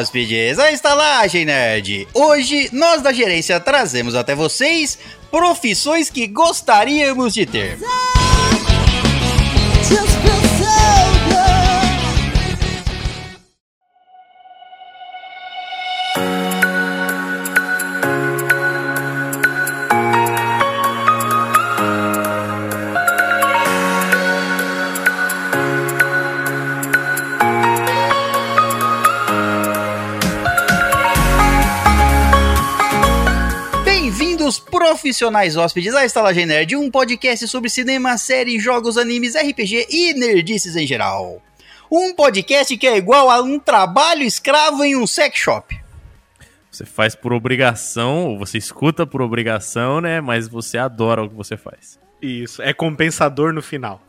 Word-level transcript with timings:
Hóspedes, 0.00 0.58
à 0.58 0.72
Estalagem 0.72 1.44
Nerd! 1.44 2.08
Hoje, 2.14 2.70
nós 2.72 3.02
da 3.02 3.12
gerência 3.12 3.60
trazemos 3.60 4.14
até 4.14 4.34
vocês 4.34 4.98
profissões 5.30 6.08
que 6.08 6.26
gostaríamos 6.26 7.34
de 7.34 7.44
ter. 7.44 7.76
Bem-vindos, 7.76 8.19
profissionais 35.10 35.56
hóspedes, 35.56 35.92
à 35.92 36.04
Estalagem 36.04 36.46
Nerd, 36.46 36.76
um 36.76 36.88
podcast 36.88 37.48
sobre 37.48 37.68
cinema, 37.68 38.16
séries, 38.16 38.62
jogos, 38.62 38.96
animes, 38.96 39.34
RPG 39.34 39.88
e 39.90 40.14
nerdices 40.14 40.76
em 40.76 40.86
geral. 40.86 41.42
Um 41.90 42.14
podcast 42.14 42.76
que 42.76 42.86
é 42.86 42.96
igual 42.96 43.28
a 43.28 43.42
um 43.42 43.58
trabalho 43.58 44.22
escravo 44.22 44.84
em 44.84 44.94
um 44.94 45.08
sex 45.08 45.36
shop. 45.36 45.76
Você 46.70 46.86
faz 46.86 47.16
por 47.16 47.32
obrigação, 47.32 48.28
ou 48.28 48.38
você 48.38 48.56
escuta 48.56 49.04
por 49.04 49.20
obrigação, 49.20 50.00
né? 50.00 50.20
Mas 50.20 50.46
você 50.46 50.78
adora 50.78 51.24
o 51.24 51.28
que 51.28 51.34
você 51.34 51.56
faz. 51.56 51.98
Isso, 52.22 52.62
é 52.62 52.72
compensador 52.72 53.52
no 53.52 53.60
final. 53.60 54.00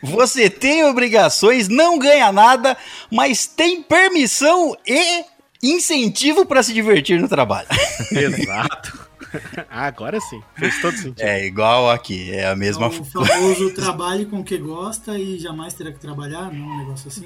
Você 0.00 0.48
tem 0.48 0.84
obrigações, 0.84 1.66
não 1.66 1.98
ganha 1.98 2.30
nada, 2.30 2.76
mas 3.10 3.44
tem 3.44 3.82
permissão 3.82 4.76
e 4.86 5.24
incentivo 5.60 6.46
para 6.46 6.62
se 6.62 6.72
divertir 6.72 7.20
no 7.20 7.28
trabalho. 7.28 7.66
Exato. 8.12 9.07
Ah, 9.70 9.86
agora 9.86 10.18
sim, 10.20 10.42
fez 10.56 10.80
todo 10.80 10.96
sentido. 10.96 11.20
É 11.24 11.44
igual 11.46 11.90
aqui, 11.90 12.32
é 12.32 12.46
a 12.46 12.56
mesma 12.56 12.86
O 12.88 13.04
famoso 13.04 13.70
trabalhe 13.74 14.24
com 14.26 14.40
o 14.40 14.44
que 14.44 14.56
gosta 14.58 15.16
e 15.18 15.38
jamais 15.38 15.74
terá 15.74 15.92
que 15.92 15.98
trabalhar, 15.98 16.52
não, 16.52 16.66
um 16.66 16.78
negócio 16.78 17.08
assim. 17.08 17.24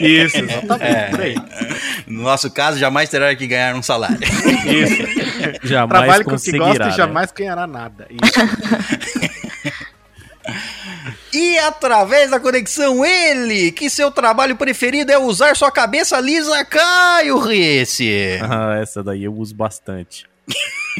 Isso, 0.00 0.36
exatamente, 0.38 0.82
É. 0.84 1.10
por 1.10 1.20
aí. 1.20 1.34
No 2.06 2.22
nosso 2.22 2.50
caso, 2.50 2.78
jamais 2.78 3.08
terá 3.08 3.34
que 3.34 3.46
ganhar 3.46 3.74
um 3.74 3.82
salário. 3.82 4.18
Isso. 4.22 5.66
Jamais 5.66 5.88
Trabalhe 6.04 6.24
com 6.24 6.30
o 6.30 6.34
que 6.34 6.38
conseguirá, 6.40 6.64
gosta 6.66 6.84
né? 6.86 6.90
e 6.90 6.96
jamais 6.96 7.32
ganhará 7.32 7.66
nada. 7.66 8.06
Isso. 8.10 9.48
E 11.32 11.58
através 11.58 12.30
da 12.30 12.40
conexão, 12.40 13.04
ele, 13.04 13.70
que 13.70 13.90
seu 13.90 14.10
trabalho 14.10 14.56
preferido 14.56 15.12
é 15.12 15.18
usar 15.18 15.54
sua 15.54 15.70
cabeça 15.70 16.18
lisa, 16.20 16.64
Caio 16.64 17.38
Risse. 17.38 18.38
Ah, 18.42 18.78
essa 18.80 19.02
daí 19.02 19.24
eu 19.24 19.34
uso 19.34 19.54
bastante. 19.54 20.26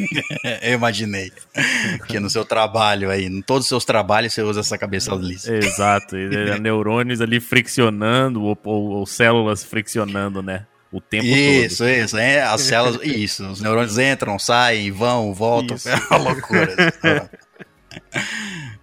Eu 0.61 0.73
imaginei 0.73 1.31
que 2.07 2.19
no 2.19 2.29
seu 2.29 2.45
trabalho 2.45 3.09
aí, 3.09 3.25
em 3.25 3.41
todos 3.41 3.63
os 3.65 3.69
seus 3.69 3.85
trabalhos, 3.85 4.33
você 4.33 4.41
usa 4.41 4.59
essa 4.61 4.77
cabeça 4.77 5.13
lisa. 5.15 5.55
Exato, 5.55 6.15
é, 6.17 6.59
neurônios 6.59 7.21
ali 7.21 7.39
friccionando, 7.39 8.43
ou, 8.43 8.57
ou- 8.63 8.89
ou 8.91 9.05
células 9.05 9.63
friccionando, 9.63 10.41
né? 10.41 10.65
O 10.91 10.99
tempo 10.99 11.25
Isso, 11.25 11.87
isso, 11.87 12.17
é, 12.17 12.41
as 12.41 12.61
células, 12.61 12.99
isso, 13.03 13.45
os 13.47 13.61
neurônios 13.61 13.99
entram, 13.99 14.39
saem, 14.39 14.91
vão, 14.91 15.33
voltam, 15.35 15.75
Isso. 15.75 15.87
é 15.89 15.95
uma 16.09 16.17
loucura. 16.17 17.29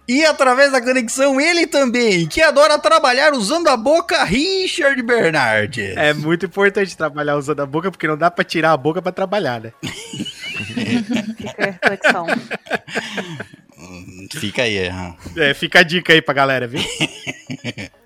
E 0.07 0.25
através 0.25 0.71
da 0.71 0.81
conexão, 0.81 1.39
ele 1.39 1.67
também, 1.67 2.25
que 2.27 2.41
adora 2.41 2.79
trabalhar 2.79 3.33
usando 3.33 3.67
a 3.67 3.75
boca, 3.75 4.23
Richard 4.23 5.01
Bernardes. 5.01 5.97
É 5.97 6.13
muito 6.13 6.45
importante 6.45 6.95
trabalhar 6.95 7.35
usando 7.35 7.59
a 7.59 7.65
boca, 7.65 7.91
porque 7.91 8.07
não 8.07 8.17
dá 8.17 8.31
pra 8.31 8.45
tirar 8.45 8.71
a 8.71 8.77
boca 8.77 9.01
pra 9.01 9.11
trabalhar, 9.11 9.59
né? 9.59 9.73
Fica 11.37 11.55
a 11.57 11.65
reflexão. 11.65 12.25
Fica 14.31 14.63
aí, 14.63 14.87
aham. 14.87 15.15
É, 15.37 15.53
fica 15.53 15.79
a 15.79 15.83
dica 15.83 16.11
aí 16.11 16.21
pra 16.21 16.33
galera, 16.33 16.67
viu? 16.67 16.81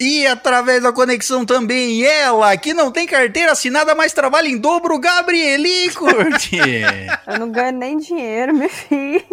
E 0.00 0.24
através 0.28 0.80
da 0.80 0.92
conexão 0.92 1.44
também 1.44 2.04
ela, 2.04 2.56
que 2.56 2.72
não 2.72 2.92
tem 2.92 3.04
carteira 3.04 3.50
assinada, 3.50 3.96
mas 3.96 4.12
trabalha 4.12 4.46
em 4.46 4.56
dobro, 4.56 4.96
Gabrieli 5.00 5.90
Curti. 5.90 6.56
Eu 7.26 7.38
não 7.40 7.50
ganho 7.50 7.76
nem 7.76 7.98
dinheiro, 7.98 8.54
meu 8.54 8.68
filho. 8.68 9.24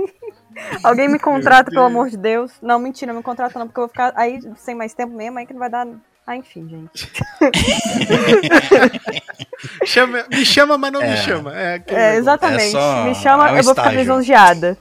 Alguém 0.83 1.09
me 1.09 1.19
contrata, 1.19 1.69
pelo 1.71 1.85
amor 1.85 2.09
de 2.09 2.17
Deus. 2.17 2.51
Não, 2.61 2.79
mentira, 2.79 3.11
não 3.11 3.19
me 3.19 3.23
contrata 3.23 3.57
não, 3.59 3.67
porque 3.67 3.79
eu 3.79 3.83
vou 3.83 3.89
ficar 3.89 4.13
aí 4.15 4.39
sem 4.57 4.75
mais 4.75 4.93
tempo 4.93 5.13
mesmo, 5.13 5.37
aí 5.37 5.45
que 5.45 5.53
não 5.53 5.59
vai 5.59 5.69
dar. 5.69 5.87
Ah, 6.27 6.35
enfim, 6.35 6.67
gente. 6.67 7.11
Chama- 9.85 10.25
me 10.31 10.45
chama, 10.45 10.77
mas 10.77 10.91
não 10.91 11.01
É. 11.01 11.11
me 11.11 11.17
chama. 11.17 11.53
É, 11.55 11.81
É, 11.87 12.15
exatamente. 12.15 12.63
É 12.67 12.71
só- 12.71 13.03
me 13.03 13.15
chama, 13.15 13.49
é 13.49 13.53
um 13.53 13.57
eu 13.57 13.63
vou 13.63 13.73
ficar 13.73 13.81
estágio. 13.89 13.99
lisonjeada. 13.99 14.77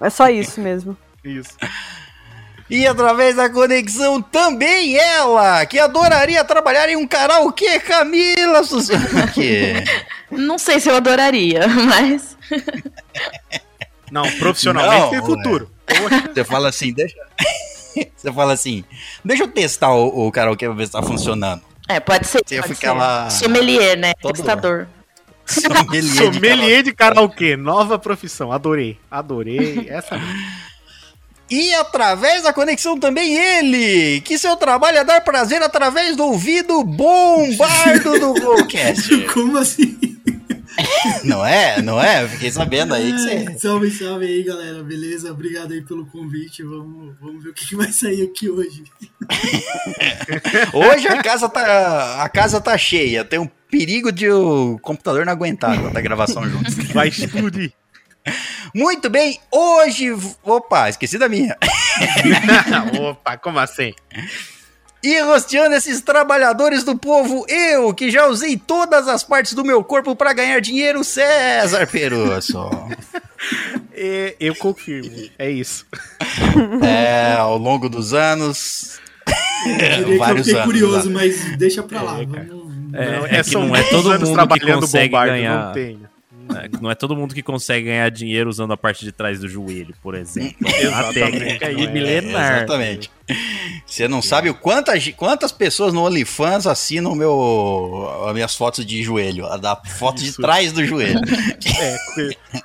É 0.00 0.10
só 0.10 0.28
isso 0.28 0.60
mesmo. 0.60 0.96
Isso. 1.24 1.56
E 2.68 2.86
através 2.86 3.36
da 3.36 3.50
conexão 3.50 4.20
também 4.22 4.96
ela, 4.96 5.64
que 5.66 5.78
adoraria 5.78 6.42
trabalhar 6.44 6.88
em 6.88 6.96
um 6.96 7.06
karaokê, 7.06 7.78
Camila 7.80 8.62
Suzuki. 8.64 9.74
Não 10.30 10.58
sei 10.58 10.80
se 10.80 10.88
eu 10.88 10.96
adoraria, 10.96 11.66
mas. 11.86 12.36
Não, 14.12 14.30
profissionalmente 14.38 15.00
Não, 15.00 15.10
tem 15.10 15.20
futuro. 15.22 15.70
Poxa, 15.86 16.30
Você 16.34 16.44
fala 16.44 16.68
assim, 16.68 16.92
deixa... 16.92 17.16
Você 18.16 18.32
fala 18.32 18.52
assim, 18.52 18.84
deixa 19.24 19.42
eu 19.42 19.48
testar 19.48 19.92
o, 19.94 20.26
o 20.26 20.30
karaokê 20.32 20.66
pra 20.66 20.74
ver 20.74 20.86
se 20.86 20.92
tá 20.92 21.02
funcionando. 21.02 21.60
É, 21.88 21.98
pode 21.98 22.26
ser. 22.26 22.42
Você 22.46 22.56
pode 22.60 22.74
fica 22.74 22.88
ser. 22.92 22.96
lá- 22.96 23.28
Sommelier, 23.30 23.98
né? 23.98 24.12
Todo- 24.20 24.34
Testador. 24.34 24.86
Sommelier 25.44 26.02
de 26.02 26.16
sommelier 26.16 26.82
de 26.84 26.92
karaokê, 26.94 27.56
nova 27.56 27.98
profissão. 27.98 28.52
Adorei, 28.52 28.96
adorei. 29.10 29.86
Essa 29.90 30.16
mesmo. 30.16 30.62
E 31.50 31.74
através 31.74 32.44
da 32.44 32.52
conexão 32.52 32.98
também 32.98 33.36
ele, 33.36 34.22
que 34.22 34.38
seu 34.38 34.56
trabalho 34.56 34.98
é 34.98 35.04
dar 35.04 35.20
prazer 35.20 35.62
através 35.62 36.16
do 36.16 36.24
ouvido 36.24 36.82
bombardo 36.84 38.18
do 38.18 38.32
Golcast. 38.40 39.18
Como 39.34 39.58
assim? 39.58 40.11
Não 41.24 41.44
é? 41.44 41.80
Não 41.82 42.00
é? 42.00 42.26
Fiquei 42.28 42.50
sabendo 42.50 42.94
aí 42.94 43.12
que 43.12 43.18
você... 43.18 43.58
Salve, 43.58 43.90
salve 43.90 44.26
aí, 44.26 44.42
galera. 44.42 44.82
Beleza? 44.82 45.32
Obrigado 45.32 45.72
aí 45.72 45.82
pelo 45.82 46.06
convite. 46.06 46.62
Vamos, 46.62 47.14
vamos 47.20 47.42
ver 47.42 47.50
o 47.50 47.54
que, 47.54 47.76
vai 47.76 47.92
sair 47.92 48.22
aqui 48.22 48.48
hoje. 48.50 48.84
Hoje 50.72 51.08
a 51.08 51.22
casa 51.22 51.48
tá, 51.48 52.22
a 52.22 52.28
casa 52.28 52.60
tá 52.60 52.76
cheia, 52.76 53.24
tem 53.24 53.38
um 53.38 53.48
perigo 53.70 54.12
de 54.12 54.28
o 54.30 54.78
computador 54.80 55.24
não 55.24 55.32
aguentar 55.32 55.78
com 55.80 55.86
a 55.86 56.00
gravação 56.00 56.48
junto. 56.48 56.70
Vai 56.92 57.08
explodir. 57.08 57.72
Muito 58.74 59.10
bem, 59.10 59.40
hoje... 59.50 60.14
Opa, 60.42 60.88
esqueci 60.88 61.18
da 61.18 61.28
minha. 61.28 61.56
Opa, 63.00 63.36
como 63.36 63.58
assim? 63.58 63.92
E 65.02 65.20
rosteando 65.20 65.74
esses 65.74 66.00
trabalhadores 66.00 66.84
do 66.84 66.96
povo, 66.96 67.44
eu, 67.48 67.92
que 67.92 68.10
já 68.10 68.26
usei 68.28 68.56
todas 68.56 69.08
as 69.08 69.24
partes 69.24 69.52
do 69.52 69.64
meu 69.64 69.82
corpo 69.82 70.14
pra 70.14 70.32
ganhar 70.32 70.60
dinheiro, 70.60 71.02
César 71.02 71.86
Perusso. 71.88 72.70
É, 73.92 74.36
eu 74.40 74.54
confirmo. 74.54 75.10
É 75.38 75.50
isso. 75.50 75.86
É, 76.82 77.34
ao 77.34 77.56
longo 77.58 77.88
dos 77.88 78.12
anos. 78.14 79.00
Eu 79.66 79.72
diria 79.74 80.04
que 80.04 80.12
eu 80.12 80.18
vários 80.18 80.46
fiquei 80.46 80.60
anos, 80.60 80.72
curioso, 80.72 81.08
né? 81.08 81.14
mas 81.14 81.56
deixa 81.56 81.82
pra 81.82 82.02
lá. 82.02 82.20
É, 82.20 82.24
vamos... 82.26 82.72
É, 82.94 83.18
Não, 83.18 83.26
é 83.26 83.42
que 83.42 83.54
não 83.54 83.76
é 83.76 83.82
todo 83.84 84.10
mundo 84.10 84.26
que 84.26 84.32
trabalhando 84.32 84.80
consegue 84.80 85.08
bombardo, 85.08 85.32
ganhar. 85.32 85.66
Não 85.66 85.72
tem. 85.72 86.00
É, 86.56 86.68
Não 86.80 86.90
é 86.90 86.94
todo 86.94 87.16
mundo 87.16 87.34
que 87.34 87.42
consegue 87.42 87.86
ganhar 87.86 88.10
dinheiro 88.10 88.50
usando 88.50 88.72
a 88.72 88.76
parte 88.76 89.04
de 89.04 89.12
trás 89.12 89.40
do 89.40 89.48
joelho, 89.48 89.94
por 90.02 90.14
exemplo. 90.14 90.56
É 90.66 90.88
uma 90.88 91.00
Exatamente, 91.10 91.38
técnica 91.38 91.66
aí 91.68 91.76
não 91.76 91.82
é? 91.82 91.86
milenar. 91.92 92.56
Exatamente. 92.58 93.10
Você 93.86 94.08
não 94.08 94.22
sabe 94.22 94.48
o 94.48 94.54
quantas, 94.54 95.06
quantas 95.16 95.52
pessoas 95.52 95.92
no 95.92 96.04
OnlyFans 96.04 96.66
assinam 96.66 97.14
meu, 97.14 98.24
as 98.26 98.32
minhas 98.32 98.54
fotos 98.54 98.86
de 98.86 99.02
joelho, 99.02 99.46
a 99.46 99.56
da 99.56 99.76
foto 99.76 100.22
de 100.22 100.28
Isso. 100.30 100.40
trás 100.40 100.72
do 100.72 100.84
joelho. 100.84 101.20
É, 101.82 101.96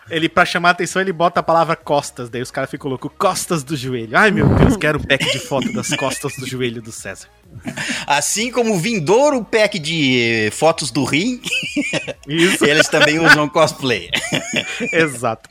ele, 0.09 0.27
pra 0.29 0.45
chamar 0.45 0.69
a 0.69 0.71
atenção, 0.73 1.01
ele 1.01 1.13
bota 1.13 1.39
a 1.39 1.43
palavra 1.43 1.75
costas, 1.75 2.29
daí 2.29 2.41
os 2.41 2.51
caras 2.51 2.69
ficam 2.69 2.89
loucos, 2.89 3.09
costas 3.17 3.63
do 3.63 3.75
joelho. 3.75 4.15
Ai 4.17 4.31
meu 4.31 4.47
Deus, 4.47 4.75
quero 4.77 4.99
um 4.99 5.03
pack 5.03 5.31
de 5.31 5.39
foto 5.39 5.71
das 5.73 5.89
costas 5.95 6.33
do 6.37 6.45
joelho 6.45 6.81
do 6.81 6.91
César. 6.91 7.27
Assim 8.05 8.51
como 8.51 8.75
o 8.75 8.79
vindouro 8.79 9.43
pack 9.43 9.79
de 9.79 10.49
fotos 10.51 10.91
do 10.91 11.03
rim, 11.03 11.41
Isso, 12.27 12.63
eles 12.65 12.87
também 12.89 13.17
usam 13.19 13.47
cosplay. 13.49 14.09
exato. 14.93 15.49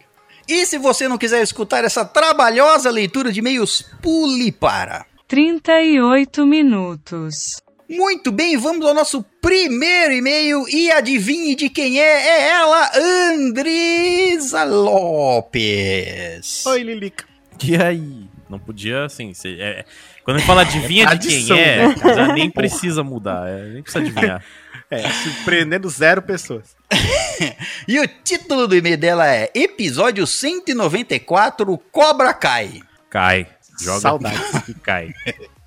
E 0.52 0.66
se 0.66 0.78
você 0.78 1.08
não 1.08 1.18
quiser 1.18 1.42
escutar 1.42 1.86
essa 1.86 2.04
trabalhosa 2.04 2.92
leitura 2.92 3.32
de 3.32 3.40
e-mails, 3.40 3.86
pule 4.02 4.52
para. 4.52 5.06
38 5.26 6.46
minutos. 6.46 7.62
Muito 7.90 8.34
bem, 8.34 8.58
vamos 8.58 8.86
ao 8.86 8.94
nosso 8.94 9.24
primeiro 9.42 10.12
e-mail 10.12 10.68
e 10.68 10.92
adivinhe 10.92 11.56
de 11.56 11.70
quem 11.70 12.02
é? 12.02 12.28
É 12.28 12.50
ela, 12.50 12.92
Andresa 13.32 14.66
Lopes. 14.66 16.66
Oi, 16.66 16.84
Lilica. 16.84 17.24
E 17.64 17.78
aí? 17.78 18.26
Não 18.50 18.60
podia, 18.60 19.06
assim. 19.06 19.34
ser- 19.34 19.58
é- 19.58 19.86
quando 20.26 20.36
a 20.36 20.40
gente 20.40 20.48
fala 20.48 20.64
adivinha 20.64 21.16
de 21.16 21.30
quem 21.30 21.58
é, 21.58 21.88
né? 21.88 21.96
já 22.14 22.34
nem 22.34 22.52
precisa 22.52 23.06
mudar. 23.06 23.48
é, 23.48 23.70
nem 23.70 23.82
precisa 23.82 24.04
adivinhar. 24.04 24.44
É, 24.92 25.10
surpreendendo 25.10 25.90
zero 25.90 26.22
pessoas. 26.22 26.76
E 27.88 28.00
o 28.00 28.08
título 28.08 28.68
do 28.68 28.76
e-mail 28.76 28.98
dela 28.98 29.28
é 29.28 29.50
Episódio 29.56 30.28
194 30.28 31.76
Cobra 31.92 32.34
Cai. 32.36 32.80
Cai. 33.10 33.48
Joga 33.82 34.00
Saudades. 34.00 34.70
e 34.70 34.74
cai. 34.84 35.12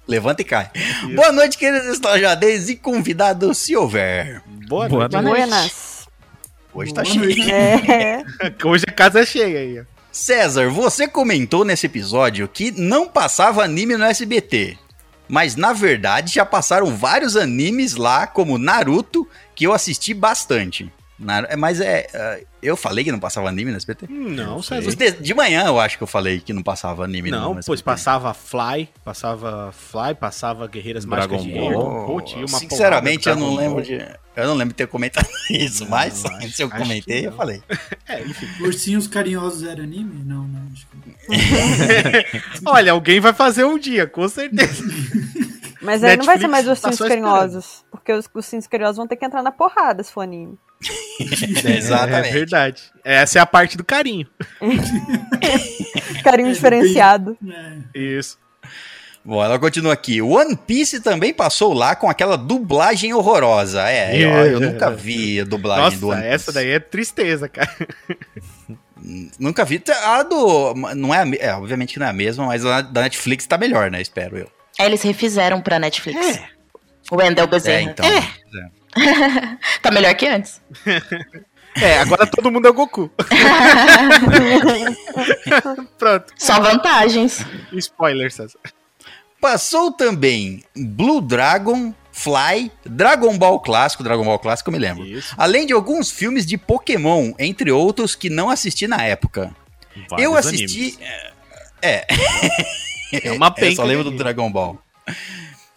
Levanta 0.07 0.43
e 0.43 0.45
cai. 0.45 0.71
Boa 1.17 1.33
noite, 1.33 1.59
queridos 1.59 1.89
estalajadeiros 1.89 2.69
e 2.69 2.77
convidados, 2.77 3.59
se 3.59 3.75
houver. 3.75 4.41
Boa, 4.69 4.89
Boa 4.89 5.09
noite. 5.09 5.25
Buenas. 5.29 6.07
Hoje 6.73 6.95
tá 6.95 7.03
Boa 7.03 7.13
cheio. 7.13 7.25
noite. 7.25 7.51
É. 7.51 8.25
Hoje 8.65 8.85
a 8.87 8.93
casa 8.93 9.21
é 9.21 9.27
cheia 9.27 9.59
aí. 9.59 9.83
César, 10.13 10.69
você 10.71 11.09
comentou 11.09 11.65
nesse 11.65 11.87
episódio 11.87 12.47
que 12.47 12.71
não 12.71 13.09
passava 13.09 13.65
anime 13.65 13.97
no 13.97 14.05
SBT. 14.05 14.79
Mas 15.29 15.57
na 15.57 15.73
verdade 15.73 16.35
já 16.35 16.45
passaram 16.45 16.95
vários 16.97 17.37
animes 17.37 17.95
lá, 17.97 18.27
como 18.27 18.59
Naruto, 18.59 19.27
que 19.55 19.67
eu 19.67 19.73
assisti 19.73 20.13
bastante. 20.13 20.93
Nar- 21.25 21.47
é, 21.49 21.57
Mas 21.57 21.81
é. 21.81 22.07
ah, 22.15 22.39
Eu 22.63 22.77
falei 22.77 23.03
que 23.05 23.11
não 23.13 23.19
passava 23.19 23.49
anime 23.49 23.71
no 23.71 23.77
SBT? 23.77 24.07
Não, 24.09 24.63
César. 24.63 24.95
De, 24.95 25.11
de 25.13 25.35
manhã 25.35 25.65
eu 25.67 25.81
acho 25.81 25.97
que 25.97 26.03
eu 26.03 26.07
falei 26.07 26.39
que 26.41 26.53
não 26.53 26.63
passava 26.63 27.05
anime 27.05 27.31
no 27.31 27.37
Não, 27.39 27.47
SBT. 27.51 27.67
pois 27.67 27.83
passava 27.83 28.33
Fly, 28.35 28.89
passava 29.05 29.73
Fly, 29.73 30.15
passava 30.19 30.67
Guerreiras 30.67 31.05
Dragon 31.05 31.37
Mágicas 31.37 31.43
de 31.43 31.59
Ball. 31.59 32.21
Tinha 32.23 32.45
uma 32.47 32.59
Sinceramente, 32.59 33.29
eu 33.29 33.37
não 33.37 33.51
de 33.51 33.57
lembro 33.57 33.83
de. 33.83 33.95
Eu 34.37 34.47
não 34.49 34.55
lembro 34.55 34.75
de 34.75 34.79
ter 34.79 34.89
comentado 34.89 35.29
isso, 35.51 35.89
mas 35.89 36.25
acho- 36.25 36.49
se 36.53 36.63
eu 36.63 36.69
comentei, 36.71 37.27
eu 37.27 37.31
não. 37.31 37.37
falei. 37.37 37.63
É, 38.09 38.21
enfim. 38.23 38.47
Ursinhos 38.63 39.07
Carinhosos 39.07 39.63
era 39.67 39.83
anime? 39.83 40.23
Não, 40.25 40.43
não. 40.47 40.61
Acho 40.73 40.87
que... 40.89 42.61
Olha, 42.67 42.93
alguém 42.93 43.19
vai 43.21 43.33
fazer 43.33 43.65
um 43.65 43.79
dia, 43.79 44.07
com 44.07 44.29
certeza. 44.29 44.83
Mas 45.81 46.03
aí 46.05 46.17
não 46.17 46.25
vai 46.25 46.37
ser 46.39 46.47
Netflix 46.47 46.51
mais 46.51 46.69
os 46.69 46.81
tá 46.81 46.89
ursinhos 46.89 47.01
esperando. 47.11 47.31
carinhosos. 47.33 47.85
Porque 47.91 48.13
os 48.13 48.29
ursinhos 48.35 48.67
carinhosos 48.67 48.97
vão 48.97 49.07
ter 49.07 49.17
que 49.17 49.25
entrar 49.25 49.43
na 49.43 49.51
porrada 49.53 50.03
se 50.03 50.13
for 50.13 50.23
anime. 50.23 50.59
Exatamente. 51.65 52.29
É 52.29 52.33
verdade. 52.33 52.83
Essa 53.05 53.39
é 53.39 53.43
a 53.43 53.47
parte 53.47 53.77
do 53.77 53.85
carinho. 53.85 54.27
Carinho 56.23 56.53
diferenciado. 56.53 57.37
É, 57.95 57.99
Isso. 57.99 58.39
Bom, 59.25 59.43
ela 59.43 59.59
continua 59.59 59.93
aqui. 59.95 60.21
One 60.21 60.55
Piece 60.57 61.01
também 61.01 61.33
passou 61.33 61.73
lá 61.73 61.97
com 61.97 62.11
aquela 62.11 62.37
dublagem 62.37 63.15
horrorosa. 63.15 63.89
É, 63.89 64.19
eu, 64.19 64.31
eu 64.31 64.61
nunca 64.61 64.91
vi 64.91 65.41
a 65.41 65.45
dublagem 65.45 65.99
do 65.99 66.07
Nossa, 66.09 66.19
One 66.19 66.23
Piece. 66.23 66.35
essa 66.35 66.53
daí 66.53 66.71
é 66.73 66.79
tristeza, 66.79 67.49
cara. 67.49 67.71
Nunca 69.39 69.65
vi. 69.65 69.83
A 70.05 70.23
do. 70.23 70.75
Não 70.95 71.15
é, 71.15 71.23
a 71.23 71.27
é, 71.51 71.55
obviamente 71.55 71.95
que 71.95 71.99
não 71.99 72.07
é 72.07 72.11
a 72.11 72.15
mesma, 72.15 72.47
mas 72.47 72.65
a 72.67 72.83
da 72.83 73.03
Netflix 73.03 73.47
tá 73.47 73.57
melhor, 73.57 73.91
né? 73.91 74.01
Espero 74.03 74.37
eu. 74.37 74.51
Aí 74.79 74.87
eles 74.87 75.03
refizeram 75.03 75.61
pra 75.61 75.79
Netflix. 75.79 76.41
O 77.11 77.17
Wendell 77.17 77.45
É, 77.45 77.47
Bezerra. 77.47 77.83
então. 77.83 78.07
Tá 79.83 79.91
melhor 79.91 80.15
que 80.15 80.27
antes. 80.27 80.61
É, 81.81 81.99
agora 81.99 82.27
todo 82.27 82.51
mundo 82.51 82.67
é 82.67 82.71
o 82.71 82.75
Goku. 82.75 83.11
Pronto. 85.99 86.33
Só 86.37 86.61
vantagens. 86.61 87.45
Spoiler, 87.73 88.33
César. 88.33 88.59
Passou 89.41 89.93
também 89.93 90.65
Blue 90.75 91.21
Dragon, 91.21 91.93
Fly, 92.13 92.71
Dragon 92.87 93.37
Ball 93.37 93.61
Clássico, 93.61 94.03
Dragon 94.03 94.25
Ball 94.25 94.39
Clássico 94.39 94.71
eu 94.71 94.73
me 94.73 94.79
lembro. 94.79 95.05
Isso. 95.05 95.35
Além 95.37 95.67
de 95.67 95.73
alguns 95.73 96.11
filmes 96.11 96.47
de 96.47 96.57
Pokémon, 96.57 97.33
entre 97.39 97.71
outros 97.71 98.15
que 98.15 98.31
não 98.31 98.49
assisti 98.49 98.87
na 98.87 99.03
época. 99.03 99.55
eu 100.19 100.33
Vários 100.33 100.47
assisti. 100.47 100.81
animes. 100.81 100.99
É. 101.83 102.07
É 103.23 103.33
uma 103.33 103.49
Eu 103.53 103.53
penca. 103.55 103.77
só 103.77 103.85
lembro 103.85 104.05
do 104.05 104.09
anime. 104.11 104.23
Dragon 104.23 104.51
Ball. 104.51 104.79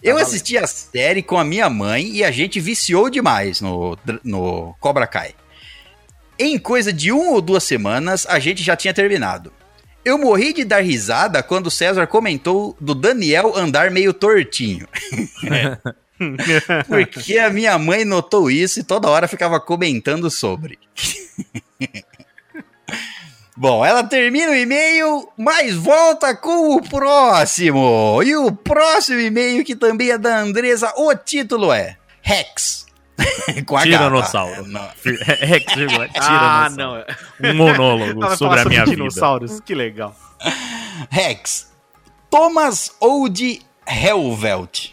Eu 0.01 0.17
assisti 0.17 0.57
a 0.57 0.67
série 0.67 1.23
com 1.23 1.37
a 1.37 1.43
minha 1.43 1.69
mãe 1.69 2.07
e 2.09 2.23
a 2.23 2.31
gente 2.31 2.59
viciou 2.59 3.09
demais 3.09 3.61
no, 3.61 3.97
no 4.23 4.75
Cobra 4.79 5.07
Kai. 5.07 5.33
Em 6.37 6.59
coisa 6.59 6.93
de 6.93 7.11
uma 7.11 7.31
ou 7.31 7.41
duas 7.41 7.63
semanas, 7.63 8.25
a 8.27 8.37
gente 8.37 8.61
já 8.63 8.75
tinha 8.75 8.93
terminado. 8.93 9.51
Eu 10.05 10.17
morri 10.17 10.53
de 10.53 10.63
dar 10.63 10.81
risada 10.81 11.41
quando 11.41 11.67
o 11.67 11.71
César 11.71 12.05
comentou 12.05 12.77
do 12.79 12.93
Daniel 12.93 13.53
andar 13.57 13.89
meio 13.89 14.13
tortinho. 14.13 14.87
Porque 16.87 17.37
a 17.39 17.49
minha 17.49 17.77
mãe 17.77 18.05
notou 18.05 18.49
isso 18.49 18.79
e 18.79 18.83
toda 18.83 19.09
hora 19.09 19.27
ficava 19.27 19.59
comentando 19.59 20.29
sobre. 20.29 20.79
Bom, 23.59 23.83
ela 23.83 24.03
termina 24.03 24.51
o 24.51 24.55
e-mail, 24.55 25.27
mas 25.35 25.73
volta 25.75 26.35
com 26.35 26.75
o 26.75 26.81
próximo. 26.81 28.21
E 28.23 28.35
o 28.35 28.51
próximo 28.51 29.19
e-mail, 29.19 29.65
que 29.65 29.75
também 29.75 30.11
é 30.11 30.17
da 30.17 30.37
Andresa, 30.37 30.93
o 30.95 31.15
título 31.15 31.73
é 31.73 31.97
Rex. 32.21 32.85
com 33.65 33.75
tá? 33.75 33.81
Tiranossauro. 33.81 34.63
Rex, 35.39 35.73
vírgula, 35.73 36.07
Ah, 36.19 36.69
tiranossauro. 36.69 37.05
não. 37.39 37.49
Um 37.51 37.55
monólogo 37.55 38.35
sobre 38.35 38.59
a 38.59 38.65
minha 38.65 38.81
sobre 38.81 38.91
vida. 38.91 38.95
dinossauros. 38.95 39.59
Que 39.61 39.73
legal. 39.73 40.15
Rex. 41.09 41.71
Thomas 42.29 42.91
Old 42.99 43.61
Helvelt. 43.87 44.89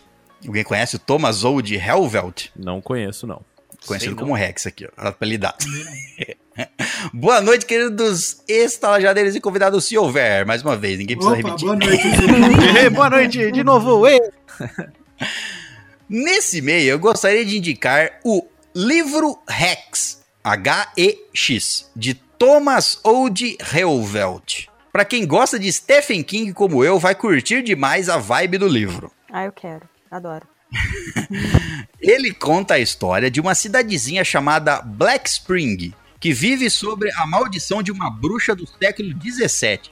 Alguém 0.46 0.64
conhece 0.64 0.96
o 0.96 0.99
Thomas 0.99 1.44
Old 1.44 1.75
Helvelt? 1.75 2.46
Não 2.56 2.81
conheço, 2.81 3.26
não. 3.26 3.43
Conhecido 3.86 4.16
como 4.16 4.34
Rex 4.34 4.66
aqui, 4.66 4.86
ó, 4.86 4.90
apelidado. 5.08 5.64
Boa 7.12 7.40
noite, 7.40 7.66
queridos 7.66 8.42
estalajadeiros 8.49 9.35
e 9.35 9.40
convidados, 9.40 9.85
se 9.85 9.99
houver. 9.99 10.47
Mais 10.47 10.62
uma 10.62 10.76
vez, 10.76 10.99
ninguém 10.99 11.16
precisa 11.16 11.37
Opa, 11.37 11.49
repetir. 11.49 11.66
boa 11.66 11.76
noite. 11.76 12.90
Boa 12.94 13.11
noite, 13.11 13.52
de 13.52 13.64
novo. 13.64 14.06
Ei. 14.06 14.20
Nesse 16.09 16.59
e-mail, 16.59 16.90
eu 16.90 16.99
gostaria 16.99 17.44
de 17.44 17.59
indicar 17.59 18.20
o 18.25 18.47
livro 18.75 19.38
Rex, 19.49 20.23
H-E-X, 20.42 21.90
de 21.97 22.14
Thomas 22.14 23.00
Old 23.02 23.59
Helvelt. 23.75 24.66
Pra 24.92 25.04
quem 25.04 25.26
gosta 25.26 25.59
de 25.59 25.73
Stephen 25.73 26.23
King 26.23 26.52
como 26.52 26.85
eu, 26.85 26.99
vai 27.00 27.14
curtir 27.14 27.62
demais 27.62 28.09
a 28.09 28.16
vibe 28.16 28.59
do 28.59 28.68
livro. 28.68 29.11
Ah, 29.32 29.44
eu 29.44 29.52
quero. 29.52 29.88
Adoro. 30.11 30.47
Ele 32.00 32.33
conta 32.33 32.75
a 32.75 32.78
história 32.78 33.31
de 33.31 33.40
uma 33.40 33.54
cidadezinha 33.54 34.25
chamada 34.25 34.81
Black 34.83 35.28
Spring, 35.28 35.93
que 36.21 36.33
vive 36.33 36.69
sobre 36.71 37.11
a 37.12 37.26
maldição 37.26 37.83
de 37.83 37.93
uma 37.93 38.11
bruxa 38.11 38.54
do 38.54 38.66
século 38.66 39.12
17. 39.14 39.90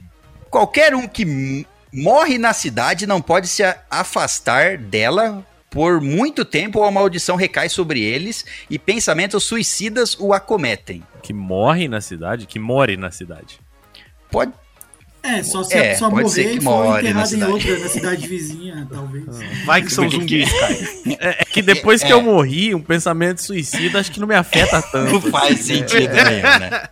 Qualquer 0.49 0.95
um 0.95 1.07
que 1.07 1.65
morre 1.91 2.37
na 2.37 2.53
cidade 2.53 3.05
não 3.05 3.21
pode 3.21 3.47
se 3.47 3.63
afastar 3.89 4.77
dela 4.77 5.45
por 5.69 5.99
muito 5.99 6.45
tempo 6.45 6.79
ou 6.79 6.85
a 6.85 6.91
maldição 6.91 7.35
recai 7.35 7.67
sobre 7.67 7.99
eles 8.01 8.45
e 8.69 8.77
pensamentos 8.77 9.43
suicidas 9.43 10.15
o 10.19 10.33
acometem. 10.33 11.03
Que 11.23 11.33
morre 11.33 11.87
na 11.87 11.99
cidade? 11.99 12.45
Que 12.45 12.59
more 12.59 12.95
na 12.95 13.09
cidade. 13.09 13.59
Pode 14.29 14.53
É, 15.23 15.41
só 15.41 15.63
se 15.63 15.73
É, 15.73 15.79
a 15.79 15.89
pessoa 15.93 16.09
morrer 16.11 16.53
e 16.55 16.61
for 16.61 16.99
enterrada 16.99 17.25
em 17.25 17.29
cidade. 17.31 17.51
outra, 17.53 17.79
na 17.79 17.87
cidade 17.87 18.27
vizinha, 18.27 18.85
talvez. 18.91 19.23
Vai 19.65 19.81
que 19.81 19.89
são 19.91 20.09
zumbis, 20.09 20.51
cara. 20.51 20.73
É, 21.19 21.41
é 21.41 21.45
que 21.45 21.61
depois 21.61 22.03
que 22.03 22.11
eu 22.11 22.21
morri, 22.21 22.75
um 22.75 22.81
pensamento 22.81 23.41
suicida 23.41 23.99
acho 23.99 24.11
que 24.11 24.19
não 24.19 24.27
me 24.27 24.35
afeta 24.35 24.75
Não 24.99 25.21
tanto. 25.21 25.31
faz 25.31 25.59
sentido 25.61 26.13
nenhum, 26.13 26.41
né? 26.59 26.89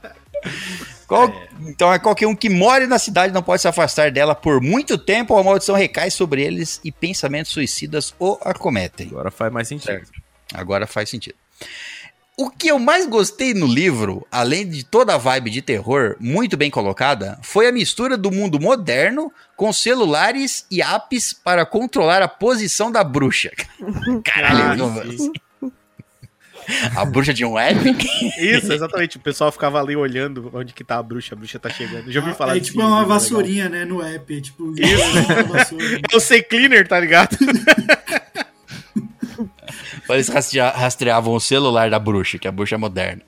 Qual- 1.08 1.34
Então 1.68 1.94
é 1.94 2.00
qualquer 2.00 2.26
um 2.28 2.36
que 2.36 2.50
more 2.50 2.88
na 2.88 2.98
cidade 2.98 3.34
não 3.34 3.44
pode 3.44 3.62
se 3.62 3.68
afastar 3.68 4.10
dela 4.12 4.34
por 4.34 4.62
muito 4.62 4.98
tempo, 4.98 5.34
ou 5.34 5.40
a 5.40 5.44
maldição 5.44 5.76
recai 5.76 6.10
sobre 6.10 6.42
eles 6.42 6.80
e 6.86 6.92
pensamentos 6.92 7.52
suicidas 7.52 8.14
o 8.18 8.38
acometem. 8.44 9.08
Agora 9.12 9.30
faz 9.30 9.52
mais 9.52 9.68
sentido. 9.68 9.88
Certo. 9.92 10.12
Agora 10.54 10.88
faz 10.88 11.10
sentido. 11.10 11.36
O 12.42 12.50
que 12.50 12.70
eu 12.70 12.80
mais 12.80 13.06
gostei 13.06 13.54
no 13.54 13.68
livro, 13.68 14.26
além 14.32 14.68
de 14.68 14.84
toda 14.84 15.14
a 15.14 15.18
vibe 15.18 15.52
de 15.52 15.62
terror 15.62 16.16
muito 16.20 16.58
bem 16.58 16.72
colocada, 16.72 17.38
foi 17.44 17.68
a 17.68 17.72
mistura 17.72 18.18
do 18.18 18.32
mundo 18.32 18.60
moderno 18.60 19.32
com 19.56 19.72
celulares 19.72 20.66
e 20.72 20.82
apps 20.82 21.34
para 21.34 21.68
controlar 21.68 22.24
a 22.24 22.28
posição 22.28 22.92
da 22.92 23.04
bruxa. 23.04 23.52
Caralho, 24.26 24.86
Ah, 26.96 27.02
a 27.02 27.06
bruxa 27.06 27.32
tinha 27.32 27.48
um 27.48 27.60
app? 27.60 27.78
Isso, 28.40 28.74
exatamente. 28.74 29.18
O 29.18 29.20
pessoal 29.20 29.52
ficava 29.52 29.80
ali 29.80 29.96
olhando 29.96 30.50
onde 30.52 30.74
que 30.74 30.84
tá 30.84 30.98
a 30.98 31.04
bruxa, 31.04 31.36
a 31.36 31.38
bruxa 31.38 31.60
tá 31.60 31.70
chegando. 31.70 32.12
Já 32.12 32.22
ouvi 32.22 32.34
falar 32.34 32.58
é 32.58 32.60
tipo 32.60 32.80
uma 32.80 32.86
livro, 32.86 33.02
legal. 33.02 33.20
vassourinha, 33.20 33.70
né, 33.70 33.86
no 33.86 34.02
app. 34.02 34.36
É 34.36 34.42
tipo 34.42 34.64
uma 34.64 35.44
vassoura. 35.44 36.02
É 36.12 36.18
o 36.18 36.20
Say 36.20 36.42
Cleaner, 36.42 36.88
tá 36.88 37.00
ligado? 37.00 37.38
Eles 40.10 40.28
rastrea- 40.30 40.70
rastreavam 40.72 41.34
o 41.34 41.40
celular 41.40 41.90
da 41.90 42.00
bruxa, 42.00 42.38
que 42.38 42.48
a 42.48 42.52
bruxa 42.52 42.76
é 42.76 42.78
moderna. 42.78 43.22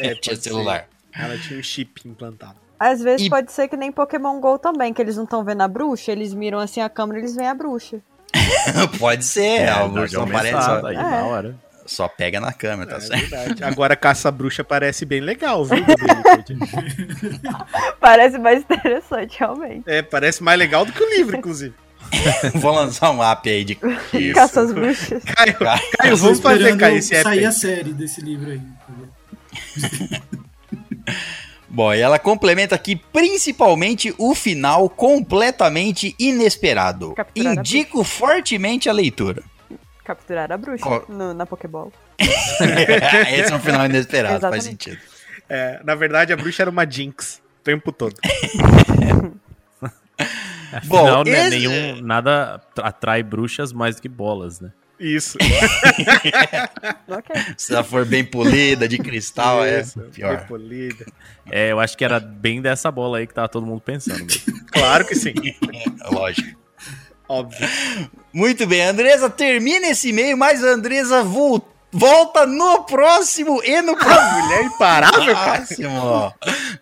É, 0.00 0.14
tinha 0.14 0.14
pode 0.16 0.24
ser. 0.24 0.36
celular. 0.50 0.86
Ela 1.12 1.36
tinha 1.38 1.58
um 1.58 1.62
chip 1.62 2.00
implantado. 2.08 2.56
Às 2.78 3.02
vezes 3.02 3.26
E- 3.26 3.30
pode 3.30 3.52
ser 3.52 3.68
que 3.68 3.76
nem 3.76 3.92
Pokémon 3.92 4.40
GO 4.40 4.58
também, 4.58 4.92
que 4.94 5.02
eles 5.02 5.16
não 5.16 5.24
estão 5.24 5.44
vendo 5.44 5.60
a 5.62 5.68
bruxa, 5.68 6.12
eles 6.12 6.32
miram 6.32 6.58
assim 6.58 6.80
a 6.80 6.88
câmera 6.88 7.18
e 7.18 7.22
eles 7.22 7.34
veem 7.36 7.48
a 7.48 7.54
bruxa. 7.54 7.98
Pode 8.98 9.24
ser, 9.24 9.68
a 9.68 9.80
dá 9.80 9.88
bruxa 9.88 10.08
de 10.08 10.14
não 10.16 10.22
aparece, 10.22 10.62
só, 10.64 10.86
aí, 10.86 10.96
É. 10.96 11.02
da 11.02 11.24
hora. 11.24 11.56
só 11.84 12.06
pega 12.08 12.40
na 12.40 12.52
câmera, 12.52 12.88
tá 12.92 12.96
É 12.96 13.00
certo? 13.00 13.28
verdade. 13.28 13.64
Agora 13.64 13.96
caça-bruxa 13.96 14.62
parece 14.62 15.04
bem 15.04 15.20
legal, 15.20 15.64
viu? 15.64 15.84
Parece 18.00 18.38
mais 18.38 18.60
interessante, 18.62 19.36
realmente. 19.38 19.82
É, 19.86 20.00
parece 20.02 20.42
mais 20.42 20.58
legal 20.58 20.84
do 20.84 20.92
que 20.92 21.02
o 21.02 21.10
livro, 21.10 21.36
inclusive. 21.36 21.74
Vou 22.54 22.72
lançar 22.74 23.10
um 23.10 23.22
app 23.22 23.48
aí 23.48 23.64
de. 23.64 23.78
Isso. 24.14 24.34
Caça 24.34 24.62
as 24.62 24.72
bruxas. 24.72 25.22
Caio, 25.24 25.56
Caio 25.98 26.16
vamos 26.16 26.40
fazer, 26.40 26.76
Caio, 26.76 26.96
esse 26.98 27.14
app. 27.14 27.22
sair 27.24 27.44
a 27.44 27.52
série 27.52 27.92
desse 27.92 28.20
livro 28.20 28.50
aí. 28.50 28.60
Bom, 31.68 31.94
e 31.94 32.00
ela 32.00 32.18
complementa 32.18 32.74
aqui 32.74 32.96
principalmente 32.96 34.12
o 34.18 34.34
final 34.34 34.88
completamente 34.90 36.16
inesperado. 36.18 37.12
Capturar 37.14 37.52
a 37.52 37.54
Indico 37.60 38.02
fortemente 38.02 38.88
a 38.88 38.92
leitura. 38.92 39.42
Capturar 40.04 40.50
a 40.50 40.56
bruxa 40.56 41.02
no- 41.08 41.32
na 41.32 41.46
Pokéball. 41.46 41.92
Esse 42.18 43.52
é 43.52 43.54
um 43.54 43.60
final 43.60 43.86
inesperado, 43.86 44.40
faz 44.40 44.64
sentido. 44.64 44.98
É, 45.48 45.80
na 45.84 45.94
verdade, 45.94 46.32
a 46.32 46.36
bruxa 46.36 46.64
era 46.64 46.70
uma 46.70 46.84
Jinx. 46.88 47.40
O 47.60 47.62
tempo 47.62 47.92
todo. 47.92 48.16
Afinal, 50.78 51.24
né, 51.24 51.48
esse- 51.48 51.58
nenhum, 51.58 52.00
nada 52.02 52.60
atrai 52.78 53.22
bruxas 53.22 53.72
mais 53.72 53.96
do 53.96 54.02
que 54.02 54.08
bolas, 54.08 54.60
né? 54.60 54.70
Isso. 54.98 55.38
Se 57.56 57.72
ela 57.72 57.84
for 57.84 58.04
bem 58.04 58.24
polida, 58.24 58.88
de 58.88 58.98
cristal, 58.98 59.66
Isso, 59.66 60.00
é 60.00 60.04
pior. 60.04 60.36
bem 60.38 60.46
polida. 60.46 61.06
É, 61.50 61.72
eu 61.72 61.80
acho 61.80 61.96
que 61.96 62.04
era 62.04 62.20
bem 62.20 62.60
dessa 62.60 62.90
bola 62.90 63.18
aí 63.18 63.26
que 63.26 63.34
tava 63.34 63.48
todo 63.48 63.66
mundo 63.66 63.80
pensando. 63.80 64.24
mesmo. 64.24 64.60
Claro 64.70 65.04
que 65.06 65.14
sim. 65.16 65.34
Lógico. 66.12 66.58
Óbvio. 67.28 67.68
Muito 68.32 68.66
bem, 68.66 68.82
Andresa 68.82 69.28
termina 69.28 69.88
esse 69.88 70.08
e-mail, 70.10 70.36
mas 70.36 70.62
a 70.64 70.68
Andresa 70.68 71.22
vol- 71.24 71.66
volta 71.92 72.46
no 72.46 72.84
próximo 72.84 73.62
e 73.64 73.80
no 73.82 73.96
próximo. 73.96 74.42
Mulher 74.42 74.64
imparável, 74.64 75.34
cara. 75.34 75.56
Próximo. 75.56 76.34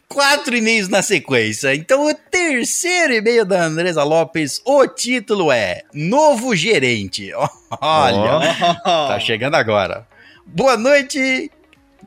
Quatro 0.08 0.56
e-mails 0.56 0.88
na 0.88 1.02
sequência. 1.02 1.74
Então, 1.74 2.06
o 2.06 2.14
terceiro 2.14 3.14
e-mail 3.14 3.44
da 3.44 3.62
Andresa 3.62 4.02
Lopes, 4.02 4.60
o 4.64 4.86
título 4.86 5.52
é 5.52 5.82
Novo 5.92 6.54
Gerente. 6.56 7.32
Olha, 7.80 8.54
tá 8.84 9.18
chegando 9.20 9.54
agora. 9.54 10.06
Boa 10.46 10.76
noite, 10.76 11.50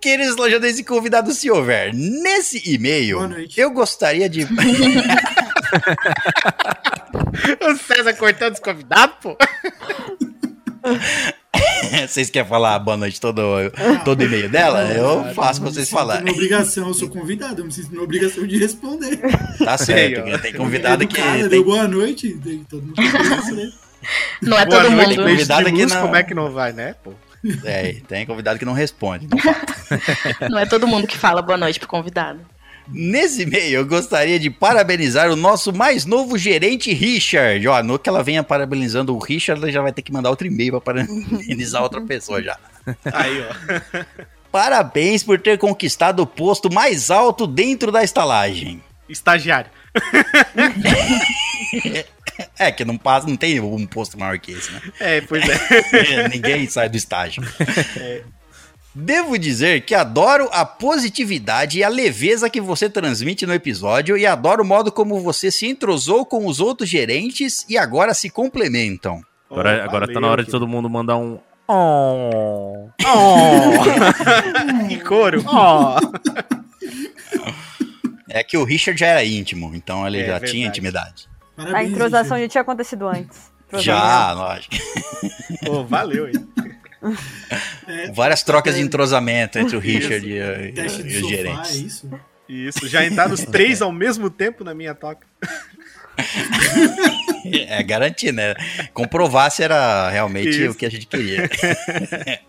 queridos 0.02 0.36
lojadenses 0.36 0.80
e 0.80 0.84
convidados, 0.84 1.38
se 1.38 1.52
houver. 1.52 1.94
Nesse 1.94 2.62
e-mail, 2.66 3.20
eu 3.56 3.72
gostaria 3.72 4.28
de. 4.30 4.48
O 7.62 7.78
César 7.78 8.14
cortando 8.16 8.54
os 8.56 8.60
convidados, 8.60 9.16
pô. 9.22 9.38
vocês 12.08 12.30
querem 12.30 12.48
falar 12.48 12.80
boa 12.80 12.98
noite 12.98 13.20
todo, 13.20 13.42
todo 14.06 14.24
e-mail 14.24 14.50
dela? 14.50 14.84
Eu 14.92 15.34
faço 15.34 15.62
pra 15.62 15.70
vocês 15.72 15.88
Eu 15.92 15.98
falarem. 15.98 16.24
uma 16.24 16.32
obrigação, 16.34 16.88
eu 16.88 16.94
sou 16.94 17.10
convidado, 17.10 17.62
eu 17.62 17.66
me 17.66 17.72
sinto 17.72 17.94
na 17.96 18.02
obrigação 18.02 18.46
de 18.46 18.58
responder. 18.58 19.20
Tá 19.60 19.78
certo, 19.78 20.42
tem 20.42 20.54
convidado 20.54 21.08
que. 21.08 21.18
Educado, 21.18 21.40
Tem, 21.40 21.50
deu 21.50 21.64
boa 21.64 21.88
noite, 21.88 22.34
tem- 22.44 22.64
todo 22.64 22.82
mundo 22.84 22.96
tem 22.96 23.12
que 23.12 23.18
responder. 23.18 23.74
Não 24.42 24.58
é 24.58 24.66
Boa 24.66 24.82
todo 24.82 24.92
noite, 24.92 25.10
mundo. 25.10 25.24
beijo 25.26 25.42
Convidado 25.42 25.68
aqui 25.68 25.86
não. 25.86 26.02
como 26.02 26.16
é 26.16 26.24
que 26.24 26.34
não 26.34 26.52
vai, 26.52 26.74
né, 26.74 26.96
pô? 27.04 27.14
é, 27.66 27.98
tem 28.08 28.26
convidado 28.26 28.58
que 28.58 28.66
não 28.66 28.74
responde. 28.74 29.26
Então, 29.26 29.40
Não 30.50 30.58
é 30.58 30.66
todo 30.66 30.88
mundo 30.88 31.06
que 31.08 31.18
fala 31.18 31.42
boa 31.42 31.58
noite 31.58 31.80
pro 31.80 31.88
convidado. 31.88 32.40
Nesse 32.88 33.44
e-mail, 33.44 33.80
eu 33.80 33.86
gostaria 33.86 34.40
de 34.40 34.50
parabenizar 34.50 35.30
o 35.30 35.36
nosso 35.36 35.74
mais 35.74 36.06
novo 36.06 36.38
gerente, 36.38 36.94
Richard. 36.94 37.66
Ó, 37.68 37.84
no 37.84 38.00
que 38.00 38.10
ela 38.10 38.24
venha 38.24 38.44
parabenizando 38.44 39.16
o 39.16 39.20
Richard, 39.20 39.62
ela 39.62 39.72
já 39.72 39.82
vai 39.82 39.92
ter 39.92 40.02
que 40.02 40.12
mandar 40.12 40.30
outro 40.30 40.48
e-mail 40.48 40.80
para 40.82 41.06
parabenizar 41.06 41.82
outra 41.82 42.02
pessoa 42.02 42.42
já. 42.42 42.58
Aí, 43.14 43.42
ó. 43.42 44.04
Parabéns 44.52 45.24
por 45.24 45.40
ter 45.40 45.58
conquistado 45.58 46.22
o 46.22 46.28
posto 46.28 46.72
mais 46.72 47.10
alto 47.10 47.48
dentro 47.48 47.92
da 47.92 48.04
estalagem. 48.04 48.82
Estagiário. 49.08 49.72
É, 52.58 52.72
que 52.72 52.84
não 52.84 52.98
passa, 52.98 53.28
não 53.28 53.38
tem 53.38 53.60
um 53.60 53.86
posto 53.86 54.18
maior 54.20 54.38
que 54.40 54.52
esse, 54.52 54.72
né? 54.72 54.82
É, 55.00 55.22
pois 55.22 55.44
é. 55.48 56.28
Ninguém 56.30 56.68
sai 56.68 56.90
do 56.90 56.98
estágio. 56.98 57.44
Devo 58.94 59.38
dizer 59.38 59.86
que 59.86 59.96
adoro 59.96 60.50
a 60.52 60.66
positividade 60.66 61.80
e 61.80 61.84
a 61.84 61.88
leveza 61.90 62.50
que 62.50 62.60
você 62.60 62.90
transmite 62.90 63.46
no 63.46 63.54
episódio 63.54 64.18
e 64.18 64.26
adoro 64.26 64.64
o 64.64 64.66
modo 64.66 64.92
como 64.92 65.22
você 65.22 65.50
se 65.50 65.66
entrosou 65.66 66.26
com 66.26 66.46
os 66.46 66.60
outros 66.60 66.90
gerentes 66.90 67.66
e 67.70 67.78
agora 67.78 68.14
se 68.14 68.30
complementam. 68.30 69.22
Agora, 69.50 69.80
Oh, 69.82 69.84
agora 69.90 70.08
tá 70.08 70.14
valeu, 70.14 70.22
na 70.22 70.28
hora 70.32 70.44
de 70.44 70.52
todo 70.52 70.68
mundo 70.68 70.90
mandar 70.90 71.18
um. 71.18 71.40
Oh. 71.68 72.90
Que 74.90 75.00
couro. 75.00 75.42
Ó. 75.46 75.98
É 78.34 78.46
que 78.46 78.56
o 78.58 78.64
Richard 78.64 78.98
já 78.98 79.08
era 79.08 79.26
íntimo, 79.26 79.74
então 79.76 80.08
ele 80.08 80.20
É 80.20 80.26
já 80.26 80.32
verdade. 80.34 80.52
tinha 80.54 80.66
intimidade. 80.68 81.28
A 81.58 81.64
Parabéns, 81.66 81.92
entrosação 81.92 82.38
Richard. 82.38 82.42
já 82.44 82.48
tinha 82.50 82.62
acontecido 82.62 83.08
antes. 83.10 83.52
Já, 83.74 84.32
lógico. 84.32 84.74
Pô, 85.66 85.84
valeu, 85.84 86.30
hein? 86.30 86.36
Várias 88.14 88.44
trocas 88.44 88.76
de 88.76 88.82
entrosamento 88.82 89.58
entre 89.60 89.76
o 89.76 89.80
Richard 89.80 90.26
e, 90.28 90.38
e- 90.38 90.72
Teste 90.74 91.02
e 91.02 91.04
de 91.04 91.16
os 91.16 91.22
sofá, 91.22 91.34
é 91.34 91.38
gerentes. 91.38 91.76
isso? 91.76 92.10
Isso, 92.48 92.88
já 92.88 93.06
entraram 93.06 93.34
os 93.34 93.44
três 93.46 93.82
ao 93.82 93.92
mesmo 93.92 94.30
tempo 94.30 94.64
na 94.64 94.74
minha 94.74 94.94
toca. 94.94 95.26
É 97.68 97.82
garantir, 97.82 98.32
né? 98.32 98.54
Comprovar 98.94 99.50
se 99.50 99.64
era 99.64 100.10
realmente 100.12 100.50
Isso. 100.50 100.72
o 100.72 100.76
que 100.76 100.86
a 100.86 100.92
gente 100.92 101.08
queria. 101.08 101.50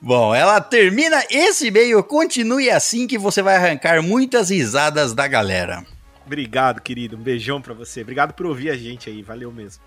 Bom, 0.00 0.34
ela 0.34 0.60
termina 0.60 1.22
esse 1.30 1.68
e-mail. 1.68 2.02
Continue 2.04 2.68
assim 2.70 3.06
que 3.06 3.16
você 3.16 3.40
vai 3.40 3.56
arrancar 3.56 4.02
muitas 4.02 4.50
risadas 4.50 5.14
da 5.14 5.26
galera. 5.26 5.82
Obrigado, 6.26 6.80
querido. 6.80 7.16
Um 7.16 7.20
beijão 7.20 7.62
pra 7.62 7.72
você. 7.72 8.02
Obrigado 8.02 8.34
por 8.34 8.46
ouvir 8.46 8.70
a 8.70 8.76
gente 8.76 9.08
aí. 9.08 9.22
Valeu 9.22 9.52
mesmo. 9.52 9.80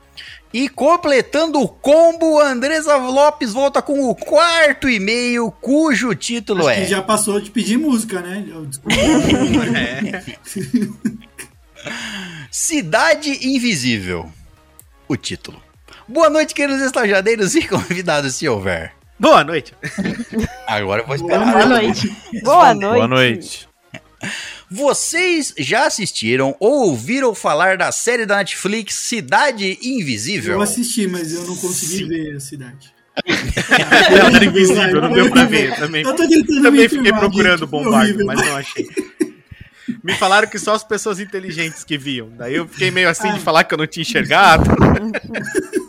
E 0.54 0.70
completando 0.70 1.60
o 1.60 1.68
combo, 1.68 2.40
Andresa 2.40 2.96
Lopes 2.96 3.52
volta 3.52 3.82
com 3.82 4.10
o 4.10 4.16
quarto 4.16 4.90
e-mail, 4.90 5.52
cujo 5.52 6.16
título 6.16 6.68
Acho 6.68 6.80
é. 6.80 6.82
que 6.82 6.90
já 6.90 7.02
passou 7.02 7.40
de 7.42 7.52
pedir 7.52 7.78
música, 7.78 8.22
né? 8.22 8.46
Desculpa. 8.66 8.96
Cidade 12.50 13.48
Invisível. 13.48 14.32
O 15.08 15.18
título. 15.18 15.62
Boa 16.08 16.30
noite, 16.30 16.56
queridos 16.56 16.82
estajadeiros 16.82 17.54
e 17.56 17.68
convidados, 17.68 18.36
se 18.36 18.48
houver. 18.48 18.94
Boa 19.20 19.44
noite. 19.44 19.74
Agora 20.66 21.02
eu 21.02 21.08
vou 21.08 21.18
Boa 21.18 21.36
esperar. 21.36 21.52
Boa 21.52 21.66
noite. 21.66 22.16
Boa 22.44 22.74
noite. 22.74 22.96
Boa 22.96 23.08
noite. 23.08 23.70
Vocês 24.72 25.54
já 25.58 25.88
assistiram 25.88 26.56
ou 26.60 26.90
ouviram 26.90 27.34
falar 27.34 27.78
da 27.78 27.92
série 27.92 28.26
da 28.26 28.38
Netflix 28.38 28.96
Cidade 28.96 29.80
Invisível? 29.82 30.54
Eu 30.54 30.62
assisti, 30.62 31.08
mas 31.08 31.34
eu 31.34 31.44
não 31.46 31.56
consegui 31.56 32.04
ver 32.06 32.36
a 32.36 32.40
cidade. 32.40 32.94
Ela 33.26 34.36
era 34.36 34.46
invisível, 34.46 35.02
não 35.02 35.12
deu 35.12 35.30
pra 35.32 35.46
ver. 35.46 35.76
Também, 35.76 36.04
também 36.04 36.72
me 36.72 36.90
fiquei 36.90 37.12
procurando 37.12 37.64
o 37.64 37.68
bombardo, 37.68 38.26
mas 38.26 38.40
não 38.40 38.56
achei. 38.56 38.88
Me 40.04 40.14
falaram 40.14 40.48
que 40.48 40.60
só 40.60 40.76
as 40.76 40.84
pessoas 40.84 41.20
inteligentes 41.20 41.84
que 41.84 41.98
viam. 41.98 42.30
Daí 42.38 42.56
eu 42.56 42.68
fiquei 42.68 42.92
meio 42.92 43.10
assim 43.10 43.34
de 43.34 43.40
falar 43.40 43.64
que 43.64 43.74
eu 43.74 43.78
não 43.78 43.88
tinha 43.88 44.04
enxergado. 44.04 44.70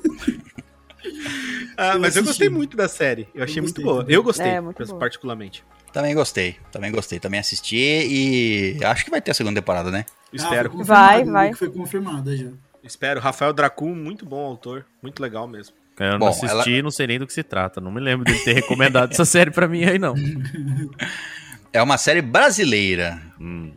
Ah, 1.82 1.94
Eu 1.94 2.00
mas 2.00 2.14
eu 2.16 2.22
gostei 2.24 2.48
muito 2.48 2.76
da 2.76 2.88
série. 2.88 3.26
Eu 3.34 3.42
achei 3.44 3.60
muito 3.62 3.74
gostei 3.74 3.84
boa. 3.84 4.00
também. 4.02 4.14
Eu 4.16 4.22
gostei, 4.22 4.46
É, 4.46 4.60
muito 4.60 4.84
boa. 4.86 4.98
particularmente. 4.98 5.64
Também 5.92 6.14
gostei, 6.14 6.56
também 6.70 6.92
gostei, 6.92 7.18
também 7.18 7.40
assisti 7.40 7.76
e 7.76 8.84
acho 8.84 9.04
que 9.04 9.10
vai 9.10 9.20
ter 9.20 9.30
a 9.32 9.34
segunda 9.34 9.60
temporada, 9.60 9.90
né? 9.90 10.04
Espero. 10.32 10.68
Ah, 10.68 10.72
foi 10.76 10.84
Vai, 10.84 11.24
vai. 11.24 11.52
Foi 11.54 11.70
confirmada 11.70 12.36
já. 12.36 12.48
Espero. 12.84 13.18
Rafael 13.20 13.52
Dracun, 13.52 13.94
muito 13.94 14.24
bom 14.24 14.44
autor. 14.44 14.84
Muito 15.02 15.20
legal 15.22 15.48
mesmo. 15.48 15.74
Eu 15.98 16.12
não 16.12 16.18
Bom, 16.20 16.28
assisti, 16.28 16.80
não 16.80 16.90
sei 16.90 17.06
nem 17.08 17.18
do 17.18 17.26
que 17.26 17.32
se 17.32 17.42
trata. 17.42 17.80
Não 17.80 17.90
me 17.90 18.00
lembro 18.00 18.24
dele 18.24 18.38
ter 18.38 18.54
recomendado 18.54 19.10
essa 19.12 19.24
série 19.24 19.50
pra 19.50 19.66
mim 19.68 19.84
aí, 19.84 19.98
não. 19.98 20.14
É 21.72 21.80
uma 21.82 21.96
série 21.98 22.20
brasileira. 22.22 23.20
Hum, 23.40 23.72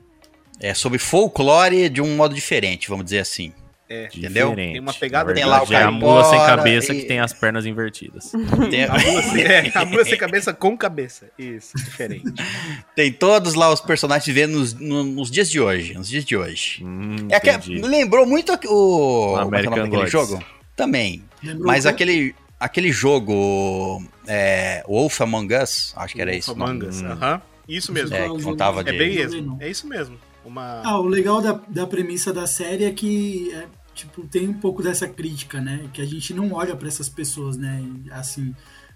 É 0.59 0.73
sobre 0.73 0.97
folclore 0.99 1.89
de 1.89 2.01
um 2.01 2.15
modo 2.15 2.33
diferente, 2.33 2.87
vamos 2.89 3.05
dizer 3.05 3.19
assim. 3.19 3.53
É. 3.89 4.05
Entendeu? 4.07 4.49
diferente. 4.49 4.71
Tem 4.71 4.79
uma 4.81 4.93
pegada 4.93 5.29
Na 5.29 5.35
Tem 5.35 5.45
lá 5.45 5.61
o 5.61 5.65
verdade, 5.65 5.83
é 5.83 5.87
a 5.87 5.91
mula 5.91 6.23
sem 6.23 6.39
cabeça 6.39 6.93
e- 6.93 7.01
que 7.01 7.05
tem 7.07 7.19
as 7.19 7.33
pernas 7.33 7.65
invertidas. 7.65 8.31
Tem, 8.71 8.85
A 8.85 8.97
mula, 8.97 9.21
sem, 9.23 9.41
é, 9.43 9.71
a 9.75 9.85
mula 9.85 10.05
sem 10.05 10.17
cabeça 10.17 10.53
com 10.53 10.75
cabeça. 10.77 11.27
Isso, 11.37 11.73
diferente. 11.75 12.23
tem 12.95 13.11
todos 13.11 13.53
lá 13.53 13.71
os 13.71 13.81
personagens 13.81 14.25
vivendo 14.25 14.53
nos, 14.57 14.73
no- 14.73 15.03
nos 15.03 15.29
dias 15.29 15.49
de 15.49 15.59
hoje. 15.59 15.93
Nos 15.93 16.07
dias 16.07 16.23
de 16.25 16.35
hoje. 16.35 16.83
Hum, 16.83 17.27
É 17.29 17.39
que 17.39 17.49
entendi. 17.51 17.81
lembrou 17.81 18.25
muito 18.25 18.53
o. 18.53 18.57
como 18.57 19.55
é 19.55 19.59
que 19.61 19.67
é 19.67 19.69
o 19.69 19.71
nome 19.71 19.81
American 19.81 19.83
daquele 19.83 19.95
Gods. 19.97 20.11
jogo? 20.11 20.43
Também. 20.75 21.23
Lembrou 21.43 21.67
Mas 21.67 21.85
aquele, 21.85 22.33
aquele 22.59 22.91
jogo. 22.91 24.03
É, 24.25 24.81
Wolf 24.87 25.19
Among 25.21 25.53
Us, 25.55 25.93
acho 25.97 26.15
que 26.15 26.21
era 26.21 26.33
isso. 26.33 26.53
o 26.53 26.55
nome. 26.55 26.73
Mangas. 26.73 27.01
Hum. 27.01 27.07
Aham. 27.11 27.41
Isso 27.67 27.91
mesmo. 27.93 28.15
É, 28.15 28.25
É, 28.25 28.29
que 28.29 28.41
contava 28.43 28.81
bem 28.83 28.97
de. 29.11 29.21
isso. 29.21 29.41
Não. 29.41 29.57
É 29.59 29.69
isso 29.69 29.87
mesmo. 29.87 30.17
Uma. 30.45 30.81
Ah, 30.83 30.99
o 30.99 31.05
legal 31.05 31.41
da, 31.41 31.53
da 31.67 31.87
premissa 31.87 32.33
da 32.33 32.45
série 32.45 32.83
é 32.83 32.91
que 32.91 33.51
é, 33.53 33.67
tipo, 33.93 34.25
tem 34.27 34.47
um 34.47 34.53
pouco 34.53 34.83
dessa 34.83 35.07
crítica, 35.07 35.61
né? 35.61 35.89
Que 35.93 36.01
a 36.01 36.05
gente 36.05 36.33
não 36.33 36.53
olha 36.53 36.75
pra 36.75 36.87
essas 36.87 37.09
pessoas, 37.09 37.57
né? 37.57 37.83
Assim, 38.11 38.53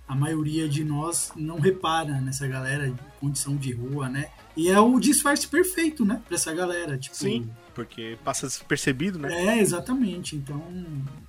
a 0.07 0.15
maioria 0.15 0.67
de 0.69 0.83
nós 0.83 1.31
não 1.35 1.59
repara 1.59 2.21
nessa 2.21 2.47
galera 2.47 2.89
de 2.89 2.99
condição 3.19 3.55
de 3.55 3.73
rua, 3.73 4.07
né? 4.07 4.29
E 4.55 4.69
é 4.69 4.79
o 4.79 4.99
disfarce 4.99 5.47
perfeito, 5.47 6.05
né? 6.05 6.21
Pra 6.25 6.35
essa 6.35 6.53
galera. 6.53 6.97
Tipo, 6.97 7.15
Sim, 7.15 7.49
porque 7.75 8.17
passa 8.23 8.47
despercebido, 8.47 9.19
né? 9.19 9.33
É, 9.33 9.59
exatamente. 9.59 10.35
Então, 10.35 10.63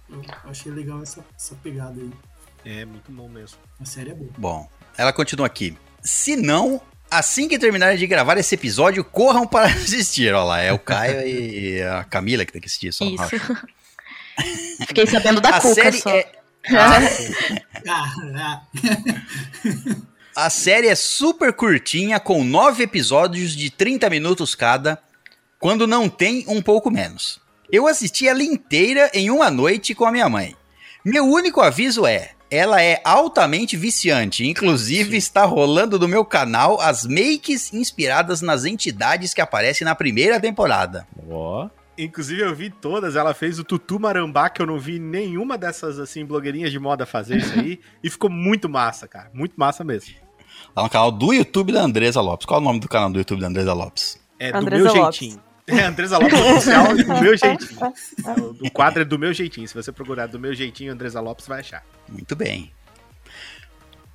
eu 0.09 0.23
achei 0.45 0.73
legal 0.73 1.03
essa, 1.03 1.25
essa 1.37 1.55
pegada 1.57 2.01
aí. 2.01 2.11
É, 2.65 2.85
muito 2.85 3.11
bom 3.11 3.29
mesmo. 3.29 3.59
A 3.81 3.85
série 3.85 4.11
é 4.11 4.15
boa. 4.15 4.31
Bom, 4.39 4.69
ela 4.97 5.13
continua 5.13 5.47
aqui. 5.47 5.77
Se 6.03 6.37
não, 6.37 6.81
assim 7.11 7.49
que 7.49 7.59
terminarem 7.59 7.99
de 7.99 8.07
gravar 8.07 8.37
esse 8.39 8.55
episódio, 8.55 9.05
corram 9.05 9.47
para 9.47 9.67
assistir. 9.73 10.33
Olha 10.33 10.45
lá, 10.45 10.61
é 10.61 10.73
o 10.73 10.79
Caio 10.79 11.27
e 11.27 11.83
a 11.83 12.05
Camila 12.05 12.45
que 12.45 12.53
tem 12.53 12.61
que 12.61 12.67
assistir 12.67 12.93
só. 12.93 13.05
Isso. 13.05 13.59
Fiquei 14.87 15.07
sabendo 15.07 15.41
da 15.41 15.51
A 15.51 15.61
Cuca 15.61 15.75
série 15.75 15.99
só. 15.99 16.11
é. 16.11 16.33
Ah, 16.71 17.01
ah, 17.89 18.63
A 20.37 20.51
série 20.51 20.87
é 20.87 20.95
super 20.95 21.53
curtinha, 21.53 22.21
com 22.21 22.45
nove 22.45 22.85
episódios 22.85 23.57
de 23.57 23.71
30 23.71 24.09
minutos 24.09 24.55
cada, 24.55 24.97
quando 25.59 25.85
não 25.87 26.09
tem 26.09 26.45
um 26.47 26.63
pouco 26.63 26.91
menos. 26.91 27.41
Eu 27.73 27.89
assisti 27.89 28.29
ela 28.29 28.43
inteira 28.43 29.11
em 29.13 29.31
uma 29.31 29.51
noite 29.51 29.95
com 29.95 30.05
a 30.05 30.13
minha 30.13 30.29
mãe. 30.29 30.55
Meu 31.05 31.25
único 31.25 31.61
aviso 31.61 32.07
é: 32.07 32.31
ela 32.51 32.83
é 32.83 33.01
altamente 33.05 33.77
viciante, 33.77 34.47
inclusive 34.47 35.17
está 35.17 35.45
rolando 35.45 35.99
no 35.99 36.09
meu 36.09 36.25
canal 36.25 36.81
as 36.81 37.07
makes 37.07 37.73
inspiradas 37.73 38.41
nas 38.41 38.65
entidades 38.65 39.35
que 39.35 39.41
aparecem 39.41 39.85
na 39.85 39.95
primeira 39.95 40.41
temporada. 40.41 41.07
Ó, 41.31 41.69
Inclusive, 41.99 42.43
eu 42.43 42.55
vi 42.55 42.71
todas. 42.71 43.17
Ela 43.17 43.35
fez 43.35 43.59
o 43.59 43.65
Tutu 43.65 43.99
Marambá, 43.99 44.49
que 44.49 44.63
eu 44.63 44.67
não 44.67 44.79
vi 44.79 45.01
nenhuma 45.01 45.59
dessas, 45.59 45.99
assim, 45.99 46.25
blogueirinhas 46.25 46.71
de 46.71 46.79
moda 46.79 47.05
fazer 47.05 47.39
isso 47.39 47.59
aí. 47.59 47.81
e 48.03 48.09
ficou 48.09 48.31
muito 48.31 48.69
massa, 48.69 49.09
cara. 49.09 49.29
Muito 49.35 49.55
massa 49.57 49.83
mesmo. 49.83 50.15
Lá 50.77 50.85
no 50.85 50.89
canal 50.89 51.11
do 51.11 51.33
YouTube 51.33 51.73
da 51.73 51.83
Andresa 51.83 52.21
Lopes. 52.21 52.47
Qual 52.47 52.61
é 52.61 52.63
o 52.63 52.65
nome 52.65 52.79
do 52.79 52.89
canal 52.89 53.11
do 53.11 53.19
YouTube 53.19 53.41
da 53.41 53.49
Andresa 53.49 53.73
Lopes? 53.73 54.17
É 54.39 54.53
do 54.53 54.59
Andresa 54.59 54.85
meu 54.85 54.95
Lopes. 54.95 55.19
jeitinho. 55.19 55.43
É, 55.79 55.83
Andresa 55.85 56.17
Lopes 56.19 56.41
oficial 56.41 56.97
e 56.97 57.05
do 57.05 57.21
meu 57.21 57.37
jeitinho. 57.37 57.93
O- 58.65 58.71
quadro 58.71 59.03
é 59.03 59.05
do 59.05 59.19
meu 59.19 59.33
jeitinho. 59.35 59.69
Se 59.69 59.75
você 59.75 59.93
procurar 59.93 60.27
do 60.27 60.39
meu 60.39 60.55
jeitinho, 60.55 60.93
Andresa 60.93 61.21
Lopes 61.21 61.47
vai 61.47 61.61
achar. 61.61 61.85
Muito 62.09 62.35
bem. 62.35 62.73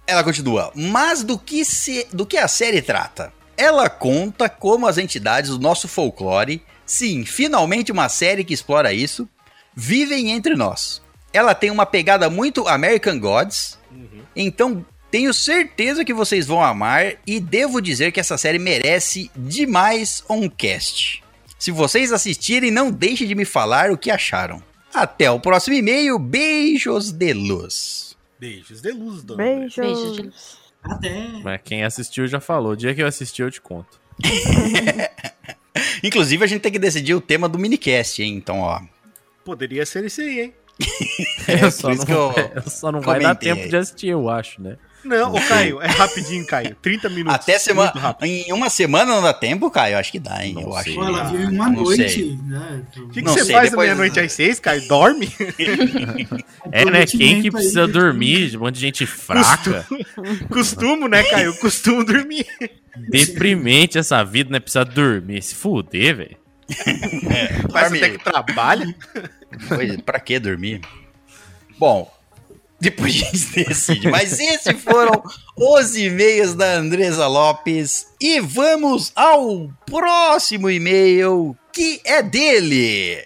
Ela 0.05 0.23
continua. 0.23 0.71
Mas 0.75 1.23
do 1.23 1.37
que, 1.37 1.63
se, 1.63 2.07
do 2.11 2.25
que 2.25 2.37
a 2.37 2.47
série 2.47 2.81
trata? 2.81 3.31
Ela 3.55 3.89
conta 3.89 4.49
como 4.49 4.87
as 4.87 4.97
entidades 4.97 5.51
do 5.51 5.59
nosso 5.59 5.87
folclore, 5.87 6.63
sim, 6.85 7.23
finalmente 7.25 7.91
uma 7.91 8.09
série 8.09 8.43
que 8.43 8.53
explora 8.53 8.91
isso, 8.91 9.29
vivem 9.75 10.31
entre 10.31 10.55
nós. 10.55 11.01
Ela 11.31 11.55
tem 11.55 11.69
uma 11.71 11.85
pegada 11.85 12.29
muito 12.29 12.67
American 12.67 13.19
Gods, 13.19 13.77
então 14.35 14.83
tenho 15.09 15.33
certeza 15.33 16.03
que 16.03 16.13
vocês 16.13 16.45
vão 16.47 16.63
amar 16.63 17.13
e 17.25 17.39
devo 17.39 17.79
dizer 17.79 18.11
que 18.11 18.19
essa 18.19 18.37
série 18.37 18.59
merece 18.59 19.31
demais 19.35 20.23
um 20.29 20.49
cast. 20.49 21.22
Se 21.63 21.71
vocês 21.71 22.11
assistirem, 22.11 22.69
não 22.69 22.91
deixem 22.91 23.25
de 23.25 23.33
me 23.33 23.45
falar 23.45 23.89
o 23.89 23.97
que 23.97 24.11
acharam. 24.11 24.61
Até 24.93 25.31
o 25.31 25.39
próximo 25.39 25.77
e-mail. 25.77 26.19
Beijos 26.19 27.09
de 27.09 27.33
luz. 27.33 28.17
Beijos 28.37 28.81
de 28.81 28.91
luz, 28.91 29.23
dona. 29.23 29.41
Beijos. 29.41 29.77
Beijos 29.77 30.17
de 30.17 30.31
até. 30.83 31.25
mas 31.41 31.61
quem 31.63 31.85
assistiu 31.85 32.27
já 32.27 32.41
falou. 32.41 32.73
O 32.73 32.75
dia 32.75 32.93
que 32.93 33.01
eu 33.01 33.07
assisti, 33.07 33.41
eu 33.41 33.49
te 33.49 33.61
conto. 33.61 33.97
Inclusive, 36.03 36.43
a 36.43 36.47
gente 36.47 36.59
tem 36.59 36.71
que 36.73 36.77
decidir 36.77 37.15
o 37.15 37.21
tema 37.21 37.47
do 37.47 37.57
minicast, 37.57 38.21
hein? 38.21 38.35
Então, 38.35 38.59
ó. 38.59 38.81
Poderia 39.45 39.85
ser 39.85 40.03
esse 40.03 40.21
aí, 40.21 40.41
hein? 40.41 40.53
eu 41.61 41.71
só 41.71 41.95
não, 41.95 42.05
que 42.05 42.11
eu 42.11 42.33
eu 42.61 42.69
só 42.69 42.91
não 42.91 42.99
vai 42.99 43.21
dar 43.21 43.35
tempo 43.35 43.69
de 43.69 43.77
assistir, 43.77 44.09
eu 44.09 44.29
acho, 44.29 44.61
né? 44.61 44.75
Não, 45.03 45.33
ô 45.33 45.41
Caio, 45.41 45.81
é 45.81 45.87
rapidinho, 45.87 46.45
Caio. 46.45 46.75
30 46.81 47.09
minutos. 47.09 47.35
Até 47.35 47.59
semana. 47.59 47.91
Em 48.21 48.51
uma 48.53 48.69
semana 48.69 49.13
não 49.13 49.21
dá 49.21 49.33
tempo, 49.33 49.69
Caio? 49.69 49.97
Acho 49.97 50.11
que 50.11 50.19
dá, 50.19 50.45
hein? 50.45 50.53
Não 50.53 50.61
eu 50.61 50.71
sei. 50.81 50.93
acho. 50.93 51.03
Ela 51.03 51.23
viu 51.25 51.41
em 51.41 51.47
uma 51.53 51.69
não 51.69 51.83
noite. 51.83 52.09
sei. 52.09 52.37
Né? 52.41 52.83
O 52.97 53.09
que, 53.09 53.21
que 53.21 53.29
você 53.29 53.43
sei, 53.45 53.53
faz 53.53 53.65
da 53.65 53.69
depois- 53.71 53.87
meia-noite 53.89 54.19
às 54.19 54.31
seis, 54.31 54.59
Caio? 54.59 54.87
Dorme? 54.87 55.29
É, 56.71 56.85
né? 56.85 57.05
Quem 57.05 57.41
que 57.41 57.51
precisa 57.51 57.85
aí, 57.85 57.91
dormir? 57.91 58.55
Um 58.55 58.61
monte 58.61 58.75
de 58.75 58.81
gente 58.81 59.05
fraca. 59.05 59.85
Costumo, 60.49 61.07
né, 61.07 61.23
Caio? 61.23 61.53
Costumo 61.57 62.03
dormir. 62.03 62.47
Deprimente 63.09 63.97
essa 63.97 64.23
vida, 64.23 64.49
né? 64.49 64.59
Precisa 64.59 64.83
dormir. 64.85 65.41
Se 65.43 65.53
fuder, 65.53 66.15
velho. 66.15 66.37
Mas 67.71 67.83
Dorme. 67.83 67.97
até 67.97 68.09
que 68.11 68.23
trabalha. 68.23 68.95
Pois, 69.67 69.97
pra 70.01 70.19
que 70.19 70.39
dormir? 70.39 70.81
Bom, 71.77 72.09
depois 72.83 73.13
a 73.13 73.17
gente 73.17 73.55
decide. 73.65 74.09
Mas 74.09 74.39
esses 74.39 74.81
foram 74.81 75.23
os 75.55 75.95
e-mails 75.95 76.53
da 76.53 76.75
Andresa 76.75 77.27
Lopes. 77.27 78.07
E 78.19 78.39
vamos 78.39 79.11
ao 79.15 79.69
próximo 79.85 80.69
e-mail, 80.69 81.57
que 81.71 82.01
é 82.05 82.21
dele. 82.21 83.25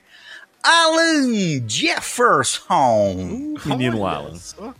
Alan 0.64 1.64
Jefferson. 1.68 3.56
Menino 3.66 4.02
Olha 4.02 4.18
Alan. 4.18 4.74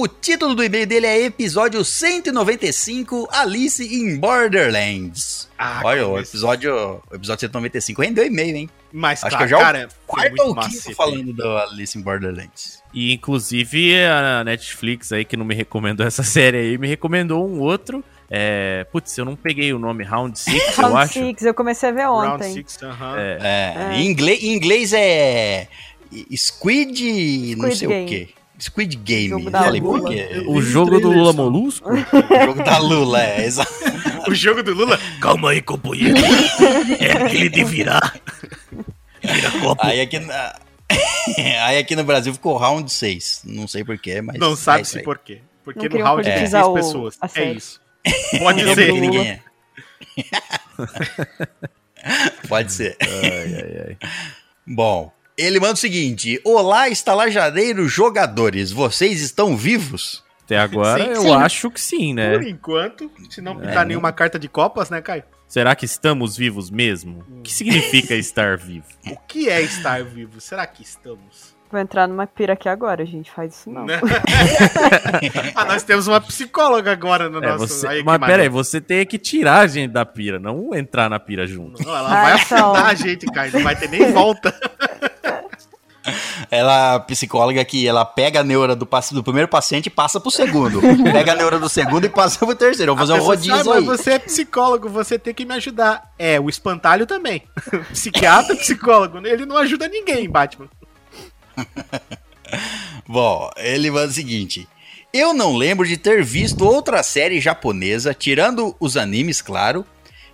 O 0.00 0.06
título 0.06 0.54
do 0.54 0.62
e-mail 0.62 0.86
dele 0.86 1.06
é 1.08 1.24
episódio 1.24 1.84
195, 1.84 3.28
Alice 3.32 3.82
in 3.82 4.16
Borderlands. 4.20 5.48
Ah, 5.58 5.80
Olha, 5.82 6.06
o 6.06 6.16
episódio, 6.20 7.02
o 7.10 7.16
episódio 7.16 7.40
195 7.40 8.00
rendeu 8.02 8.24
e-mail, 8.24 8.56
hein? 8.58 8.70
Mas, 8.92 9.24
Acho 9.24 9.32
cara, 9.36 9.44
que 9.44 9.50
já 9.50 9.56
é 9.56 9.58
o 9.58 9.64
cara, 9.64 9.88
Quarto 10.06 10.40
ou 10.40 10.54
quinto 10.54 10.94
falando 10.94 11.32
do 11.32 11.48
Alice 11.58 11.98
in 11.98 12.02
Borderlands. 12.02 12.80
E 12.94 13.12
inclusive 13.12 13.96
a 14.06 14.44
Netflix 14.44 15.10
aí, 15.10 15.24
que 15.24 15.36
não 15.36 15.44
me 15.44 15.56
recomendou 15.56 16.06
essa 16.06 16.22
série 16.22 16.58
aí, 16.58 16.78
me 16.78 16.86
recomendou 16.86 17.44
um 17.44 17.58
outro. 17.58 18.04
É... 18.30 18.86
Putz, 18.92 19.18
eu 19.18 19.24
não 19.24 19.34
peguei 19.34 19.72
o 19.72 19.80
nome 19.80 20.04
Round 20.04 20.38
6, 20.38 20.78
eu 20.78 20.84
Round 20.84 20.96
acho. 20.96 21.12
Six, 21.14 21.42
eu 21.42 21.54
comecei 21.54 21.88
a 21.88 21.92
ver 21.92 22.02
Round 22.04 22.34
ontem. 22.34 22.52
Six, 22.52 22.80
aham. 22.84 23.16
É, 23.18 23.38
É, 23.42 23.74
É. 23.96 23.96
Em, 23.96 24.06
inglês, 24.06 24.44
em 24.44 24.54
inglês 24.54 24.92
é 24.92 25.66
Squid, 26.36 27.56
não 27.56 27.64
Squid 27.64 27.76
sei 27.76 27.88
Game. 27.88 28.04
o 28.04 28.08
quê. 28.08 28.37
Squid 28.60 28.96
Game. 28.96 29.28
Jogo 29.28 29.50
da 29.50 29.62
Falei, 29.64 29.80
Lula. 29.80 30.00
por 30.00 30.08
quê? 30.10 30.44
O 30.48 30.60
jogo 30.60 30.98
do 31.00 31.10
Lula. 31.10 31.32
Molusco? 31.32 31.88
O 31.92 31.96
jogo 32.46 32.62
da 32.64 32.78
Lula, 32.78 33.22
é, 33.22 33.44
exato. 33.44 33.72
O 34.28 34.34
jogo 34.34 34.62
do 34.62 34.74
Lula. 34.74 34.98
Calma 35.22 35.50
aí, 35.52 35.62
companheiro. 35.62 36.18
É 36.98 37.12
aquele 37.24 37.48
de 37.48 37.64
virar. 37.64 38.20
Vira 39.22 39.50
copo. 39.60 39.86
Aí 39.86 40.00
aqui, 40.00 40.18
na... 40.18 40.54
Aí 41.64 41.78
aqui 41.78 41.94
no 41.96 42.04
Brasil 42.04 42.32
ficou 42.34 42.56
round 42.56 42.92
6. 42.92 43.42
Não 43.44 43.66
sei 43.68 43.84
porquê, 43.84 44.20
mas. 44.20 44.38
Não 44.38 44.52
é 44.52 44.56
sabe-se 44.56 44.90
isso 44.90 44.98
aí. 44.98 45.04
por 45.04 45.18
quê. 45.18 45.40
Porque 45.64 45.88
Não 45.88 45.98
no 45.98 46.04
round 46.04 46.22
tem 46.24 46.46
seis 46.46 46.54
o- 46.64 46.74
pessoas. 46.74 47.16
a 47.20 47.28
É 47.36 47.52
isso. 47.52 47.80
Pode 48.38 48.62
Não 48.64 48.74
ser. 48.74 48.92
ninguém 48.92 49.28
é. 49.28 49.40
Pode 52.48 52.72
ser. 52.72 52.96
Ai, 53.00 53.54
ai, 53.54 53.84
ai. 53.88 53.96
Bom, 54.66 55.12
ele 55.38 55.60
manda 55.60 55.74
o 55.74 55.76
seguinte: 55.76 56.40
Olá, 56.44 56.88
estalajadeiros 56.88 57.90
jogadores, 57.92 58.70
vocês 58.72 59.20
estão 59.22 59.56
vivos? 59.56 60.22
Até 60.44 60.58
agora 60.58 61.02
Sim, 61.04 61.10
eu 61.10 61.20
sim. 61.22 61.34
acho 61.34 61.70
que 61.70 61.80
sim, 61.80 62.14
né? 62.14 62.32
Por 62.38 62.46
enquanto, 62.46 63.10
se 63.28 63.40
não 63.42 63.52
É, 63.52 63.56
pintar 63.56 63.76
né? 63.76 63.84
nenhuma 63.86 64.10
carta 64.12 64.38
de 64.38 64.48
copas, 64.48 64.88
né, 64.88 65.00
Caio? 65.02 65.22
Será 65.46 65.74
que 65.76 65.84
estamos 65.84 66.36
vivos 66.38 66.70
mesmo? 66.70 67.22
O 67.38 67.42
que 67.42 67.52
significa 67.52 68.14
estar 68.16 68.56
vivo? 68.56 68.86
O 69.10 69.16
que 69.28 69.48
é 69.50 69.60
estar 69.60 70.02
vivo? 70.04 70.40
Será 70.40 70.66
que 70.66 70.82
estamos? 70.82 71.54
Vou 71.70 71.78
entrar 71.78 72.08
numa 72.08 72.26
pira 72.26 72.54
aqui 72.54 72.66
agora, 72.66 73.04
gente. 73.04 73.30
Faz 73.30 73.54
isso 73.54 73.70
não. 73.70 73.84
Né? 73.84 74.00
ah, 75.54 75.66
nós 75.66 75.82
temos 75.82 76.08
uma 76.08 76.18
psicóloga 76.18 76.92
agora 76.92 77.28
no 77.28 77.44
É, 77.44 77.46
nosso. 77.46 77.66
você... 77.68 77.86
aí, 77.86 77.96
Mas 78.02 78.18
maneiro. 78.18 78.32
pera 78.32 78.42
aí, 78.44 78.48
você 78.48 78.80
tem 78.80 79.04
que 79.04 79.18
tirar 79.18 79.60
a 79.60 79.66
gente 79.66 79.90
da 79.92 80.06
pira, 80.06 80.38
não 80.38 80.74
entrar 80.74 81.10
na 81.10 81.20
pira 81.20 81.46
junto. 81.46 81.82
Não, 81.84 81.94
ela 81.94 82.08
Ah, 82.08 82.22
vai 82.22 82.40
então. 82.40 82.58
afundar 82.72 82.86
a 82.86 82.94
gente, 82.94 83.26
Caio. 83.26 83.52
Não 83.52 83.62
vai 83.62 83.76
ter 83.76 83.88
nem 83.90 84.10
volta. 84.12 84.54
Ela, 86.50 87.00
psicóloga 87.00 87.64
que 87.64 87.86
ela 87.86 88.04
pega 88.04 88.40
a 88.40 88.44
neura 88.44 88.74
do, 88.74 88.88
do 89.12 89.22
primeiro 89.22 89.48
paciente 89.48 89.86
e 89.86 89.90
passa 89.90 90.20
pro 90.20 90.30
segundo. 90.30 90.80
pega 91.12 91.32
a 91.32 91.34
neura 91.34 91.58
do 91.58 91.68
segundo 91.68 92.04
e 92.04 92.08
passa 92.08 92.38
pro 92.44 92.54
terceiro. 92.54 92.94
Vamos 92.94 93.08
fazer 93.08 93.20
um 93.20 93.24
rodízio 93.24 93.54
"Ah, 93.72 93.76
aí. 93.76 93.84
mas 93.84 93.98
você 93.98 94.12
é 94.12 94.18
psicólogo, 94.18 94.88
você 94.88 95.18
tem 95.18 95.34
que 95.34 95.44
me 95.44 95.54
ajudar. 95.54 96.12
É, 96.18 96.38
o 96.40 96.48
espantalho 96.48 97.06
também. 97.06 97.42
Psiquiatra, 97.92 98.56
psicólogo, 98.56 99.26
ele 99.26 99.46
não 99.46 99.56
ajuda 99.56 99.88
ninguém, 99.88 100.28
Batman. 100.28 100.68
Bom, 103.06 103.50
ele 103.56 103.90
manda 103.90 104.08
o 104.08 104.12
seguinte. 104.12 104.68
Eu 105.12 105.32
não 105.32 105.56
lembro 105.56 105.86
de 105.86 105.96
ter 105.96 106.22
visto 106.22 106.64
outra 106.66 107.02
série 107.02 107.40
japonesa, 107.40 108.12
tirando 108.12 108.76
os 108.78 108.96
animes, 108.96 109.40
claro, 109.40 109.84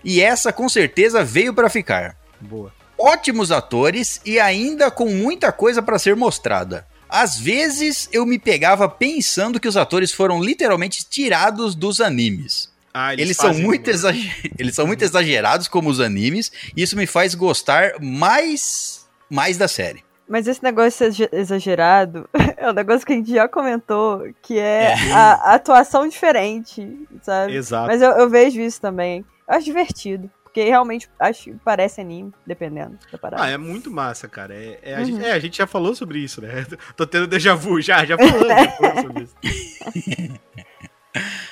e 0.05 0.21
essa 0.21 0.53
com 0.53 0.69
certeza 0.69 1.25
veio 1.25 1.55
pra 1.55 1.71
ficar. 1.71 2.17
Boa. 2.41 2.73
Ótimos 2.99 3.51
atores 3.53 4.21
e 4.25 4.39
ainda 4.41 4.91
com 4.91 5.07
muita 5.09 5.51
coisa 5.53 5.83
pra 5.83 5.99
ser 5.99 6.15
mostrada. 6.17 6.87
Às 7.09 7.39
vezes 7.39 8.09
eu 8.13 8.25
me 8.27 8.39
pegava 8.39 8.89
pensando 8.89 9.61
que 9.61 9.69
os 9.69 9.77
atores 9.77 10.11
foram 10.13 10.43
literalmente 10.43 11.05
tirados 11.09 11.75
dos 11.75 12.01
animes. 12.01 12.73
Ah, 12.93 13.13
Eles 13.13 13.37
são, 13.37 13.47
fazem 13.49 13.65
muito 13.65 13.89
exager... 13.91 14.33
Eles 14.59 14.75
são 14.75 14.87
muito 14.87 15.03
exagerados 15.03 15.67
como 15.69 15.91
os 15.91 16.01
animes, 16.01 16.51
e 16.77 16.83
isso 16.83 16.97
me 16.97 17.07
faz 17.07 17.35
gostar 17.35 17.95
mais, 18.01 19.07
mais 19.29 19.57
da 19.57 19.67
série. 19.69 20.05
Mas 20.29 20.47
esse 20.47 20.63
negócio 20.63 21.05
exa- 21.07 21.29
exagerado 21.33 22.29
é 22.57 22.71
um 22.71 22.73
negócio 22.73 23.05
que 23.07 23.13
a 23.13 23.17
gente 23.17 23.33
já 23.33 23.47
comentou, 23.49 24.23
que 24.43 24.59
é 24.59 24.95
a, 25.13 25.51
a 25.51 25.55
atuação 25.57 26.09
diferente, 26.09 26.89
sabe? 27.23 27.55
Exato. 27.57 27.89
Mas 27.89 28.01
eu, 28.01 28.11
eu 28.13 28.31
vejo 28.31 28.61
isso 28.61 28.81
também. 28.81 29.25
Eu 29.47 29.55
acho 29.57 29.65
divertido. 29.67 30.31
Porque 30.55 30.69
realmente 30.69 31.11
acho 31.19 31.43
que 31.51 31.53
parece 31.64 32.01
anime, 32.01 32.33
dependendo 32.47 32.97
da 33.11 33.19
parada. 33.19 33.43
Ah, 33.43 33.51
é 33.51 33.59
muito 33.59 33.90
massa, 33.90 34.29
cara. 34.29 34.55
É, 34.55 34.79
é, 34.85 34.95
a 34.95 34.99
Uhum. 35.01 35.05
gente, 35.05 35.25
é, 35.25 35.33
a 35.33 35.38
gente 35.40 35.59
já 35.59 35.67
falou 35.67 35.97
sobre 35.97 36.21
isso, 36.21 36.40
né? 36.40 36.64
Tô 36.97 37.05
tendo 37.05 37.27
déjà 37.27 37.57
vu 37.57 37.81
já, 37.83 38.05
já 38.05 38.17
falamos 38.17 39.03
sobre 39.03 39.25
isso. 39.25 40.38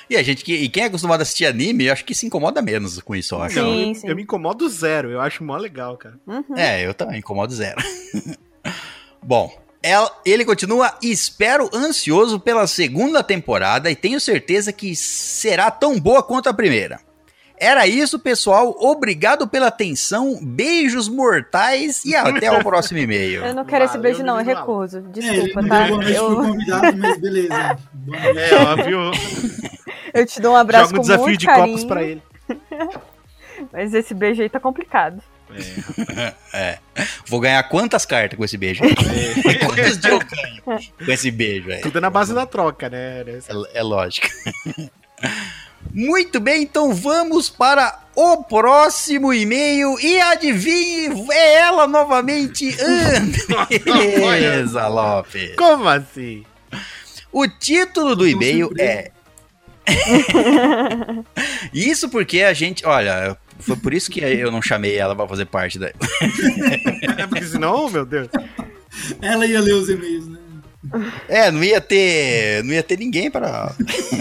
E 0.09 0.17
a 0.17 0.21
gente 0.23 0.43
que 0.43 0.53
e 0.53 0.67
quem 0.67 0.83
é 0.83 0.87
acostumado 0.87 1.21
a 1.21 1.23
assistir 1.23 1.45
anime, 1.45 1.85
eu 1.85 1.93
acho 1.93 2.03
que 2.03 2.13
se 2.13 2.25
incomoda 2.25 2.61
menos 2.61 2.99
com 3.01 3.15
isso, 3.15 3.33
eu 3.35 3.41
acho. 3.41 3.55
Sim, 3.55 3.87
eu, 3.89 3.95
sim. 3.95 4.07
eu 4.09 4.15
me 4.15 4.23
incomodo 4.23 4.67
zero, 4.67 5.09
eu 5.09 5.21
acho 5.21 5.41
mó 5.43 5.55
legal, 5.55 5.95
cara. 5.97 6.19
Uhum. 6.27 6.57
É, 6.57 6.85
eu 6.85 6.93
também 6.93 7.19
incomodo 7.19 7.53
zero. 7.53 7.81
Bom, 9.23 9.57
ela- 9.81 10.11
ele 10.25 10.43
continua 10.43 10.93
espero 11.01 11.69
ansioso 11.73 12.41
pela 12.41 12.67
segunda 12.67 13.23
temporada 13.23 13.89
e 13.89 13.95
tenho 13.95 14.19
certeza 14.19 14.73
que 14.73 14.93
será 14.97 15.71
tão 15.71 15.97
boa 15.97 16.21
quanto 16.21 16.49
a 16.49 16.53
primeira. 16.53 16.99
Era 17.57 17.87
isso, 17.87 18.19
pessoal. 18.19 18.75
Obrigado 18.79 19.47
pela 19.47 19.67
atenção. 19.67 20.39
Beijos 20.41 21.07
mortais 21.07 22.03
e 22.03 22.15
até 22.15 22.51
o 22.51 22.63
próximo 22.63 22.99
e-mail. 22.99 23.45
Eu 23.45 23.53
não 23.53 23.65
quero 23.65 23.85
esse 23.85 23.97
beijo, 23.97 24.23
não, 24.23 24.39
eu 24.39 24.45
recuso. 24.45 24.97
É, 24.97 25.01
Desculpa, 25.01 25.67
tá? 25.67 25.87
boa 25.87 26.01
noite 26.01 26.13
Eu, 26.13 26.35
convidado, 26.35 26.97
mas 26.97 27.17
beleza. 27.17 27.77
É, 28.35 28.55
óbvio. 28.55 28.99
eu 30.13 30.25
te 30.25 30.41
dou 30.41 30.53
um 30.53 30.57
abraço 30.57 30.89
Joga 30.89 30.99
um 30.99 31.01
desafio 31.01 31.25
muito 31.25 31.39
de 31.39 31.45
carinho, 31.45 31.67
copos 31.67 31.85
pra 31.85 32.03
ele. 32.03 32.21
mas 33.71 33.93
esse 33.93 34.13
beijo 34.13 34.41
aí 34.41 34.49
tá 34.49 34.59
complicado. 34.59 35.23
É. 36.53 36.79
Vou 37.27 37.39
ganhar 37.39 37.63
quantas 37.63 38.05
cartas 38.05 38.37
com 38.37 38.43
esse 38.43 38.57
beijo? 38.57 38.81
Quantos 38.81 39.75
dias 39.75 40.03
eu 40.03 40.19
ganho 40.19 40.81
com 40.97 41.11
esse 41.11 41.31
beijo? 41.31 41.71
aí? 41.71 41.79
Tudo 41.79 41.97
é 41.97 42.01
na 42.01 42.09
base 42.09 42.33
da 42.33 42.45
troca, 42.45 42.89
né? 42.89 43.21
É, 43.21 43.39
é 43.79 43.83
lógico. 43.83 44.27
Muito 45.91 46.39
bem, 46.39 46.63
então 46.63 46.93
vamos 46.93 47.49
para 47.49 47.99
o 48.15 48.43
próximo 48.43 49.33
e-mail 49.33 49.99
e 49.99 50.19
adivinhe, 50.21 51.09
é 51.31 51.55
ela 51.55 51.87
novamente, 51.87 52.75
Andresa 53.87 54.87
Lopes. 54.87 55.55
Como 55.55 55.87
assim? 55.87 56.43
O 57.31 57.47
título 57.47 58.15
do 58.15 58.27
e-mail 58.27 58.71
é. 58.77 59.11
Isso 61.73 62.07
porque 62.09 62.41
a 62.41 62.53
gente, 62.53 62.85
olha, 62.85 63.35
foi 63.59 63.75
por 63.75 63.93
isso 63.93 64.09
que 64.11 64.19
eu 64.21 64.51
não 64.51 64.61
chamei 64.61 64.95
ela 64.97 65.15
pra 65.15 65.27
fazer 65.27 65.45
parte 65.45 65.79
da. 65.79 65.91
É 67.17 67.27
porque 67.27 67.45
senão, 67.45 67.89
meu 67.89 68.05
Deus. 68.05 68.27
Ela 69.21 69.45
ia 69.45 69.59
ler 69.59 69.73
os 69.73 69.89
e-mails, 69.89 70.27
né? 70.27 70.39
É, 71.29 71.49
não 71.51 71.63
ia 71.63 71.79
ter, 71.79 72.63
não 72.63 72.73
ia 72.73 72.83
ter 72.83 72.97
ninguém 72.99 73.31
pra 73.31 73.73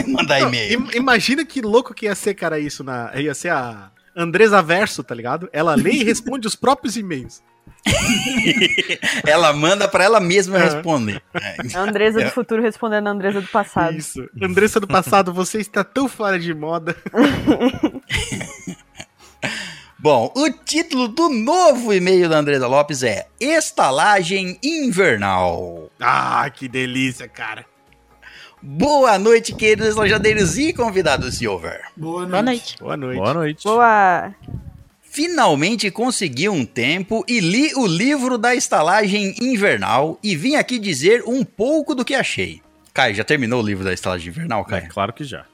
mandar 0.06 0.40
e-mail. 0.40 0.80
im- 0.80 0.96
imagina 0.96 1.44
que 1.44 1.60
louco 1.60 1.92
que 1.94 2.06
ia 2.06 2.14
ser, 2.14 2.34
cara, 2.34 2.58
isso 2.58 2.84
na. 2.84 3.10
Ia 3.18 3.34
ser 3.34 3.48
a 3.50 3.90
Andresa 4.16 4.62
Verso, 4.62 5.02
tá 5.02 5.14
ligado? 5.14 5.48
Ela 5.52 5.74
lê 5.74 5.90
e 5.92 6.04
responde 6.04 6.46
os 6.46 6.54
próprios 6.54 6.96
e-mails. 6.96 7.42
Ela 9.26 9.52
manda 9.52 9.88
pra 9.88 10.04
ela 10.04 10.20
mesma 10.20 10.56
Aham. 10.56 10.64
responder. 10.64 11.22
É. 11.34 11.56
A 11.74 11.80
Andresa 11.80 12.22
do 12.22 12.30
futuro 12.30 12.62
respondendo 12.62 13.08
a 13.08 13.10
Andresa 13.10 13.40
do 13.40 13.48
passado. 13.48 13.96
Isso. 13.96 14.24
Andressa 14.40 14.78
do 14.78 14.86
passado, 14.86 15.32
você 15.32 15.58
está 15.58 15.82
tão 15.82 16.08
fora 16.08 16.38
de 16.38 16.54
moda. 16.54 16.96
Bom, 20.02 20.32
o 20.34 20.50
título 20.50 21.06
do 21.06 21.28
novo 21.28 21.94
e-mail 21.94 22.28
da 22.28 22.38
Andresa 22.38 22.66
Lopes 22.66 23.04
é 23.04 23.26
Estalagem 23.38 24.58
Invernal. 24.60 25.88
Ah, 26.00 26.50
que 26.50 26.66
delícia, 26.66 27.28
cara. 27.28 27.64
Boa 28.60 29.16
noite, 29.16 29.54
queridos 29.54 29.94
lojadeiros 29.94 30.58
e 30.58 30.72
convidados 30.72 31.38
de 31.38 31.46
over. 31.46 31.82
Boa 31.96 32.26
noite. 32.26 32.76
Boa 32.80 32.96
noite. 32.96 33.18
Boa 33.18 33.34
noite. 33.34 33.64
Boa! 33.64 34.34
Finalmente 35.02 35.88
consegui 35.90 36.48
um 36.48 36.64
tempo 36.64 37.24
e 37.28 37.38
li 37.38 37.72
o 37.76 37.86
livro 37.86 38.36
da 38.36 38.56
estalagem 38.56 39.34
invernal 39.40 40.18
e 40.22 40.34
vim 40.34 40.56
aqui 40.56 40.80
dizer 40.80 41.22
um 41.26 41.44
pouco 41.44 41.94
do 41.94 42.04
que 42.04 42.14
achei. 42.14 42.60
Caio, 42.92 43.14
já 43.14 43.22
terminou 43.22 43.62
o 43.62 43.66
livro 43.66 43.84
da 43.84 43.92
estalagem 43.92 44.28
invernal, 44.28 44.62
É, 44.62 44.64
Caio? 44.70 44.88
claro 44.88 45.12
que 45.12 45.22
já. 45.22 45.44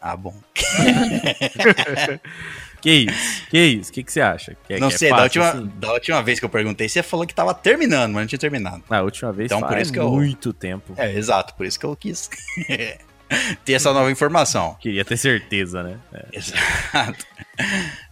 Ah, 0.00 0.16
bom. 0.16 0.34
Que 2.80 2.90
isso? 2.90 3.42
Que 3.50 3.58
isso? 3.58 3.90
O 3.90 3.92
que, 3.94 4.02
que 4.04 4.12
você 4.12 4.20
acha? 4.20 4.56
Que 4.66 4.74
é- 4.74 4.78
não 4.78 4.88
que 4.88 4.94
é 4.94 4.98
sei, 4.98 5.10
da, 5.10 5.16
fácil, 5.16 5.42
última, 5.42 5.60
assim? 5.62 5.72
da 5.78 5.92
última 5.92 6.22
vez 6.22 6.38
que 6.38 6.44
eu 6.44 6.48
perguntei, 6.48 6.88
você 6.88 7.02
falou 7.02 7.26
que 7.26 7.34
tava 7.34 7.52
terminando, 7.54 8.12
mas 8.12 8.22
não 8.22 8.26
tinha 8.28 8.38
terminado. 8.38 8.82
Na 8.88 9.02
última 9.02 9.32
vez 9.32 9.46
Então, 9.50 9.60
por 9.66 9.78
isso 9.78 9.92
que 9.92 9.98
eu- 9.98 10.10
muito 10.10 10.52
tempo. 10.52 10.94
É, 10.96 11.12
exato, 11.16 11.54
por 11.54 11.66
isso 11.66 11.78
que 11.80 11.86
eu 11.86 11.96
quis 11.96 12.28
ter 13.64 13.72
essa 13.72 13.92
nova 13.92 14.10
informação. 14.10 14.76
Queria 14.80 15.04
ter 15.04 15.16
certeza, 15.16 15.82
né? 15.82 15.98
É. 16.12 16.26
Exato. 16.38 17.24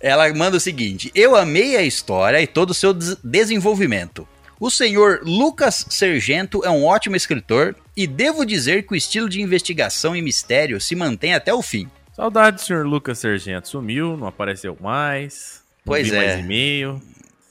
Ela 0.01 0.33
manda 0.35 0.57
o 0.57 0.61
seguinte: 0.61 1.11
Eu 1.15 1.37
amei 1.37 1.77
a 1.77 1.83
história 1.83 2.41
e 2.41 2.47
todo 2.47 2.71
o 2.71 2.75
seu 2.75 2.93
des- 2.93 3.17
desenvolvimento. 3.23 4.27
O 4.59 4.71
senhor 4.71 5.21
Lucas 5.25 5.85
Sergento 5.91 6.65
é 6.65 6.71
um 6.71 6.85
ótimo 6.85 7.17
escritor 7.17 7.77
e 7.97 8.07
devo 8.07 8.47
dizer 8.47 8.87
que 8.87 8.95
o 8.95 8.97
estilo 8.97 9.29
de 9.29 9.43
investigação 9.43 10.17
e 10.17 10.23
mistério 10.23 10.81
se 10.81 10.95
mantém 10.97 11.35
até 11.35 11.53
o 11.53 11.61
fim. 11.61 11.89
Saudade 12.15 12.57
do 12.57 12.63
senhor 12.63 12.87
Lucas 12.87 13.19
Sergento. 13.19 13.69
Sumiu, 13.69 14.17
não 14.17 14.29
apareceu 14.29 14.77
mais. 14.81 15.63
não 15.85 15.93
Pois 15.93 16.13
é. 16.13 16.17
mais 16.17 16.41
e-mail. 16.45 17.03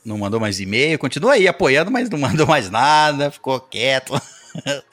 Não 0.05 0.17
mandou 0.17 0.39
mais 0.39 0.59
e-mail, 0.59 0.99
continua 0.99 1.33
aí 1.33 1.47
apoiando, 1.47 1.89
mas 1.89 2.09
não 2.09 2.19
mandou 2.19 2.45
mais 2.45 2.69
nada, 2.69 3.31
ficou 3.31 3.59
quieto. 3.59 4.13
Tá 4.53 4.83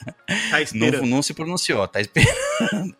Não, 0.51 0.59
esperando. 0.59 1.05
não 1.05 1.21
se 1.21 1.33
pronunciou, 1.33 1.87
tá 1.87 2.01
esperando. 2.01 2.95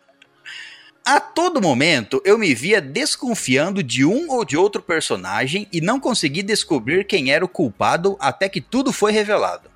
A 1.04 1.18
todo 1.18 1.60
momento 1.60 2.22
eu 2.24 2.38
me 2.38 2.54
via 2.54 2.80
desconfiando 2.80 3.82
de 3.82 4.04
um 4.04 4.30
ou 4.30 4.44
de 4.44 4.56
outro 4.56 4.80
personagem 4.80 5.66
e 5.72 5.80
não 5.80 5.98
consegui 5.98 6.42
descobrir 6.42 7.04
quem 7.04 7.32
era 7.32 7.44
o 7.44 7.48
culpado 7.48 8.16
até 8.20 8.48
que 8.48 8.60
tudo 8.60 8.92
foi 8.92 9.10
revelado. 9.10 9.71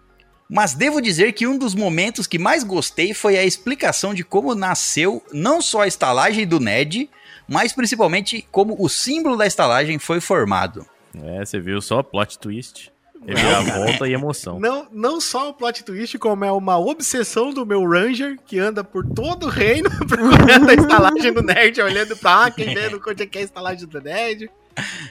Mas 0.49 0.75
devo 0.75 1.01
dizer 1.01 1.33
que 1.33 1.47
um 1.47 1.59
dos 1.59 1.75
momentos 1.75 2.27
que 2.27 2.39
mais 2.39 2.63
gostei 2.63 3.13
foi 3.13 3.37
a 3.37 3.45
explicação 3.45 4.15
de 4.15 4.23
como 4.23 4.55
nasceu 4.55 5.23
não 5.33 5.61
só 5.61 5.83
a 5.83 5.89
estalagem 5.89 6.47
do 6.47 6.61
Ned, 6.61 7.11
mas 7.49 7.73
principalmente 7.73 8.47
como 8.51 8.77
o 8.79 8.89
símbolo 8.89 9.37
da 9.37 9.47
estalagem 9.47 9.99
foi 9.99 10.21
formado. 10.21 10.87
É, 11.21 11.45
você 11.45 11.59
viu 11.59 11.81
só 11.81 12.03
plot 12.03 12.39
twist. 12.39 12.93
Reviravolta 13.27 14.07
e 14.07 14.13
emoção. 14.13 14.61
Não, 14.61 14.87
não 14.93 15.21
só 15.21 15.49
o 15.49 15.55
plot 15.55 15.83
twist, 15.83 16.17
como 16.17 16.45
é 16.45 16.53
uma 16.53 16.79
obsessão 16.79 17.53
do 17.53 17.67
meu 17.67 17.85
Ranger 17.85 18.39
que 18.47 18.57
anda 18.57 18.85
por 18.85 19.05
todo 19.05 19.47
o 19.47 19.49
reino 19.49 19.91
procurando 20.07 20.71
a 20.71 20.75
estalagem 20.75 21.33
do 21.33 21.43
nerd, 21.43 21.81
olhando 21.81 22.17
pra 22.17 22.53
quem 22.53 22.73
vendo 22.73 23.03
onde 23.05 23.25
é 23.25 23.27
que 23.27 23.39
é 23.39 23.41
a 23.41 23.45
estalagem 23.45 23.89
do 23.89 24.01
nerd. 24.01 24.49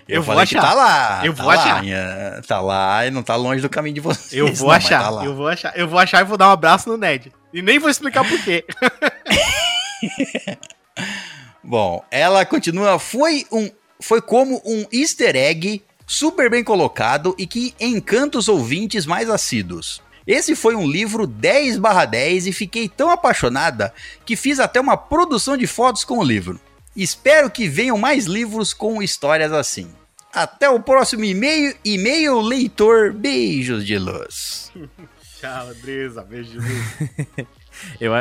Eu 0.08 0.22
vou 0.22 0.34
falei 0.36 0.48
que 0.48 0.58
achar. 0.58 0.68
Tá 0.68 0.74
lá. 0.74 1.22
Eu 1.26 1.34
tá 1.34 1.44
vou 1.44 1.52
lá, 1.52 1.62
achar. 1.62 1.82
minha- 1.84 2.42
Tá 2.48 2.62
lá 2.62 3.06
e 3.06 3.12
não 3.12 3.24
tá 3.24 3.36
longe 3.36 3.62
do 3.62 3.70
caminho 3.70 3.96
de 3.96 4.02
vocês. 4.02 4.34
Eu 4.34 4.54
vou 4.54 4.68
não, 4.68 4.76
achar, 4.76 5.02
tá 5.04 5.10
lá. 5.10 5.26
eu 5.26 5.36
vou 5.36 5.48
achar, 5.48 5.78
eu 5.78 5.88
vou 5.88 6.00
achar 6.00 6.22
e 6.22 6.24
vou 6.26 6.38
dar 6.38 6.50
um 6.50 6.52
abraço 6.52 6.88
no 6.90 6.98
nerd. 6.98 7.32
E 7.54 7.62
nem 7.62 7.80
vou 7.80 7.90
explicar 7.90 8.28
por 8.28 8.40
quê. 8.44 8.64
Bom, 11.64 12.04
ela 12.12 12.46
continua. 12.46 13.00
Foi 13.00 13.46
um. 13.52 13.70
Foi 14.00 14.22
como 14.22 14.62
um 14.66 14.86
easter 14.92 15.36
egg 15.36 15.82
super 16.06 16.50
bem 16.50 16.64
colocado 16.64 17.34
e 17.38 17.48
que 17.48 17.74
encanta 17.80 18.38
os 18.38 18.48
ouvintes 18.48 19.06
mais 19.06 19.30
assíduos. 19.30 20.02
Esse 20.28 20.56
foi 20.56 20.76
um 20.76 20.88
livro 20.88 21.26
10 21.26 21.80
10 22.10 22.48
e 22.48 22.52
fiquei 22.52 22.90
tão 22.90 23.10
apaixonada 23.10 23.94
que 24.26 24.36
fiz 24.36 24.60
até 24.60 24.80
uma 24.80 24.98
produção 24.98 25.56
de 25.56 25.66
fotos 25.68 26.04
com 26.04 26.18
o 26.20 26.24
livro. 26.24 26.60
Espero 26.96 27.50
que 27.50 27.68
venham 27.68 27.98
mais 27.98 28.26
livros 28.26 28.74
com 28.74 29.02
histórias 29.02 29.52
assim. 29.52 29.90
Até 30.34 30.70
o 30.70 30.80
próximo 30.82 31.24
e-mail, 31.24 31.76
e-mail 31.84 32.40
leitor. 32.42 33.14
Beijos 33.14 33.86
de 33.86 33.98
luz. 33.98 34.72
Tchau, 35.40 35.68
Andresa. 35.70 36.24
Beijo 36.24 36.52
de 36.52 36.58
luz. 36.60 37.48
Eu, 38.00 38.14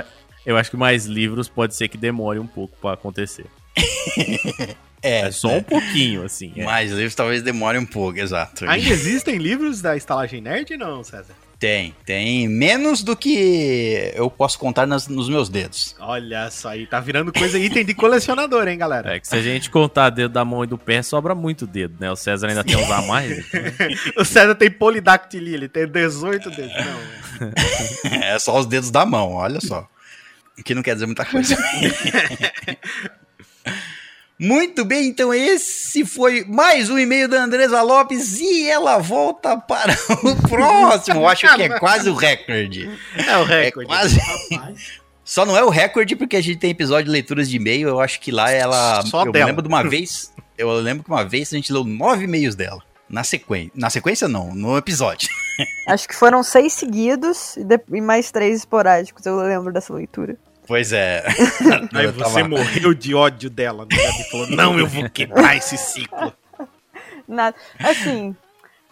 eu 0.45 0.57
acho 0.57 0.69
que 0.71 0.77
mais 0.77 1.07
livros 1.07 1.49
pode 1.49 1.77
ser 1.77 1.87
que 1.89 1.97
demore 1.97 2.41
um 2.41 2.47
pouco 2.47 2.77
pra 2.79 2.93
acontecer. 2.95 3.47
É, 5.07 5.21
É 5.27 5.31
só 5.31 5.49
um 5.49 5.63
pouquinho, 5.63 6.25
assim. 6.25 6.53
é. 6.57 6.65
Mais 6.65 6.91
livros 6.91 7.15
talvez 7.15 7.43
demore 7.43 7.77
um 7.77 7.85
pouco, 7.85 8.19
exato. 8.19 8.65
Ainda 8.67 8.89
existem 8.89 9.37
livros 9.37 9.83
da 9.83 9.95
Estalagem 9.97 10.41
Nerd 10.41 10.77
não, 10.79 11.05
César? 11.05 11.35
Tem, 11.65 11.95
tem 12.05 12.47
menos 12.47 13.03
do 13.03 13.17
que 13.17 14.13
eu 14.15 14.29
posso 14.31 14.59
contar 14.59 14.87
nas- 14.87 15.09
nos 15.09 15.31
meus 15.31 15.49
dedos. 15.49 15.97
Olha 15.99 16.51
só 16.51 16.69
aí, 16.69 16.87
tá 16.87 17.01
virando 17.01 17.33
coisa 17.33 17.59
item 17.59 17.83
de 17.87 17.95
colecionador, 17.95 18.69
hein, 18.69 18.77
galera? 18.77 19.15
É 19.17 19.19
que 19.19 19.27
se 19.27 19.35
a 19.35 19.41
gente 19.41 19.71
contar 19.71 20.11
dedo 20.11 20.31
da 20.31 20.45
mão 20.45 20.63
e 20.63 20.67
do 20.67 20.77
pé, 20.77 21.01
sobra 21.03 21.35
muito 21.35 21.67
dedo, 21.67 21.97
né? 21.99 22.11
O 22.11 22.17
César 22.17 22.49
ainda 22.49 22.63
tem 22.63 22.77
uns 22.85 22.91
a 22.91 23.01
mais. 23.01 23.39
então. 23.39 23.63
O 24.19 24.25
César 24.27 24.55
tem 24.55 24.71
polidactilia, 24.71 25.55
ele 25.55 25.67
tem 25.67 25.87
18 25.89 26.51
dedos. 26.51 26.73
Não, 26.77 27.51
É 28.23 28.39
só 28.39 28.59
os 28.61 28.67
dedos 28.67 28.91
da 28.91 29.07
mão, 29.07 29.33
olha 29.33 29.59
só. 29.63 29.89
O 30.59 30.63
que 30.63 30.75
não 30.75 30.83
quer 30.83 30.93
dizer 30.93 31.07
muita 31.07 31.25
coisa. 31.25 31.57
Muito 34.39 34.85
bem, 34.85 35.07
então 35.09 35.33
esse 35.33 36.05
foi 36.05 36.45
mais 36.45 36.91
um 36.91 36.99
e-mail 36.99 37.29
da 37.29 37.43
Andresa 37.45 37.81
Lopes 37.83 38.41
e 38.41 38.69
ela 38.69 38.99
volta 38.99 39.57
para 39.57 39.93
o 40.25 40.49
próximo. 40.49 41.21
Eu 41.21 41.29
acho 41.29 41.55
que 41.55 41.63
é 41.63 41.79
quase 41.79 42.11
o 42.11 42.15
recorde. 42.15 42.91
é 43.17 43.37
o 43.39 43.45
É 43.53 43.65
recorde. 43.67 43.87
quase. 43.89 44.19
Rapaz, 44.19 45.05
Só 45.25 45.47
não 45.47 45.57
é 45.57 45.65
o 45.65 45.71
recorde 45.71 46.17
porque 46.17 46.37
a 46.37 46.41
gente 46.43 46.59
tem 46.59 46.71
episódio 46.71 47.07
de 47.07 47.11
leituras 47.13 47.49
de 47.49 47.57
e-mail. 47.57 47.89
Eu 47.89 48.01
acho 48.01 48.21
que 48.21 48.31
lá 48.31 48.51
ela. 48.51 49.03
Só 49.07 49.25
eu 49.25 49.33
dela. 49.33 49.47
lembro 49.47 49.63
de 49.63 49.69
uma 49.69 49.83
vez. 49.83 50.31
Eu 50.59 50.71
lembro 50.75 51.03
que 51.05 51.11
uma 51.11 51.25
vez 51.25 51.51
a 51.53 51.57
gente 51.57 51.73
leu 51.73 51.83
nove 51.85 52.25
e-mails 52.25 52.55
dela. 52.55 52.83
Na 53.09 53.23
sequência. 53.25 53.71
Na 53.75 53.89
sequência, 53.89 54.27
não, 54.29 54.55
no 54.55 54.77
episódio. 54.77 55.29
Acho 55.89 56.09
que 56.09 56.15
foram 56.15 56.43
seis 56.43 56.73
seguidos 56.75 57.57
e, 57.57 57.65
e 57.97 58.01
mais 58.01 58.31
três 58.31 58.59
esporádicos. 58.59 59.25
Eu 59.25 59.37
lembro 59.37 59.73
dessa 59.73 59.95
leitura. 59.95 60.37
Pois 60.67 60.93
é. 60.93 61.25
Aí 61.95 62.05
Eu 62.07 62.13
você 62.13 62.25
tava- 62.43 62.49
morreu 62.49 62.95
de 62.95 63.15
ódio 63.15 63.51
dela, 63.51 63.85
né? 63.91 63.97
Ele 63.99 64.25
falou, 64.31 64.47
não, 64.51 64.79
eu 64.79 64.87
vou 64.87 65.09
quebrar 65.11 65.57
esse 65.57 65.77
ciclo. 65.77 66.33
Nada. 67.29 67.57
Assim, 67.79 68.35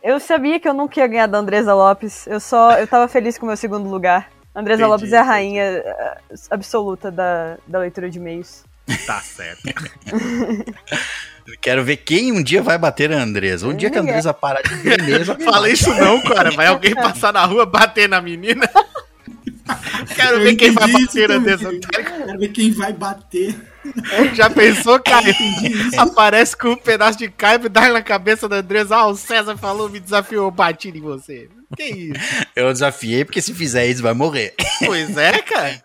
eu 0.02 0.18
sabia 0.20 0.58
que 0.60 0.68
eu 0.68 0.74
nunca 0.74 1.00
ia 1.00 1.06
ganhar 1.06 1.26
da 1.26 1.38
Andresa 1.38 1.74
Lopes. 1.74 2.26
Eu 2.26 2.40
só. 2.40 2.72
Eu 2.78 2.86
tava 2.86 3.08
feliz 3.08 3.38
com 3.38 3.44
o 3.44 3.48
meu 3.48 3.56
segundo 3.56 3.88
lugar. 3.88 4.30
Andresa 4.54 4.82
Entendi, 4.82 4.90
Lopes 4.92 5.12
é 5.12 5.16
a 5.16 5.20
entendi. 5.20 5.30
rainha 5.32 5.62
eh, 5.62 6.16
absoluta 6.50 7.10
da, 7.10 7.56
da 7.66 7.78
leitura 7.78 8.10
de 8.10 8.18
e-mails. 8.18 8.64
Tá 9.06 9.20
certo. 9.20 9.62
Quero 11.60 11.82
ver 11.84 11.96
quem 11.98 12.32
um 12.32 12.42
dia 12.42 12.62
vai 12.62 12.76
bater 12.78 13.10
a 13.12 13.16
Andresa. 13.22 13.66
Um 13.66 13.74
dia 13.74 13.90
que 13.90 13.96
a. 13.98 14.00
Andresa 14.02 14.34
parar 14.34 14.60
de 14.62 14.74
ver 14.76 15.02
mesmo. 15.02 15.40
Fala 15.40 15.68
isso 15.70 15.92
não, 15.94 16.20
cara. 16.22 16.50
Vai 16.50 16.66
alguém 16.66 16.94
passar 16.94 17.32
na 17.32 17.44
rua 17.44 17.64
bater 17.64 18.08
na 18.08 18.20
menina? 18.20 18.68
Quero 20.14 20.40
ver 20.40 20.56
quem 20.56 20.70
vai 20.72 20.90
bater 20.90 21.30
Andressa. 21.30 21.64
também. 21.64 21.80
Quero 21.80 22.38
ver 22.38 22.48
quem 22.48 22.70
vai 22.72 22.92
bater. 22.92 23.54
Já 24.34 24.48
pensou, 24.50 25.00
Caio? 25.00 25.34
Aparece 25.96 26.56
com 26.56 26.68
um 26.70 26.76
pedaço 26.76 27.18
de 27.18 27.28
caibo 27.28 27.66
e 27.66 27.68
dá 27.68 27.88
na 27.88 28.02
cabeça 28.02 28.48
da 28.48 28.56
Andresa. 28.56 28.96
Ah, 28.96 29.06
o 29.06 29.16
César 29.16 29.56
falou, 29.56 29.88
me 29.88 30.00
desafiou, 30.00 30.50
bati 30.50 30.88
em 30.88 31.00
você. 31.00 31.48
Que 31.76 31.84
isso? 31.84 32.20
Eu 32.54 32.72
desafiei 32.72 33.24
porque 33.24 33.40
se 33.42 33.54
fizer 33.54 33.86
isso 33.86 34.02
vai 34.02 34.12
morrer. 34.14 34.54
Pois 34.84 35.16
é, 35.16 35.40
cara. 35.42 35.82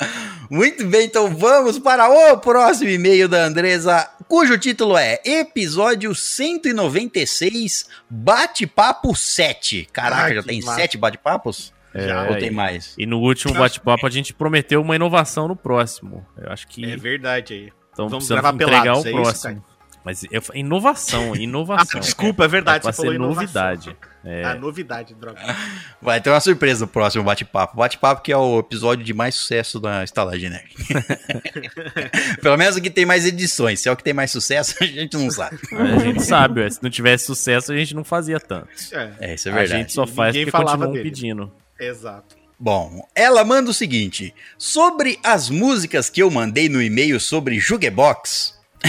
Muito 0.50 0.84
bem, 0.86 1.04
então 1.06 1.34
vamos 1.36 1.78
para 1.78 2.08
o 2.32 2.38
próximo 2.38 2.90
e-mail 2.90 3.28
da 3.28 3.44
Andresa, 3.44 4.08
cujo 4.26 4.58
título 4.58 4.96
é 4.96 5.20
Episódio 5.24 6.14
196, 6.14 7.86
Bate-Papo 8.08 9.14
7. 9.14 9.88
Caraca, 9.92 10.22
Ai, 10.24 10.34
já 10.34 10.42
tem 10.42 10.60
massa. 10.62 10.80
sete 10.80 10.98
bate-papos? 10.98 11.72
Já, 11.94 12.28
Ou 12.28 12.36
tem 12.38 12.50
mais? 12.50 12.94
E 12.98 13.04
no 13.06 13.18
último 13.18 13.52
bate-papo 13.54 14.06
a 14.06 14.10
gente 14.10 14.32
prometeu 14.32 14.80
uma 14.80 14.94
inovação 14.96 15.48
no 15.48 15.56
próximo. 15.56 16.24
Eu 16.36 16.50
acho 16.52 16.66
que 16.68 16.84
É 16.84 16.96
verdade 16.96 17.52
aí. 17.54 17.72
então 17.92 18.08
vamos 18.08 18.28
gravar 18.28 18.52
entregar 18.54 18.82
pelados, 18.82 19.04
o 19.04 19.08
é 19.08 19.10
isso, 19.10 19.20
próximo. 19.22 19.64
Mas 20.02 20.24
eu, 20.30 20.42
inovação, 20.54 21.36
inovação. 21.36 21.98
Ah, 21.98 22.00
desculpa, 22.00 22.44
é 22.44 22.48
verdade, 22.48 22.88
É 22.88 22.92
falou 22.92 23.10
ser 23.10 23.16
inovação. 23.16 23.42
novidade. 23.42 23.96
É, 24.24 24.44
Ah, 24.44 24.54
novidade, 24.54 25.14
droga. 25.14 25.38
Vai 26.00 26.20
ter 26.20 26.30
uma 26.30 26.40
surpresa 26.40 26.84
no 26.86 26.88
próximo 26.90 27.22
bate-papo. 27.24 27.76
Bate-papo 27.76 28.22
que 28.22 28.32
é 28.32 28.36
o 28.36 28.60
episódio 28.60 29.04
de 29.04 29.12
mais 29.12 29.34
sucesso 29.34 29.78
da 29.80 30.02
Estalagem 30.04 30.48
Nerd. 30.48 30.74
Pelo 32.40 32.56
menos 32.56 32.76
o 32.76 32.80
que 32.80 32.90
tem 32.90 33.04
mais 33.04 33.26
edições. 33.26 33.80
Se 33.80 33.88
é 33.88 33.92
o 33.92 33.96
que 33.96 34.02
tem 34.04 34.12
mais 34.14 34.30
sucesso, 34.30 34.74
a 34.80 34.86
gente 34.86 35.16
não 35.16 35.30
sabe. 35.30 35.58
a 35.72 35.98
gente 35.98 36.22
sabe, 36.22 36.60
ué, 36.60 36.70
se 36.70 36.82
não 36.82 36.90
tivesse 36.90 37.26
sucesso 37.26 37.72
a 37.72 37.76
gente 37.76 37.94
não 37.94 38.04
fazia 38.04 38.38
tanto. 38.40 38.68
É, 38.92 39.10
É, 39.20 39.34
isso 39.34 39.48
é 39.48 39.52
a 39.52 39.54
verdade. 39.54 39.80
gente 39.82 39.92
só 39.92 40.06
faz 40.06 40.34
Ninguém 40.34 40.46
porque 40.46 40.50
falava 40.52 40.86
continuam 40.86 40.92
dele. 40.92 41.04
pedindo. 41.04 41.52
Exato. 41.80 42.36
Bom, 42.58 43.06
ela 43.14 43.42
manda 43.44 43.70
o 43.70 43.74
seguinte: 43.74 44.34
sobre 44.58 45.18
as 45.24 45.48
músicas 45.48 46.10
que 46.10 46.22
eu 46.22 46.30
mandei 46.30 46.68
no 46.68 46.80
e-mail 46.82 47.18
sobre 47.18 47.58
Jugebox. 47.58 48.58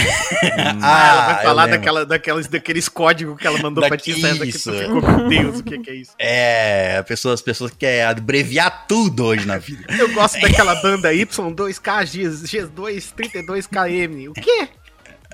Ah, 0.82 1.08
ela 1.08 1.26
vai 1.26 1.34
eu 1.38 1.42
falar 1.48 1.66
daquela, 1.66 2.06
daqueles, 2.06 2.46
daqueles 2.48 2.88
códigos 2.88 3.38
que 3.38 3.46
ela 3.46 3.58
mandou 3.58 3.86
pra 3.86 3.96
ti, 3.96 4.20
Daqui- 4.20 4.38
tu 4.38 4.44
isso. 4.46 4.72
ficou, 4.72 5.02
meu 5.02 5.28
Deus, 5.28 5.60
o 5.60 5.62
que, 5.62 5.78
que 5.78 5.90
é 5.90 5.94
isso? 5.94 6.12
É, 6.18 6.96
a 6.98 7.02
pessoa- 7.04 7.34
as 7.34 7.42
pessoas 7.42 7.70
querem 7.78 8.02
abreviar 8.02 8.86
tudo 8.88 9.24
hoje 9.24 9.46
na 9.46 9.58
vida. 9.58 9.84
Eu 9.98 10.12
gosto 10.14 10.40
daquela 10.40 10.74
banda 10.76 11.12
Y2K, 11.12 12.06
G, 12.06 12.22
G2, 12.22 13.12
32KM. 13.14 14.28
O 14.30 14.32
quê? 14.32 14.68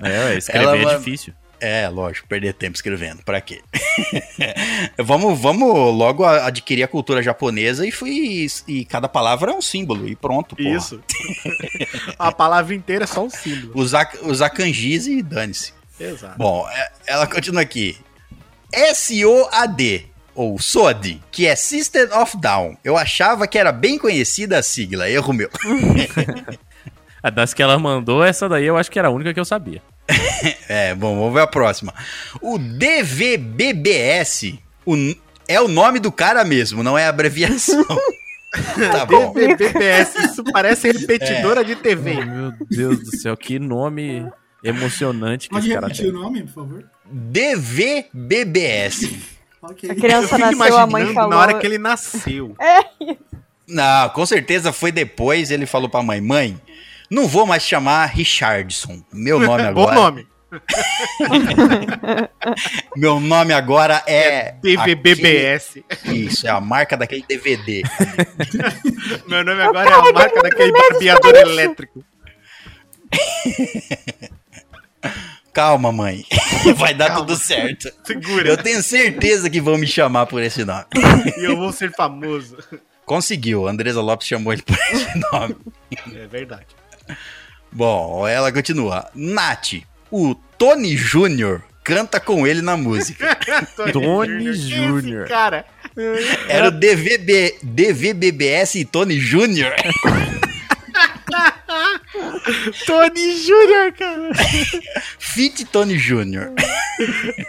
É, 0.03 0.37
escrever 0.37 0.63
Ela 0.65 0.77
é 0.93 0.97
difícil. 0.97 1.33
É, 1.61 1.87
lógico, 1.89 2.27
perder 2.27 2.53
tempo 2.53 2.75
escrevendo, 2.75 3.21
pra 3.23 3.41
quê? 3.41 3.61
vamos, 4.97 5.39
vamos 5.39 5.67
logo 5.93 6.23
a- 6.23 6.45
adquirir 6.47 6.83
a 6.83 6.87
cultura 6.87 7.21
japonesa 7.21 7.85
e 7.85 7.91
fui 7.91 8.47
e 8.67 8.85
cada 8.85 9.09
palavra 9.09 9.51
é 9.51 9.53
um 9.55 9.61
símbolo 9.61 10.07
e 10.07 10.15
pronto, 10.15 10.55
porra. 10.55 10.69
Isso. 10.69 11.01
a 12.17 12.31
palavra 12.31 12.73
inteira 12.73 13.03
é 13.03 13.07
só 13.07 13.23
um 13.25 13.29
símbolo. 13.29 13.73
Usar, 13.75 14.09
usar 14.23 14.49
kanjis 14.51 15.05
e 15.07 15.21
dane-se. 15.21 15.73
Exato. 15.99 16.37
Bom, 16.37 16.65
é- 16.69 16.91
ela 17.07 17.27
continua 17.27 17.61
aqui. 17.61 17.97
S-O-A-D, 18.71 20.05
ou 20.35 20.57
SOD, 20.59 21.21
que 21.31 21.45
é 21.45 21.55
System 21.55 22.05
of 22.13 22.37
Down. 22.37 22.77
Eu 22.83 22.95
achava 22.95 23.47
que 23.47 23.57
era 23.57 23.71
bem 23.71 23.97
conhecida 23.97 24.59
a 24.59 24.63
sigla, 24.63 25.09
erro 25.09 25.33
meu. 25.33 25.49
A 27.21 27.29
das 27.31 27.53
que 27.53 27.61
ela 27.61 27.77
mandou, 27.77 28.23
essa 28.23 28.47
daí 28.47 28.65
eu 28.65 28.77
acho 28.77 28.89
que 28.89 28.97
era 28.99 29.09
a 29.09 29.11
única 29.11 29.33
que 29.33 29.39
eu 29.39 29.45
sabia. 29.45 29.81
É, 30.67 30.93
bom, 30.93 31.17
vamos 31.17 31.33
ver 31.33 31.41
a 31.41 31.47
próxima. 31.47 31.93
O 32.41 32.57
DVBBS 32.59 34.53
o 34.85 34.95
é 35.47 35.59
o 35.59 35.67
nome 35.67 35.99
do 35.99 36.11
cara 36.11 36.43
mesmo, 36.45 36.83
não 36.83 36.97
é 36.97 37.07
abreviação. 37.07 37.83
tá 38.91 39.05
bom. 39.05 39.33
DVBBS, 39.33 40.15
isso 40.15 40.43
parece 40.51 40.91
repetidora 40.91 41.63
de 41.63 41.75
TV. 41.75 42.23
Meu 42.25 42.53
Deus 42.69 42.99
do 42.99 43.17
céu, 43.17 43.35
que 43.35 43.57
nome 43.59 44.27
emocionante 44.63 45.47
que 45.47 45.53
Pode 45.55 45.67
esse 45.67 45.73
cara 45.73 45.87
repetir 45.87 46.09
o 46.09 46.11
tem. 46.11 46.21
nome, 46.21 46.43
por 46.43 46.53
favor? 46.53 46.83
DVBBS. 47.05 49.09
Ok. 49.61 49.89
A 49.89 49.93
Eu 49.93 49.99
criança 49.99 50.35
fico 50.35 50.55
nasceu, 50.55 50.77
a 50.77 50.87
mãe 50.87 51.03
imaginando 51.03 51.13
falou. 51.13 51.29
na 51.31 51.37
hora 51.37 51.59
que 51.59 51.65
ele 51.65 51.77
nasceu. 51.77 52.55
Não, 53.67 54.09
com 54.09 54.25
certeza 54.25 54.71
foi 54.71 54.91
depois, 54.91 55.51
ele 55.51 55.65
falou 55.65 55.89
pra 55.89 56.01
mãe, 56.01 56.19
mãe, 56.21 56.59
não 57.09 57.27
vou 57.27 57.45
mais 57.45 57.63
chamar 57.63 58.05
Richardson. 58.07 59.01
Meu 59.13 59.39
nome 59.39 59.63
Bom 59.73 59.83
agora, 59.89 59.95
nome. 59.95 60.27
meu 62.95 63.19
nome 63.19 63.53
agora 63.53 64.03
é 64.07 64.53
DVBBS. 64.61 65.83
aquele- 65.89 66.25
Isso, 66.25 66.47
é 66.47 66.49
a 66.49 66.59
marca 66.59 66.97
daquele 66.97 67.23
DVD. 67.27 67.83
Meu 69.27 69.43
nome 69.45 69.61
agora 69.61 69.89
é 69.89 69.93
a 69.93 70.11
marca 70.11 70.41
daquele 70.41 70.71
barbeador 70.71 71.35
elétrico. 71.35 72.03
Calma, 75.53 75.91
mãe. 75.91 76.25
Vai 76.77 76.93
dar 76.93 77.15
tudo 77.15 77.35
certo. 77.35 77.91
Segura. 78.03 78.49
Eu 78.49 78.57
tenho 78.57 78.81
certeza 78.81 79.49
que 79.49 79.61
vão 79.61 79.77
me 79.77 79.87
chamar 79.87 80.25
por 80.25 80.41
esse 80.41 80.63
nome. 80.63 80.85
E 81.37 81.43
eu 81.43 81.57
vou 81.57 81.71
ser 81.71 81.91
famoso. 81.95 82.57
Conseguiu, 83.05 83.67
a 83.67 83.71
Andresa 83.71 84.01
Lopes 84.01 84.27
chamou 84.27 84.53
ele 84.53 84.61
por 84.61 84.77
esse 84.91 85.17
nome. 85.31 85.55
É 86.15 86.27
verdade. 86.27 86.67
Bom, 87.71 88.27
ela 88.27 88.51
continua. 88.51 89.09
Nath, 89.13 89.73
o 90.11 90.35
Tony 90.57 90.95
Júnior 90.97 91.63
canta 91.83 92.19
com 92.19 92.45
ele 92.45 92.61
na 92.61 92.75
música. 92.75 93.37
Tony 93.93 94.53
Júnior. 94.53 95.27
Cara, 95.27 95.65
Era 96.47 96.67
o 96.67 96.71
DVB, 96.71 97.59
DVBBS 97.63 98.75
e 98.75 98.85
Tony 98.85 99.19
Júnior. 99.19 99.73
Tony 102.85 103.37
Júnior, 103.37 103.91
cara. 103.93 104.29
Fit 105.17 105.65
Tony 105.65 105.97
Jr. 105.97 106.51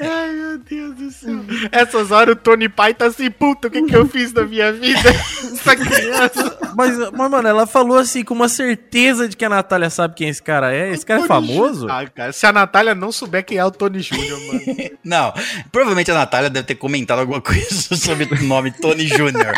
Ai, 0.01 0.33
meu 0.33 0.59
Deus 0.59 0.95
do 0.97 1.11
céu. 1.11 1.41
Essas 1.73 2.11
horas 2.11 2.35
o 2.35 2.37
Tony 2.37 2.69
Pai 2.69 2.95
tá 2.95 3.07
assim, 3.07 3.31
puta, 3.31 3.69
o 3.69 3.71
que 3.71 3.83
que 3.83 3.97
eu 3.97 4.07
fiz 4.07 4.33
na 4.33 4.45
minha 4.45 4.73
vida? 4.73 5.11
Essa 5.11 5.77
criança. 5.77 6.59
Mas, 6.77 6.97
mas, 7.13 7.31
mano, 7.31 7.49
ela 7.49 7.67
falou 7.67 7.99
assim 7.99 8.23
com 8.23 8.35
uma 8.35 8.49
certeza 8.49 9.29
de 9.29 9.37
que 9.37 9.45
a 9.45 9.49
Natália 9.49 9.91
sabe 9.91 10.15
quem 10.15 10.29
esse 10.29 10.43
cara 10.43 10.73
é. 10.75 10.93
Esse 10.93 11.05
cara 11.05 11.23
é 11.25 11.27
famoso? 11.27 11.81
Júnior. 11.81 11.91
Ah, 11.91 12.07
cara, 12.09 12.33
se 12.33 12.47
a 12.47 12.53
Natália 12.53 12.95
não 12.95 13.11
souber 13.11 13.45
quem 13.45 13.59
é 13.59 13.65
o 13.65 13.71
Tony 13.71 14.01
Júnior, 14.01 14.39
mano. 14.47 14.61
Não, 15.05 15.33
provavelmente 15.73 16.11
a 16.11 16.15
Natália 16.15 16.49
deve 16.51 16.67
ter 16.67 16.75
comentado 16.77 17.19
alguma 17.19 17.41
coisa 17.41 17.97
sobre 17.97 18.25
o 18.33 18.43
nome 18.45 18.71
Tony 18.71 19.07
Jr. 19.07 19.55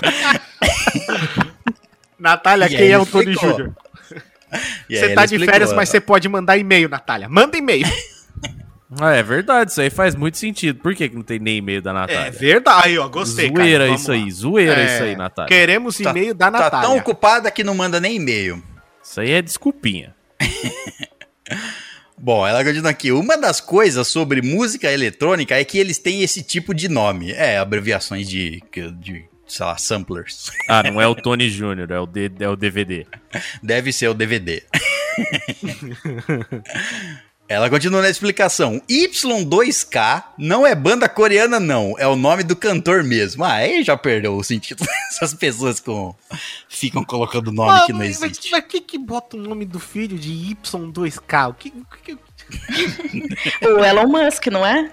Natália, 2.19 2.67
E 2.67 2.77
quem 2.77 2.91
é 2.91 2.99
o 2.99 3.05
Tony 3.05 3.33
explicou. 3.33 3.59
Júnior? 3.59 3.75
Você 4.89 5.15
tá 5.15 5.25
de 5.27 5.35
explicou, 5.35 5.53
férias, 5.53 5.73
mas 5.73 5.89
você 5.89 6.01
pode 6.01 6.29
mandar 6.29 6.57
e-mail, 6.59 6.89
Natália. 6.89 7.29
Manda 7.29 7.57
e-mail. 7.57 7.87
Ah, 9.01 9.15
é 9.15 9.23
verdade, 9.23 9.71
isso 9.71 9.81
aí 9.81 9.89
faz 9.89 10.15
muito 10.15 10.37
sentido. 10.37 10.79
Por 10.81 10.95
que, 10.95 11.09
que 11.09 11.15
não 11.17 11.23
tem 11.23 11.39
nem 11.39 11.57
e-mail 11.57 11.81
da 11.81 11.93
É 11.93 11.95
Natália? 11.95 12.31
verdade, 12.31 12.89
aí, 12.89 12.99
ó, 12.99 13.09
gostei, 13.09 13.51
cara. 13.51 13.65
zoeira 13.65 13.85
Vamos 13.87 14.01
isso 14.03 14.11
lá. 14.11 14.17
aí, 14.19 14.31
zoeira 14.31 14.81
É, 14.83 14.85
isso 14.95 15.03
aí, 15.05 15.17
Natália. 15.17 15.49
Queremos 15.49 15.97
Tá- 15.97 16.11
e-mail 16.11 16.35
da 16.35 16.51
Tá 16.51 16.59
Natália. 16.61 16.89
tão 16.89 16.99
ocupada 16.99 17.51
que 17.51 17.65
não 17.65 17.75
manda 17.75 17.99
nem 17.99 18.17
e-mail. 18.17 18.63
Isso 19.03 19.19
aí 19.23 19.31
é 19.31 19.41
desculpinha. 19.41 20.15
Bom, 22.19 22.47
ela 22.47 22.63
continua 22.63 22.91
aqui. 22.91 23.11
Uma 23.11 23.37
das 23.39 23.63
coisas 23.63 24.07
sobre 24.09 24.43
música 24.43 24.93
eletrônica 24.93 25.59
é 25.59 25.65
que 25.65 25.79
eles 25.79 25.97
têm 25.99 26.23
esse 26.23 26.43
tipo 26.43 26.75
de 26.75 26.87
nome. 26.89 27.33
É, 27.33 27.57
abreviações 27.59 28.29
de, 28.29 28.63
de 29.01 29.25
sei 29.47 29.67
lá, 29.67 29.77
samplers. 29.77 30.51
Ah, 30.69 30.83
não 30.83 31.01
é 31.01 31.07
o 31.07 31.15
Tony 31.15 31.49
Júnior, 31.51 31.91
é, 31.91 31.99
o 32.01 32.07
D- 32.07 32.31
é 32.41 32.49
o 32.49 32.57
DVD. 32.57 33.07
Deve 33.63 33.93
ser 33.93 34.09
o 34.09 34.15
DVD. 34.15 34.63
Ela 37.49 37.69
continua 37.69 38.01
na 38.01 38.09
explicação. 38.09 38.81
Y2K 38.89 40.25
não 40.39 40.67
é 40.67 40.75
banda 40.75 41.07
coreana, 41.07 41.61
não. 41.61 41.95
É 41.99 42.07
o 42.07 42.17
nome 42.17 42.43
do 42.43 42.57
cantor 42.57 43.03
mesmo. 43.05 43.45
Ah, 43.45 43.55
aí 43.55 43.83
já 43.83 43.95
perdeu 43.97 44.35
o 44.37 44.43
sentido. 44.45 44.83
Essas 45.11 45.35
pessoas 45.35 45.79
com... 45.79 46.15
ficam 46.69 47.05
colocando 47.05 47.53
nome 47.53 47.73
Ah, 47.79 47.83
que 47.85 47.93
não 47.93 47.99
mas, 47.99 48.19
mas, 48.21 48.31
existe. 48.31 48.51
mas 48.53 48.65
que 48.65 48.81
que 48.81 48.97
bota 48.99 49.37
o 49.37 49.41
nome 49.41 49.67
do 49.67 49.79
filho 49.79 50.19
de 50.19 50.31
Y2K? 50.31 51.51
O 51.51 51.55
que, 51.55 51.69
o 51.69 51.87
que- 52.03 52.19
O 53.67 53.85
Elon 53.85 54.07
Musk, 54.07 54.47
não 54.47 54.65
é? 54.65 54.91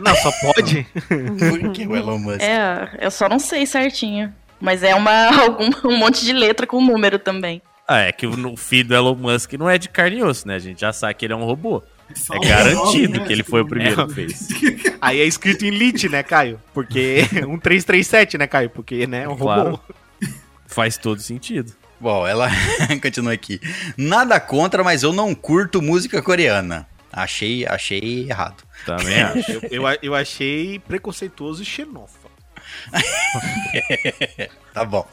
Não, 0.00 0.14
só 0.16 0.30
pode? 0.40 0.86
Por 1.38 1.72
que 1.72 1.86
o 1.86 1.96
Elon 1.96 2.18
Musk? 2.18 2.40
É, 2.42 2.88
eu 3.00 3.10
só 3.10 3.28
não 3.28 3.38
sei 3.38 3.64
certinho. 3.66 4.32
Mas 4.60 4.82
é 4.82 4.94
uma, 4.94 5.26
algum, 5.42 5.70
um 5.84 5.96
monte 5.96 6.24
de 6.24 6.32
letra 6.32 6.66
com 6.66 6.80
número 6.84 7.18
também. 7.18 7.60
Ah, 7.86 7.98
é 8.00 8.12
que 8.12 8.26
o 8.26 8.56
filho 8.56 8.88
do 8.88 8.94
Elon 8.94 9.14
Musk 9.16 9.52
não 9.54 9.68
é 9.68 9.76
de 9.76 9.88
carne 9.88 10.18
e 10.18 10.22
osso, 10.22 10.46
né? 10.46 10.54
A 10.54 10.58
gente 10.58 10.80
já 10.80 10.92
sabe 10.92 11.14
que 11.14 11.24
ele 11.26 11.32
é 11.32 11.36
um 11.36 11.44
robô. 11.44 11.82
É 12.10 12.14
Falta 12.14 12.46
garantido 12.48 13.18
né? 13.20 13.26
que 13.26 13.32
ele 13.32 13.42
foi 13.42 13.62
o 13.62 13.66
primeiro 13.66 14.00
É. 14.02 14.06
que 14.06 14.14
fez. 14.14 14.48
Aí 15.00 15.20
é 15.20 15.24
escrito 15.24 15.64
em 15.64 15.70
lit, 15.70 16.08
né, 16.08 16.22
Caio? 16.22 16.60
Porque 16.72 17.22
um 17.48 17.58
337, 17.58 18.38
né, 18.38 18.46
Caio? 18.46 18.70
Porque, 18.70 19.06
né, 19.06 19.24
é 19.24 19.28
um 19.28 19.36
Claro. 19.36 19.62
robô. 19.72 19.80
Faz 20.66 20.96
todo 20.96 21.20
sentido. 21.20 21.72
Bom, 22.00 22.26
ela 22.26 22.48
continua 23.02 23.32
aqui. 23.32 23.60
Nada 23.96 24.38
contra, 24.40 24.82
mas 24.82 25.02
eu 25.02 25.12
não 25.12 25.34
curto 25.34 25.80
música 25.82 26.20
coreana. 26.22 26.86
Achei, 27.12 27.66
achei 27.66 28.26
errado. 28.28 28.62
Também 28.86 29.20
acho. 29.22 29.52
Eu, 29.70 29.86
eu, 29.86 29.98
eu 30.02 30.14
achei 30.14 30.78
preconceituoso 30.80 31.62
e 31.62 31.66
xenófobo. 31.66 32.30
Tá 34.72 34.84
bom. 34.84 35.06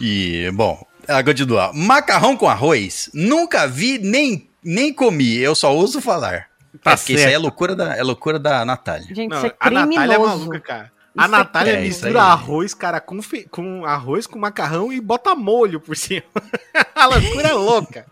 E, 0.00 0.50
bom, 0.52 0.84
ela 1.08 1.24
continua. 1.24 1.72
Macarrão 1.72 2.36
com 2.36 2.48
arroz? 2.48 3.10
Nunca 3.14 3.66
vi 3.66 3.98
nem, 3.98 4.50
nem 4.62 4.92
comi. 4.92 5.38
Eu 5.38 5.54
só 5.54 5.74
ouço 5.74 6.00
falar. 6.00 6.48
Tá 6.82 6.92
é, 6.92 6.96
porque 6.96 7.12
isso 7.14 7.22
aí 7.22 7.28
é 7.28 7.30
certo. 7.32 7.42
loucura 7.42 7.74
da, 7.74 7.96
é 7.96 8.02
loucura 8.02 8.38
da 8.38 8.64
Natália. 8.64 9.06
Gente, 9.14 9.28
Não, 9.30 9.38
isso 9.38 9.46
é 9.46 9.54
a 9.58 9.70
Natália 9.70 10.14
é 10.14 10.18
maluca, 10.18 10.60
cara. 10.60 10.92
A 11.16 11.24
Isso 11.24 11.34
é 11.34 11.38
Natália 11.38 11.72
é, 11.72 11.80
mistura 11.80 12.10
aí. 12.22 12.30
arroz, 12.30 12.72
cara, 12.74 12.98
com, 13.00 13.20
fe- 13.20 13.46
com 13.50 13.84
arroz, 13.84 14.26
com 14.26 14.38
macarrão 14.38 14.90
e 14.92 14.98
bota 15.00 15.34
molho 15.34 15.78
por 15.80 15.94
cima. 15.96 16.22
a 16.94 17.06
loucura 17.06 17.48
é 17.48 17.52
louca. 17.52 18.06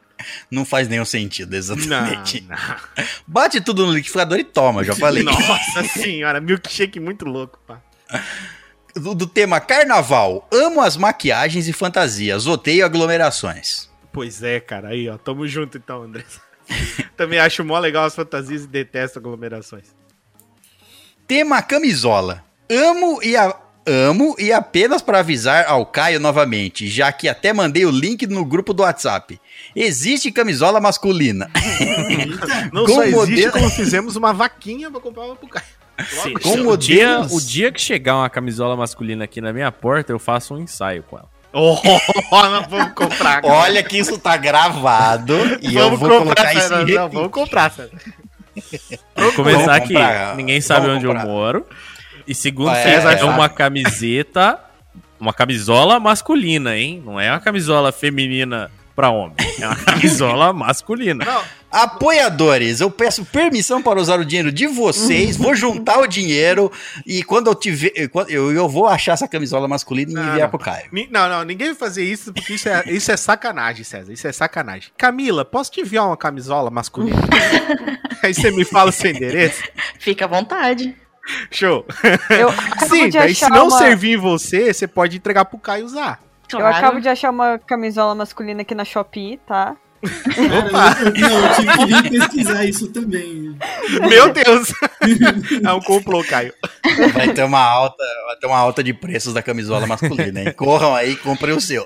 Não 0.50 0.64
faz 0.64 0.88
nenhum 0.88 1.04
sentido, 1.04 1.50
Não, 1.52 1.59
exatamente. 1.59 2.44
não. 2.48 2.56
Bate 3.26 3.61
tudo 3.61 3.87
no 3.87 3.92
liquidificador 3.92 4.38
e 4.38 4.44
toma, 4.44 4.85
já 4.85 4.94
falei. 4.94 5.22
Nossa 5.22 5.83
senhora, 5.85 6.40
milkshake 6.40 6.98
muito 7.00 7.24
louco, 7.24 7.59
pá. 7.66 7.80
Do, 8.94 9.14
do 9.14 9.26
tema 9.26 9.61
carnaval. 9.61 10.48
Amo 10.52 10.80
as 10.80 10.96
maquiagens 10.96 11.68
e 11.68 11.72
fantasias. 11.72 12.46
Odeio 12.46 12.85
aglomerações. 12.85 13.88
Pois 14.12 14.42
é, 14.42 14.59
cara. 14.59 14.88
Aí, 14.88 15.09
ó. 15.09 15.16
Tamo 15.16 15.46
junto 15.46 15.78
então, 15.78 16.02
André. 16.02 16.24
Também 17.16 17.38
acho 17.38 17.64
mó 17.64 17.78
legal 17.78 18.04
as 18.04 18.14
fantasias 18.14 18.64
e 18.64 18.66
detesto 18.66 19.18
aglomerações. 19.18 19.94
Tema 21.26 21.62
camisola. 21.62 22.44
Amo 22.68 23.22
e 23.22 23.37
a- 23.37 23.56
amo 23.86 24.34
e 24.38 24.52
apenas 24.52 25.02
para 25.02 25.20
avisar 25.20 25.64
ao 25.66 25.84
Caio 25.86 26.20
novamente, 26.20 26.88
já 26.88 27.10
que 27.12 27.28
até 27.28 27.52
mandei 27.52 27.84
o 27.84 27.90
link 27.90 28.26
no 28.26 28.44
grupo 28.44 28.72
do 28.72 28.82
WhatsApp. 28.82 29.40
Existe 29.74 30.30
camisola 30.30 30.80
masculina. 30.80 31.50
Não 32.72 32.84
Com 32.84 32.94
só 32.94 33.02
existe, 33.04 33.16
modelo- 33.16 33.52
como 33.52 33.70
fizemos 33.70 34.16
uma 34.16 34.32
vaquinha 34.32 34.90
pra 34.90 35.00
comprar 35.00 35.24
uma 35.24 35.36
pro 35.36 35.48
Caio. 35.48 35.64
Com 36.42 36.50
o, 36.70 36.76
dia, 36.76 37.18
modelos- 37.18 37.32
o 37.32 37.46
dia 37.46 37.70
que 37.70 37.80
chegar 37.80 38.16
uma 38.16 38.30
camisola 38.30 38.74
masculina 38.76 39.24
aqui 39.24 39.40
na 39.40 39.52
minha 39.52 39.70
porta, 39.70 40.12
eu 40.12 40.18
faço 40.18 40.54
um 40.54 40.58
ensaio 40.58 41.02
com 41.02 41.18
ela. 41.18 41.28
Oh, 41.52 41.76
nós 42.30 42.66
vamos 42.68 42.92
comprar. 42.94 43.42
cara. 43.42 43.52
Olha 43.54 43.82
que 43.82 43.98
isso 43.98 44.16
tá 44.18 44.36
gravado 44.36 45.34
e 45.60 45.74
eu 45.76 45.96
vou 45.96 46.08
colocar 46.08 46.54
isso 46.54 46.72
em 46.74 46.94
Não, 46.94 47.08
vamos 47.08 47.30
comprar. 47.32 47.72
Vou 49.16 49.32
começar 49.32 49.58
Vamos 49.58 49.68
aqui. 49.68 49.94
comprar. 49.94 50.36
Ninguém 50.36 50.60
sabe 50.60 50.86
Vamos 50.86 50.96
onde 50.98 51.06
comprar. 51.06 51.24
eu 51.24 51.28
moro. 51.30 51.66
E 52.30 52.34
segundo, 52.34 52.70
É, 52.70 52.82
César, 52.82 53.12
é. 53.14 53.20
é 53.20 53.24
uma 53.24 53.48
camiseta, 53.48 54.58
uma 55.18 55.32
camisola 55.34 55.98
masculina, 55.98 56.76
hein? 56.76 57.02
Não 57.04 57.18
é 57.20 57.30
uma 57.30 57.40
camisola 57.40 57.90
feminina 57.92 58.70
pra 58.94 59.10
homem. 59.10 59.34
É 59.60 59.66
uma 59.66 59.76
camisola 59.76 60.52
masculina. 60.54 61.24
Não, 61.24 61.42
Apoiadores, 61.72 62.80
eu 62.80 62.90
peço 62.90 63.24
permissão 63.24 63.80
para 63.82 64.00
usar 64.00 64.18
o 64.18 64.24
dinheiro 64.24 64.50
de 64.50 64.66
vocês, 64.66 65.36
vou 65.36 65.54
juntar 65.54 65.98
o 66.00 66.06
dinheiro 66.06 66.70
e 67.06 67.22
quando 67.22 67.46
eu 67.48 67.54
tiver. 67.54 68.08
quando- 68.08 68.28
Eu, 68.30 68.52
eu 68.52 68.68
vou 68.68 68.86
achar 68.88 69.12
essa 69.12 69.28
camisola 69.28 69.68
masculina 69.68 70.10
e 70.10 70.14
Não, 70.14 70.22
enviar 70.22 70.40
não. 70.40 70.48
pro 70.50 70.58
Caio. 70.58 70.88
não, 71.10 71.28
não, 71.28 71.44
ninguém 71.44 71.68
vai 71.68 71.76
fazer 71.76 72.04
isso 72.04 72.32
porque 72.32 72.54
isso 72.54 72.68
é, 72.68 72.82
isso 72.86 73.10
é 73.12 73.16
sacanagem, 73.16 73.84
César. 73.84 74.12
Isso 74.12 74.26
é 74.26 74.32
sacanagem. 74.32 74.90
Camila, 74.96 75.44
posso 75.44 75.70
te 75.70 75.80
enviar 75.80 76.06
uma 76.06 76.16
camisola 76.16 76.70
masculina? 76.70 77.16
Aí 78.22 78.34
você 78.34 78.50
me 78.50 78.64
fala 78.64 78.90
o 78.90 78.92
seu 78.92 79.10
endereço? 79.10 79.62
Fica 79.98 80.24
à 80.24 80.28
vontade. 80.28 80.94
Show. 81.50 81.85
Eu 82.30 82.50
Sim, 82.88 83.11
daí 83.11 83.35
se 83.35 83.48
não 83.48 83.68
uma... 83.68 83.78
servir 83.78 84.14
em 84.14 84.16
você, 84.16 84.72
você 84.72 84.87
pode 84.87 85.16
entregar 85.16 85.44
pro 85.44 85.59
Caio 85.59 85.85
usar. 85.85 86.20
Eu 86.52 86.66
acabo 86.66 87.00
de 87.00 87.09
achar 87.09 87.30
uma 87.30 87.59
camisola 87.59 88.14
masculina 88.14 88.62
aqui 88.62 88.74
na 88.74 88.85
Shopee, 88.85 89.38
tá? 89.46 89.76
Cara, 90.70 91.12
eu, 91.14 91.20
não, 91.20 91.46
eu 91.46 91.54
tive 91.54 92.02
que 92.02 92.10
pesquisar 92.18 92.64
isso 92.64 92.88
também. 92.88 93.54
Meu 94.08 94.32
Deus! 94.32 94.72
É 95.64 95.72
um 95.72 95.80
complô, 95.80 96.22
Caio. 96.22 96.52
Vai 97.14 97.32
ter 97.32 97.42
uma 97.42 97.58
alta, 97.60 98.02
vai 98.26 98.36
ter 98.36 98.46
uma 98.46 98.58
alta 98.58 98.82
de 98.84 98.92
preços 98.92 99.32
da 99.32 99.42
camisola 99.42 99.86
masculina, 99.86 100.40
hein? 100.42 100.52
Corram 100.52 100.94
aí 100.94 101.12
e 101.12 101.16
comprem 101.16 101.54
o 101.54 101.60
seu. 101.60 101.84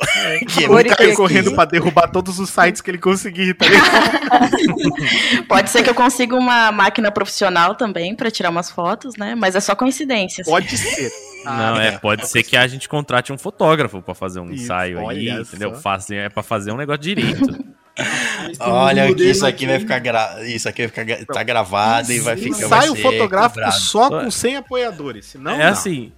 Que 0.49 0.65
é 0.65 0.69
O 0.69 0.97
Caio 0.97 1.15
correndo 1.15 1.55
pra 1.55 1.65
derrubar 1.65 2.09
todos 2.09 2.41
os 2.41 2.51
sites 2.51 2.81
que 2.81 2.91
ele 2.91 2.99
conseguir, 2.99 3.55
tá? 3.55 3.67
Pode 5.49 5.71
ser 5.71 5.83
que 5.83 5.91
eu 5.91 5.95
consiga 5.95 6.35
uma 6.35 6.73
máquina 6.73 7.11
profissional 7.11 7.75
também 7.77 8.15
pra 8.17 8.31
tirar 8.31 8.51
umas 8.51 8.71
fotos, 8.71 9.15
né? 9.17 9.35
Mas 9.35 9.55
é 9.55 9.61
só 9.61 9.75
coincidência. 9.75 10.45
Pode 10.45 10.77
ser. 10.77 11.13
Não, 11.45 11.77
é, 11.81 11.99
pode 11.99 12.27
ser 12.29 12.43
que 12.43 12.57
a 12.57 12.67
gente 12.67 12.89
contrate 12.89 13.33
um 13.33 13.39
fotógrafo 13.39 14.01
pra 14.01 14.15
fazer 14.15 14.41
um 14.41 14.51
Isso, 14.51 14.65
ensaio 14.65 15.07
aí, 15.09 15.29
entendeu? 15.29 15.75
Faça- 15.75 16.15
é 16.15 16.29
pra 16.29 16.43
fazer 16.43 16.73
um 16.73 16.77
negócio 16.77 17.03
direito. 17.03 17.47
Olha 18.61 19.15
que 19.15 19.23
isso 19.25 19.47
aqui 19.47 19.67
vai 19.67 19.79
ficar 19.79 19.99
gra... 20.01 20.39
isso 20.45 20.69
aqui 20.69 20.83
vai 20.83 20.89
ficar 20.89 21.05
gra- 21.05 21.25
tá 21.27 21.43
gravado 21.43 22.13
e 22.13 22.19
vai 22.21 22.37
ficar 22.37 22.67
Ensaio 22.67 22.97
ser 22.97 23.03
fotográfico 23.03 23.61
cobrado. 23.61 23.81
só 23.81 24.11
com 24.11 24.31
100 24.31 24.57
apoiadores. 24.57 25.27
Senão, 25.27 25.53
é 25.53 25.59
não. 25.59 25.67
assim. 25.67 26.13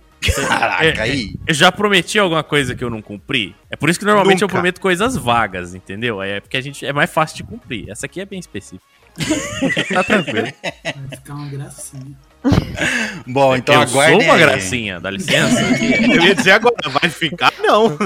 Caraca, 0.48 0.84
É, 0.84 1.00
aí. 1.00 1.34
Eu 1.46 1.54
já 1.54 1.70
prometi 1.70 2.18
alguma 2.18 2.42
coisa 2.42 2.74
que 2.74 2.82
eu 2.82 2.90
não 2.90 3.00
cumpri. 3.02 3.54
É 3.70 3.76
por 3.76 3.88
isso 3.90 3.98
que 3.98 4.04
normalmente 4.06 4.42
eu 4.42 4.46
Nunca. 4.46 4.54
prometo 4.54 4.80
coisas 4.80 5.16
vagas, 5.16 5.74
entendeu? 5.74 6.20
É 6.22 6.40
porque 6.40 6.56
a 6.56 6.60
gente 6.60 6.84
é 6.84 6.92
mais 6.92 7.10
fácil 7.10 7.36
de 7.36 7.42
cumprir. 7.44 7.88
Essa 7.90 8.06
aqui 8.06 8.20
é 8.20 8.24
bem 8.24 8.38
específica. 8.40 8.82
tá 9.94 10.02
tranquilo. 10.02 10.48
Vai 10.82 11.18
ficar 11.18 11.34
uma 11.34 11.48
gracinha. 11.48 12.16
Bom, 13.26 13.56
então 13.56 13.82
eu 13.82 13.88
sou 13.88 14.20
uma 14.20 14.34
aí. 14.34 14.40
gracinha, 14.40 15.00
dá 15.00 15.10
licença. 15.10 15.60
Eu 16.14 16.22
ia 16.22 16.34
dizer 16.34 16.52
agora, 16.52 16.76
vai 16.88 17.10
ficar? 17.10 17.52
Não. 17.60 17.96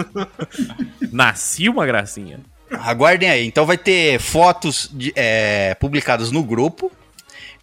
Nasci 1.12 1.68
uma 1.68 1.84
gracinha. 1.84 2.40
Aguardem 2.78 3.28
aí. 3.30 3.46
Então 3.46 3.66
vai 3.66 3.76
ter 3.78 4.18
fotos 4.20 4.88
de- 4.92 5.12
é, 5.16 5.74
publicadas 5.74 6.30
no 6.30 6.42
grupo 6.42 6.90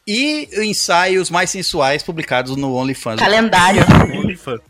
e 0.05 0.47
ensaios 0.65 1.29
mais 1.29 1.49
sensuais 1.49 2.03
publicados 2.03 2.55
no 2.55 2.73
OnlyFans. 2.75 3.19
Calendário. 3.19 3.81
OnlyFans. 4.17 4.61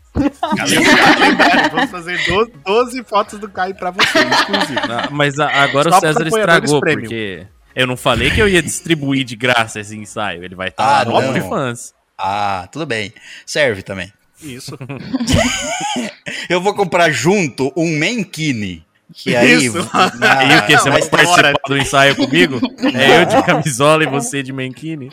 Vamos 1.72 1.92
fazer 1.92 2.18
12, 2.26 2.52
12 2.66 3.04
fotos 3.04 3.40
do 3.40 3.48
Caio 3.50 3.76
pra 3.76 3.92
você, 3.92 4.20
exclusivo. 4.20 4.80
Ah, 4.90 5.10
Mas 5.12 5.40
a- 5.40 5.48
agora 5.64 5.92
Só 5.92 5.98
o 5.98 6.02
César 6.02 6.28
estragou, 6.28 6.80
premium. 6.80 7.02
porque 7.02 7.46
eu 7.76 7.86
não 7.88 7.96
falei 7.98 8.32
que 8.32 8.42
eu 8.42 8.48
ia 8.48 8.62
distribuir 8.62 9.24
de 9.24 9.36
graça 9.36 9.80
esse 9.80 9.96
ensaio. 9.96 10.44
Ele 10.44 10.56
vai 10.56 10.70
estar 10.70 10.84
Ah, 10.84 10.98
lá 11.04 11.06
no 11.06 11.12
não. 11.22 11.30
OnlyFans. 11.30 11.94
Ah, 12.18 12.68
tudo 12.72 12.86
bem. 12.86 13.14
Serve 13.46 13.84
também. 13.84 14.12
Isso. 14.42 14.78
Eu 16.50 16.62
vou 16.62 16.74
comprar 16.74 17.12
junto 17.12 17.72
um 17.76 17.98
Mankini. 18.00 18.86
Que 19.14 19.36
aí. 19.36 19.66
Isso. 19.66 19.78
Ah, 19.94 20.44
E 20.44 20.58
o 20.58 20.66
que? 20.66 20.78
Você 20.78 20.90
vai 20.90 21.02
participar 21.08 21.42
bora. 21.44 21.54
do 21.68 21.78
ensaio 21.78 22.16
comigo? 22.16 22.60
É 22.94 23.22
eu 23.22 23.26
de 23.26 23.42
camisola 23.44 24.04
e 24.04 24.08
você 24.08 24.44
de 24.44 24.52
mankini. 24.52 25.10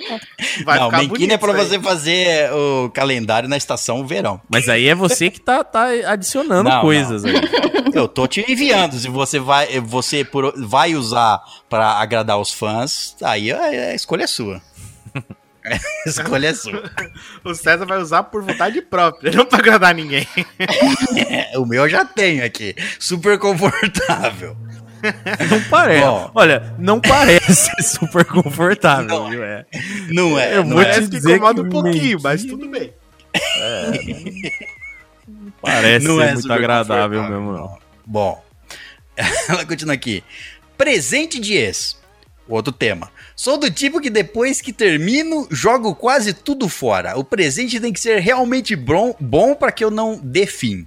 Vai 0.65 0.79
não, 0.79 0.91
Mankini 0.91 1.33
é 1.33 1.39
pra 1.39 1.53
aí. 1.53 1.59
você 1.59 1.79
fazer 1.81 2.53
o 2.53 2.91
calendário 2.91 3.49
na 3.49 3.57
estação 3.57 4.05
verão. 4.07 4.41
Mas 4.49 4.69
aí 4.69 4.89
é 4.89 4.95
você 4.95 5.31
que 5.31 5.41
tá, 5.41 5.63
tá 5.63 5.87
adicionando 6.07 6.69
Não, 6.69 6.81
coisas 6.81 7.25
aí. 7.25 7.35
Eu 7.95 8.09
tô 8.09 8.27
te 8.27 8.45
enviando. 8.51 8.95
Se 8.99 9.09
você 9.09 9.39
vai, 9.39 9.81
você 9.81 10.25
por- 10.25 10.53
vai 10.57 10.95
usar 10.97 11.41
pra 11.71 11.93
agradar 12.01 12.39
os 12.41 12.51
fãs, 12.53 13.15
aí 13.23 13.53
a, 13.53 13.63
a 13.63 13.95
escolha 13.95 14.25
é 14.25 14.27
sua. 14.27 14.61
A 16.07 16.09
escolha 16.09 16.49
é 16.49 16.55
sua. 16.55 16.91
O 17.45 17.55
César 17.55 17.87
vai 17.87 17.99
usar 17.99 18.25
por 18.25 18.43
vontade 18.43 18.81
própria, 18.83 19.33
não 19.33 19.47
pra 19.47 19.59
agradar 19.59 19.95
ninguém. 19.95 20.27
É, 21.29 21.57
o 21.59 21.65
meu 21.67 21.85
eu 21.85 21.89
já 21.89 22.05
tenho 22.05 22.45
aqui. 22.45 22.75
Super 22.99 23.39
confortável. 23.39 24.57
Não 25.51 25.63
parece. 25.69 26.05
Bom. 26.07 26.31
Olha, 26.35 26.75
não 26.79 26.99
parece 27.01 27.71
super 27.83 28.25
confortável, 28.25 29.07
Não. 29.07 29.31
viu? 29.31 29.45
É. 29.45 29.67
Não 30.09 30.39
é. 30.39 30.57
Eu 30.57 30.65
não 30.65 30.73
vou 30.77 30.81
é. 30.81 30.85
te 30.85 30.91
Parece 30.93 31.03
que 31.03 31.17
dizer 31.17 31.37
incomoda 31.37 31.61
que 31.63 31.69
um 31.69 31.71
pouquinho, 31.71 31.95
mentira. 31.95 32.21
mas 32.23 32.45
tudo 32.45 32.69
bem. 32.69 32.93
Parece 35.61 36.07
Não 36.07 36.19
ser 36.19 36.25
é 36.29 36.33
muito 36.35 36.53
agradável 36.53 37.23
mesmo, 37.23 37.53
não. 37.53 37.79
Bom, 38.07 38.43
ela 39.49 39.65
continua 39.67 39.95
aqui. 39.95 40.23
Presente 40.77 41.39
de 41.39 41.55
ex. 41.55 41.99
Outro 42.49 42.73
tema. 42.73 43.11
Sou 43.35 43.57
do 43.57 43.71
tipo 43.71 44.01
que 44.01 44.11
depois 44.11 44.61
que 44.61 44.73
termino, 44.73 45.49
jogo 45.51 45.95
quase 45.95 46.35
tudo 46.35 46.69
fora. 46.69 47.17
O 47.19 47.25
presente 47.25 47.81
tem 47.81 47.93
que 47.93 48.01
ser 48.01 48.19
realmente 48.21 48.77
bom, 48.77 49.17
bom 49.19 49.55
para 49.55 49.73
que 49.73 49.83
eu 49.83 49.91
não 49.91 50.21
dê 50.23 50.47
fim. 50.47 50.87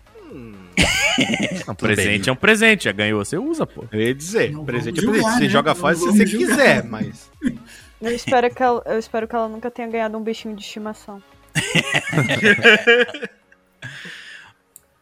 Um 1.67 1.73
presente 1.73 2.21
bem. 2.25 2.29
é 2.29 2.31
um 2.31 2.35
presente. 2.35 2.83
Já 2.83 2.91
ganhou, 2.91 3.25
você 3.25 3.37
usa, 3.37 3.65
pô. 3.65 3.85
Eu 3.91 3.99
ia 3.99 4.13
dizer, 4.13 4.51
Não 4.51 4.63
presente 4.63 4.99
é 4.99 5.01
presente. 5.01 5.31
Você 5.33 5.39
né? 5.43 5.49
joga 5.49 5.73
Não 5.73 5.75
fora 5.79 5.95
se 5.95 6.01
você 6.01 6.25
julgar. 6.27 6.49
quiser, 6.49 6.83
mas. 6.83 7.31
Eu 7.99 8.13
espero, 8.13 8.53
que 8.53 8.61
ela, 8.61 8.83
eu 8.85 8.99
espero 8.99 9.27
que 9.27 9.35
ela 9.35 9.49
nunca 9.49 9.71
tenha 9.71 9.87
ganhado 9.87 10.15
um 10.15 10.21
bichinho 10.21 10.55
de 10.55 10.61
estimação. 10.61 11.19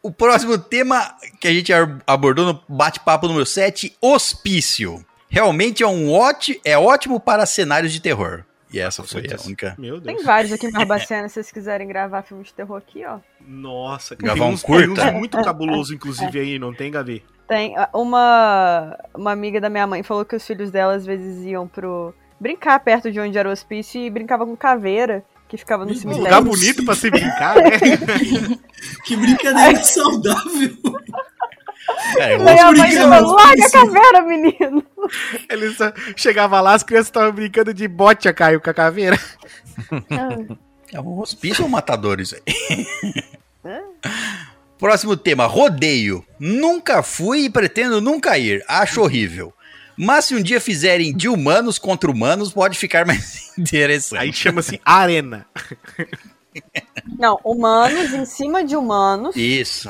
O 0.01 0.11
próximo 0.11 0.55
tema 0.59 1.15
que 1.39 1.47
a 1.47 1.51
gente 1.51 1.73
abordou 2.05 2.45
no 2.45 2.61
bate-papo 2.69 3.27
número 3.27 3.43
7, 3.43 3.97
hospício. 3.99 5.03
Realmente 5.35 5.83
é 5.83 5.87
um 5.87 6.13
ótimo, 6.13 6.57
é 6.63 6.77
ótimo 6.77 7.19
para 7.19 7.45
cenários 7.45 7.91
de 7.91 7.99
terror. 7.99 8.45
E 8.71 8.79
essa 8.79 9.03
foi 9.03 9.21
a 9.29 9.45
única. 9.45 9.75
Meu 9.77 9.99
Tem 9.99 10.23
vários 10.23 10.53
aqui 10.53 10.65
em 10.67 10.71
Barbacena, 10.71 11.27
se 11.27 11.33
vocês 11.33 11.51
quiserem 11.51 11.85
gravar 11.89 12.21
filme 12.21 12.41
de 12.41 12.53
terror 12.53 12.77
aqui, 12.77 13.03
ó. 13.03 13.19
Nossa, 13.45 14.15
Gravar 14.15 14.39
tem 14.39 14.47
um 14.47 14.53
uns, 14.53 14.63
curta? 14.63 15.01
tem 15.01 15.13
uns 15.13 15.19
muito 15.19 15.37
cabuloso, 15.43 15.93
inclusive, 15.93 16.39
aí, 16.39 16.57
não 16.57 16.73
tem, 16.73 16.89
Gabi? 16.89 17.21
Tem 17.49 17.75
uma, 17.93 18.97
uma 19.13 19.33
amiga 19.33 19.59
da 19.59 19.69
minha 19.69 19.85
mãe 19.85 20.03
falou 20.03 20.23
que 20.23 20.37
os 20.37 20.47
filhos 20.47 20.71
dela 20.71 20.93
às 20.93 21.05
vezes 21.05 21.43
iam 21.45 21.67
pro 21.67 22.13
brincar 22.39 22.79
perto 22.79 23.11
de 23.11 23.19
onde 23.19 23.37
era 23.37 23.49
o 23.49 23.51
hospício 23.51 23.99
e 23.99 24.09
brincava 24.09 24.45
com 24.45 24.55
caveira 24.55 25.21
que 25.49 25.57
ficava 25.57 25.83
no 25.83 25.91
Um 25.91 25.95
Um 25.95 25.97
cemitério. 25.97 26.23
lugar 26.23 26.41
bonito 26.41 26.85
pra 26.85 26.95
se 26.95 27.11
brincar, 27.11 27.55
né? 27.57 27.71
Que 29.03 29.17
brincadeira 29.17 29.83
saudável. 29.83 30.77
É, 32.17 32.37
Daí 32.37 32.59
a 32.59 32.71
mãe 32.71 32.91
falou, 32.95 33.35
larga 33.35 33.61
a 33.61 33.65
hospício." 33.65 33.71
caveira, 33.71 34.21
menino. 34.23 34.83
Eles 35.49 35.77
só- 35.77 35.91
chegava 36.15 36.59
lá, 36.61 36.73
as 36.73 36.83
crianças 36.83 37.07
estavam 37.07 37.31
brincando 37.31 37.73
de 37.73 37.87
bote 37.87 38.27
a 38.27 38.33
Caio 38.33 38.59
com 38.61 38.69
a 38.69 38.73
caveira. 38.73 39.19
É 40.91 40.99
um 41.01 41.19
hospício 41.19 41.63
ou 41.63 41.69
matador 41.69 42.19
isso 42.19 42.35
aí? 42.35 43.23
Próximo 44.77 45.15
tema, 45.15 45.45
rodeio. 45.45 46.25
Nunca 46.39 47.01
fui 47.03 47.45
e 47.45 47.49
pretendo 47.49 48.01
nunca 48.01 48.37
ir. 48.37 48.63
Acho 48.67 49.01
horrível. 49.01 49.53
Mas 49.97 50.25
se 50.25 50.35
um 50.35 50.41
dia 50.43 50.59
fizerem 50.59 51.15
de 51.15 51.29
humanos 51.29 51.77
contra 51.79 52.11
humanos, 52.11 52.51
pode 52.51 52.77
ficar 52.77 53.05
mais 53.05 53.51
interessante. 53.57 54.19
Aí 54.21 54.33
chama-se 54.33 54.79
Arena. 54.83 55.45
Não, 57.17 57.39
humanos 57.43 58.13
em 58.13 58.25
cima 58.25 58.63
de 58.63 58.75
humanos. 58.75 59.35
Isso. 59.35 59.89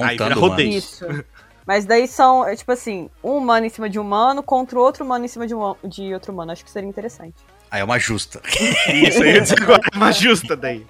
Aí 0.00 0.16
Montando 0.18 0.24
vira 0.34 0.40
rodeio. 0.40 0.68
humanos. 0.68 0.84
Isso. 0.84 1.24
Mas 1.66 1.84
daí 1.84 2.08
são, 2.08 2.46
é, 2.46 2.56
tipo 2.56 2.72
assim, 2.72 3.08
um 3.22 3.36
humano 3.36 3.66
em 3.66 3.68
cima 3.68 3.88
de 3.88 3.98
um 3.98 4.02
humano 4.02 4.42
contra 4.42 4.78
o 4.78 4.82
outro 4.82 5.04
humano 5.04 5.24
em 5.24 5.28
cima 5.28 5.46
de, 5.46 5.54
um, 5.54 5.74
de 5.84 6.12
outro 6.12 6.32
humano. 6.32 6.50
Acho 6.52 6.64
que 6.64 6.70
seria 6.70 6.88
interessante. 6.88 7.36
Aí 7.70 7.80
é 7.80 7.84
uma 7.84 7.98
justa. 7.98 8.40
Isso, 8.92 9.22
aí 9.22 9.36
eu 9.36 9.40
disse 9.42 9.54
agora 9.54 9.80
é 9.92 9.96
uma 9.96 10.10
justa 10.12 10.56
daí. 10.56 10.84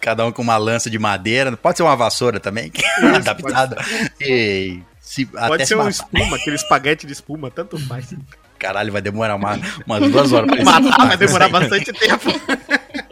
Cada 0.00 0.26
um 0.26 0.32
com 0.32 0.42
uma 0.42 0.56
lança 0.56 0.88
de 0.90 0.98
madeira. 0.98 1.56
Pode 1.56 1.76
ser 1.76 1.82
uma 1.84 1.94
vassoura 1.94 2.40
também. 2.40 2.72
Adaptada. 3.14 3.76
E 4.20 4.80
se, 5.00 5.26
Pode 5.26 5.44
até 5.54 5.64
ser 5.64 5.66
se 5.66 5.74
um 5.74 5.78
matar. 5.78 5.90
espuma, 5.90 6.36
aquele 6.36 6.56
espaguete 6.56 7.06
de 7.06 7.12
espuma, 7.12 7.50
tanto 7.50 7.78
faz. 7.86 8.12
Caralho, 8.58 8.92
vai 8.92 9.02
demorar 9.02 9.36
uma, 9.36 9.60
umas 9.86 10.10
duas 10.10 10.32
horas 10.32 10.50
pra 10.50 10.64
Matar 10.64 11.06
vai 11.06 11.16
demorar 11.16 11.46
isso 11.48 11.56
aí. 11.56 11.68
bastante 11.68 11.92
tempo. 11.92 12.30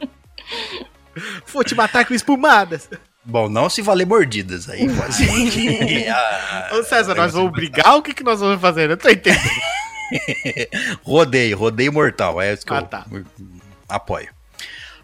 Vou 1.53 1.63
te 1.65 1.75
matar 1.75 2.07
com 2.07 2.15
espumadas. 2.15 2.89
Bom, 3.25 3.49
não 3.49 3.69
se 3.69 3.83
valer 3.83 4.07
mordidas 4.07 4.69
aí. 4.69 4.89
Pode 4.95 5.51
que- 5.51 6.09
ah, 6.09 6.71
Ô 6.73 6.83
César, 6.83 7.15
nós 7.15 7.33
vamos 7.33 7.53
brigar 7.53 7.97
o 7.97 8.03
que, 8.03 8.15
que 8.15 8.23
nós 8.25 8.41
vamos 8.41 8.61
fazer? 8.61 8.85
Eu 8.85 8.89
não 8.91 8.97
tô 8.97 9.09
entendendo. 9.09 9.51
Rodeio, 11.05 11.57
rodeio 11.57 11.93
mortal. 11.93 12.41
É 12.43 12.53
isso 12.53 12.67
que 12.67 12.73
Ah, 12.73 12.79
eu 12.79 12.83
tá. 12.87 13.07
apoio. 13.89 14.29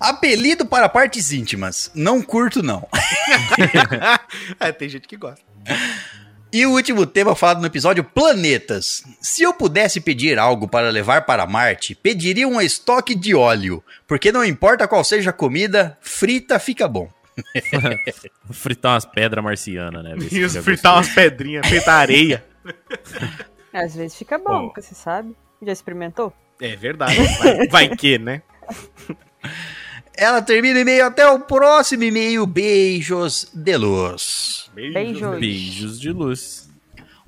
Apelido 0.00 0.66
para 0.66 0.88
partes 0.88 1.32
íntimas. 1.32 1.90
Não 1.94 2.20
curto, 2.20 2.62
não. 2.62 2.86
é, 4.60 4.72
tem 4.72 4.88
gente 4.88 5.06
que 5.06 5.16
gosta. 5.16 5.40
E 6.52 6.64
o 6.66 6.72
último 6.72 7.06
tema 7.06 7.34
falado 7.34 7.60
no 7.60 7.66
episódio: 7.66 8.02
planetas. 8.04 9.02
Se 9.20 9.42
eu 9.42 9.54
pudesse 9.54 10.00
pedir 10.00 10.38
algo 10.38 10.66
para 10.68 10.90
levar 10.90 11.22
para 11.22 11.46
Marte, 11.46 11.94
pediria 11.94 12.46
um 12.48 12.60
estoque 12.60 13.14
de 13.14 13.34
óleo. 13.34 13.82
Porque 14.06 14.30
não 14.32 14.44
importa 14.44 14.86
qual 14.88 15.02
seja 15.04 15.30
a 15.30 15.32
comida, 15.32 15.96
frita 16.00 16.58
fica 16.58 16.86
bom. 16.88 17.08
Fritar 18.50 18.92
umas 18.92 19.04
pedras 19.04 19.44
marcianas, 19.44 20.02
né? 20.02 20.16
fica 20.20 20.48
fritar 20.48 20.94
gostoso. 20.94 20.94
umas 20.94 21.08
pedrinhas, 21.08 21.66
feita 21.66 21.92
areia. 21.92 22.44
Às 23.72 23.94
vezes 23.94 24.16
fica 24.16 24.38
bom, 24.38 24.66
porque 24.68 24.82
você 24.82 24.94
sabe. 24.94 25.36
Já 25.62 25.72
experimentou? 25.72 26.32
É 26.60 26.76
verdade. 26.76 27.16
Vai, 27.38 27.68
vai 27.68 27.96
que, 27.96 28.18
né? 28.18 28.42
Ela 30.16 30.40
termina 30.40 30.78
o 30.78 30.82
e-mail 30.82 31.04
até 31.04 31.28
o 31.28 31.40
próximo 31.40 32.02
e-mail. 32.02 32.46
Beijos 32.46 33.50
de 33.52 33.76
luz. 33.76 34.70
Beijos. 34.74 35.38
Beijos 35.38 36.00
de 36.00 36.10
luz. 36.10 36.65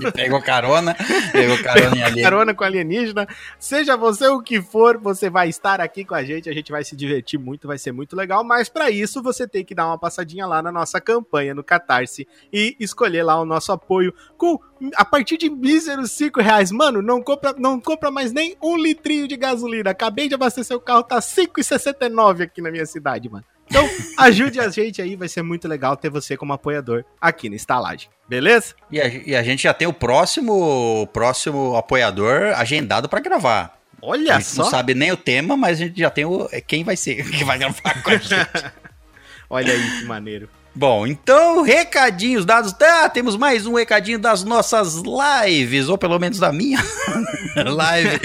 E 0.00 0.10
pegou 0.10 0.42
carona, 0.42 0.96
pegou 1.30 1.58
carona 1.62 2.06
ali. 2.06 2.22
carona 2.22 2.54
com 2.54 2.64
alienígena. 2.64 3.26
Seja 3.58 3.96
você 3.96 4.26
o 4.26 4.42
que 4.42 4.60
for, 4.60 4.98
você 4.98 5.30
vai 5.30 5.48
estar 5.48 5.80
aqui 5.80 6.04
com 6.04 6.14
a 6.14 6.24
gente. 6.24 6.50
A 6.50 6.52
gente 6.52 6.72
vai 6.72 6.82
se 6.82 6.96
divertir 6.96 7.38
muito, 7.38 7.68
vai 7.68 7.78
ser 7.78 7.92
muito 7.92 8.16
legal. 8.16 8.42
Mas 8.42 8.68
para 8.68 8.90
isso, 8.90 9.22
você 9.22 9.46
tem 9.46 9.64
que 9.64 9.76
dar 9.76 9.86
uma 9.86 9.98
passadinha 9.98 10.44
lá 10.44 10.60
na 10.60 10.72
nossa 10.72 11.00
campanha 11.00 11.54
no 11.54 11.62
Catarse 11.62 12.26
e 12.52 12.76
escolher 12.80 13.22
lá 13.22 13.40
o 13.40 13.44
nosso 13.44 13.70
apoio 13.70 13.87
com 14.36 14.58
a 14.94 15.04
partir 15.04 15.36
de 15.36 15.50
míseros 15.50 16.12
5 16.12 16.40
reais. 16.40 16.70
Mano, 16.70 17.02
não 17.02 17.22
compra, 17.22 17.54
não 17.58 17.80
compra 17.80 18.10
mais 18.10 18.32
nem 18.32 18.56
um 18.62 18.76
litrinho 18.76 19.26
de 19.26 19.36
gasolina. 19.36 19.90
Acabei 19.90 20.28
de 20.28 20.34
abastecer 20.34 20.76
o 20.76 20.80
carro, 20.80 21.02
tá 21.02 21.18
5,69 21.18 22.42
aqui 22.42 22.60
na 22.60 22.70
minha 22.70 22.86
cidade, 22.86 23.28
mano. 23.28 23.44
Então, 23.66 23.88
ajude 24.18 24.60
a 24.60 24.68
gente 24.68 25.00
aí, 25.00 25.14
vai 25.16 25.28
ser 25.28 25.42
muito 25.42 25.68
legal 25.68 25.96
ter 25.96 26.10
você 26.10 26.36
como 26.36 26.52
apoiador 26.52 27.04
aqui 27.20 27.48
na 27.48 27.56
estalagem. 27.56 28.08
Beleza? 28.28 28.74
E 28.90 29.00
a, 29.00 29.08
e 29.08 29.36
a 29.36 29.42
gente 29.42 29.62
já 29.62 29.74
tem 29.74 29.86
o 29.88 29.92
próximo, 29.92 31.02
o 31.02 31.06
próximo 31.06 31.76
apoiador 31.76 32.52
agendado 32.56 33.08
pra 33.08 33.20
gravar. 33.20 33.78
Olha 34.00 34.36
a 34.36 34.38
gente 34.38 34.50
só. 34.50 34.62
não 34.62 34.70
sabe 34.70 34.94
nem 34.94 35.10
o 35.10 35.16
tema, 35.16 35.56
mas 35.56 35.80
a 35.80 35.84
gente 35.84 35.98
já 35.98 36.10
tem 36.10 36.24
o, 36.24 36.48
quem 36.66 36.84
vai 36.84 36.96
ser, 36.96 37.16
que 37.30 37.44
vai 37.44 37.58
gravar 37.58 38.02
com 38.02 38.10
a 38.10 38.16
gente. 38.16 38.72
Olha 39.50 39.72
aí 39.72 40.00
que 40.00 40.04
maneiro. 40.04 40.48
Bom, 40.78 41.08
então, 41.08 41.62
recadinhos 41.62 42.44
dados. 42.44 42.72
Tá, 42.72 43.08
temos 43.08 43.34
mais 43.36 43.66
um 43.66 43.74
recadinho 43.74 44.16
das 44.16 44.44
nossas 44.44 44.94
lives, 44.94 45.88
ou 45.88 45.98
pelo 45.98 46.20
menos 46.20 46.38
da 46.38 46.52
minha 46.52 46.78
live, 47.66 48.20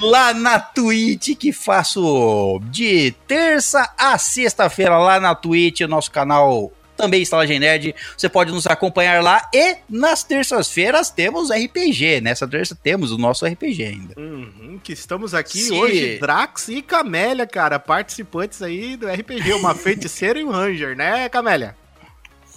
lá 0.00 0.32
na 0.32 0.58
Twitch, 0.58 1.36
que 1.36 1.52
faço 1.52 2.62
de 2.70 3.14
terça 3.26 3.92
a 3.98 4.16
sexta-feira 4.16 4.96
lá 4.96 5.20
na 5.20 5.34
Twitch, 5.34 5.82
o 5.82 5.86
nosso 5.86 6.10
canal 6.10 6.72
também 6.96 7.20
Estalagem 7.20 7.58
Nerd. 7.58 7.94
Você 8.16 8.26
pode 8.26 8.52
nos 8.52 8.66
acompanhar 8.66 9.22
lá 9.22 9.46
e 9.52 9.76
nas 9.86 10.24
terças-feiras 10.24 11.10
temos 11.10 11.50
RPG. 11.50 12.22
Nessa 12.22 12.48
terça 12.48 12.74
temos 12.74 13.12
o 13.12 13.18
nosso 13.18 13.44
RPG 13.44 13.84
ainda. 13.84 14.14
Uhum, 14.18 14.80
que 14.82 14.94
estamos 14.94 15.34
aqui 15.34 15.60
Sim. 15.60 15.78
hoje, 15.78 16.18
Drax 16.18 16.68
e 16.68 16.80
Camélia, 16.80 17.46
cara, 17.46 17.78
participantes 17.78 18.62
aí 18.62 18.96
do 18.96 19.06
RPG, 19.06 19.52
uma 19.52 19.74
feiticeira 19.76 20.40
e 20.40 20.44
um 20.44 20.50
ranger, 20.50 20.96
né, 20.96 21.28
Camélia? 21.28 21.76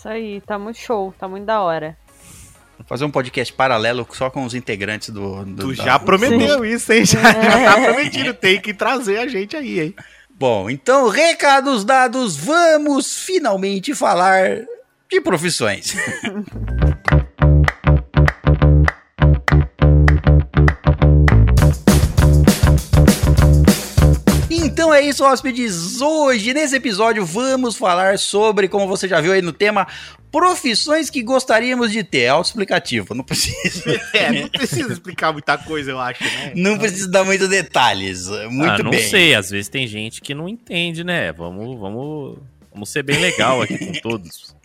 Isso 0.02 0.10
aí, 0.10 0.42
tá 0.42 0.58
muito 0.58 0.80
show, 0.80 1.14
tá 1.20 1.28
muito 1.28 1.46
da 1.46 1.62
hora. 1.62 1.96
Vou 2.76 2.88
fazer 2.88 3.06
um 3.06 3.12
podcast 3.12 3.54
paralelo 3.54 4.08
só 4.14 4.32
com 4.32 4.44
os 4.44 4.56
integrantes 4.56 5.12
do. 5.12 5.46
do 5.46 5.62
Tu 5.74 5.76
da- 5.78 5.84
já 5.84 6.00
prometeu 6.00 6.66
isso, 6.66 6.92
hein? 6.92 7.06
Já, 7.06 7.22
já 7.22 7.66
tá 7.76 7.82
prometido, 7.86 8.34
tem 8.34 8.60
que 8.60 8.74
trazer 8.74 9.20
a 9.20 9.28
gente 9.28 9.56
aí, 9.56 9.80
hein? 9.80 9.96
Bom, 10.32 10.72
então, 10.72 11.08
recados 11.08 11.86
dados, 11.86 12.36
vamos 12.36 13.16
finalmente 13.24 13.94
falar 13.94 14.62
de 15.08 15.22
profissões. 15.22 15.94
Então 24.82 24.92
é 24.92 25.00
isso, 25.00 25.24
hóspedes. 25.24 26.02
Hoje, 26.02 26.56
nesse 26.56 26.76
episódio, 26.76 27.24
vamos 27.24 27.78
falar 27.78 28.18
sobre, 28.18 28.68
como 28.68 28.88
você 28.88 29.08
já 29.08 29.22
viu 29.22 29.32
aí 29.32 29.40
no 29.40 29.54
tema, 29.54 29.86
profissões 30.32 31.08
que 31.08 31.22
gostaríamos 31.22 31.92
de 31.92 32.04
ter. 32.04 32.30
Autoexplicativo, 32.30 33.14
não 33.14 33.24
precisa. 33.24 34.02
É, 34.12 34.32
não 34.32 34.50
precisa 34.50 34.92
explicar 34.92 35.34
muita 35.34 35.56
coisa, 35.56 35.92
eu 35.92 36.00
acho, 36.00 36.24
né? 36.24 36.54
Não 36.56 36.80
precisa 36.80 37.08
dar 37.08 37.24
muitos 37.24 37.48
detalhes. 37.48 38.28
Muito 38.50 38.82
ah, 38.82 38.84
não 38.84 38.90
bem. 38.90 39.08
sei, 39.08 39.36
às 39.36 39.52
vezes 39.52 39.70
tem 39.70 39.86
gente 39.86 40.20
que 40.20 40.34
não 40.34 40.50
entende, 40.50 41.04
né? 41.04 41.32
Vamos, 41.32 41.80
vamos, 41.80 42.40
vamos 42.74 42.90
ser 42.90 43.04
bem 43.04 43.20
legal 43.20 43.62
aqui 43.62 43.78
com 43.78 43.94
todos. 44.02 44.56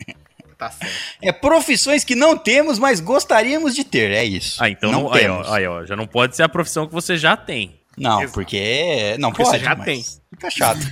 Tá 0.57 0.71
certo. 0.71 0.95
É 1.21 1.31
profissões 1.31 2.03
que 2.03 2.15
não 2.15 2.35
temos, 2.35 2.79
mas 2.79 2.99
gostaríamos 2.99 3.75
de 3.75 3.83
ter, 3.83 4.09
é 4.09 4.25
isso. 4.25 4.63
Ah, 4.63 4.67
então 4.67 4.91
não, 4.91 5.03
não, 5.03 5.13
aí, 5.13 5.21
temos. 5.21 5.47
ó, 5.47 5.53
aí, 5.53 5.67
ó, 5.67 5.85
já 5.85 5.95
não 5.95 6.07
pode 6.07 6.35
ser 6.35 6.41
a 6.41 6.49
profissão 6.49 6.87
que 6.87 6.93
você 6.93 7.15
já 7.17 7.37
tem. 7.37 7.76
Não, 7.97 8.19
Exato. 8.21 8.33
porque 8.33 9.15
não 9.19 9.31
Porque 9.31 9.43
pode, 9.43 9.57
você 9.57 9.63
já 9.65 9.75
mas 9.75 9.85
tem. 9.85 10.03
Fica 10.31 10.49
chato. 10.51 10.79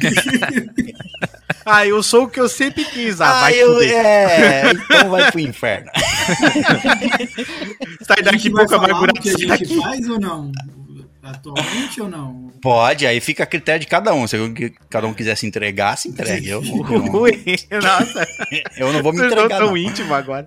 Ah, 1.67 1.83
eu 1.85 2.01
sou 2.03 2.25
o 2.25 2.29
que 2.29 2.39
eu 2.39 2.47
sempre 2.47 2.85
quis. 2.85 3.19
Ah, 3.19 3.41
vai 3.41 3.55
eu, 3.55 3.73
fuder. 3.73 4.05
é, 4.05 4.71
então 4.71 5.09
vai 5.09 5.31
pro 5.31 5.39
inferno. 5.39 5.89
Sai 8.05 8.21
daqui 8.23 8.51
pouco 8.51 8.75
amargurado. 8.75 9.19
que 9.19 9.29
a 9.29 9.31
gente 9.31 9.47
daqui. 9.47 9.81
faz 9.81 10.07
ou 10.07 10.19
não? 10.19 10.51
Atualmente 11.23 12.01
ou 12.01 12.07
não? 12.09 12.51
Pode, 12.61 13.07
aí 13.07 13.19
fica 13.19 13.43
a 13.43 13.47
critério 13.47 13.81
de 13.81 13.87
cada 13.87 14.13
um. 14.13 14.27
Se 14.27 14.37
cada 14.91 15.07
um 15.07 15.13
quiser 15.13 15.35
se 15.35 15.47
entregar, 15.47 15.97
se 15.97 16.09
entregue. 16.09 16.49
Eu, 16.49 16.61
não- 16.61 16.77
eu, 17.27 17.81
não, 17.81 17.99
Nossa, 17.99 18.27
eu 18.77 18.93
não 18.93 19.01
vou 19.01 19.11
me 19.11 19.17
vocês 19.19 19.31
estão 19.31 19.45
entregar. 19.45 19.57
tão 19.57 19.67
não. 19.69 19.77
íntimo 19.77 20.13
agora. 20.13 20.45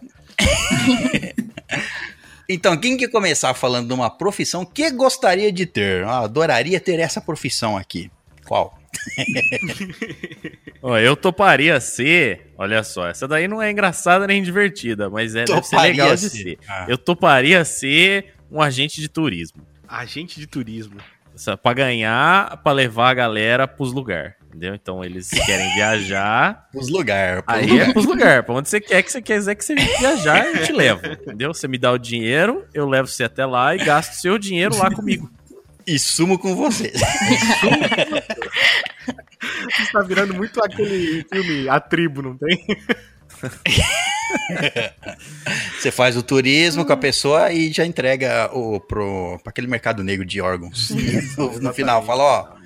Então, 2.49 2.77
quem 2.79 2.97
quer 2.97 3.09
começar 3.09 3.53
falando 3.53 3.89
de 3.89 3.93
uma 3.93 4.09
profissão 4.09 4.65
que 4.65 4.91
gostaria 4.91 5.53
de 5.53 5.67
ter? 5.67 6.05
Ah, 6.05 6.21
adoraria 6.21 6.81
ter 6.81 6.99
essa 6.99 7.21
profissão 7.21 7.77
aqui. 7.77 8.11
Qual? 8.47 8.79
Ó, 10.81 10.97
eu 10.97 11.15
toparia 11.15 11.79
ser. 11.79 12.53
Olha 12.57 12.83
só, 12.83 13.07
essa 13.07 13.29
daí 13.29 13.47
não 13.47 13.61
é 13.61 13.71
engraçada 13.71 14.27
nem 14.27 14.43
divertida, 14.43 15.11
mas 15.11 15.35
é, 15.35 15.45
deve 15.45 15.63
ser 15.63 15.71
Toparia 15.77 15.91
legal 15.91 16.17
de 16.17 16.21
ser. 16.23 16.31
ser. 16.31 16.59
Ah. 16.67 16.87
Eu 16.89 16.97
toparia 16.97 17.65
ser 17.67 18.33
um 18.51 18.63
agente 18.63 18.99
de 18.99 19.09
turismo. 19.11 19.67
Agente 19.87 20.41
de 20.41 20.47
turismo. 20.47 20.97
Pra 21.63 21.73
ganhar, 21.75 22.57
pra 22.63 22.73
levar 22.73 23.11
a 23.11 23.15
galera 23.15 23.69
pros 23.69 23.93
lugares. 23.93 24.38
Entendeu? 24.49 24.75
Então 24.75 25.05
eles 25.05 25.29
querem 25.29 25.75
viajar. 25.75 26.69
Os 26.75 26.89
lugares. 26.89 27.43
Aí 27.47 27.81
é 27.81 27.93
pros 27.93 28.07
lugares. 28.07 28.45
Pra 28.45 28.55
onde 28.55 28.69
você 28.69 28.81
quer 28.81 29.03
que 29.03 29.13
você 29.13 29.21
quiser 29.21 29.55
que 29.55 29.65
você 29.65 29.75
viajar, 29.75 30.47
eu 30.47 30.65
te 30.65 30.73
levo. 30.73 31.07
Entendeu? 31.07 31.53
Você 31.53 31.69
me 31.69 31.77
dá 31.77 31.93
o 31.93 31.99
dinheiro, 31.99 32.65
eu 32.73 32.89
levo 32.89 33.09
você 33.09 33.25
até 33.25 33.45
lá 33.45 33.75
e 33.75 33.79
gasto 33.79 34.15
seu 34.15 34.39
dinheiro 34.39 34.77
lá 34.77 34.91
comigo. 34.91 35.31
E 35.87 35.99
sumo 35.99 36.39
com 36.39 36.55
você. 36.55 36.93
Isso 39.81 39.93
tá 39.93 40.03
virando 40.03 40.35
muito 40.35 40.63
aquele 40.63 41.25
filme 41.31 41.69
A 41.69 41.81
Tribo, 41.81 42.23
não 42.23 42.37
tem? 42.37 42.65
Você 45.79 45.91
faz 45.91 46.17
o 46.17 46.23
turismo 46.23 46.85
com 46.85 46.93
a 46.93 46.97
pessoa 46.97 47.51
e 47.53 47.73
já 47.73 47.87
entrega 47.87 48.51
o, 48.53 48.81
pro, 48.81 49.39
pra 49.43 49.51
aquele 49.51 49.67
mercado 49.67 50.05
negro 50.05 50.27
de 50.27 50.41
órgãos. 50.41 50.91
no, 51.37 51.61
no 51.61 51.73
final, 51.73 52.05
fala, 52.05 52.23
ó. 52.23 52.59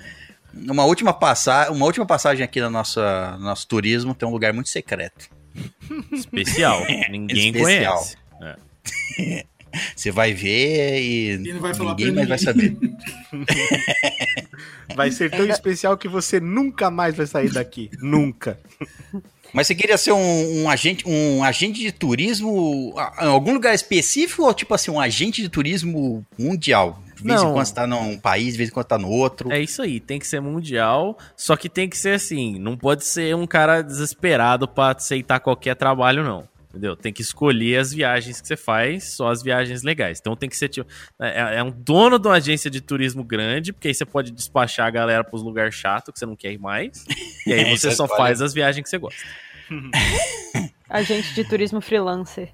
Uma 0.53 0.85
última, 0.85 1.13
passa 1.13 1.71
uma 1.71 1.85
última 1.85 2.05
passagem 2.05 2.43
aqui 2.43 2.61
no 2.61 2.69
nosso, 2.69 2.99
no 2.99 3.39
nosso 3.39 3.67
turismo 3.67 4.13
tem 4.13 4.27
um 4.27 4.31
lugar 4.31 4.53
muito 4.53 4.69
secreto. 4.69 5.29
Especial. 6.11 6.85
Ninguém 7.09 7.47
Especial. 7.47 7.95
conhece. 7.95 8.17
É. 9.17 9.45
Você 9.95 10.11
vai 10.11 10.33
ver 10.33 11.01
e, 11.01 11.31
E 11.31 11.53
não 11.53 11.59
vai 11.59 11.73
falar 11.73 11.95
ninguém 11.95 12.13
pra 12.13 12.27
mais 12.27 12.29
vai 12.29 12.37
saber. 12.37 12.77
Vai 14.95 15.11
ser 15.11 15.31
tão 15.31 15.47
especial 15.47 15.97
que 15.97 16.07
você 16.07 16.39
nunca 16.39 16.91
mais 16.91 17.15
vai 17.15 17.25
sair 17.25 17.51
daqui. 17.51 17.89
Nunca. 17.99 18.59
Mas 19.51 19.65
você 19.65 19.73
queria 19.73 19.97
ser 19.97 20.11
um, 20.11 20.63
um 20.63 20.69
agente, 20.69 21.03
um 21.07 21.43
agente 21.43 21.79
de 21.79 21.91
turismo 21.91 22.93
ah, 22.97 23.13
em 23.21 23.27
algum 23.27 23.53
lugar 23.53 23.73
específico 23.73 24.43
ou 24.43 24.53
tipo 24.53 24.73
assim, 24.73 24.91
um 24.91 24.99
agente 24.99 25.41
de 25.41 25.49
turismo 25.49 26.23
mundial? 26.37 27.01
De 27.23 27.29
vez 27.29 27.41
em 27.41 27.45
Não. 27.45 27.53
quando 27.53 27.65
você 27.65 27.73
tá 27.73 27.87
num 27.87 28.17
país, 28.19 28.51
de 28.51 28.57
vez 28.57 28.69
em 28.69 28.73
quando 28.73 28.85
tá 28.85 28.97
no 28.97 29.09
outro. 29.09 29.49
É 29.49 29.59
isso 29.59 29.81
aí, 29.81 30.01
tem 30.01 30.19
que 30.19 30.27
ser 30.27 30.41
mundial, 30.41 31.17
só 31.37 31.55
que 31.55 31.69
tem 31.69 31.87
que 31.87 31.97
ser 31.97 32.15
assim, 32.15 32.59
não 32.59 32.75
pode 32.75 33.05
ser 33.05 33.33
um 33.33 33.47
cara 33.47 33.81
desesperado 33.81 34.67
pra 34.67 34.91
aceitar 34.91 35.39
qualquer 35.39 35.75
trabalho, 35.75 36.21
não. 36.21 36.51
Entendeu? 36.69 36.97
Tem 36.97 37.13
que 37.13 37.21
escolher 37.21 37.77
as 37.77 37.93
viagens 37.93 38.41
que 38.41 38.47
você 38.47 38.57
faz, 38.57 39.15
só 39.15 39.29
as 39.29 39.41
viagens 39.41 39.83
legais. 39.83 40.19
Então 40.19 40.35
tem 40.35 40.49
que 40.49 40.57
ser 40.57 40.67
tipo. 40.67 40.89
É, 41.21 41.59
é 41.59 41.63
um 41.63 41.69
dono 41.69 42.17
de 42.17 42.27
uma 42.27 42.35
agência 42.35 42.69
de 42.69 42.81
turismo 42.81 43.23
grande, 43.23 43.71
porque 43.71 43.87
aí 43.87 43.93
você 43.93 44.05
pode 44.05 44.31
despachar 44.31 44.87
a 44.87 44.89
galera 44.89 45.23
pros 45.23 45.43
lugares 45.43 45.75
chatos 45.75 46.11
que 46.11 46.19
você 46.19 46.25
não 46.25 46.35
quer 46.35 46.51
ir 46.51 46.57
mais. 46.57 47.05
E 47.45 47.53
aí 47.53 47.59
É, 47.71 47.77
você 47.77 47.89
isso 47.89 47.97
só 47.97 48.05
é 48.05 48.17
faz 48.17 48.41
as 48.41 48.53
viagens 48.53 48.83
que 48.83 48.89
você 48.89 48.97
gosta. 48.97 49.21
Agente 50.89 51.33
de 51.35 51.47
turismo 51.47 51.79
freelancer. 51.79 52.49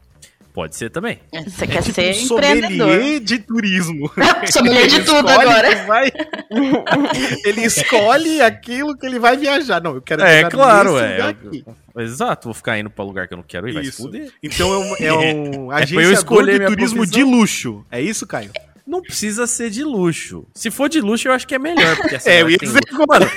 Pode 0.60 0.76
ser 0.76 0.90
também. 0.90 1.20
Você 1.48 1.66
quer 1.66 1.82
Tipo 1.82 1.94
ser 1.96 2.34
um 2.34 2.36
empreendedor. 2.38 3.20
de 3.22 3.40
turismo. 3.40 4.12
Sommelier 4.52 4.88
de 4.88 5.06
tudo 5.06 5.30
agora. 5.30 5.86
vai- 5.86 6.12
Ele 7.46 7.62
escolhe 7.64 8.42
aquilo 8.42 8.98
que 8.98 9.06
ele 9.06 9.20
vai 9.20 9.38
viajar. 9.38 9.82
Não, 9.82 9.96
eu 9.96 10.02
quero 10.02 10.22
É, 10.22 10.40
viajar 10.40 10.50
claro, 10.52 10.98
é. 11.00 11.22
aqui. 11.22 11.64
Exato, 11.98 12.50
vou 12.50 12.54
ficar 12.54 12.78
indo 12.78 12.90
pra 12.90 13.06
lugar 13.06 13.26
que 13.30 13.34
eu 13.34 13.38
não 13.38 13.44
quero 13.48 13.70
ir, 13.70 13.74
vai 13.74 13.84
se 13.84 13.90
Isso. 13.92 14.02
fuder. 14.04 14.32
Então 14.44 14.74
é 14.74 14.78
um, 14.78 14.96
é 15.00 15.14
um 15.14 15.52
pra 15.52 15.60
eu 15.62 15.72
agenciador 15.72 16.12
escolher 16.12 16.60
de 16.60 16.66
turismo 16.66 17.06
de 17.08 17.24
luxo. 17.24 17.86
É 17.90 18.02
isso, 18.02 18.28
Caio? 18.28 18.52
Não 18.90 19.02
precisa 19.02 19.46
ser 19.46 19.70
de 19.70 19.84
luxo. 19.84 20.48
Se 20.56 20.72
for 20.72 20.90
de 20.90 21.00
luxo, 21.00 21.28
eu 21.28 21.32
acho 21.32 21.48
que 21.48 21.54
é 21.54 21.60
melhor. 21.60 21.96
Porque 21.98 22.16
essa 22.16 22.30
É, 22.30 22.42
eu 22.42 22.50
ia 22.50 22.58
tem 22.58 22.68
dizer 22.68 22.82
luxo. 22.92 23.06
Mano, 23.08 23.30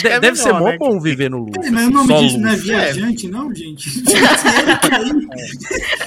que 0.00 0.08
é 0.08 0.20
deve 0.20 0.36
ser 0.38 0.46
melhor, 0.52 0.60
mó 0.60 0.68
né? 0.68 0.76
bom 0.78 1.00
viver 1.00 1.28
no 1.30 1.38
luxo. 1.38 1.72
Mas 1.72 1.86
o 1.86 1.90
nome 1.90 2.14
disso 2.20 2.38
não 2.38 2.50
é 2.50 2.56
viajante, 2.56 3.28
não, 3.28 3.54
gente? 3.54 4.02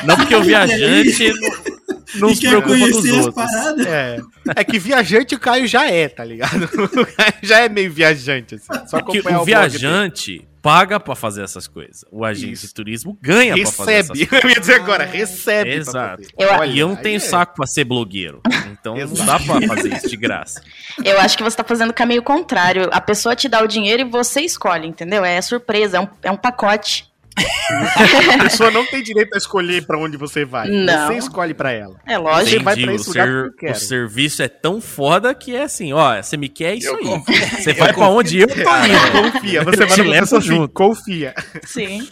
Não 0.05 0.15
porque 0.15 0.35
o 0.35 0.43
viajante 0.43 1.33
não, 2.15 2.29
e 2.29 2.35
se 2.35 2.47
preocupa 2.47 2.77
com 2.77 2.83
os 2.85 3.09
outros. 3.11 3.33
paradas. 3.33 3.85
É. 3.87 4.19
É 4.55 4.63
que 4.63 4.79
viajante 4.79 5.35
o 5.35 5.39
Caio 5.39 5.67
já 5.67 5.89
é, 5.89 6.07
tá 6.07 6.23
ligado? 6.23 6.63
O 6.65 7.05
Caio 7.05 7.33
já 7.41 7.59
é 7.59 7.69
meio 7.69 7.91
viajante, 7.91 8.55
assim. 8.55 8.87
Só 8.87 9.01
Que 9.01 9.19
o 9.19 9.23
dele. 9.23 9.45
viajante 9.45 10.47
paga 10.65 10.99
pra 10.99 11.13
fazer 11.15 11.43
essas 11.43 11.67
coisas. 11.67 12.03
O 12.11 12.25
agente 12.25 12.53
Isso. 12.53 12.65
de 12.65 12.73
turismo 12.73 13.15
ganha 13.21 13.53
pra 13.55 13.71
fazer 13.71 13.93
essas 13.93 14.17
recebe. 14.19 14.39
Eu 14.43 14.49
ia 14.49 14.59
dizer 14.59 14.73
agora, 14.73 15.05
recebe. 15.05 15.69
Exato. 15.75 16.23
Eu- 16.35 16.49
Olha, 16.53 16.71
E 16.71 16.79
eu 16.79 16.87
não 16.87 16.95
tenho 16.95 17.17
é- 17.17 17.19
saco 17.19 17.53
pra 17.55 17.67
ser 17.67 17.83
blogueiro. 17.83 18.41
Então 18.71 18.95
não 18.95 19.25
dá 19.27 19.39
pra 19.39 19.61
fazer 19.67 19.93
isso 19.93 20.09
de 20.09 20.17
graça. 20.17 20.59
Eu 21.05 21.19
acho 21.19 21.37
que 21.37 21.43
você 21.43 21.55
tá 21.55 21.63
fazendo 21.63 21.91
o 21.91 21.93
caminho 21.93 22.23
contrário. 22.23 22.89
A 22.91 22.99
pessoa 22.99 23.35
te 23.35 23.47
dá 23.47 23.61
o 23.63 23.67
dinheiro 23.67 24.01
e 24.01 24.05
você 24.09 24.41
escolhe, 24.41 24.87
entendeu? 24.87 25.23
É 25.23 25.39
surpresa, 25.39 25.97
é 25.97 25.99
um, 25.99 26.07
é 26.23 26.31
um 26.31 26.37
pacote. 26.37 27.05
A 27.37 28.43
pessoa 28.43 28.71
não 28.71 28.85
tem 28.85 29.03
direito 29.03 29.33
a 29.33 29.37
escolher 29.37 29.85
pra 29.85 29.97
onde 29.97 30.17
você 30.17 30.45
vai. 30.45 30.69
Não. 30.69 31.07
Você 31.07 31.17
escolhe 31.17 31.53
pra 31.53 31.71
ela. 31.71 31.95
É 32.05 32.17
lógico. 32.17 32.49
Você 32.51 32.59
vai 32.59 32.75
pra 32.81 32.93
esse 32.93 33.05
o, 33.05 33.07
lugar 33.09 33.27
ser- 33.27 33.33
porque 33.49 33.65
eu 33.65 33.69
quero. 33.69 33.73
o 33.73 33.79
serviço 33.81 34.41
é 34.43 34.47
tão 34.47 34.79
foda 34.81 35.33
que 35.35 35.55
é 35.55 35.63
assim, 35.63 35.91
ó, 35.93 36.21
você 36.21 36.37
me 36.37 36.47
quer 36.47 36.73
é 36.73 36.75
isso 36.75 36.87
Eu 36.89 36.95
aí. 36.97 37.03
confio- 37.03 37.35
Você 37.35 37.69
eu 37.71 37.75
vai 37.75 37.93
pra 37.93 37.93
confio- 37.93 38.11
onde 38.19 38.39
eu 38.39 38.47
tô 38.47 38.53
indo. 38.55 39.31
Confia. 39.33 39.59
Eu 39.59 39.63
Você 39.65 39.85
te 39.85 39.85
vai 39.87 39.97
na 39.97 40.03
levo 40.11 40.37
assim, 40.37 40.47
junto. 40.47 40.73
confia. 40.73 41.33
Sim. 41.65 42.07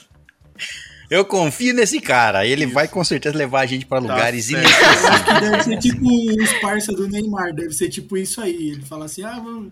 Eu 1.09 1.23
confio 1.25 1.73
nesse 1.75 1.99
cara. 2.01 2.45
Ele 2.45 2.65
vai 2.65 2.87
com 2.87 3.03
certeza 3.03 3.37
levar 3.37 3.61
a 3.61 3.65
gente 3.65 3.85
pra 3.85 3.99
lugares 3.99 4.45
certo. 4.45 4.65
inacessíveis. 4.67 5.21
Que 5.23 5.39
deve 5.41 5.63
ser 5.63 5.77
tipo 5.77 6.43
os 6.43 6.53
parça 6.53 6.91
do 6.91 7.07
Neymar, 7.07 7.53
deve 7.53 7.71
ser 7.73 7.89
tipo 7.89 8.17
isso 8.17 8.41
aí. 8.41 8.71
Ele 8.71 8.81
fala 8.81 9.05
assim: 9.05 9.23
ah, 9.23 9.39
vamos, 9.43 9.71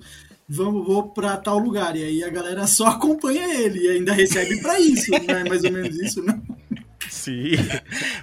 vamos 0.52 0.86
vou 0.86 1.10
pra 1.10 1.38
tal 1.38 1.58
lugar. 1.58 1.96
E 1.96 2.04
aí 2.04 2.24
a 2.24 2.30
galera 2.30 2.68
só 2.68 2.88
acompanha 2.88 3.48
ele 3.62 3.80
e 3.86 3.90
ainda 3.90 4.14
recebe 4.14 4.62
pra 4.62 4.80
isso. 4.80 5.10
Não 5.28 5.36
é 5.38 5.44
mais 5.48 5.64
ou 5.64 5.72
menos 5.72 5.96
isso, 6.00 6.22
não? 6.22 6.42
Sim. 7.10 7.52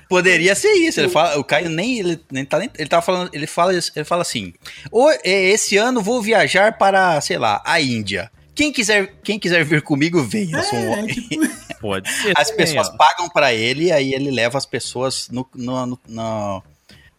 Poderia 0.08 0.54
ser 0.54 0.72
isso. 0.72 1.00
Ele 1.00 1.08
fala, 1.08 1.38
o 1.38 1.44
Caio 1.44 1.68
nem 1.68 1.98
ele 1.98 2.20
nem 2.30 2.44
tá 2.44 2.58
nem, 2.58 2.70
ele 2.78 2.88
tava 2.88 3.02
falando, 3.02 3.30
ele 3.34 3.46
fala 3.46 3.72
ele 3.72 4.04
fala 4.04 4.22
assim: 4.22 4.52
"O- 4.90 5.10
é, 5.10 5.50
esse 5.50 5.76
ano 5.76 6.00
vou 6.00 6.22
viajar 6.22 6.78
para, 6.78 7.20
sei 7.20 7.38
lá, 7.38 7.62
a 7.66 7.80
Índia. 7.80 8.30
Quem 8.54 8.72
quiser, 8.72 9.14
quem 9.22 9.38
quiser 9.38 9.64
vir 9.64 9.82
comigo, 9.82 10.22
venha. 10.22 10.56
Eu 10.58 10.64
sou 10.64 10.78
um 10.78 10.94
É, 10.94 11.06
tipo. 11.06 11.28
Pode 11.80 12.10
ser. 12.10 12.32
As 12.36 12.50
também, 12.50 12.66
pessoas 12.66 12.88
ó. 12.88 12.96
pagam 12.96 13.28
pra 13.28 13.54
ele 13.54 13.84
e 13.84 13.92
aí 13.92 14.12
ele 14.12 14.30
leva 14.32 14.58
as 14.58 14.66
pessoas 14.66 15.28
no, 15.30 15.46
no, 15.54 15.86
no, 15.86 15.98
no- 16.08 16.62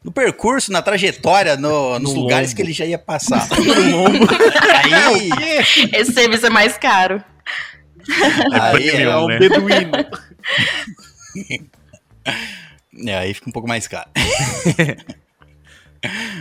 no 0.04 0.12
percurso, 0.12 0.72
na 0.72 0.82
trajetória, 0.82 1.56
no- 1.58 2.00
nos 2.00 2.14
No 2.14 2.22
lugares 2.22 2.50
lombo. 2.50 2.56
que 2.56 2.62
ele 2.62 2.74
já 2.74 2.86
ia 2.86 2.98
passar. 3.00 3.48
aí, 5.06 5.30
Esse 5.94 6.14
serviço 6.14 6.46
é 6.46 6.50
mais 6.50 6.78
caro. 6.78 7.24
aí, 8.54 8.90
premium. 8.92 9.12
É 9.12 9.18
um 9.18 9.28
né? 9.28 9.40
beduíno. 9.40 9.92
é, 13.08 13.18
aí 13.18 13.34
fica 13.34 13.50
um 13.50 13.54
pouco 13.54 13.68
mais 13.68 13.88
caro. 13.88 14.10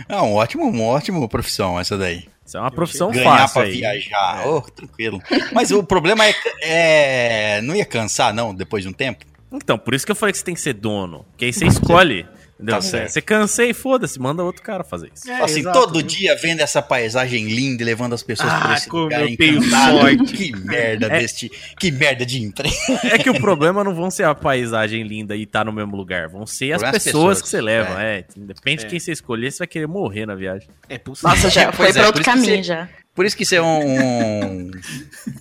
É 0.07 0.15
um 0.21 0.33
ótimo, 0.35 0.63
uma 0.69 0.83
ótima 0.85 1.27
profissão 1.27 1.79
essa 1.79 1.97
daí. 1.97 2.27
Isso 2.45 2.57
é 2.57 2.61
uma 2.61 2.71
profissão 2.71 3.11
Ganhar 3.11 3.37
fácil 3.47 3.53
pra 3.61 3.63
aí. 3.63 3.77
viajar, 3.77 4.47
oh, 4.47 4.61
tranquilo. 4.61 5.21
Mas 5.51 5.69
o 5.69 5.83
problema 5.83 6.25
é, 6.25 6.33
é, 6.61 7.61
não 7.61 7.75
ia 7.75 7.85
cansar 7.85 8.33
não 8.33 8.55
depois 8.55 8.83
de 8.83 8.89
um 8.89 8.93
tempo. 8.93 9.23
Então, 9.51 9.77
por 9.77 9.93
isso 9.93 10.05
que 10.05 10.11
eu 10.11 10.15
falei 10.15 10.31
que 10.31 10.39
você 10.39 10.45
tem 10.45 10.55
que 10.55 10.61
ser 10.61 10.73
dono. 10.73 11.25
Que 11.37 11.45
aí 11.45 11.53
você 11.53 11.67
escolhe. 11.67 12.25
Entendeu? 12.59 12.75
Tá 12.75 12.81
Você- 12.81 12.89
certo. 12.89 13.09
você 13.11 13.21
cansei, 13.21 13.73
foda-se, 13.73 14.19
manda 14.19 14.43
outro 14.43 14.61
cara 14.61 14.83
fazer 14.83 15.09
isso. 15.15 15.31
É, 15.31 15.41
assim, 15.41 15.61
exato. 15.61 15.79
todo 15.79 16.03
dia 16.03 16.35
vendo 16.35 16.59
essa 16.59 16.81
paisagem 16.81 17.47
linda 17.47 17.81
e 17.81 17.85
levando 17.85 18.11
as 18.13 18.21
pessoas 18.21 18.51
Ah, 18.51 18.59
por 18.59 18.71
esse 18.73 18.89
como 18.89 19.03
lugar 19.03 19.21
eu 19.21 19.37
tenho 19.37 19.57
encantado. 19.59 19.97
sorte. 19.99 20.33
Que 20.33 20.51
merda 20.57 21.05
É. 21.07 21.19
deste, 21.21 21.49
que 21.79 21.89
merda 21.89 22.25
de 22.25 22.41
emprego. 22.43 22.75
É 23.05 23.17
que 23.17 23.29
o 23.29 23.39
problema 23.39 23.81
não 23.81 23.95
vão 23.95 24.11
ser 24.11 24.23
a 24.25 24.35
paisagem 24.35 25.03
linda 25.03 25.37
e 25.37 25.43
estar 25.43 25.63
no 25.63 25.71
mesmo 25.71 25.95
lugar. 25.95 26.27
Vão 26.27 26.45
ser 26.45 26.73
as 26.73 26.83
é 26.83 26.91
pessoas, 26.91 27.13
pessoas, 27.13 27.41
que 27.41 27.47
você 27.47 27.61
leva. 27.61 28.03
É. 28.03 28.25
Depende 28.35 28.83
de 28.83 28.89
quem 28.89 28.99
você 28.99 29.13
escolher, 29.13 29.51
você 29.53 29.59
vai 29.59 29.67
querer 29.67 29.87
morrer 29.87 30.25
na 30.25 30.35
viagem. 30.35 30.67
É 30.89 30.97
possível. 30.97 31.29
Nossa, 31.29 31.49
já 31.49 31.71
foi 31.71 31.87
é, 31.87 31.93
pra 31.93 32.01
por 32.01 32.07
outro 32.07 32.21
isso 32.23 32.29
que 32.29 32.35
caminho 32.37 32.57
você- 32.57 32.63
já. 32.63 32.89
Por 33.15 33.25
isso 33.25 33.37
que 33.37 33.45
ser 33.45 33.61
um, 33.61 33.65
um, 33.65 34.71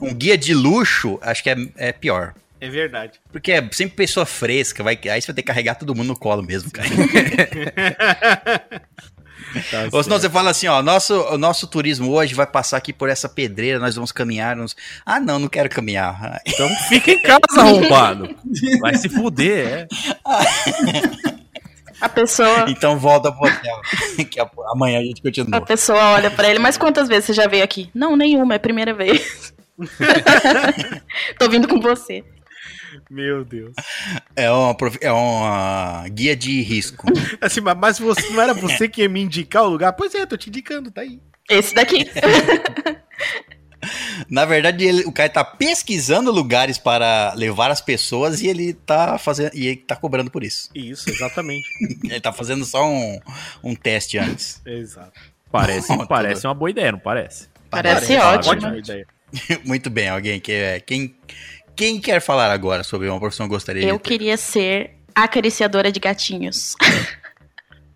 um 0.03 0.15
guia 0.15 0.39
de 0.39 0.55
luxo, 0.55 1.19
acho 1.21 1.43
que 1.43 1.51
é, 1.51 1.57
é 1.77 1.93
pior. 1.93 2.35
É 2.61 2.69
verdade. 2.69 3.21
Porque 3.31 3.53
é 3.53 3.69
sempre 3.73 3.97
pessoa 3.97 4.27
fresca, 4.27 4.83
vai, 4.83 4.99
aí 5.11 5.21
você 5.21 5.29
vai 5.29 5.35
ter 5.37 5.43
que 5.43 5.49
carregar 5.49 5.77
todo 5.77 5.95
mundo 5.95 6.09
no 6.09 6.19
colo 6.19 6.43
mesmo, 6.43 6.71
cara. 6.71 6.89
Ou 9.93 10.03
senão 10.03 10.19
você 10.19 10.29
fala 10.29 10.51
assim, 10.51 10.67
ó, 10.67 10.83
nosso, 10.83 11.15
o 11.33 11.39
nosso 11.39 11.67
turismo 11.67 12.11
hoje 12.13 12.35
vai 12.35 12.47
passar 12.47 12.77
aqui 12.77 12.93
por 12.93 13.09
essa 13.09 13.29
pedreira, 13.29 13.79
nós 13.79 13.95
vamos 13.95 14.13
caminhar. 14.13 14.57
Nos... 14.57 14.77
Ah, 15.07 15.21
não, 15.21 15.39
não 15.39 15.49
quero 15.49 15.69
caminhar. 15.69 16.41
Então 16.47 16.69
fica 16.89 17.13
em 17.13 17.23
casa, 17.23 17.39
arrombado. 17.57 18.35
Vai 18.81 18.95
se 18.97 19.09
fuder, 19.09 19.69
é. 19.69 19.87
A 22.01 22.09
pessoa, 22.09 22.67
Então 22.69 22.99
volta 22.99 23.31
pro 23.33 23.49
hotel, 23.49 23.81
que 24.31 24.41
a- 24.41 24.51
amanhã 24.73 24.99
a 24.99 25.03
gente 25.03 25.21
a 25.21 25.23
continua. 25.23 25.61
pessoa 25.65 26.13
olha 26.15 26.31
pra 26.31 26.49
ele, 26.51 26.59
mas 26.59 26.77
quantas 26.77 27.09
vezes 27.09 27.27
você 27.27 27.33
já 27.33 27.47
veio 27.47 27.65
aqui? 27.65 27.91
Não, 27.95 28.17
nenhuma, 28.17 28.55
é 28.55 28.57
a 28.57 28.61
primeira 28.61 28.93
vez. 28.95 29.53
Tô 31.39 31.49
vindo 31.49 31.67
com 31.69 31.81
você. 31.81 32.25
Meu 33.11 33.45
Deus. 33.45 33.73
É 34.37 34.51
uma, 34.51 34.77
é 35.01 35.13
uma 35.13 36.07
guia 36.09 36.37
de 36.37 36.61
risco. 36.63 37.07
Assim, 37.41 37.61
mas- 37.61 37.77
mas 37.79 37.99
você, 37.99 38.29
não 38.31 38.41
era 38.43 38.55
você 38.55 38.89
que 38.89 39.03
ia 39.03 39.09
me 39.09 39.21
indicar 39.21 39.65
o 39.65 39.69
lugar? 39.69 39.93
Pois 39.93 40.15
é, 40.15 40.25
tô 40.27 40.37
te 40.37 40.49
indicando, 40.49 40.91
tá 40.91 41.01
aí. 41.03 41.21
Esse 41.51 41.75
daqui. 41.75 42.07
Na 44.29 44.45
verdade, 44.45 44.85
ele- 44.85 45.05
o 45.05 45.13
cara 45.13 45.29
tá 45.29 45.45
pesquisando 45.45 46.33
lugares 46.33 46.77
para 46.79 47.33
levar 47.35 47.71
as 47.71 47.81
pessoas 47.81 48.41
e 48.43 48.49
ele 48.49 48.75
tá 48.75 49.17
fazendo 49.19 49.55
e 49.55 49.67
ele 49.69 49.77
tá 49.77 49.95
cobrando 49.95 50.31
por 50.31 50.43
isso. 50.43 50.69
Isso, 50.75 51.09
exatamente. 51.09 51.69
Ele 52.05 52.21
tá 52.21 52.33
fazendo 52.33 52.65
só 52.65 52.85
um, 52.87 53.21
um 53.63 53.75
teste 53.77 54.19
antes. 54.19 54.61
Exato. 54.67 55.13
Parece, 55.51 55.97
Não, 55.97 56.07
parece 56.07 56.47
uma 56.47 56.55
boa 56.55 56.71
ideia, 56.71 56.93
não 56.93 56.99
parece? 56.99 57.49
Parece 57.71 58.17
Parece, 58.17 58.17
ótimo. 58.17 58.53
Ótima 58.55 58.77
ideia. 58.79 59.07
Muito 59.65 59.89
bem, 59.89 60.09
alguém 60.09 60.41
quer 60.41 60.81
quem 60.81 61.15
quem 61.79 62.01
quer 62.01 62.21
falar 62.21 62.51
agora 62.51 62.83
sobre 62.83 63.09
uma 63.09 63.21
profissão 63.21 63.47
que 63.47 63.51
gostaria 63.55 63.85
Eu 63.87 63.97
de 63.97 64.03
ter? 64.03 64.09
queria 64.11 64.37
ser 64.37 64.97
acariciadora 65.15 65.93
de 65.93 66.01
gatinhos. 66.01 66.75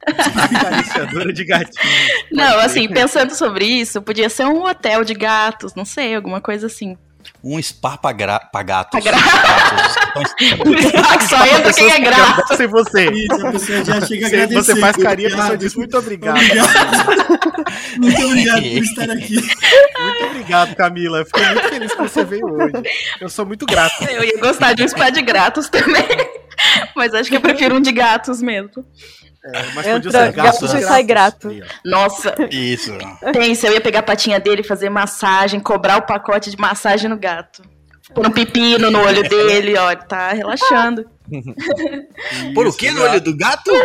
Acariciadora 0.07 1.33
de 1.33 1.45
gatinho. 1.45 1.93
Não, 2.33 2.59
assim, 2.61 2.89
pensando 2.89 3.35
sobre 3.35 3.65
isso, 3.65 4.01
podia 4.01 4.29
ser 4.29 4.45
um 4.47 4.65
hotel 4.65 5.05
de 5.05 5.15
gatos, 5.15 5.75
não 5.75 5.85
sei, 5.85 6.15
alguma 6.15 6.41
coisa 6.41 6.67
assim. 6.67 6.97
Um 7.43 7.61
spa 7.63 7.97
pra, 7.97 8.13
gra... 8.13 8.39
pra 8.41 8.63
gatos. 8.63 9.01
Pra 9.01 9.13
gra- 9.13 9.21
Gatos 9.21 9.95
que 10.37 10.45
estão- 10.45 11.39
Só 11.39 11.47
entra 11.47 11.73
quem 11.73 11.91
é 11.91 11.99
grato. 12.01 12.21
Agradecem 12.23 12.67
você. 12.67 13.11
Isso, 13.11 13.47
a 13.47 13.53
pessoa 13.53 13.85
já 13.85 14.01
chega 14.07 14.27
Você, 14.29 14.37
agradecendo. 14.37 14.63
você 14.65 14.77
faz 14.77 14.97
carinho, 14.97 15.29
a 15.35 15.37
pessoa 15.37 15.57
diz 15.59 15.75
muito 15.75 15.97
obrigado. 15.99 16.37
Obrigado. 16.37 17.99
Muito 17.99 18.23
obrigado 18.27 18.63
por 18.63 18.83
estar 18.83 19.11
aqui. 19.11 19.35
Muito 19.37 20.25
obrigado, 20.27 20.77
Camila. 20.77 21.19
Eu 21.19 21.27
fiquei 21.27 21.45
muito 21.47 21.69
feliz 21.69 21.93
que 21.95 22.03
você 22.03 22.25
veio 22.25 22.47
hoje. 22.47 22.73
Eu 23.21 23.29
sou 23.29 23.47
muito 23.47 23.67
grato. 23.67 24.05
Eu 24.09 24.25
ia 24.25 24.39
gostar 24.39 24.73
de 24.75 24.83
um 24.83 24.89
spa 24.89 25.11
de 25.11 25.23
gatos 25.23 25.69
também. 25.69 26.07
Mas 26.95 27.15
acho 27.15 27.31
que 27.31 27.37
eu 27.37 27.41
prefiro 27.41 27.77
um 27.77 27.81
de 27.81 27.93
gatos 27.93 28.41
mesmo. 28.43 28.85
É, 29.45 29.63
mas 29.75 29.85
Entra 29.87 29.93
podia 29.95 30.11
ser 30.13 30.33
gato 30.33 30.45
gatos 30.61 30.75
e 30.75 30.83
sai 30.83 31.03
grato. 31.03 31.51
Nossa, 31.85 32.33
Isso. 32.49 32.97
pensa, 33.33 33.67
eu 33.67 33.73
ia 33.75 33.81
pegar 33.81 33.99
a 33.99 34.03
patinha 34.05 34.39
dele, 34.39 34.63
fazer 34.63 34.89
massagem, 34.89 35.59
cobrar 35.59 35.97
o 35.97 36.03
pacote 36.03 36.49
de 36.49 36.57
massagem 36.57 37.11
no 37.11 37.17
gato. 37.17 37.61
Pôr 38.15 38.27
um 38.27 38.31
pepino 38.31 38.91
no 38.91 39.01
olho 39.01 39.23
dele, 39.29 39.77
ó, 39.77 39.91
ele 39.91 40.03
tá 40.03 40.33
relaxando. 40.33 41.05
Por 42.55 42.67
o 42.67 42.73
que 42.73 42.91
no 42.91 43.03
olho 43.03 43.21
do 43.21 43.37
gato? 43.37 43.71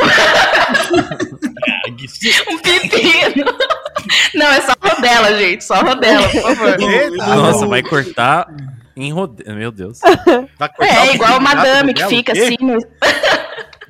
Um 2.50 2.58
pepino! 2.60 3.46
Não, 4.36 4.48
é 4.48 4.62
só 4.62 4.74
rodela, 4.82 5.38
gente, 5.38 5.64
só 5.64 5.76
rodela, 5.82 6.28
por 6.30 6.56
favor. 6.56 7.12
Nossa, 7.18 7.66
vai 7.66 7.82
cortar 7.82 8.48
em 8.96 9.12
rodeio. 9.12 9.56
Meu 9.56 9.72
Deus. 9.72 10.00
vai 10.60 10.70
cortar 10.70 10.86
É, 10.86 11.10
o 11.12 11.16
igual 11.16 11.36
a 11.36 11.40
madame 11.40 11.94
que 11.94 12.06
fica 12.08 12.34
assim 12.34 12.58
no. 12.62 12.78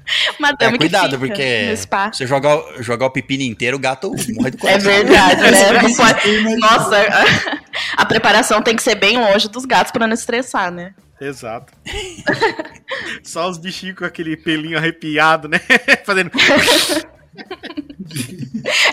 É, 0.08 0.34
madame 0.40 0.78
cuidado, 0.78 1.04
que 1.04 1.16
fica 1.18 1.28
porque 1.28 1.66
no 1.70 1.78
spa. 1.78 2.12
você 2.14 2.26
jogar, 2.26 2.56
o- 2.58 2.82
jogar 2.84 3.06
o 3.08 3.10
pepino 3.12 3.44
inteiro, 3.44 3.76
o 3.78 3.80
gato 3.80 4.10
morre 4.36 4.52
do 4.52 4.58
É 4.58 4.60
coração. 4.60 4.92
verdade, 4.92 5.42
né? 5.42 5.72
Não 5.84 5.94
pode... 5.96 6.56
Nossa, 6.58 6.96
a, 6.98 8.02
a 8.02 8.06
preparação 8.06 8.62
tem 8.62 8.76
que 8.76 8.82
ser 8.84 8.96
bem 8.96 9.18
longe 9.20 9.50
dos 9.50 9.66
gatos 9.66 9.92
pra 9.92 10.08
não 10.08 10.14
estressar, 10.14 10.72
né? 10.72 10.94
Exato. 11.20 11.74
Só 13.24 13.50
os 13.50 13.58
bichinhos 13.58 13.98
com 13.98 14.06
aquele 14.06 14.38
pelinho 14.38 14.78
arrepiado, 14.78 15.48
né? 15.50 15.60
Fazendo. 16.06 16.32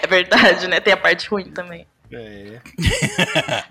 É 0.02 0.06
verdade, 0.06 0.66
né? 0.68 0.80
Tem 0.80 0.92
a 0.92 0.96
parte 0.96 1.28
ruim 1.28 1.50
também. 1.50 1.86
É, 2.12 2.58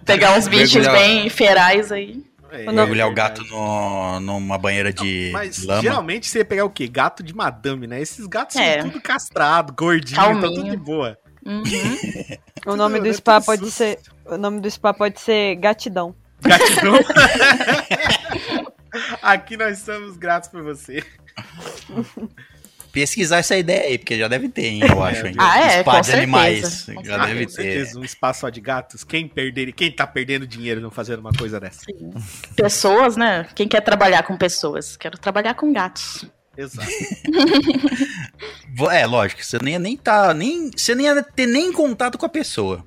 Pegar 0.05 0.37
uns 0.37 0.47
bichos 0.47 0.73
Mergulhar. 0.73 0.95
bem 1.01 1.29
ferais 1.29 1.91
aí. 1.91 2.23
É, 2.53 2.71
Mergulhar 2.71 3.07
o 3.07 3.11
é 3.11 3.15
gato 3.15 3.43
no, 3.45 4.19
numa 4.19 4.57
banheira 4.57 4.93
de 4.93 5.29
Mas 5.33 5.63
lama. 5.63 5.81
geralmente 5.81 6.29
você 6.29 6.39
ia 6.39 6.45
pegar 6.45 6.65
o 6.65 6.69
quê? 6.69 6.87
Gato 6.87 7.23
de 7.23 7.35
madame, 7.35 7.87
né? 7.87 8.01
Esses 8.01 8.27
gatos 8.27 8.55
É. 8.55 8.81
são 8.81 8.89
tudo 8.91 9.01
castrado, 9.01 9.73
gordinho, 9.73 10.15
tá 10.41 10.47
tudo 10.47 10.63
de 10.69 10.77
boa. 10.77 11.17
Uhum. 11.45 11.63
O 12.65 12.77
nome 12.77 12.97
do 12.99 13.03
Tudo- 13.07 13.15
spa 13.15 13.41
pode 13.41 13.69
ser. 13.69 13.99
O 14.25 14.37
nome 14.37 14.61
do 14.61 14.71
spa 14.71 14.93
pode 14.93 15.19
ser 15.19 15.55
Gatidão. 15.57 16.15
Gatidão. 16.41 16.93
Aqui 19.21 19.57
nós 19.57 19.79
estamos 19.79 20.15
gratos 20.15 20.47
por 20.49 20.63
você. 20.63 21.03
Pesquisar 22.93 23.37
essa 23.39 23.57
ideia 23.57 23.87
aí, 23.89 23.97
porque 23.97 24.17
já 24.17 24.27
deve 24.27 24.47
ter, 24.47 24.67
hein, 24.67 24.81
eu 24.87 25.01
acho. 25.03 25.25
hein? 25.27 25.33
Ah, 25.37 25.59
é, 25.59 25.81
Spa 25.81 25.91
com 25.95 25.99
de 26.01 26.05
certeza. 26.05 26.23
animais. 26.23 26.85
Com 26.85 27.03
Já 27.03 27.15
Ah, 27.21 27.25
deve 27.25 27.45
com 27.47 27.51
ter. 27.51 27.55
certeza, 27.63 27.99
um 27.99 28.03
espaço 28.03 28.39
só 28.41 28.49
de 28.49 28.61
gatos. 28.61 29.03
Quem 29.03 29.27
perder, 29.27 29.73
quem 29.73 29.91
tá 29.91 30.05
perdendo 30.07 30.45
dinheiro 30.47 30.79
não 30.79 30.91
fazendo 30.91 31.19
uma 31.19 31.33
coisa 31.33 31.59
dessa? 31.59 31.81
Pessoas, 32.55 33.17
né? 33.17 33.47
Quem 33.55 33.67
quer 33.67 33.81
trabalhar 33.81 34.21
com 34.23 34.37
pessoas? 34.37 34.95
Quero 34.95 35.17
trabalhar 35.17 35.55
com 35.55 35.73
gatos. 35.73 36.23
Exato. 36.55 36.87
É, 38.91 39.05
lógico, 39.05 39.43
você 39.43 39.57
nem 39.61 39.73
ia 39.73 39.79
nem 39.79 39.97
tá. 39.97 40.33
Nem, 40.33 40.71
você 40.75 40.95
nem 40.95 41.05
ia 41.05 41.21
ter 41.23 41.45
nem 41.45 41.71
contato 41.71 42.17
com 42.17 42.25
a 42.25 42.29
pessoa. 42.29 42.83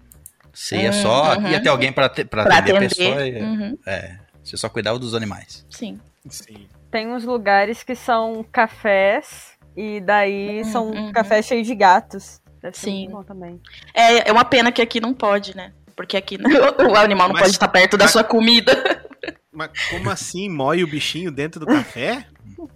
Você 0.53 0.77
ia 0.77 0.91
Hum, 0.91 1.03
só. 1.03 1.37
uhum. 1.37 1.49
Ia 1.49 1.61
ter 1.63 1.69
alguém 1.69 1.93
pra, 1.93 2.09
te- 2.09 2.25
pra 2.25 2.45
Pra 2.45 2.59
atender, 2.59 2.75
a 2.75 2.79
atender. 2.87 2.95
pessoa. 2.97 3.27
e- 3.27 3.41
Uhum, 3.43 3.79
É. 3.87 4.17
Você 4.43 4.57
só 4.57 4.69
cuidava 4.69 4.99
dos 4.99 5.15
animais. 5.15 5.65
sim. 5.71 5.99
Sim. 6.29 6.67
Tem 6.91 7.07
uns 7.09 7.25
lugares 7.25 7.83
que 7.85 7.95
são 7.95 8.45
cafés 8.51 9.56
e 9.77 10.01
daí 10.01 10.63
Hum, 10.63 10.65
são 10.65 10.91
uhum. 10.91 11.13
cafés 11.13 11.47
cheios 11.47 11.67
de 11.67 11.75
gatos. 11.75 12.41
Deve 12.63 12.77
ser 12.77 12.87
Sim. 12.87 12.99
muito 13.01 13.11
bom 13.13 13.23
também. 13.23 13.61
É, 13.95 14.29
é 14.29 14.33
uma 14.33 14.45
pena 14.45 14.73
que 14.73 14.81
aqui 14.83 15.01
não 15.01 15.13
pode, 15.15 15.57
né? 15.57 15.73
Porque 15.95 16.17
aqui 16.17 16.37
o 16.91 16.95
animal 16.97 17.29
não 17.29 17.35
Mas- 17.35 17.43
pode 17.43 17.53
estar 17.55 17.69
perto 17.69 17.97
da 17.97 18.05
mas- 18.05 18.13
sua 18.13 18.25
comida. 18.25 19.05
Mas 19.53 19.71
como 19.89 20.11
assim 20.11 20.49
mói 20.51 20.83
o 20.83 20.87
bichinho 20.87 21.31
dentro 21.31 21.61
do 21.61 21.67
café? 21.67 22.27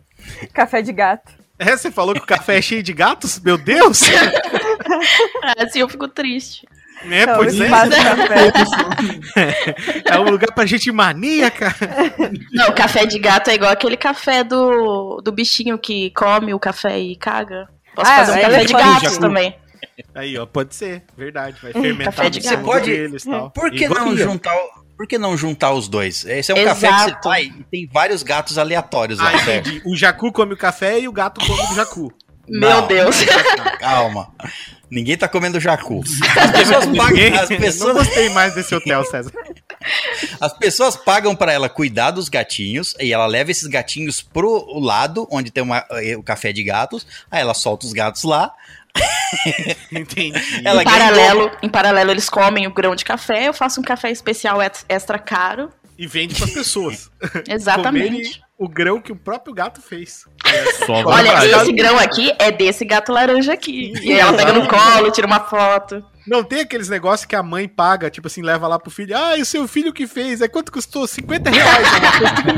Café 0.55 0.81
de 0.83 0.93
gato. 0.93 1.33
É, 1.59 1.77
você 1.77 1.91
falou 1.91 2.15
que 2.15 2.21
o 2.23 2.27
café 2.27 2.57
é 2.59 2.63
cheio 2.63 2.83
de 2.83 2.93
gatos? 2.93 3.39
Meu 3.41 3.59
Deus! 3.59 4.01
assim 5.59 5.81
eu 5.81 5.89
fico 5.89 6.09
triste. 6.09 6.67
É, 7.09 7.23
Então, 7.23 7.37
pois 7.37 7.61
é. 7.61 7.69
café. 7.69 8.53
É 10.11 10.19
um 10.19 10.25
lugar 10.31 10.53
pra 10.53 10.67
gente 10.67 10.91
maníaca. 10.93 11.75
Não, 12.53 12.73
café 12.73 13.07
de 13.07 13.19
gato 13.19 13.49
é 13.49 13.55
igual 13.55 13.71
aquele 13.73 13.97
café 13.97 14.43
do, 14.45 15.21
do 15.23 15.33
bichinho 15.33 15.79
que 15.79 16.11
come 16.11 16.53
o 16.53 16.59
café 16.59 16.99
e 16.99 17.17
caga. 17.17 17.69
Posso 17.95 18.11
Ah, 18.11 18.17
fazer 18.17 18.33
um 18.33 18.37
é 18.37 18.41
café 18.43 18.65
de 18.65 18.73
gatos 18.73 19.19
também. 19.19 19.57
Aí, 20.15 20.37
ó, 20.39 20.47
pode 20.47 20.75
ser, 20.75 21.05
verdade. 21.17 21.57
Vai 21.63 21.73
fermentar 21.73 22.15
Café 22.15 22.31
de 22.31 22.39
no 22.41 22.45
gato. 22.45 22.57
Você 22.59 22.65
pode- 22.65 22.91
deles 22.91 23.25
tal. 23.25 23.51
Por 23.51 23.71
que 23.71 23.89
não 23.89 24.17
juntar 24.17 24.55
o- 24.55 24.81
Por 24.97 25.07
que 25.07 25.17
não 25.19 25.37
juntar 25.37 25.73
os 25.73 25.89
dois? 25.89 26.25
Esse 26.27 26.53
é 26.53 26.55
um 26.55 26.65
café 26.65 26.89
que 26.89 26.99
você 26.99 27.09
Exato. 27.11 27.29
vai 27.29 27.45
e 27.45 27.65
tem 27.71 27.89
vários 27.91 28.23
gatos 28.23 28.59
aleatórios 28.59 29.19
lá. 29.19 29.31
Ah, 29.35 29.39
certo? 29.39 29.69
entendi. 29.71 29.83
O 29.87 29.97
jacu 29.97 30.31
come 30.33 30.53
o 30.55 30.57
café 30.57 30.99
e 31.01 31.09
o 31.09 31.13
gato 31.13 31.41
come 31.47 31.63
o 31.73 31.75
jacu. 31.75 32.13
Meu 32.51 32.69
Não. 32.69 32.87
Deus. 32.87 33.17
Calma. 33.79 34.33
Ninguém 34.91 35.17
tá 35.17 35.29
comendo 35.29 35.61
jacu. 35.61 36.03
As 36.37 36.51
pessoas 36.51 36.87
pagam, 36.97 37.41
as 37.41 37.49
Não 37.51 37.57
pessoas, 37.59 37.97
gostei 37.97 38.29
mais 38.31 38.55
desse 38.55 38.75
hotel, 38.75 39.05
César. 39.05 39.31
as 40.41 40.53
pessoas 40.59 40.97
pagam 40.97 41.37
pra 41.37 41.53
ela 41.53 41.69
cuidar 41.69 42.11
dos 42.11 42.29
gatinhos 42.29 42.95
e 42.99 43.13
ela 43.13 43.27
leva 43.27 43.53
esses 43.53 43.69
gatinhos 43.69 44.21
pro 44.21 44.79
lado 44.81 45.29
onde 45.31 45.51
tem 45.53 45.63
uma- 45.63 45.87
eh, 45.93 46.17
o 46.17 46.23
café 46.25 46.53
de 46.53 46.65
gatos. 46.65 47.07
Aí 47.31 47.41
ela 47.41 47.55
solta 47.55 47.87
os 47.87 47.93
gatos 47.93 48.25
lá. 48.25 48.53
Entendi. 49.93 50.33
Ela 50.65 50.83
em, 50.83 50.85
paralelo, 50.85 51.51
em 51.63 51.69
paralelo, 51.69 52.11
eles 52.11 52.29
comem 52.29 52.67
o 52.67 52.75
grão 52.75 52.97
de 52.97 53.05
café. 53.05 53.47
Eu 53.47 53.55
faço 53.55 53.81
um 53.81 53.85
café 53.85 54.11
especial 54.11 54.61
ex- 54.61 54.85
extra 54.89 55.19
caro. 55.21 55.71
E 56.01 56.07
vende 56.07 56.35
pras 56.35 56.51
pessoas. 56.51 57.11
Exatamente. 57.47 58.41
O 58.57 58.67
grão 58.67 59.03
que 59.03 59.13
o 59.13 59.17
próprio 59.17 59.53
gato 59.53 59.83
fez. 59.83 60.25
Só 60.87 60.95
Olha, 61.05 61.45
esse 61.45 61.73
grão 61.73 61.99
aqui 61.99 62.33
é 62.39 62.51
desse 62.51 62.87
gato 62.87 63.13
laranja 63.13 63.53
aqui. 63.53 63.93
E 64.01 64.11
aí 64.15 64.19
ela 64.19 64.33
pega 64.33 64.55
no 64.55 64.67
colo, 64.67 65.11
tira 65.11 65.27
uma 65.27 65.41
foto. 65.41 66.03
Não 66.27 66.45
tem 66.45 66.61
aqueles 66.61 66.89
negócios 66.89 67.25
que 67.27 67.35
a 67.35 67.43
mãe 67.43 67.67
paga, 67.67 68.11
tipo 68.11 68.27
assim, 68.27 68.43
leva 68.43 68.69
lá 68.69 68.79
pro 68.79 68.91
filho. 68.91 69.17
Ah, 69.17 69.37
e 69.37 69.43
o 69.43 69.47
seu 69.47 69.67
filho 69.67 69.93
que 69.93 70.07
fez? 70.07 70.41
Aí 70.43 70.49
quanto 70.49 70.71
custou? 70.71 71.07
50 71.07 71.51
reais. 71.51 71.89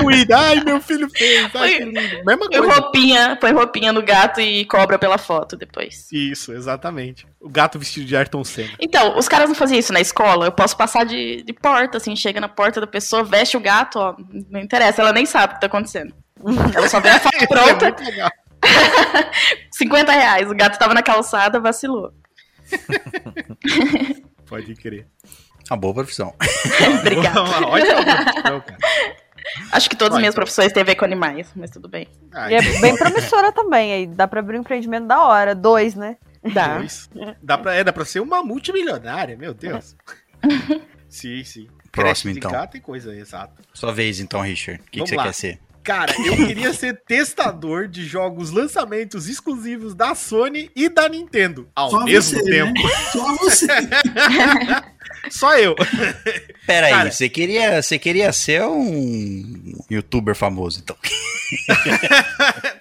Moída. 0.03 0.39
Ai, 0.39 0.63
meu 0.65 0.81
filho 0.81 1.09
fez. 1.11 1.51
Ai, 1.55 1.75
que 1.77 1.85
lindo. 1.85 2.25
Mesma 2.25 2.49
Põe 2.51 2.59
coisa. 2.59 2.75
roupinha, 2.81 3.37
põe 3.41 3.53
roupinha 3.53 3.93
no 3.93 4.03
gato 4.03 4.41
e 4.41 4.65
cobra 4.65 4.99
pela 4.99 5.19
foto 5.19 5.57
depois. 5.57 6.07
Isso, 6.13 6.53
exatamente. 6.53 7.27
O 7.41 7.49
gato 7.49 7.79
vestido 7.79 8.07
de 8.07 8.17
Ayrton 8.17 8.45
Senna. 8.45 8.71
Então, 8.81 9.17
os 9.19 9.29
caras 9.29 9.49
não 9.49 9.55
faziam 9.55 9.79
isso 9.79 9.93
na 9.93 10.01
escola. 10.01 10.47
Eu 10.47 10.53
posso 10.53 10.77
passar 10.77 11.05
de, 11.05 11.43
de 11.43 11.53
porta, 11.53 11.97
assim, 11.99 12.15
chega 12.17 12.41
na 12.41 12.49
porta 12.49 12.81
da 12.81 12.87
pessoa, 12.87 13.23
veste 13.25 13.57
o 13.57 13.61
gato, 13.61 13.99
ó. 13.99 14.15
Não 14.51 14.61
interessa, 14.61 15.03
ela 15.03 15.13
nem 15.13 15.27
sabe 15.27 15.53
o 15.53 15.55
que 15.57 15.61
tá 15.61 15.67
acontecendo. 15.67 16.15
Ela 16.75 16.89
só 16.89 17.01
vê 17.01 17.11
a 17.11 17.19
foto 17.21 17.37
É 17.37 17.47
pronta, 17.47 17.95
legal. 18.05 18.31
50 19.73 20.13
reais. 20.13 20.51
O 20.51 20.55
gato 20.55 20.79
tava 20.79 20.95
na 20.95 21.03
calçada, 21.03 21.61
vacilou. 21.61 22.13
Pode 24.47 24.75
crer. 24.75 25.07
Uma 25.71 25.77
boa 25.77 25.95
profissão. 25.95 26.35
Obrigada. 27.01 27.43
Uma 27.43 27.69
ótima 27.69 28.05
profissão, 28.05 28.61
cara. 28.61 28.79
Acho 29.73 29.91
que 29.91 29.97
todas 29.97 30.15
as 30.15 30.21
minhas 30.21 30.35
profissões 30.35 30.73
têm 30.73 30.83
a 30.83 30.87
ver 30.87 30.95
com 30.95 31.05
animais, 31.05 31.51
mas 31.57 31.71
tudo 31.71 31.89
bem. 31.89 32.07
Ah, 32.33 32.51
E 32.51 32.55
é 32.55 32.59
então, 32.59 32.81
bem 32.81 32.97
promissora 32.97 33.53
também. 33.53 33.93
Aí 33.93 34.07
dá 34.07 34.27
pra 34.29 34.41
abrir 34.41 34.57
um 34.57 34.61
empreendimento 34.61 35.07
da 35.07 35.23
hora. 35.23 35.55
Dois, 35.55 35.95
né? 35.95 36.17
Dá. 36.53 36.79
dois. 36.79 37.09
Dá 37.43 37.59
pra, 37.59 37.75
é, 37.75 37.85
dá 37.85 37.93
pra 37.93 38.05
ser 38.05 38.21
uma 38.21 38.43
multimilionária, 38.43 39.37
meu 39.37 39.55
Deus. 39.55 39.97
sim, 41.09 41.43
sim. 41.45 41.69
Próximo, 41.91 42.33
então. 42.33 42.51
gato 42.51 42.77
e 42.77 42.81
coisa, 42.81 43.15
exato. 43.15 43.63
Sua 43.75 43.93
vez, 43.93 44.19
então, 44.21 44.41
Richard. 44.41 44.81
O 44.81 44.85
que, 44.91 45.01
que 45.03 45.09
você 45.09 45.17
lá. 45.17 45.25
quer 45.25 45.35
ser? 45.35 45.61
Cara, 45.83 46.15
eu 46.25 46.37
queria 46.37 46.73
ser 46.73 47.03
testador 47.07 47.89
de 47.89 48.05
jogos 48.05 48.51
lançamentos 48.51 49.29
exclusivos 49.29 49.95
da 49.95 50.15
Sony 50.15 50.71
e 50.77 50.89
da 50.89 51.09
Nintendo 51.09 51.69
ao 51.75 51.91
Só 51.91 52.05
mesmo 52.05 52.39
você, 52.39 52.51
tempo. 52.51 52.73
né? 52.73 52.91
Só 53.13 53.37
você. 53.37 53.67
Só 55.31 55.57
eu. 55.59 55.75
Pera 56.67 56.87
aí, 56.87 57.11
você 57.11 57.29
queria, 57.29 57.83
você 57.83 57.99
queria 57.99 58.33
ser 58.33 58.63
um 58.63 59.75
youtuber 59.91 60.35
famoso, 60.35 60.81
então. 60.83 60.97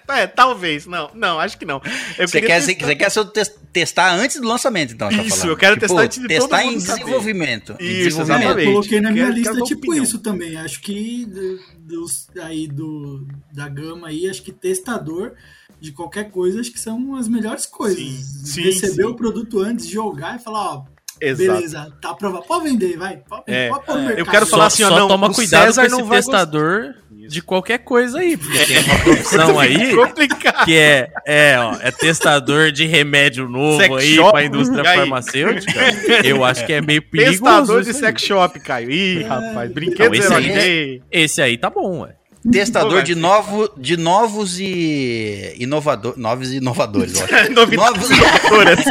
É, 0.08 0.26
talvez. 0.26 0.84
Não, 0.86 1.10
não, 1.14 1.38
acho 1.40 1.56
que 1.58 1.64
não. 1.64 1.80
Você 2.18 2.40
quer, 2.42 2.60
testar- 2.62 2.86
você 2.86 2.96
quer 2.96 3.10
ser 3.10 3.20
o 3.20 3.24
tes- 3.24 3.54
testar 3.72 4.14
antes 4.14 4.38
do 4.40 4.46
lançamento, 4.46 4.92
então, 4.92 5.08
Isso, 5.10 5.30
falando. 5.36 5.48
eu 5.48 5.56
quero 5.56 5.80
testar 5.80 6.00
antes 6.02 6.18
de 6.18 6.28
todo 6.28 6.38
testar 6.40 6.62
em 6.64 6.70
mundo 6.72 6.80
saber. 6.80 6.98
desenvolvimento. 7.00 7.76
em 7.80 7.84
Isso, 7.86 7.94
desenvolvimento. 8.04 8.40
exatamente. 8.42 8.66
Eu 8.66 8.72
coloquei 8.74 9.00
na 9.00 9.10
minha 9.10 9.24
Quero- 9.24 9.36
lista 9.38 9.52
quero 9.54 9.64
tipo 9.64 9.80
opinião. 9.86 10.04
isso 10.04 10.18
também. 10.18 10.56
Acho 10.58 10.80
que 10.82 11.24
do- 11.26 11.58
dos 11.78 12.26
aí 12.42 12.66
do 12.68 13.26
da 13.54 13.68
gama 13.68 14.08
aí, 14.08 14.28
acho 14.28 14.42
que 14.42 14.52
testador 14.52 15.32
de 15.80 15.92
qualquer 15.92 16.30
coisa, 16.30 16.60
acho 16.60 16.70
que 16.72 16.80
são 16.80 17.16
as 17.16 17.26
melhores 17.26 17.64
coisas. 17.66 17.98
Sim, 17.98 18.22
sim, 18.44 18.62
Receber 18.64 19.04
sim. 19.04 19.08
o 19.08 19.14
produto 19.14 19.60
antes, 19.60 19.86
jogar 19.88 20.38
e 20.38 20.42
falar, 20.42 20.74
ó, 20.74 20.84
Exato. 21.22 21.52
beleza, 21.52 21.92
tá 22.00 22.10
aprovado. 22.10 22.44
Pode 22.46 22.64
vender, 22.64 22.96
vai. 22.96 23.18
Pode, 23.28 23.44
É, 23.46 23.68
pode 23.68 23.86
pôr 23.86 23.96
no 23.96 24.10
eu 24.10 24.26
quero 24.26 24.46
falar 24.46 24.68
Só, 24.70 24.74
assim, 24.74 24.82
ó, 24.84 24.88
só 24.88 24.98
não, 24.98 25.08
toma 25.08 25.30
o 25.30 25.34
cuidado 25.34 25.66
César 25.66 25.82
com 25.82 25.86
esse 25.86 25.96
não 26.02 26.08
testador 26.08 26.94
de 27.10 27.40
qualquer 27.40 27.78
coisa 27.78 28.18
aí, 28.18 28.36
porque 28.36 28.58
tem 28.66 28.78
uma 28.78 28.98
profissão 28.98 29.58
aí 29.60 29.94
Complicado. 29.94 30.64
que 30.64 30.76
é, 30.76 31.08
é, 31.24 31.56
ó, 31.58 31.76
é 31.80 31.90
testador 31.92 32.72
de 32.72 32.84
remédio 32.86 33.48
novo 33.48 33.78
Sex 33.78 33.94
aí 33.94 34.14
shop. 34.16 34.30
pra 34.32 34.44
indústria 34.44 34.90
aí? 34.90 34.96
farmacêutica. 34.98 35.80
Eu 36.26 36.44
acho 36.44 36.66
que 36.66 36.72
é 36.72 36.80
meio 36.80 37.02
perigoso. 37.02 37.40
Testador 37.40 37.82
de 37.82 37.94
sex 37.94 38.22
shop, 38.22 38.58
Caio. 38.60 38.90
Ih, 38.90 39.22
rapaz, 39.22 39.72
brinquedos 39.72 40.18
esse 40.18 40.32
aí 40.34 40.50
eróticos. 40.50 41.06
Esse 41.10 41.42
aí 41.42 41.56
tá 41.56 41.70
bom, 41.70 42.00
ué. 42.00 42.14
Testador 42.50 42.98
Pô, 42.98 43.02
de, 43.02 43.14
novo, 43.14 43.70
de 43.76 43.96
novos 43.96 44.58
e 44.58 45.54
inovador, 45.60 46.14
novos 46.18 46.50
e 46.50 46.56
inovadores, 46.56 47.14
eu. 47.20 47.26
Novidades 47.54 47.76
Novos 48.00 48.10
inovadoras. 48.10 48.84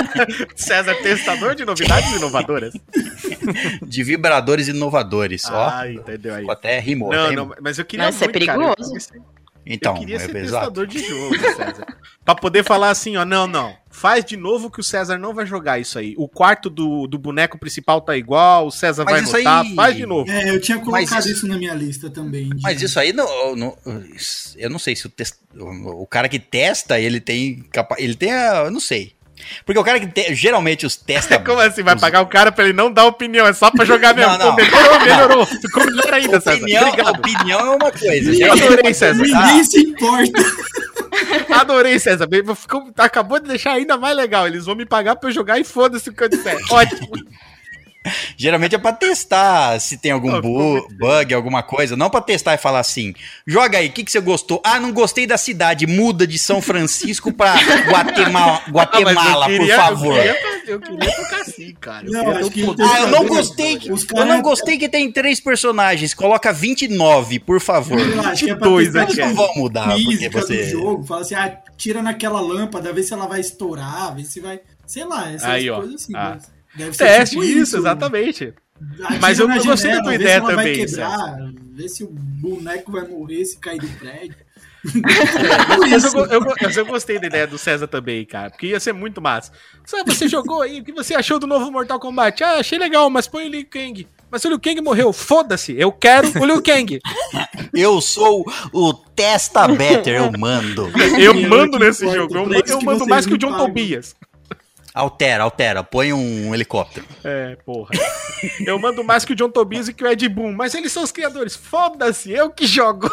César, 0.55 0.95
testador 0.95 1.53
de 1.55 1.65
novidades 1.65 2.11
inovadoras. 2.15 2.73
de 3.85 4.03
vibradores 4.03 4.69
inovadores, 4.69 5.43
ó. 5.49 5.69
Ah, 5.69 5.91
entendeu 5.91 6.33
aí. 6.33 6.49
Até 6.49 6.79
rimou. 6.79 7.11
Não, 7.11 7.25
até 7.25 7.35
não, 7.35 7.43
rimou. 7.43 7.57
mas 7.61 7.77
eu 7.77 7.83
queria 7.85 8.05
Não, 8.05 8.09
isso 8.11 8.23
é 8.23 8.27
muito, 8.27 8.45
cara, 8.45 8.61
eu 8.61 8.65
perigoso. 8.75 8.89
queria 8.89 8.99
ser- 9.01 9.21
Então, 9.65 9.93
eu 9.95 9.99
queria 9.99 10.19
ser 10.19 10.35
é 10.35 10.39
exato. 10.39 10.65
testador 10.71 10.87
de 10.87 10.99
jogo, 11.07 11.37
César. 11.39 11.87
pra 12.23 12.35
poder 12.35 12.63
falar 12.63 12.89
assim, 12.89 13.17
ó, 13.17 13.25
não, 13.25 13.47
não. 13.47 13.75
Faz 13.91 14.23
de 14.23 14.37
novo 14.37 14.71
que 14.71 14.79
o 14.79 14.83
César 14.83 15.17
não 15.17 15.33
vai 15.33 15.45
jogar 15.45 15.77
isso 15.79 15.99
aí. 15.99 16.15
O 16.17 16.27
quarto 16.27 16.69
do, 16.69 17.05
do 17.07 17.17
boneco 17.19 17.57
principal 17.59 17.99
tá 18.01 18.15
igual, 18.15 18.67
o 18.67 18.71
César 18.71 19.03
Mas 19.05 19.29
vai 19.29 19.41
notar. 19.43 19.65
aí- 19.65 19.75
Faz 19.75 19.95
de 19.97 20.05
novo. 20.05 20.31
É, 20.31 20.49
eu 20.49 20.61
tinha 20.61 20.79
colocado 20.79 21.19
isso- 21.19 21.31
isso... 21.31 21.47
na 21.47 21.57
minha 21.57 21.73
lista 21.73 22.09
também. 22.09 22.49
de- 22.49 22.61
Mas 22.61 22.81
isso 22.81 22.99
aí, 22.99 23.11
não, 23.13 23.55
não- 23.55 23.77
eu 24.57 24.69
não 24.69 24.79
sei 24.79 24.95
se 24.95 25.05
o, 25.05 25.09
test, 25.09 25.35
o, 25.59 26.07
cara 26.07 26.29
que 26.29 26.39
testa, 26.39 26.99
ele 26.99 27.19
tem 27.19 27.63
capa, 27.71 27.95
ele 27.99 28.15
tem, 28.15 28.31
a- 28.31 28.63
eu 28.65 28.71
não 28.71 28.79
sei. 28.79 29.13
Porque 29.65 29.79
o 29.79 29.83
cara 29.83 29.99
que 29.99 30.05
te- 30.07 30.35
geralmente 30.35 30.85
os 30.85 30.95
testa... 30.95 31.37
Como 31.43 31.59
assim? 31.59 31.81
Vai 31.83 31.97
pagar 31.99 32.21
o 32.21 32.27
cara 32.27 32.51
pra 32.51 32.63
ele 32.63 32.73
não 32.73 32.91
dar 32.91 33.05
opinião? 33.05 33.47
É 33.47 33.53
só 33.53 33.71
pra 33.71 33.83
jogar 33.83 34.13
mesmo. 34.15 34.31
Não, 34.37 34.49
não. 34.49 34.55
Melhorou, 34.55 34.99
melhorou. 34.99 35.45
Ficou 35.47 35.83
melhor 35.85 36.13
ainda, 36.13 36.39
César. 36.39 36.57
opinião, 36.61 36.87
Obrigado. 36.89 37.17
opinião 37.17 37.59
é 37.59 37.69
uma 37.75 37.91
coisa. 37.91 38.31
Eu 38.33 38.53
adorei, 38.53 38.93
César. 38.93 39.21
Ninguém 39.23 39.63
se 39.63 39.79
importa. 39.79 40.43
Adorei, 41.53 41.99
César. 41.99 42.27
Ficou, 42.55 42.91
acabou 42.97 43.39
de 43.39 43.47
deixar 43.47 43.73
ainda 43.73 43.97
mais 43.97 44.15
legal. 44.15 44.47
Eles 44.47 44.65
vão 44.65 44.75
me 44.75 44.85
pagar 44.85 45.15
pra 45.15 45.29
eu 45.29 45.33
jogar 45.33 45.59
e 45.59 45.63
foda-se 45.63 46.09
o 46.09 46.13
que 46.13 46.23
eu 46.23 46.29
disser. 46.29 46.57
Ótimo. 46.69 47.09
Geralmente 48.35 48.73
é 48.73 48.77
pra 48.79 48.91
testar 48.93 49.79
se 49.79 49.95
tem 49.97 50.11
algum 50.11 50.31
Não, 50.31 50.41
bu- 50.41 50.87
bug, 50.97 51.33
alguma 51.35 51.61
coisa. 51.61 51.95
Não 51.95 52.09
pra 52.09 52.19
testar 52.21 52.55
e 52.55 52.57
falar 52.57 52.79
assim: 52.79 53.13
joga 53.45 53.77
aí, 53.77 53.87
o 53.89 53.91
que, 53.91 54.03
que 54.03 54.11
você 54.11 54.19
gostou? 54.19 54.59
Ah, 54.65 54.79
não 54.79 54.91
gostei 54.91 55.27
da 55.27 55.37
cidade, 55.37 55.85
muda 55.85 56.25
de 56.25 56.39
São 56.39 56.61
Francisco 56.61 57.31
pra 57.31 57.53
Guatemala, 57.87 58.61
Ah, 58.65 58.69
eu 58.69 58.73
Guatemala 58.73 59.45
por 59.45 59.51
queria- 59.51 59.73
eu 59.73 59.77
favor. 59.79 60.13
queria 60.15 60.33
fazer 60.41 60.51
eu 60.71 60.79
queria 60.79 61.15
tocar 61.15 61.41
assim, 61.41 61.75
cara. 61.79 62.05
Eu 62.07 62.11
Não, 62.11 62.49
queria 62.49 62.65
poder. 62.65 62.83
Ah, 62.83 62.99
eu 63.01 63.07
não 63.07 63.21
Os 63.23 63.27
gostei. 63.29 63.77
Que, 63.77 63.89
eu 63.89 64.25
não 64.25 64.41
gostei 64.41 64.77
que 64.77 64.87
tem 64.89 65.11
três 65.11 65.39
personagens. 65.39 66.13
Coloca 66.13 66.53
29, 66.53 67.39
por 67.39 67.59
favor. 67.59 67.99
Eu 67.99 68.21
acho 68.21 68.45
que 68.45 68.51
é 68.51 68.55
pra 68.55 68.67
Dois 68.67 68.95
aqui, 68.95 69.13
Eles 69.13 69.25
não 69.27 69.35
vão 69.35 69.53
mudar, 69.55 69.89
porque 70.03 70.29
você. 70.29 70.63
do 70.63 70.69
jogo. 70.69 71.03
Fala 71.03 71.21
assim, 71.21 71.35
ah, 71.35 71.57
tira 71.77 72.01
naquela 72.01 72.39
lâmpada, 72.39 72.93
vê 72.93 73.03
se 73.03 73.11
ela 73.13 73.27
vai 73.27 73.41
estourar, 73.41 74.15
vê 74.15 74.23
se 74.23 74.39
vai... 74.39 74.59
Sei 74.87 75.03
lá, 75.05 75.29
essas 75.31 75.43
Aí, 75.49 75.69
ó. 75.69 75.77
coisas 75.79 76.01
assim. 76.03 76.13
Ah. 76.15 76.33
mas 76.35 76.49
Deve 76.75 76.93
ser 76.95 77.05
Teste, 77.05 77.35
tipo 77.35 77.43
isso, 77.47 77.77
exatamente. 77.77 78.53
Atira 79.03 79.19
Mas 79.21 79.39
eu- 79.39 79.47
gostei 79.47 79.91
da 79.91 80.01
tua 80.01 80.09
vê 80.11 80.15
ideia 80.15 80.41
também, 80.41 80.55
Vai 80.55 80.73
quebrar, 80.87 81.35
vê 81.73 81.89
se 81.89 82.03
o 82.03 82.07
boneco 82.09 82.91
vai 82.91 83.07
morrer 83.07 83.45
se 83.45 83.57
cair 83.59 83.79
do 83.79 83.87
prédio. 83.99 84.35
Mas 85.79 86.03
eu, 86.13 86.25
eu, 86.25 86.41
eu 86.75 86.85
gostei 86.85 87.19
da 87.19 87.27
ideia 87.27 87.45
do 87.45 87.57
César 87.57 87.87
também, 87.87 88.25
cara. 88.25 88.49
Porque 88.49 88.67
ia 88.67 88.79
ser 88.79 88.93
muito 88.93 89.21
massa. 89.21 89.51
Só 89.85 90.03
você 90.03 90.27
jogou 90.27 90.61
aí, 90.61 90.79
o 90.79 90.83
que 90.83 90.91
você 90.91 91.13
achou 91.13 91.37
do 91.39 91.45
novo 91.45 91.71
Mortal 91.71 91.99
Kombat? 91.99 92.43
Ah, 92.43 92.53
achei 92.59 92.79
legal, 92.79 93.09
mas 93.09 93.27
põe 93.27 93.45
o 93.47 93.49
Liu 93.51 93.65
Kang. 93.69 94.07
Mas 94.31 94.43
o 94.45 94.47
Liu 94.49 94.59
Kang 94.59 94.79
morreu, 94.81 95.11
foda-se, 95.11 95.75
eu 95.77 95.91
quero 95.91 96.27
o 96.39 96.45
Liu 96.45 96.61
Kang. 96.63 96.99
Eu 97.73 98.01
sou 98.01 98.43
o 98.73 98.93
Testa 98.93 99.65
Better, 99.67 100.15
eu 100.15 100.31
mando. 100.37 100.91
Eu 101.17 101.33
mando 101.47 101.79
nesse 101.79 102.03
jogo, 102.05 102.35
eu, 102.35 102.81
mando- 102.81 103.07
mais 103.07 103.25
que 103.25 103.33
o 103.33 103.37
John. 103.37 103.55
Tobias. 103.55 104.13
Altera, 104.93 105.43
altera, 105.43 105.83
põe 105.83 106.11
um 106.11 106.53
helicóptero. 106.53 107.05
É, 107.23 107.55
porra. 107.65 107.89
Eu 108.65 108.77
mando 108.79 109.03
mais 109.03 109.23
que 109.23 109.33
o 109.33 109.35
John 109.35 109.49
Tobias 109.49 109.87
e 109.87 109.93
que 109.93 110.03
o 110.03 110.07
Ed 110.07 110.27
Boon, 110.27 110.51
mas 110.53 110.73
eles 110.75 110.91
são 110.91 111.03
os 111.03 111.11
criadores, 111.11 111.55
foda-se, 111.55 112.31
eu 112.31 112.49
que 112.49 112.65
jogo. 112.67 113.09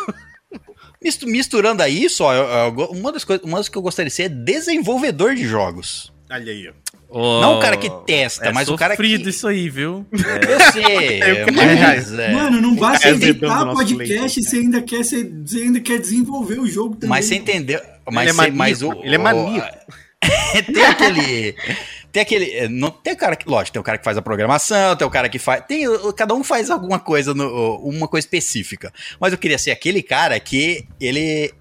Mistu- 1.03 1.29
Misturando 1.29 1.83
a 1.83 1.89
isso, 1.89 2.24
ó, 2.24 2.35
eu- 2.35 2.45
eu 2.49 2.72
go- 2.72 2.87
uma 2.87 3.12
das 3.12 3.22
coisas 3.24 3.45
uma 3.47 3.59
das 3.59 3.68
que 3.68 3.79
eu 3.79 3.83
gostaria 3.83 4.09
de 4.11 4.14
ser 4.16 4.24
é 4.24 4.29
desenvolvedor 4.29 5.35
de 5.35 5.47
jogos. 5.47 6.12
Olha 6.31 6.53
aí, 6.53 6.68
ó. 6.68 6.72
Ô, 7.11 7.41
Não 7.41 7.59
o 7.59 7.61
cara 7.62 7.76
que 7.76 7.89
testa, 8.05 8.49
é 8.49 8.53
mas 8.53 8.68
o 8.68 8.76
cara 8.76 8.95
que. 8.95 9.03
sofrido 9.03 9.29
isso 9.31 9.47
aí, 9.49 9.70
viu? 9.70 10.05
Eu 10.12 10.61
sei, 10.72 11.22
Eu 11.22 11.47
mas. 11.55 12.12
é, 12.18 12.33
Mano, 12.35 12.61
não 12.61 12.74
basta 12.74 13.09
É, 13.09 13.12
o 13.12 13.16
nosso 13.47 13.76
podcast, 13.79 13.97
leite, 14.18 14.43
você 14.43 14.57
ainda, 14.59 14.83
quer 14.83 15.05
ser, 15.05 15.24
você 15.47 15.59
ainda 15.62 15.81
quer 15.81 15.99
desenvolver 16.01 16.59
o 16.61 16.66
jogo 16.66 16.97
também. 16.97 17.09
mas 17.09 17.24
você 17.24 17.37
entendeu. 17.37 17.81
Mas, 18.11 18.29
é 18.29 18.33
você- 18.33 18.51
mas 18.51 18.83
o, 18.83 18.89
maníaco, 18.89 19.07
ele 19.07 19.14
é 19.14 19.18
maníaco. 19.18 19.93
tem 20.73 20.85
aquele. 20.85 21.55
Tem 22.11 22.23
aquele. 22.23 22.51
é, 22.53 22.69
Não, 22.69 22.91
tem 22.91 23.12
o 23.12 23.16
cara 23.16 23.37
que. 23.37 23.49
Lógico, 23.49 23.73
tem 23.75 23.81
o 23.81 23.85
cara 23.85 23.99
que 23.99 24.05
faz 24.05 24.16
a 24.16 24.23
programação, 24.23 24.97
tem 24.97 25.07
o 25.07 25.11
cara 25.11 25.29
que 25.29 25.39
faz. 25.39 25.64
Tem, 25.66 25.87
o- 25.89 26.12
cada 26.12 26.35
um 26.35 26.43
faz 26.43 26.71
alguma 26.71 26.99
coisa, 26.99 27.35
no, 27.35 27.77
uma 27.77 28.09
coisa 28.09 28.27
específica. 28.27 28.93
Mas 29.21 29.33
eu 29.33 29.39
queria 29.39 29.59
ser 29.59 29.71
aquele 29.71 30.03
cara 30.03 30.39
que 30.41 30.87
ele. 31.01 31.53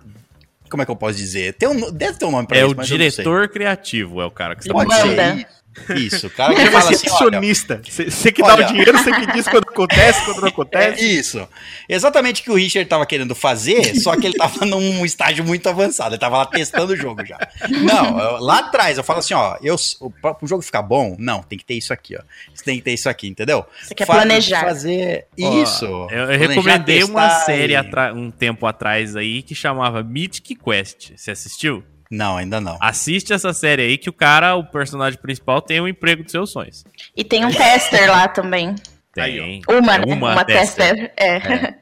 Como 0.69 0.81
é 0.81 0.85
que 0.85 0.91
eu 0.91 0.95
posso 0.97 1.17
dizer? 1.17 1.53
Tem 1.53 1.67
um, 1.69 1.91
deve 1.91 2.17
ter 2.17 2.25
um 2.25 2.31
nome 2.31 2.47
pra 2.47 2.57
É 2.57 2.61
isso, 2.63 2.73
o 2.73 2.75
mas 2.77 2.89
eu 2.91 2.97
não 2.97 3.03
sei. 3.03 3.11
diretor 3.11 3.47
criativo, 3.49 4.21
é 4.21 4.25
o 4.25 4.31
cara 4.31 4.55
que 4.55 4.63
você 4.63 4.69
Pode 4.73 4.89
Manda. 4.89 5.35
ser. 5.35 5.47
Isso, 5.95 6.27
o 6.27 6.29
cara 6.29 6.53
que 6.53 6.61
é 6.61 6.65
fala 6.71 6.89
assim. 6.91 7.09
olha, 7.09 7.39
recepcionista. 7.39 7.81
Você 8.09 8.31
que 8.31 8.41
dá 8.41 8.53
olha. 8.55 8.65
o 8.65 8.67
dinheiro, 8.69 8.91
você 8.97 9.11
que 9.11 9.31
diz 9.33 9.47
quando 9.47 9.63
acontece, 9.69 10.23
quando 10.25 10.41
não 10.41 10.47
É 10.47 10.49
acontece. 10.51 11.19
isso. 11.19 11.47
Exatamente 11.87 12.41
o 12.41 12.43
que 12.45 12.51
o 12.51 12.55
Richard 12.55 12.87
tava 12.89 13.05
querendo 13.05 13.33
fazer, 13.35 13.95
só 13.99 14.15
que 14.15 14.27
ele 14.27 14.35
tava 14.37 14.63
num 14.65 15.05
estágio 15.05 15.43
muito 15.45 15.67
avançado. 15.69 16.15
Ele 16.15 16.19
tava 16.19 16.37
lá 16.37 16.45
testando 16.45 16.93
o 16.93 16.95
jogo 16.95 17.25
já. 17.25 17.37
Não, 17.69 18.19
eu- 18.19 18.37
lá 18.39 18.59
atrás 18.59 18.97
eu 18.97 19.03
falo 19.03 19.19
assim, 19.19 19.33
ó, 19.33 19.57
eu, 19.61 19.75
para 20.21 20.35
o 20.41 20.47
jogo 20.47 20.61
ficar 20.61 20.81
bom, 20.81 21.15
não, 21.19 21.41
tem 21.43 21.57
que 21.57 21.65
ter 21.65 21.75
isso 21.75 21.93
aqui, 21.93 22.15
ó. 22.15 22.21
Você 22.53 22.63
tem 22.63 22.77
que 22.77 22.83
ter 22.83 22.93
isso 22.93 23.07
aqui, 23.09 23.27
entendeu? 23.27 23.65
Você 23.81 23.95
quer 23.95 24.05
Fa- 24.05 24.13
planejar. 24.15 24.63
Fazer 24.65 25.25
Ó, 25.41 25.63
isso. 25.63 25.85
Eu, 25.85 26.07
eu 26.07 26.07
Planejar, 26.09 26.47
recomendei 26.49 27.03
uma 27.03 27.29
série 27.41 27.73
e- 27.73 28.11
um 28.13 28.29
tempo 28.31 28.65
atrás 28.65 29.15
aí 29.15 29.41
que 29.41 29.55
chamava 29.55 30.03
Mythic 30.03 30.55
Quest. 30.55 31.11
Você 31.15 31.31
assistiu? 31.31 31.83
Não, 32.09 32.37
ainda 32.37 32.61
não. 32.61 32.77
Assiste 32.81 33.33
essa 33.33 33.53
série 33.53 33.81
aí 33.81 33.97
que 33.97 34.09
o 34.09 34.13
cara, 34.13 34.55
o 34.55 34.63
personagem 34.63 35.19
principal, 35.19 35.61
tem 35.61 35.79
o 35.79 35.87
emprego 35.87 36.23
dos 36.23 36.31
seus 36.31 36.51
sonhos. 36.51 36.83
E 37.15 37.23
tem 37.23 37.45
um 37.45 37.51
tester 37.51 38.09
lá 38.09 38.27
também. 38.27 38.75
Tem. 39.13 39.61
Uma, 39.67 39.95
É 39.95 40.05
né? 40.05 40.13
Uma, 40.13 40.45
tester. 40.45 41.11
É. 41.17 41.73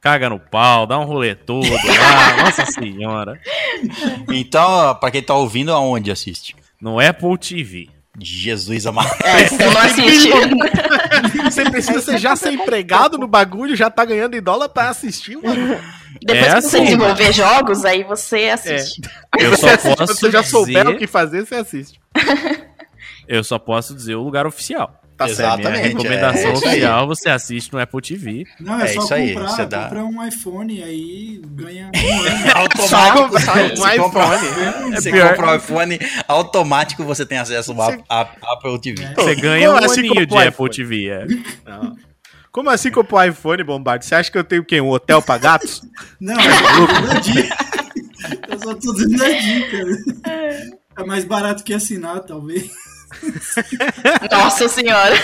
Caga 0.00 0.30
no 0.30 0.40
pau, 0.40 0.86
dá 0.86 0.98
um 0.98 1.04
rolê 1.04 1.34
todo 1.34 1.66
lá. 1.70 2.36
Nossa 2.44 2.66
senhora. 2.66 3.38
Então, 4.30 4.94
pra 4.96 5.10
quem 5.10 5.22
tá 5.22 5.34
ouvindo, 5.34 5.72
aonde 5.72 6.10
assiste? 6.10 6.56
No 6.80 6.98
Apple 6.98 7.36
TV. 7.38 7.88
Jesus 8.18 8.86
amado. 8.86 9.10
É, 9.22 9.64
não 9.64 9.80
assiste. 9.80 10.30
Você 11.44 11.64
precisa 11.70 12.00
ser 12.00 12.18
já 12.18 12.34
ser 12.34 12.52
empregado 12.52 13.16
no 13.16 13.26
bagulho, 13.28 13.76
já 13.76 13.88
tá 13.90 14.04
ganhando 14.04 14.36
em 14.36 14.42
dólar 14.42 14.68
pra 14.68 14.88
assistir. 14.88 15.36
Mano. 15.36 15.78
Depois 16.22 16.46
É 16.46 16.54
que 16.56 16.60
você 16.62 16.76
assim, 16.76 16.84
desenvolver 16.84 17.32
jogos, 17.32 17.84
aí 17.84 18.04
você 18.04 18.48
assiste. 18.50 19.00
Eu 19.38 19.50
Você 19.50 19.56
só 19.56 19.66
assiste, 19.68 19.82
posso 19.84 19.96
quando 19.96 20.18
você 20.18 20.30
já 20.30 20.42
souber 20.42 20.84
dizer- 20.84 20.94
o 20.94 20.98
que 20.98 21.06
fazer, 21.06 21.46
você 21.46 21.54
assiste. 21.54 22.00
Eu 23.28 23.44
só 23.44 23.58
posso 23.58 23.94
dizer 23.94 24.16
o 24.16 24.22
lugar 24.22 24.46
oficial. 24.46 24.96
Tá 25.16 25.28
Exatamente. 25.28 25.68
Minha 25.70 25.84
é, 25.84 25.88
recomendação 25.88 26.50
é 26.50 26.54
oficial 26.54 27.06
você 27.06 27.28
assiste 27.28 27.70
no 27.72 27.78
Apple 27.78 28.00
TV. 28.00 28.44
Não, 28.58 28.80
é, 28.80 28.84
É 28.84 28.86
só 28.88 29.02
isso 29.04 29.14
aí, 29.14 29.34
comprar, 29.34 29.48
você 29.50 29.66
dá- 29.66 29.82
comprar 29.84 30.04
um 30.04 30.26
iPhone 30.26 30.82
aí 30.82 31.42
ganha 31.44 31.90
um. 31.94 32.50
Automático. 32.58 32.88
Só- 32.88 33.28
você 33.28 33.50
um 34.00 34.02
compra- 34.02 34.24
iPhone. 34.36 34.94
Você 34.96 35.12
pior. 35.12 35.28
compra 35.30 35.52
o 35.52 35.56
iPhone, 35.56 35.98
automático 36.26 37.04
você 37.04 37.26
tem 37.26 37.36
acesso 37.38 37.70
ao 37.72 37.82
a- 37.82 37.98
a- 38.08 38.28
Apple 38.54 38.80
TV. 38.80 39.14
Você 39.14 39.34
ganha 39.36 39.70
um 39.70 39.74
Como 39.74 39.84
assim 39.84 40.00
aninho 40.00 40.14
como 40.14 40.26
de 40.26 40.34
o 40.34 40.38
Apple? 40.48 40.70
TV. 40.70 41.08
É. 41.10 41.26
Não. 41.66 41.96
Como 42.52 42.68
assim 42.68 42.90
comprar 42.90 43.18
o 43.18 43.24
iPhone, 43.30 43.62
Bombardo? 43.62 44.04
Você 44.04 44.14
acha 44.14 44.30
que 44.30 44.36
eu 44.38 44.44
tenho 44.44 44.62
o 44.62 44.64
quê? 44.64 44.80
Um 44.80 44.90
hotel 44.90 45.22
pra 45.22 45.38
gatos? 45.38 45.82
Não, 46.20 46.34
eu 46.34 46.52
só 46.52 46.76
tô 46.76 46.86
dando 46.86 47.10
a 47.10 47.20
dica. 47.20 47.56
Eu 48.48 48.58
só 48.58 48.74
tô 48.74 48.92
dando 48.92 49.24
a 49.24 49.28
dica. 49.30 50.70
É 50.98 51.04
mais 51.04 51.24
barato 51.24 51.62
que 51.62 51.72
assinar, 51.72 52.20
talvez. 52.20 52.70
Nossa 54.30 54.68
senhora. 54.68 55.14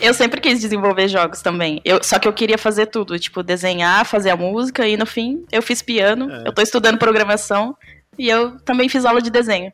Eu 0.00 0.12
sempre 0.12 0.40
quis 0.40 0.60
desenvolver 0.60 1.08
jogos 1.08 1.40
também. 1.40 1.80
Eu, 1.84 2.02
só 2.02 2.18
que 2.18 2.28
eu 2.28 2.32
queria 2.32 2.58
fazer 2.58 2.86
tudo, 2.86 3.18
tipo, 3.18 3.42
desenhar, 3.42 4.04
fazer 4.04 4.30
a 4.30 4.36
música, 4.36 4.86
e 4.86 4.96
no 4.96 5.06
fim 5.06 5.44
eu 5.50 5.62
fiz 5.62 5.80
piano, 5.80 6.30
eu 6.44 6.52
tô 6.52 6.60
estudando 6.60 6.98
programação 6.98 7.76
e 8.18 8.28
eu 8.28 8.58
também 8.60 8.88
fiz 8.88 9.04
aula 9.04 9.22
de 9.22 9.30
desenho. 9.30 9.72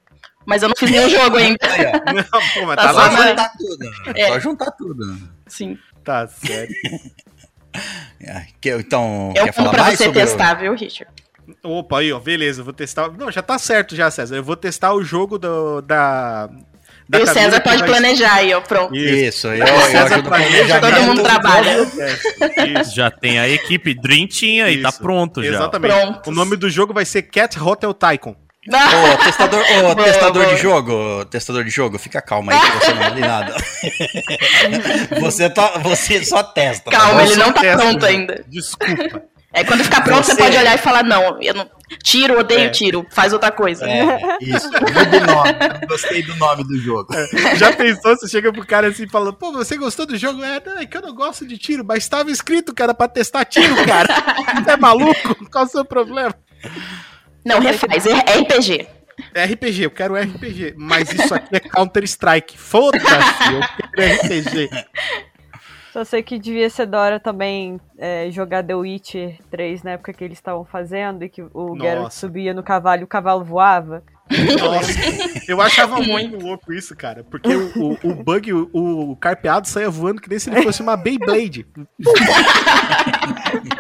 Mas 0.51 0.63
eu 0.65 0.69
não 0.69 0.75
fiz 0.77 0.91
nenhum 0.91 1.09
jogo 1.09 1.37
ainda. 1.37 1.59
Não, 2.13 2.41
pô, 2.55 2.67
mas 2.67 2.75
Tá 2.77 2.83
tá 2.83 2.93
só 2.93 2.99
lá. 2.99 3.11
na- 3.11 3.15
Só 3.15 3.25
juntar 3.29 3.53
tudo. 3.57 4.19
É. 4.19 4.29
Só 4.29 4.41
juntar 4.41 4.71
tudo. 4.73 5.19
Sim. 5.47 5.79
Tá 6.05 6.27
sério. 6.27 6.75
É, 8.21 8.47
que- 8.61 8.71
então, 8.75 9.33
Eu 9.37 9.45
quer 9.45 9.53
falar 9.55 9.71
pra 9.71 9.83
mais 9.85 9.97
você 9.97 10.05
sobre 10.05 10.19
o- 10.21 10.27
testar, 10.27 10.55
viu, 10.55 10.75
Richard? 10.75 11.13
Opa, 11.63 12.01
aí, 12.01 12.13
ó, 12.13 12.19
beleza, 12.19 12.61
eu 12.61 12.65
vou 12.65 12.75
testar. 12.75 13.09
Não, 13.17 13.31
já 13.31 13.43
tá 13.43 13.59
certo 13.61 13.95
já, 13.95 14.11
César. 14.11 14.35
Eu 14.35 14.43
vou 14.43 14.57
testar 14.57 14.93
o 14.93 15.05
jogo 15.05 15.39
do, 15.39 15.81
da. 15.81 16.49
da 17.09 17.19
e 17.21 17.23
o 17.23 17.27
César 17.29 17.61
pode 17.61 17.79
vai- 17.79 17.89
planejar 17.89 18.35
aí, 18.35 18.53
ó, 18.53 18.61
pronto. 18.61 18.95
Isso, 18.97 19.47
eu, 19.47 19.65
O 19.65 19.69
eu 19.69 19.81
César 19.83 20.15
ajudo 20.15 20.29
planeja, 20.29 20.81
todo 20.81 21.03
mundo 21.03 21.23
trabalha. 21.23 21.77
Isso. 22.83 22.95
Já 22.97 23.09
tem 23.09 23.39
a 23.39 23.49
equipe 23.49 23.95
Dream 23.95 24.27
Team 24.27 24.67
aí, 24.67 24.83
tá 24.83 24.89
Isso. 24.89 25.01
pronto 25.01 25.41
já. 25.41 25.51
Exatamente. 25.51 25.93
Prontos. 25.95 26.27
O 26.27 26.35
nome 26.35 26.57
do 26.57 26.69
jogo 26.69 26.93
vai 26.93 27.05
ser 27.05 27.23
Cat 27.23 27.57
Hotel 27.59 27.95
Tycoon. 27.95 28.35
Ô, 28.69 29.17
testador, 29.25 29.61
ô, 29.65 29.95
Boa, 29.95 30.05
testador 30.05 30.43
boa. 30.45 30.55
de 30.55 30.61
jogo, 30.61 31.25
testador 31.27 31.65
de 31.65 31.71
jogo, 31.71 31.99
fica 31.99 32.21
calma 32.21 32.53
aí 32.53 32.61
que 32.61 32.85
você 32.85 32.93
não 32.93 33.03
vale 33.03 33.21
nada. 33.21 33.55
você, 35.21 35.49
tá, 35.51 35.79
você 35.79 36.23
só 36.25 36.43
testa. 36.43 36.91
tá 36.91 36.97
Calma, 36.99 37.23
ele 37.23 37.37
não 37.37 37.53
tá 37.53 37.61
Testa, 37.63 37.79
pronto 37.83 38.03
né? 38.03 38.09
ainda. 38.09 38.45
Desculpa. 38.49 39.23
É 39.53 39.65
quando 39.65 39.83
ficar 39.83 40.03
pronto, 40.03 40.23
você, 40.25 40.31
Você- 40.37 40.43
pode 40.45 40.57
olhar 40.57 40.77
e 40.77 40.79
falar, 40.79 41.03
não, 41.03 41.43
eu 41.43 41.53
não. 41.53 41.69
Tiro, 42.05 42.39
odeio 42.39 42.67
É. 42.67 42.69
tiro, 42.69 43.05
faz 43.11 43.33
outra 43.33 43.51
coisa. 43.51 43.85
É, 43.85 44.17
isso. 44.41 44.71
Muda 44.71 45.17
o 45.19 45.27
nome. 45.27 45.87
Gostei 45.89 46.23
do 46.23 46.37
nome 46.37 46.63
do 46.63 46.79
jogo. 46.79 47.09
Já 47.57 47.73
pensou? 47.73 48.15
Você 48.17 48.29
chega 48.29 48.53
pro 48.53 48.65
cara 48.65 48.87
assim 48.87 49.03
e 49.03 49.09
fala, 49.09 49.33
pô, 49.33 49.51
você 49.51 49.77
gostou 49.77 50.07
do 50.07 50.17
jogo? 50.17 50.41
É, 50.45 50.63
não, 50.65 50.79
é 50.79 50.87
que 50.87 50.97
eu 50.97 51.03
não 51.03 51.13
gosto 51.13 51.45
de 51.45 51.59
tiro, 51.59 51.85
mas 51.85 52.09
tava 52.09 52.31
escrito 52.31 52.73
que 52.73 52.81
era 52.81 52.95
pra 52.95 53.09
testar 53.09 53.45
tiro, 53.45 53.75
cara. 53.85 54.07
Você 54.63 54.71
é 54.71 54.77
maluco? 54.77 55.35
Qual 55.51 55.65
o 55.65 55.69
seu 55.69 55.85
problema? 55.85 56.33
Não, 57.45 57.59
refaz, 57.61 58.07
é 58.07 58.15
RPG. 58.15 58.89
É 59.35 59.45
RPG, 59.45 59.85
eu 59.85 59.91
quero 59.91 60.15
RPG. 60.17 60.75
Mas 60.77 61.13
isso 61.13 61.35
aqui 61.35 61.57
é 61.57 61.61
Counter-Strike. 61.61 62.59
Foda-se, 62.59 63.05
eu 63.05 63.61
quero 63.95 64.15
RPG. 64.15 64.69
Só 65.93 66.05
sei 66.05 66.23
que 66.23 66.39
devia 66.39 66.71
ser 66.71 66.87
da 66.87 67.01
hora 67.01 67.19
também 67.19 67.81
é, 67.99 68.31
jogar 68.31 68.63
The 68.63 68.77
Witcher 68.77 69.39
3 69.51 69.83
na 69.83 69.91
época 69.93 70.13
que 70.13 70.23
eles 70.23 70.39
estavam 70.39 70.65
fazendo 70.65 71.25
e 71.25 71.29
que 71.29 71.43
o 71.43 71.77
Geralt 71.81 72.13
subia 72.13 72.55
no 72.55 72.63
cavalo 72.63 73.01
e 73.01 73.05
o 73.05 73.09
cavalo 73.09 73.45
voava. 73.45 74.03
Nossa, 74.61 74.93
eu 75.49 75.61
achava 75.61 76.01
muito 76.01 76.39
louco 76.39 76.73
isso, 76.73 76.95
cara. 76.95 77.25
Porque 77.25 77.53
o, 77.53 77.73
o, 77.77 78.11
o 78.11 78.15
bug, 78.15 78.53
o, 78.53 78.69
o 78.73 79.17
carpeado 79.17 79.67
saia 79.67 79.91
voando 79.91 80.23
que 80.23 80.31
nem 80.31 80.39
se 80.39 80.49
ele 80.49 80.63
fosse 80.63 80.81
uma 80.81 80.97
Beyblade. 80.97 81.67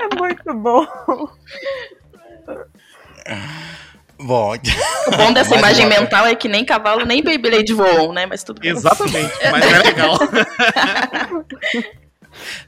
É 0.00 0.16
muito 0.16 0.54
bom. 0.54 0.84
Bom, 4.18 4.52
O 5.06 5.16
bom 5.16 5.32
dessa 5.32 5.56
Mais 5.58 5.78
imagem 5.78 5.86
mental 5.86 6.26
é 6.26 6.34
que 6.34 6.46
nem 6.48 6.64
cavalo, 6.64 7.06
nem 7.06 7.22
Beyblade 7.22 7.72
voam, 7.72 8.12
né? 8.12 8.26
Mas 8.26 8.42
tudo 8.44 8.60
bem. 8.60 8.70
Exatamente, 8.70 9.32
mas 9.50 9.64
é 9.64 9.78
legal. 9.82 10.18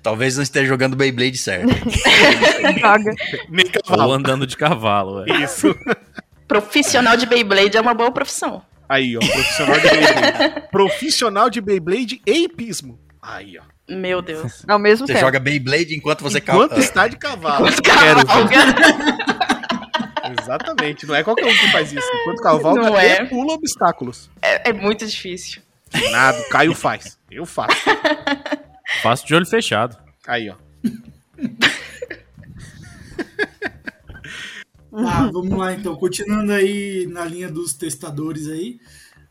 talvez 0.02 0.36
não 0.36 0.42
esteja 0.42 0.66
jogando 0.66 0.96
Beyblade 0.96 1.36
certo. 1.38 1.68
Joga. 2.80 3.14
Nem 3.48 3.66
Ou 3.66 3.82
cavalo. 3.82 4.12
andando 4.12 4.46
de 4.46 4.56
cavalo. 4.56 5.24
é. 5.28 5.42
Isso. 5.44 5.74
Profissional 6.48 7.16
de 7.16 7.26
Beyblade 7.26 7.76
é 7.76 7.80
uma 7.80 7.94
boa 7.94 8.10
profissão. 8.10 8.62
Aí, 8.88 9.16
ó, 9.16 9.20
profissional 9.20 9.74
de 9.80 9.88
Beyblade. 9.88 10.62
profissional 10.70 11.50
de 11.50 11.60
Beyblade 11.60 12.20
e 12.26 12.44
hipismo. 12.44 12.98
Aí, 13.22 13.58
ó. 13.58 13.62
Meu 13.88 14.22
Deus. 14.22 14.62
Ao 14.68 14.78
mesmo 14.78 15.06
Você 15.06 15.12
tempo. 15.14 15.24
joga 15.26 15.38
Beyblade 15.40 15.94
enquanto 15.94 16.22
você 16.22 16.38
Enquanto 16.38 16.70
calma. 16.70 16.82
está 16.84 17.08
de 17.08 17.16
cavalo. 17.16 17.66
Quero 17.82 18.26
cavalo, 18.26 18.48
ver. 18.48 18.56
Exatamente, 20.40 21.06
não 21.06 21.14
é 21.14 21.22
qualquer 21.22 21.46
um 21.46 21.54
que 21.56 21.70
faz 21.70 21.92
isso. 21.92 22.08
Enquanto 22.20 22.42
cavalga 22.42 22.82
Não 22.82 22.98
é. 22.98 23.24
pula 23.24 23.54
obstáculos. 23.54 24.30
É, 24.40 24.70
é 24.70 24.72
muito 24.72 25.06
difícil. 25.06 25.62
Nada, 26.10 26.40
o 26.40 26.48
Caio 26.48 26.74
faz. 26.74 27.18
Eu 27.30 27.44
faço. 27.44 27.76
Faço 29.02 29.26
de 29.26 29.34
olho 29.34 29.46
fechado. 29.46 29.96
Aí, 30.26 30.48
ó. 30.50 30.54
Tá, 34.90 35.30
vamos 35.32 35.58
lá 35.58 35.72
então. 35.72 35.96
Continuando 35.96 36.52
aí 36.52 37.06
na 37.10 37.24
linha 37.24 37.50
dos 37.50 37.72
testadores 37.72 38.48
aí. 38.48 38.78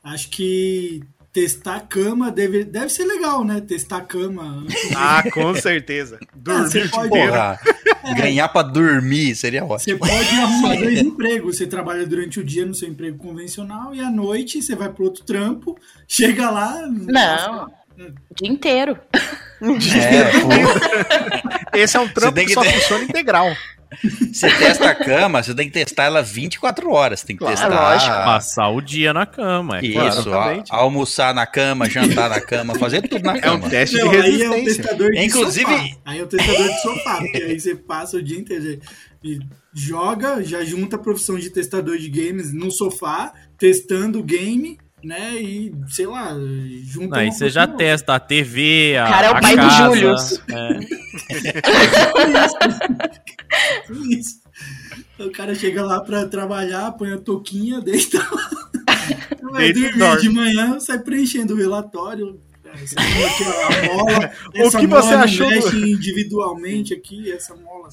Acho 0.04 0.30
que 0.30 1.02
testar 1.34 1.76
a 1.78 1.80
cama 1.80 2.30
deve, 2.32 2.64
deve 2.66 2.90
ser 2.90 3.06
legal, 3.06 3.44
né? 3.46 3.62
Testar 3.62 3.98
a 3.98 4.02
cama. 4.02 4.66
Ah, 4.96 5.24
com 5.32 5.54
certeza. 5.56 6.20
Ah, 6.48 6.64
Dormir 6.64 6.90
pode- 6.90 7.08
inteiro. 7.08 7.32
Porra, 7.32 7.60
ganhar 8.18 8.48
pra 8.50 8.64
dormir 8.64 9.36
seria 9.36 9.64
ótimo. 9.64 9.80
Você 9.80 9.96
pode 9.96 10.30
arrumar 10.40 10.76
dois 10.82 11.00
empregos. 11.00 11.58
Você 11.58 11.68
trabalha 11.68 12.06
durante 12.06 12.40
o 12.40 12.44
dia 12.44 12.66
no 12.66 12.74
seu 12.74 12.90
emprego 12.90 13.18
convencional 13.18 13.94
e 13.94 14.02
à 14.02 14.10
noite 14.10 14.62
você 14.62 14.76
vai 14.76 14.90
pro 14.90 15.06
outro 15.06 15.24
trampo, 15.24 15.78
chega 16.08 16.50
lá. 16.50 16.82
Não. 16.88 17.66
O 17.66 18.36
dia 18.36 18.50
inteiro. 18.52 18.98
É, 21.74 21.80
Esse 21.80 21.98
é 21.98 22.00
um 22.00 22.08
trampo 22.08 22.40
que, 22.40 22.46
que 22.48 22.54
só 22.54 22.62
ter- 22.62 22.74
funciona 22.74 23.04
integral. 23.04 23.56
Você 24.32 24.50
testa 24.50 24.90
a 24.90 24.96
cama, 24.96 25.44
você 25.44 25.54
tem 25.54 25.68
que 25.68 25.74
testar 25.74 26.06
ela 26.06 26.22
24 26.22 26.90
horas. 26.92 27.24
Tem 27.24 27.36
que 27.36 27.40
Claro, 27.40 27.56
testar. 27.58 27.92
lógico. 27.92 28.12
Passar 28.26 28.70
o 28.70 28.82
dia 28.82 29.14
na 29.14 29.26
cama, 29.26 29.80
é 29.80 29.92
claro. 29.92 30.10
Isso, 30.10 30.20
a- 30.20 30.32
Exatamente. 30.32 30.72
almoçar 30.74 31.34
na 31.34 31.46
cama, 31.46 31.90
jantar 31.90 32.30
na 32.30 32.40
cama, 32.42 32.76
fazer 32.76 33.02
tudo 33.08 33.24
na 33.24 33.34
É 33.34 33.38
um 33.38 33.60
cama. 33.60 33.70
teste 33.70 33.98
Não, 33.98 34.10
de 34.10 34.16
aí 34.18 34.42
é 34.42 34.50
o 34.50 34.54
resistência. 34.54 34.84
testador 34.84 35.12
de 35.12 35.26
Inclusive- 35.26 35.66
sofá. 35.78 35.98
Aí 36.06 36.20
é 36.20 36.24
o 36.24 36.28
testador 36.28 36.68
de 36.70 36.82
sofá, 36.82 37.18
porque 37.18 37.38
aí 37.38 37.60
você 37.60 37.76
passa 37.76 38.18
o 38.18 38.24
dia 38.24 38.40
inteiro 38.40 38.80
e 39.24 39.40
joga, 39.74 40.44
já 40.44 40.64
junta 40.64 40.96
a 40.96 41.00
profissão 41.00 41.38
de 41.38 41.50
testador 41.50 41.98
de 41.98 42.10
games 42.10 42.54
no 42.54 42.72
sofá, 42.72 43.34
testando 43.58 44.20
o 44.20 44.24
game, 44.24 44.78
né? 45.04 45.36
E 45.36 45.74
sei 45.88 46.06
lá, 46.08 46.36
junta. 46.84 47.18
Aí 47.18 47.32
você 47.32 47.50
já 47.50 47.68
testa 47.68 48.16
a 48.16 48.20
TV, 48.20 48.98
a, 48.98 49.08
Cara, 49.08 49.28
é 49.28 49.32
o 49.32 49.42
pai 49.42 49.56
do 49.56 49.62
casa. 49.62 49.86
Július. 49.96 50.42
É. 50.50 50.80
com 53.88 53.94
Isso. 54.10 54.42
O 55.20 55.32
cara 55.32 55.54
chega 55.54 55.84
lá 55.84 56.02
pra 56.02 56.26
trabalhar, 56.26 56.92
põe 56.94 57.12
a 57.14 57.18
touquinha, 57.18 57.80
deita 57.82 58.18
lá. 58.18 58.50
Vai 59.52 59.74
dormir 59.74 60.22
de 60.22 60.30
manhã, 60.30 60.80
sai 60.80 61.00
preenchendo 61.00 61.54
o 61.54 61.58
relatório. 61.58 62.40
Mola 62.74 64.06
mola, 64.06 64.32
O 64.66 64.72
que 64.72 64.88
você 64.88 65.14
achou 65.14 65.50
do- 65.50 65.78
individualmente 65.86 66.94
aqui, 66.94 67.30
essa 67.30 67.54
mola. 67.54 67.90
O 67.90 67.92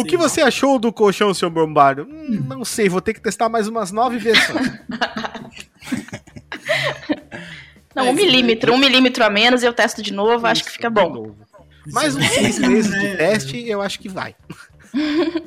sei 0.00 0.04
que 0.04 0.16
você 0.16 0.40
achou 0.40 0.80
do 0.80 0.92
colchão, 0.92 1.32
seu 1.32 1.48
bombário? 1.48 2.08
Hum, 2.10 2.44
não 2.48 2.64
sei, 2.64 2.88
vou 2.88 3.00
ter 3.00 3.14
que 3.14 3.20
testar 3.20 3.48
mais 3.48 3.68
umas 3.68 3.92
nove 3.92 4.18
vezes. 4.18 4.42
Não, 7.96 8.06
É, 8.06 8.10
um 8.10 8.14
você 8.14 8.22
milímetro. 8.26 8.72
Um 8.74 8.78
milímetro 8.78 9.24
a 9.24 9.30
menos 9.30 9.62
e 9.62 9.66
eu 9.66 9.72
testo 9.72 10.02
de 10.02 10.12
novo, 10.12 10.46
acho 10.46 10.62
que 10.62 10.70
fica 10.70 10.90
bom. 10.90 11.34
Mais 11.92 12.08
Isso 12.14 12.18
uns 12.18 12.24
é 12.24 12.28
seis 12.28 12.54
bacana, 12.56 12.72
meses 12.74 12.90
né? 12.90 12.98
de 13.00 13.16
teste, 13.16 13.68
eu 13.68 13.80
acho 13.82 13.98
que 13.98 14.08
vai. 14.08 14.34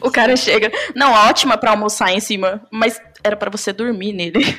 O 0.00 0.10
cara 0.10 0.36
chega. 0.36 0.70
Não, 0.96 1.12
ótima 1.12 1.56
pra 1.56 1.70
almoçar 1.72 2.10
em 2.12 2.18
cima, 2.20 2.60
mas 2.72 3.00
era 3.22 3.36
pra 3.36 3.50
você 3.50 3.72
dormir 3.72 4.12
nele. 4.12 4.40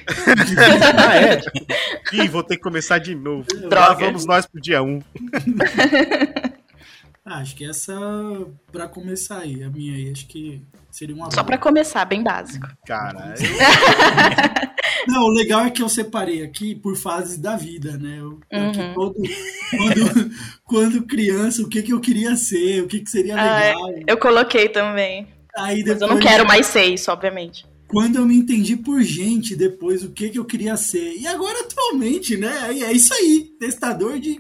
Ah, 0.98 1.16
é? 1.18 1.42
Ih, 2.14 2.28
vou 2.30 2.44
ter 2.44 2.56
que 2.58 2.62
começar 2.62 2.98
de 3.00 3.14
novo. 3.16 3.46
Lá 3.64 3.68
Droga. 3.70 4.06
vamos 4.06 4.26
nós 4.26 4.46
pro 4.46 4.62
dia 4.62 4.82
1. 4.82 5.02
Ah, 7.26 7.38
acho 7.38 7.56
que 7.56 7.64
essa, 7.64 7.94
pra 8.72 8.88
começar 8.88 9.40
aí, 9.40 9.64
a 9.64 9.70
minha 9.70 9.94
aí, 9.96 10.12
acho 10.12 10.26
que 10.28 10.62
seria 10.90 11.16
uma 11.16 11.26
Só 11.26 11.38
boa. 11.38 11.46
pra 11.46 11.58
começar, 11.60 12.04
bem 12.06 12.24
básico. 12.24 12.68
Cara, 12.86 13.36
Não, 15.08 15.24
o 15.24 15.30
legal 15.34 15.66
é 15.66 15.72
que 15.72 15.82
eu 15.82 15.90
separei 15.90 16.44
aqui 16.44 16.76
por 16.76 16.96
fases 16.96 17.38
da 17.38 17.56
vida, 17.56 17.98
né? 17.98 18.18
Eu, 18.20 18.40
aqui 18.52 18.80
Uhum. 18.80 18.94
todo- 18.94 19.16
quando, 19.72 20.32
quando 20.64 21.04
criança, 21.08 21.62
o 21.64 21.70
que, 21.70 21.82
que 21.82 21.94
eu 21.94 22.00
queria 22.00 22.36
ser, 22.36 22.84
o 22.84 22.88
que, 22.88 23.00
que 23.00 23.10
seria 23.10 23.36
Ah, 23.36 23.60
é. 23.64 23.74
legal. 23.76 24.04
Eu 24.08 24.18
coloquei 24.18 24.70
também. 24.70 25.28
Aí 25.58 25.78
Mas 25.78 25.84
depois, 25.86 26.02
eu 26.02 26.08
não 26.08 26.20
quero 26.20 26.46
mais 26.46 26.66
ser 26.68 26.84
isso, 26.86 27.12
obviamente. 27.12 27.66
Quando 27.92 28.16
eu 28.16 28.26
me 28.26 28.36
entendi 28.36 28.78
por 28.78 29.02
gente, 29.04 29.54
depois 29.56 30.02
o 30.04 30.12
que, 30.12 30.30
que 30.30 30.40
eu 30.40 30.46
queria 30.46 30.78
ser. 30.78 31.14
E 31.18 31.28
agora, 31.28 31.60
atualmente, 31.60 32.38
né? 32.38 32.58
aí 32.64 32.84
É 32.84 32.92
isso 32.94 33.14
aí, 33.14 33.52
testador 33.60 34.18
de, 34.18 34.40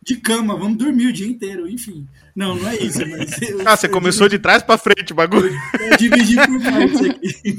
de 0.00 0.16
cama, 0.16 0.56
vamos 0.56 0.78
dormir 0.78 1.08
o 1.08 1.12
dia 1.12 1.26
inteiro, 1.26 1.68
enfim. 1.68 2.06
Não, 2.34 2.54
não 2.54 2.68
é 2.68 2.76
isso, 2.76 3.00
mas. 3.10 3.42
eu- 3.42 3.60
ah, 3.66 3.76
você 3.76 3.86
eu 3.86 3.90
começou 3.90 4.28
de 4.28 4.38
trás 4.38 4.62
pra 4.62 4.78
frente 4.78 5.12
o 5.12 5.16
bagulho. 5.16 5.52
Eu 5.80 5.96
dividi 5.96 6.36
por 6.36 6.62
partes 6.62 7.00
aqui. 7.00 7.58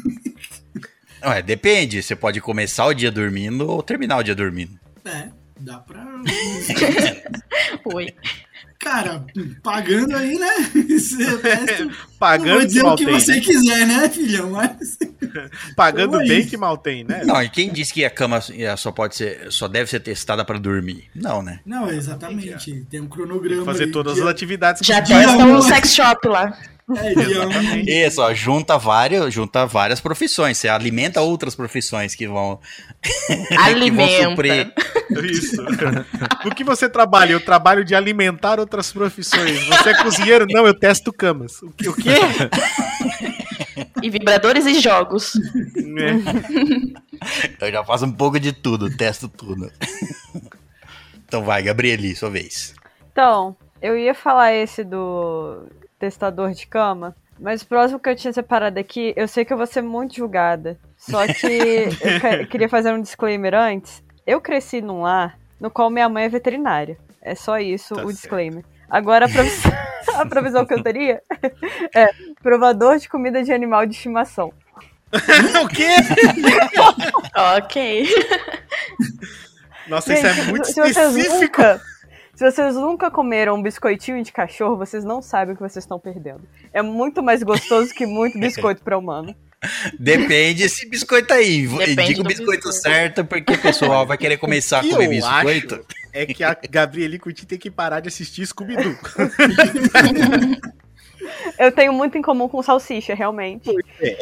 Ué, 1.25 1.41
depende, 1.41 2.01
você 2.01 2.15
pode 2.15 2.39
começar 2.39 2.85
o 2.85 2.93
dia 2.93 3.11
dormindo 3.11 3.69
ou 3.69 3.83
terminar 3.83 4.17
o 4.19 4.23
dia 4.23 4.35
dormindo. 4.35 4.79
É, 5.05 5.27
dá 5.59 5.77
pra. 5.79 6.05
Oi. 7.93 8.07
Cara, 8.83 9.25
pagando 9.63 10.15
aí, 10.15 10.37
né? 10.37 10.51
Não 11.79 11.91
Pagando 12.19 12.51
vou 12.51 12.59
que 12.61 12.67
dizer 12.67 12.83
mal 12.83 12.93
o 12.93 12.97
que 12.97 13.05
tem. 13.05 13.13
você 13.19 13.35
né? 13.35 13.39
quiser, 13.41 13.87
né, 13.87 14.09
filhão? 14.09 14.51
Mas. 14.51 14.97
Pagando 15.75 16.11
Como 16.11 16.23
é 16.23 16.27
bem 16.27 16.39
isso? 16.41 16.49
que 16.49 16.57
mal 16.57 16.77
tem, 16.77 17.03
né? 17.03 17.23
Não, 17.25 17.41
e 17.41 17.49
quem 17.49 17.71
disse 17.71 17.93
que 17.93 18.03
a 18.05 18.09
cama 18.09 18.39
só 18.77 18.91
pode 18.91 19.15
ser, 19.15 19.51
só 19.51 19.67
deve 19.67 19.89
ser 19.89 19.99
testada 19.99 20.43
pra 20.45 20.57
dormir? 20.59 21.05
Não, 21.15 21.41
né? 21.41 21.59
Não, 21.65 21.89
exatamente. 21.89 22.85
Tem 22.89 22.99
um 23.01 23.07
cronograma. 23.07 23.65
Fazer 23.65 23.83
ali, 23.83 23.91
todas 23.91 24.13
dia- 24.15 24.23
as 24.23 24.29
atividades 24.29 24.81
que 24.81 24.87
Já 24.87 24.99
Dia 24.99 25.17
testa 25.19 25.37
um. 25.45 25.55
um 25.55 25.61
sex 25.61 25.93
shop 25.95 26.27
lá. 26.27 26.57
É, 26.97 28.07
Isso, 28.07 28.21
ó, 28.21 28.33
junta 28.33 28.77
várias, 28.77 29.33
junta 29.33 29.65
várias 29.65 29.99
profissões, 30.01 30.57
você 30.57 30.67
alimenta 30.69 31.21
outras 31.21 31.55
profissões 31.55 32.15
que 32.15 32.27
vão 32.27 32.59
que 33.01 33.55
vão 33.55 33.63
Alimenta. 33.63 34.29
suprir. 34.29 34.73
Isso. 35.23 35.61
No 36.45 36.55
que 36.55 36.63
você 36.63 36.89
trabalha? 36.89 37.33
Eu 37.33 37.39
trabalho 37.39 37.83
de 37.83 37.93
alimentar 37.95 38.59
outras 38.59 38.91
profissões. 38.91 39.65
Você 39.67 39.89
é 39.89 40.01
cozinheiro? 40.03 40.45
Não, 40.49 40.65
eu 40.65 40.73
testo 40.73 41.11
camas. 41.13 41.61
O 41.61 41.69
que- 41.71 41.89
o 41.89 41.93
quê? 41.93 42.15
E 44.01 44.09
vibradores 44.09 44.65
e 44.65 44.79
jogos. 44.79 45.33
É. 47.59 47.67
Eu 47.67 47.71
já 47.71 47.83
faço 47.83 48.05
um 48.05 48.11
pouco 48.11 48.39
de 48.39 48.51
tudo, 48.51 48.95
testo 48.95 49.27
tudo. 49.29 49.71
Então 51.27 51.43
vai, 51.43 51.63
Gabrieli, 51.63 52.15
sua 52.15 52.29
vez. 52.29 52.73
Então, 53.11 53.55
eu 53.81 53.97
ia 53.97 54.13
falar 54.13 54.53
esse 54.53 54.83
do 54.83 55.63
testador 56.07 56.51
de 56.51 56.67
cama, 56.67 57.15
mas 57.39 57.61
o 57.61 57.65
próximo 57.65 57.97
que 57.97 58.09
eu 58.09 58.15
tinha 58.15 58.33
separado 58.33 58.77
aqui, 58.77 59.13
eu 59.15 59.25
sei 59.25 59.45
que 59.45 59.53
eu 59.53 59.57
vou 59.57 59.65
ser 59.65 59.81
muito 59.81 60.15
julgada. 60.15 60.77
Só 60.97 61.25
que 61.27 61.47
eu 62.03 62.19
que- 62.19 62.45
queria 62.47 62.67
fazer 62.67 62.91
um 62.93 63.01
disclaimer 63.01 63.53
antes. 63.55 64.03
Eu 64.27 64.41
cresci 64.41 64.81
num 64.81 65.01
lar 65.03 65.37
no 65.61 65.71
qual 65.71 65.89
minha 65.89 66.09
mãe 66.09 66.25
é 66.25 66.29
veterinária. 66.29 66.97
É 67.21 67.35
só 67.35 67.57
isso 67.57 67.95
Tá 67.95 68.01
o 68.01 68.05
certo. 68.07 68.13
disclaimer. 68.17 68.65
Agora 68.89 69.25
a 69.27 69.29
provisão, 69.29 69.71
a 70.19 70.25
provisão 70.25 70.65
que 70.65 70.73
eu 70.73 70.83
teria 70.83 71.21
é 71.95 72.09
provador 72.41 72.97
de 72.97 73.07
comida 73.07 73.41
de 73.41 73.53
animal 73.53 73.85
de 73.85 73.95
estimação. 73.95 74.51
o 75.63 75.67
quê? 75.69 75.87
Ok. 77.57 78.07
Nossa, 79.87 80.13
isso 80.13 80.25
é 80.27 80.33
Gente, 80.33 80.49
muito 80.49 80.69
específico. 80.69 81.39
nunca, 81.61 81.81
se 82.35 82.51
vocês 82.51 82.75
nunca 82.75 83.11
comeram 83.11 83.55
um 83.55 83.61
biscoitinho 83.61 84.23
de 84.23 84.31
cachorro, 84.31 84.75
vocês 84.77 85.03
não 85.03 85.21
sabem 85.21 85.53
o 85.53 85.57
que 85.57 85.61
vocês 85.61 85.83
estão 85.83 85.99
perdendo. 85.99 86.41
É 86.73 86.81
muito 86.81 87.21
mais 87.21 87.43
gostoso 87.43 87.93
que 87.93 88.05
muito 88.05 88.39
biscoito 88.39 88.81
para 88.83 88.97
humano. 88.97 89.35
Depende 89.97 90.63
esse 90.63 90.89
biscoito 90.89 91.33
aí. 91.33 91.65
Depende 91.67 92.03
Diga 92.05 92.21
o 92.21 92.23
biscoito, 92.25 92.67
biscoito. 92.67 92.73
certo, 92.73 93.23
porque 93.23 93.53
o 93.53 93.61
pessoal 93.61 94.05
vai 94.05 94.17
querer 94.17 94.37
começar 94.37 94.79
a 94.81 94.81
O 94.81 94.83
que 94.83 94.89
comer 94.91 95.05
eu 95.05 95.09
biscoito. 95.09 95.75
acho 95.75 95.85
é 96.11 96.25
que 96.25 96.43
a 96.43 96.55
Gabrieli 96.69 97.17
Curti 97.17 97.45
tem 97.45 97.57
que 97.57 97.71
parar 97.71 97.99
de 98.01 98.09
assistir 98.09 98.45
Scooby-Doo. 98.45 98.95
Eu 101.57 101.71
tenho 101.71 101.93
muito 101.93 102.17
em 102.17 102.21
comum 102.21 102.49
com 102.49 102.61
salsicha, 102.61 103.13
realmente. 103.15 103.69
é. 104.01 104.17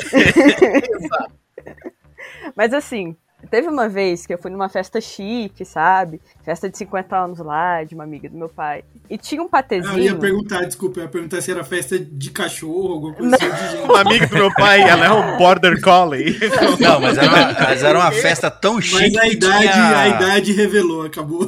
Mas 2.55 2.73
assim, 2.73 3.15
teve 3.49 3.67
uma 3.67 3.89
vez 3.89 4.25
que 4.25 4.33
eu 4.33 4.37
fui 4.37 4.51
numa 4.51 4.69
festa 4.69 4.99
chique, 5.01 5.65
sabe? 5.65 6.21
Festa 6.43 6.69
de 6.69 6.77
50 6.77 7.15
anos 7.17 7.39
lá, 7.39 7.83
de 7.83 7.95
uma 7.95 8.03
amiga 8.03 8.29
do 8.29 8.37
meu 8.37 8.49
pai. 8.49 8.83
E 9.09 9.17
tinha 9.17 9.41
um 9.41 9.45
Ah, 9.51 9.63
eu 9.69 9.77
ia 9.77 9.81
patezinho. 9.81 10.19
perguntar, 10.19 10.61
desculpa, 10.65 10.99
eu 10.99 11.03
ia 11.03 11.09
perguntar 11.09 11.41
se 11.41 11.51
era 11.51 11.63
festa 11.63 11.99
de 11.99 12.31
cachorro, 12.31 12.93
alguma 12.93 13.13
coisa 13.13 13.35
assim 13.35 13.49
de 13.49 13.71
gente. 13.77 13.91
Um 13.91 13.95
amigo 13.95 14.27
do 14.27 14.35
meu 14.35 14.53
pai, 14.53 14.81
ela 14.81 15.05
é 15.05 15.11
um 15.11 15.37
border 15.37 15.81
collie. 15.81 16.37
Não, 16.79 16.99
mas 16.99 17.17
era 17.17 17.27
uma, 17.29 17.53
mas 17.53 17.83
era 17.83 17.99
uma 17.99 18.11
festa 18.11 18.49
tão 18.51 18.75
Mas 18.75 18.85
chique 18.85 19.17
a 19.17 19.21
que 19.21 19.31
idade, 19.33 19.61
tinha... 19.71 19.97
a 19.97 20.07
idade 20.07 20.51
revelou, 20.53 21.03
acabou. 21.05 21.47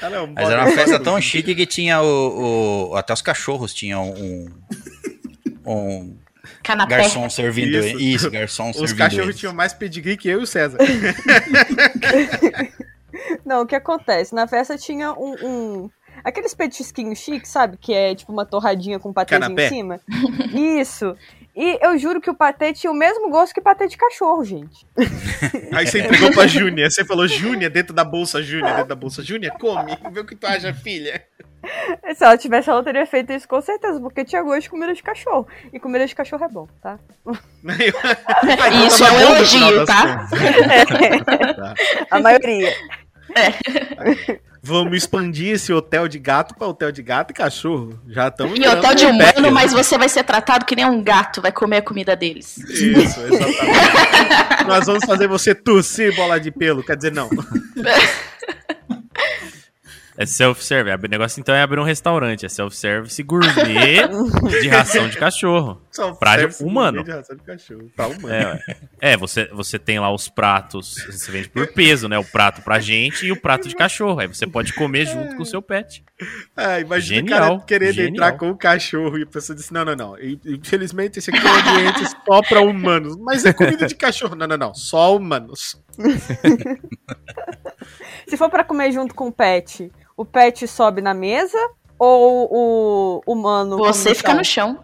Ela 0.00 0.16
é 0.16 0.20
um 0.22 0.32
Mas 0.34 0.48
era 0.50 0.62
uma 0.64 0.72
festa 0.72 0.98
tão 1.00 1.20
chique 1.20 1.54
que 1.54 1.66
tinha 1.66 2.00
o, 2.02 2.90
o- 2.92 2.96
Até 2.96 3.12
os 3.12 3.22
cachorros 3.22 3.74
tinham 3.74 4.10
um. 4.10 4.46
Um. 5.66 6.16
Canapé. 6.62 6.96
Garçom 6.98 7.28
servindo. 7.30 7.76
Isso. 7.78 7.98
Isso, 8.00 8.30
garçom 8.30 8.70
Os 8.70 8.76
servindo. 8.76 8.98
cachorros 8.98 9.26
eles. 9.28 9.38
tinham 9.38 9.54
mais 9.54 9.72
pedigree 9.72 10.16
que 10.16 10.28
eu 10.28 10.40
e 10.40 10.42
o 10.42 10.46
César. 10.46 10.78
Não, 13.44 13.62
o 13.62 13.66
que 13.66 13.74
acontece? 13.74 14.34
Na 14.34 14.46
festa 14.46 14.76
tinha 14.76 15.12
um. 15.12 15.34
um- 15.42 15.90
Aqueles 16.22 16.52
petisquinhos 16.52 17.18
chiques, 17.18 17.50
sabe? 17.50 17.78
Que 17.78 17.94
é 17.94 18.14
tipo 18.14 18.30
uma 18.30 18.44
torradinha 18.44 18.98
com 18.98 19.10
Canapé? 19.40 19.66
em 19.66 19.68
cima. 19.70 20.00
Isso. 20.52 21.16
E 21.60 21.78
eu 21.82 21.98
juro 21.98 22.22
que 22.22 22.30
o 22.30 22.34
patê 22.34 22.72
tinha 22.72 22.90
o 22.90 22.94
mesmo 22.94 23.28
gosto 23.28 23.52
que 23.52 23.60
patê 23.60 23.86
de 23.86 23.94
cachorro, 23.94 24.42
gente. 24.42 24.86
Aí 25.70 25.86
você 25.86 26.00
entregou 26.00 26.32
pra 26.32 26.46
Júnia. 26.46 26.88
Você 26.88 27.04
falou, 27.04 27.28
Júnia, 27.28 27.68
dentro 27.68 27.92
da 27.92 28.02
bolsa, 28.02 28.42
Júnia, 28.42 28.72
dentro 28.72 28.88
da 28.88 28.94
bolsa. 28.94 29.22
Júnia, 29.22 29.50
come. 29.50 29.94
Vê 30.10 30.20
o 30.20 30.24
que 30.24 30.34
tu 30.34 30.46
acha, 30.46 30.72
filha. 30.72 31.22
Se 32.16 32.24
ela 32.24 32.38
tivesse, 32.38 32.70
ela 32.70 32.82
teria 32.82 33.04
feito 33.04 33.34
isso 33.34 33.46
com 33.46 33.60
certeza, 33.60 34.00
porque 34.00 34.24
tinha 34.24 34.42
gosto 34.42 34.62
de 34.62 34.70
comida 34.70 34.94
de 34.94 35.02
cachorro. 35.02 35.46
E 35.70 35.78
comida 35.78 36.06
de 36.06 36.14
cachorro 36.14 36.44
é 36.44 36.48
bom, 36.48 36.66
tá? 36.80 36.98
Isso 38.86 39.04
é 39.04 39.12
um 39.12 39.20
elogio, 39.20 39.84
tá? 39.84 40.26
Tá. 41.56 41.74
A 42.10 42.20
maioria. 42.20 42.74
Vamos 44.62 44.94
expandir 44.96 45.54
esse 45.54 45.72
hotel 45.72 46.06
de 46.06 46.18
gato 46.18 46.54
pra 46.54 46.68
hotel 46.68 46.92
de 46.92 47.02
gato 47.02 47.30
e 47.30 47.34
cachorro. 47.34 47.98
Já 48.06 48.28
estamos 48.28 48.58
E 48.58 48.68
hotel 48.68 48.94
de 48.94 49.06
humano, 49.06 49.50
mas 49.50 49.72
você 49.72 49.96
vai 49.96 50.08
ser 50.08 50.22
tratado 50.22 50.66
que 50.66 50.76
nem 50.76 50.84
um 50.84 51.02
gato, 51.02 51.40
vai 51.40 51.50
comer 51.50 51.78
a 51.78 51.82
comida 51.82 52.14
deles. 52.14 52.58
Isso, 52.58 53.20
exatamente. 53.20 54.66
Nós 54.66 54.86
vamos 54.86 55.04
fazer 55.04 55.26
você 55.26 55.54
tossir 55.54 56.14
bola 56.14 56.38
de 56.38 56.50
pelo. 56.50 56.82
Quer 56.82 56.96
dizer, 56.96 57.12
não. 57.12 57.30
É 60.20 60.26
self-service. 60.26 60.98
O 61.02 61.08
negócio 61.08 61.40
então 61.40 61.54
é 61.54 61.62
abrir 61.62 61.80
um 61.80 61.82
restaurante. 61.82 62.44
É 62.44 62.48
self-service 62.50 63.22
gourmet 63.22 64.06
de 64.60 64.68
ração 64.68 65.08
de 65.08 65.16
cachorro. 65.16 65.80
Pra 66.20 66.34
serve 66.34 66.62
humano. 66.62 67.02
de 67.02 67.10
ração 67.10 67.34
de 67.34 67.42
cachorro. 67.42 67.90
Pra 67.96 68.06
humano. 68.06 68.34
É, 68.34 68.60
é 69.00 69.16
você, 69.16 69.46
você 69.46 69.78
tem 69.78 69.98
lá 69.98 70.12
os 70.12 70.28
pratos, 70.28 70.94
você 71.06 71.32
vende 71.32 71.48
por 71.48 71.66
peso, 71.72 72.06
né? 72.06 72.18
O 72.18 72.24
prato 72.24 72.60
pra 72.60 72.78
gente 72.78 73.24
e 73.26 73.32
o 73.32 73.40
prato 73.40 73.66
de 73.66 73.74
cachorro. 73.74 74.20
Aí 74.20 74.26
você 74.26 74.46
pode 74.46 74.74
comer 74.74 75.06
junto 75.06 75.36
com 75.36 75.42
o 75.42 75.46
seu 75.46 75.62
pet. 75.62 76.04
Ah, 76.54 76.78
imagina 76.80 77.20
Genial, 77.20 77.54
o 77.54 77.56
cara 77.56 77.66
querendo 77.66 77.94
genial. 77.94 78.10
entrar 78.10 78.32
com 78.32 78.50
o 78.50 78.56
cachorro 78.56 79.18
e 79.18 79.22
a 79.22 79.26
pessoa 79.26 79.56
disse: 79.56 79.72
não, 79.72 79.86
não, 79.86 79.96
não. 79.96 80.16
Infelizmente, 80.44 81.18
esse 81.18 81.30
aqui 81.30 81.40
é 81.46 81.50
um 81.50 81.54
ambiente 81.54 82.10
só 82.26 82.42
pra 82.42 82.60
humanos. 82.60 83.16
Mas 83.16 83.46
é 83.46 83.54
comida 83.54 83.86
de 83.86 83.94
cachorro. 83.94 84.36
Não, 84.36 84.46
não, 84.46 84.58
não. 84.58 84.74
Só 84.74 85.16
humanos. 85.16 85.80
Se 88.28 88.36
for 88.36 88.48
pra 88.50 88.64
comer 88.64 88.92
junto 88.92 89.14
com 89.14 89.28
o 89.28 89.32
pet, 89.32 89.90
o 90.16 90.24
pet 90.24 90.66
sobe 90.68 91.00
na 91.00 91.12
mesa 91.14 91.58
ou 91.98 92.48
o 92.50 93.22
humano. 93.26 93.76
Você 93.78 94.14
fica 94.14 94.34
no 94.34 94.44
chão. 94.44 94.78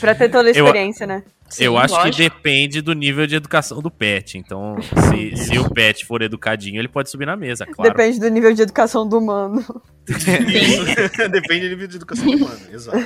Pra 0.00 0.14
ter 0.14 0.28
toda 0.30 0.48
a 0.48 0.52
Eu- 0.52 0.64
experiência, 0.64 1.06
né? 1.06 1.22
Sim, 1.48 1.64
Eu 1.64 1.76
acho 1.78 1.94
lógico. 1.94 2.16
que 2.16 2.22
depende 2.22 2.80
do 2.80 2.94
nível 2.94 3.26
de 3.26 3.36
educação 3.36 3.80
do 3.80 3.90
pet. 3.90 4.38
Então, 4.38 4.76
se, 4.80 5.36
se 5.36 5.58
o 5.58 5.70
pet 5.70 6.04
for 6.04 6.22
educadinho, 6.22 6.80
ele 6.80 6.88
pode 6.88 7.10
subir 7.10 7.26
na 7.26 7.36
mesa, 7.36 7.66
claro. 7.66 7.90
Depende 7.92 8.18
do 8.18 8.28
nível 8.28 8.52
de 8.54 8.62
educação 8.62 9.06
do 9.06 9.18
humano. 9.18 9.62
Depende 11.30 11.68
do 11.68 11.70
nível 11.70 11.86
de 11.86 11.96
educação 11.96 12.26
humana. 12.28 12.58
Exato. 12.72 12.98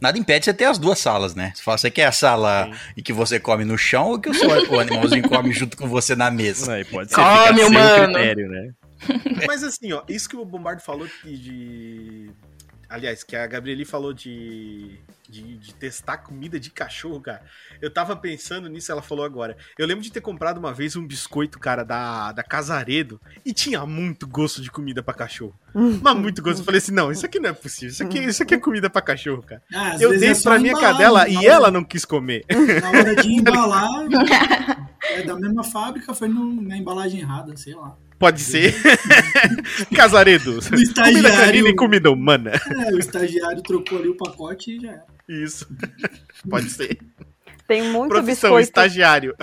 Nada 0.00 0.18
impede 0.18 0.44
você 0.44 0.52
ter 0.54 0.64
as 0.64 0.76
duas 0.78 0.98
salas, 0.98 1.34
né? 1.34 1.52
Você 1.54 1.62
fala, 1.62 1.78
você 1.78 1.90
quer 1.90 2.06
a 2.06 2.12
sala 2.12 2.70
em 2.96 3.02
que 3.02 3.12
você 3.12 3.38
come 3.40 3.64
no 3.64 3.78
chão 3.78 4.08
ou 4.08 4.18
que 4.18 4.28
o, 4.28 4.34
seu, 4.34 4.48
o 4.48 4.80
animalzinho 4.80 5.28
come 5.28 5.52
junto 5.52 5.76
com 5.76 5.88
você 5.88 6.14
na 6.16 6.30
mesa? 6.30 6.74
Aí 6.74 6.84
pode 6.84 7.10
ser 7.10 7.16
Come, 7.16 7.54
fica 7.60 7.66
humano. 7.68 8.04
critério, 8.12 8.48
né? 8.50 8.72
Mas 9.46 9.62
assim, 9.62 9.92
ó, 9.92 10.02
isso 10.08 10.28
que 10.28 10.36
o 10.36 10.44
Bombardo 10.44 10.82
falou 10.82 11.06
de. 11.24 11.38
de- 11.38 12.30
Aliás, 12.88 13.22
que 13.24 13.34
a 13.34 13.46
Gabrieli 13.46 13.84
falou 13.84 14.12
de, 14.12 14.98
de. 15.28 15.56
de 15.58 15.74
testar 15.74 16.18
comida 16.18 16.58
de 16.60 16.70
cachorro, 16.70 17.20
cara. 17.20 17.42
Eu 17.80 17.92
tava 17.92 18.14
pensando 18.16 18.68
nisso, 18.68 18.90
ela 18.92 19.02
falou 19.02 19.24
agora. 19.24 19.56
Eu 19.78 19.86
lembro 19.86 20.02
de 20.02 20.10
ter 20.12 20.20
comprado 20.20 20.58
uma 20.58 20.72
vez 20.72 20.96
um 20.96 21.06
biscoito, 21.06 21.58
cara, 21.58 21.82
da, 21.84 22.32
da 22.32 22.42
Casaredo, 22.42 23.20
e 23.44 23.52
tinha 23.52 23.84
muito 23.86 24.26
gosto 24.26 24.60
de 24.62 24.70
comida 24.70 25.02
pra 25.02 25.14
cachorro. 25.14 25.54
Mas 25.74 26.16
muito 26.16 26.40
gosto. 26.42 26.60
Eu 26.60 26.64
falei 26.64 26.78
assim: 26.78 26.92
não, 26.92 27.10
isso 27.10 27.26
aqui 27.26 27.40
não 27.40 27.50
é 27.50 27.52
possível. 27.52 27.88
Isso 27.88 28.02
aqui, 28.04 28.18
isso 28.20 28.42
aqui 28.42 28.54
é 28.54 28.58
comida 28.58 28.88
pra 28.88 29.02
cachorro, 29.02 29.42
cara. 29.42 29.62
Ah, 29.74 29.96
Eu 30.00 30.18
dei 30.18 30.30
é 30.30 30.34
pra 30.40 30.58
minha 30.58 30.70
embalar, 30.72 30.92
cadela 30.92 31.28
e 31.28 31.36
hora- 31.36 31.46
ela 31.46 31.70
não 31.70 31.82
quis 31.84 32.04
comer. 32.04 32.44
Na 32.80 32.88
hora 32.90 33.16
de 33.16 33.28
embalar, 33.34 33.88
é 35.10 35.22
da 35.22 35.34
mesma 35.36 35.64
fábrica, 35.64 36.14
foi 36.14 36.28
no- 36.28 36.62
na 36.62 36.76
embalagem 36.76 37.20
errada, 37.20 37.56
sei 37.56 37.74
lá. 37.74 37.96
Pode 38.18 38.40
ser. 38.40 38.72
Casaredo. 39.94 40.60
Comida 40.94 41.30
canina 41.32 41.68
e 41.68 41.74
comida 41.74 42.10
humana. 42.10 42.52
É, 42.86 42.94
o 42.94 42.98
estagiário 42.98 43.62
trocou 43.62 43.98
ali 43.98 44.08
o 44.08 44.16
pacote 44.16 44.76
e 44.76 44.80
já 44.80 44.90
era. 44.92 45.13
Isso. 45.28 45.66
Pode 46.48 46.70
ser. 46.70 46.98
Tem 47.66 47.82
muito 47.82 48.10
Profissão, 48.10 48.50
biscoito. 48.50 48.60
estagiário. 48.68 49.34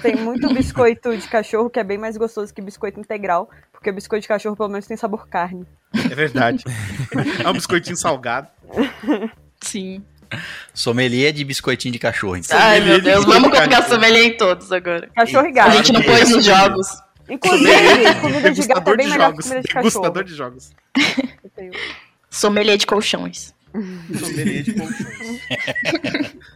Tem 0.00 0.16
muito 0.16 0.52
biscoito 0.54 1.14
de 1.16 1.28
cachorro 1.28 1.68
que 1.68 1.78
é 1.78 1.84
bem 1.84 1.98
mais 1.98 2.16
gostoso 2.16 2.52
que 2.54 2.62
biscoito 2.62 2.98
integral. 2.98 3.50
Porque 3.72 3.92
biscoito 3.92 4.22
de 4.22 4.28
cachorro 4.28 4.56
pelo 4.56 4.70
menos 4.70 4.86
tem 4.86 4.96
sabor 4.96 5.28
carne. 5.28 5.66
É 6.10 6.14
verdade. 6.14 6.64
É 7.44 7.48
um 7.48 7.52
biscoitinho 7.52 7.96
salgado. 7.96 8.48
Sim. 9.60 10.02
Sommelier 10.72 11.32
de 11.32 11.44
biscoitinho 11.44 11.92
de 11.92 11.98
cachorro, 11.98 12.36
então. 12.36 12.56
Ai, 12.58 12.80
meu 12.80 12.98
de 12.98 13.04
Deus, 13.04 13.24
vamos 13.24 13.50
colocar 13.50 13.82
sommelier 13.88 14.24
em 14.24 14.36
todos 14.36 14.70
agora. 14.72 15.08
Cachorro 15.14 15.46
e 15.46 15.50
A 15.50 15.52
gato. 15.52 15.72
gente 15.72 15.92
não 15.92 16.02
pôs 16.02 16.30
nos 16.30 16.44
jogos. 16.44 16.86
Inclusive, 17.28 18.14
comida 18.20 18.50
de 18.50 18.66
gato 18.66 18.90
é 18.90 18.96
bem 18.96 19.06
de 19.06 19.12
melhor 19.12 19.32
que 19.34 19.42
jogos. 19.42 19.44
comida 19.46 19.62
de 19.62 19.68
cachorro. 19.74 20.22
de 20.24 20.34
jogos. 20.34 20.72
Sommelier 22.30 22.76
de 22.78 22.86
colchões. 22.86 23.52
Sommelier 24.18 24.62
de 24.62 24.72
colchões. 24.74 25.40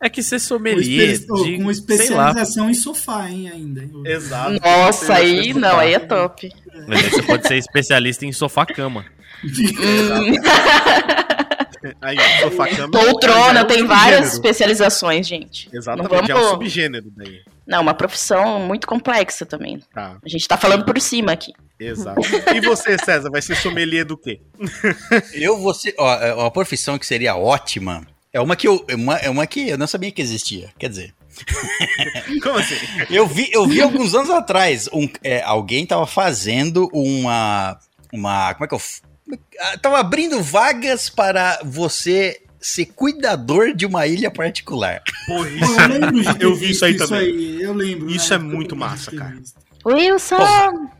É 0.00 0.08
que 0.10 0.22
ser 0.22 0.36
Com, 0.36 0.40
sommelier 0.40 1.18
oh, 1.30 1.44
de, 1.44 1.56
com 1.56 1.72
sei 1.72 2.10
lá, 2.10 2.28
especialização 2.28 2.68
em 2.68 2.74
sofá, 2.74 3.30
hein, 3.30 3.48
ainda. 3.50 3.88
Exato. 4.04 4.60
Nossa, 4.62 5.14
aí 5.14 5.54
não, 5.54 5.78
aí 5.78 5.94
é 5.94 5.98
top. 5.98 6.52
mas 6.86 7.04
aí 7.04 7.10
você 7.10 7.22
pode 7.22 7.48
ser 7.48 7.56
especialista 7.56 8.26
em 8.26 8.32
sofá-cama. 8.32 9.06
Aí, 12.00 12.16
sofá 12.40 12.66
cama. 12.68 12.90
Poltrona, 12.90 13.60
é 13.60 13.62
um 13.62 13.66
tem 13.66 13.86
várias 13.86 14.32
especializações, 14.32 15.26
gente. 15.26 15.68
Exatamente, 15.70 16.10
Não 16.10 16.18
é 16.18 16.22
um 16.22 16.26
vamos- 16.26 16.50
subgênero 16.50 17.12
daí. 17.14 17.40
Não, 17.66 17.82
uma 17.82 17.94
profissão 17.94 18.58
muito 18.60 18.86
complexa 18.86 19.44
também. 19.44 19.80
Tá, 19.92 20.16
A 20.24 20.28
gente 20.28 20.46
tá 20.48 20.56
falando 20.56 20.84
por 20.84 20.98
cima 21.00 21.32
aqui. 21.32 21.52
Exato. 21.88 22.20
E 22.54 22.60
você, 22.60 22.96
César, 23.04 23.30
vai 23.30 23.40
ser 23.42 23.56
sommelier 23.56 24.04
do 24.04 24.16
quê? 24.16 24.40
Eu 25.32 25.58
vou 25.58 25.72
ser. 25.74 25.94
Ó, 25.98 26.14
é 26.14 26.34
uma 26.34 26.50
profissão 26.50 26.98
que 26.98 27.06
seria 27.06 27.36
ótima. 27.36 28.06
É 28.32 28.40
uma 28.40 28.56
que 28.56 28.66
eu. 28.66 28.84
é 28.88 28.94
Uma, 28.94 29.16
é 29.16 29.30
uma 29.30 29.46
que 29.46 29.68
eu 29.68 29.78
não 29.78 29.86
sabia 29.86 30.10
que 30.10 30.20
existia. 30.22 30.70
Quer 30.78 30.88
dizer, 30.88 31.14
Como 32.42 32.58
assim? 32.58 32.76
eu 33.10 33.26
vi, 33.26 33.48
eu 33.52 33.66
vi 33.66 33.80
alguns 33.80 34.14
anos 34.14 34.30
atrás. 34.30 34.88
Um, 34.92 35.08
é, 35.22 35.42
alguém 35.42 35.86
tava 35.86 36.06
fazendo 36.06 36.88
uma. 36.92 37.78
Uma. 38.12 38.54
Como 38.54 38.64
é 38.64 38.68
que 38.68 38.74
eu. 38.74 38.80
Tava 39.80 39.98
abrindo 39.98 40.42
vagas 40.42 41.08
para 41.08 41.58
você 41.64 42.40
ser 42.60 42.86
cuidador 42.86 43.74
de 43.74 43.84
uma 43.86 44.06
ilha 44.06 44.30
particular. 44.30 45.02
Porra, 45.26 45.48
Pô, 45.48 46.24
eu 46.24 46.34
ter 46.34 46.44
Eu 46.44 46.54
vi 46.54 46.70
isso 46.70 46.84
aí 46.84 46.92
visto 46.92 47.08
também. 47.08 47.26
aí, 47.28 47.62
eu 47.62 47.72
lembro. 47.72 48.10
Isso 48.10 48.32
é 48.32 48.38
muito 48.38 48.74
massa, 48.76 49.10
cara. 49.10 49.36
Wilson! 49.84 50.36
Vocês- 50.36 50.90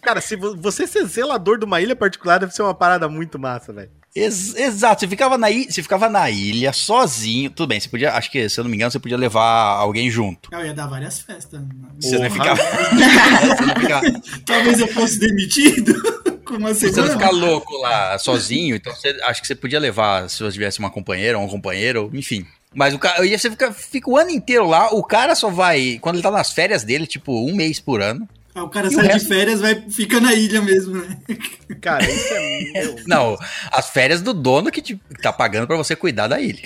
Cara, 0.00 0.20
se 0.20 0.34
vo- 0.34 0.56
você 0.56 0.86
ser 0.86 1.04
zelador 1.06 1.58
de 1.58 1.64
uma 1.64 1.80
ilha 1.80 1.94
particular 1.94 2.38
deve 2.38 2.52
ser 2.52 2.62
uma 2.62 2.74
parada 2.74 3.08
muito 3.08 3.38
massa, 3.38 3.72
velho. 3.72 3.90
Ex- 4.14 4.54
exato, 4.56 5.00
você 5.00 5.08
ficava, 5.08 5.38
na 5.38 5.50
ilha, 5.50 5.70
você 5.70 5.80
ficava 5.82 6.08
na 6.08 6.28
ilha 6.28 6.72
sozinho. 6.72 7.48
Tudo 7.50 7.68
bem, 7.68 7.78
você 7.80 7.88
podia. 7.88 8.12
Acho 8.12 8.30
que, 8.30 8.48
se 8.48 8.58
eu 8.58 8.64
não 8.64 8.70
me 8.70 8.76
engano, 8.76 8.90
você 8.90 8.98
podia 8.98 9.16
levar 9.16 9.76
alguém 9.76 10.10
junto. 10.10 10.50
Eu 10.52 10.66
ia 10.66 10.74
dar 10.74 10.86
várias 10.86 11.20
festas. 11.20 11.60
Você 12.00 12.18
não 12.18 12.30
ficava. 12.30 12.60
você 13.56 13.64
não 13.64 13.74
ficava. 13.76 14.20
Talvez 14.44 14.80
eu 14.80 14.88
fosse 14.88 15.18
demitido 15.20 15.94
com 16.44 16.54
uma 16.56 16.74
Você 16.74 16.90
não 16.90 17.08
ficar 17.08 17.30
louco 17.30 17.74
lá 17.78 18.18
sozinho, 18.18 18.74
então 18.76 18.92
você, 18.94 19.16
acho 19.24 19.40
que 19.40 19.46
você 19.46 19.54
podia 19.54 19.78
levar, 19.78 20.28
se 20.28 20.42
você 20.42 20.52
tivesse 20.52 20.78
uma 20.80 20.90
companheira 20.90 21.38
ou 21.38 21.44
um 21.44 21.48
companheiro, 21.48 22.10
enfim. 22.12 22.44
Mas 22.74 22.92
o 22.92 22.98
cara, 22.98 23.24
ia 23.24 23.38
você 23.38 23.50
fica, 23.50 23.72
fica 23.72 24.10
o 24.10 24.16
ano 24.18 24.30
inteiro 24.30 24.66
lá, 24.66 24.88
o 24.92 25.02
cara 25.04 25.34
só 25.34 25.48
vai, 25.48 25.98
quando 26.02 26.16
ele 26.16 26.22
tá 26.22 26.30
nas 26.30 26.52
férias 26.52 26.82
dele, 26.82 27.06
tipo, 27.06 27.32
um 27.48 27.54
mês 27.54 27.78
por 27.78 28.02
ano. 28.02 28.28
Ah, 28.54 28.64
o 28.64 28.68
cara 28.68 28.88
E 28.88 28.90
o 28.90 28.92
sai 28.92 29.06
de 29.06 29.12
resto? 29.14 29.28
férias, 29.28 29.60
vai, 29.60 29.74
fica 29.90 30.20
na 30.20 30.34
ilha 30.34 30.60
mesmo, 30.60 30.96
né? 30.96 31.18
Cara, 31.80 32.04
isso 32.04 32.34
é. 32.34 32.60
Meu, 32.74 32.96
Não, 33.08 33.38
as 33.70 33.88
férias 33.90 34.20
do 34.20 34.34
dono 34.34 34.70
que 34.70 34.82
te, 34.82 34.96
que 34.96 35.22
tá 35.22 35.32
pagando 35.32 35.66
pra 35.66 35.76
você 35.76 35.96
cuidar 35.96 36.28
da 36.28 36.40
ilha. 36.40 36.60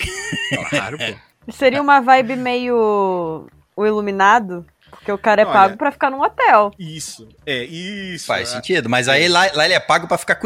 claro, 0.69 0.97
pô. 0.97 1.51
Seria 1.53 1.81
uma 1.81 2.01
vibe 2.01 2.35
meio 2.35 3.47
o 3.75 3.85
iluminado, 3.85 4.65
porque 5.07 5.11
o 5.13 5.17
cara 5.17 5.41
é 5.41 5.45
Olha. 5.45 5.53
pago 5.53 5.77
pra 5.77 5.91
ficar 5.91 6.11
num 6.11 6.21
hotel. 6.21 6.71
Isso, 6.77 7.27
é, 7.45 7.63
isso. 7.63 8.25
Faz 8.25 8.49
é. 8.49 8.55
sentido, 8.55 8.89
mas 8.89 9.07
aí 9.07 9.29
lá, 9.29 9.49
lá 9.53 9.63
ele 9.63 9.73
é 9.73 9.79
pago 9.79 10.05
pra 10.07 10.17
ficar, 10.17 10.37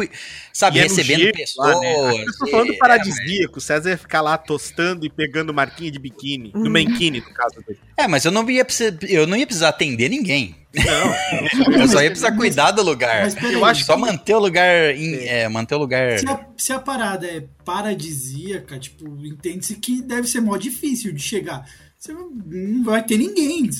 sabe, 0.52 0.76
E 0.76 0.80
é 0.80 0.82
recebendo 0.84 1.20
gelo 1.20 1.32
pessoas. 1.32 1.74
lá, 1.74 1.80
né? 1.80 2.22
Eu 2.22 2.38
tô 2.38 2.46
falando 2.46 2.72
é, 2.72 2.76
paradisíaco. 2.76 3.58
O 3.58 3.60
César 3.60 3.90
ia 3.90 3.98
ficar 3.98 4.20
lá 4.20 4.38
tostando 4.38 5.04
e 5.04 5.10
pegando 5.10 5.52
marquinha 5.52 5.90
de 5.90 5.98
biquíni. 5.98 6.52
Uhum. 6.54 6.62
Do 6.62 6.70
mankini, 6.70 7.20
no 7.20 7.34
caso 7.34 7.56
dele. 7.66 7.80
É, 7.96 8.06
mas 8.06 8.24
eu 8.24 8.30
não 8.30 8.48
ia 8.48 8.64
precisar, 8.64 8.96
eu 9.08 9.26
não 9.26 9.36
ia 9.36 9.46
precisar 9.46 9.70
atender 9.70 10.08
ninguém. 10.08 10.54
Não. 10.74 11.72
Eu 11.80 11.88
só 11.88 12.00
ia 12.02 12.08
precisar 12.08 12.32
cuidar 12.32 12.70
do 12.70 12.82
lugar. 12.82 13.24
Mas 13.24 13.52
Eu 13.52 13.64
acho 13.64 13.84
Só 13.84 13.96
manter 13.96 14.34
o 14.34 14.38
lugar, 14.38 14.94
em- 14.94 15.26
é, 15.26 15.48
manter 15.48 15.74
o 15.74 15.78
lugar. 15.78 16.18
se, 16.18 16.26
a, 16.28 16.46
se 16.56 16.72
a 16.72 16.78
parada 16.78 17.26
é 17.26 17.44
paradisíaca, 17.64 18.78
tipo, 18.78 19.04
entende-se 19.26 19.74
que 19.74 20.00
deve 20.00 20.26
ser 20.28 20.40
mó 20.40 20.56
difícil 20.56 21.12
de 21.12 21.20
chegar. 21.20 21.66
Você 21.98 22.12
não 22.12 22.82
vai 22.82 23.00
ter 23.04 23.16
ninguém. 23.16 23.70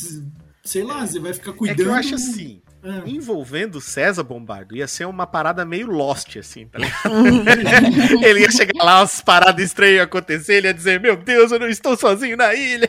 Sei 0.65 0.83
lá, 0.85 1.05
você 1.07 1.19
vai 1.19 1.33
ficar 1.35 1.51
É 1.51 1.55
cuidando. 1.55 1.77
que 1.77 1.83
eu 1.83 1.95
acho 1.95 2.15
assim. 2.15 2.63
Ah. 2.85 3.03
Envolvendo 3.07 3.77
o 3.77 3.81
César 3.81 4.23
Bombardo, 4.23 4.77
ia 4.77 4.87
ser 4.89 5.07
uma 5.07 5.27
parada 5.27 5.65
meio 5.65 5.87
Lost, 5.89 6.37
assim, 6.37 6.67
tá 6.67 6.79
ligado? 6.79 7.13
ele 8.25 8.41
ia 8.41 8.51
chegar 8.51 8.83
lá, 8.85 9.01
umas 9.01 9.21
paradas 9.21 9.65
estranhas 9.65 9.97
iam 9.97 10.05
acontecer, 10.05 10.55
ele 10.55 10.67
ia 10.69 10.75
dizer, 10.75 11.01
meu 11.01 11.17
Deus, 11.17 11.53
eu 11.53 11.59
não 11.61 11.69
estou 11.69 11.97
sozinho 11.97 12.37
na 12.37 12.55
ilha. 12.55 12.89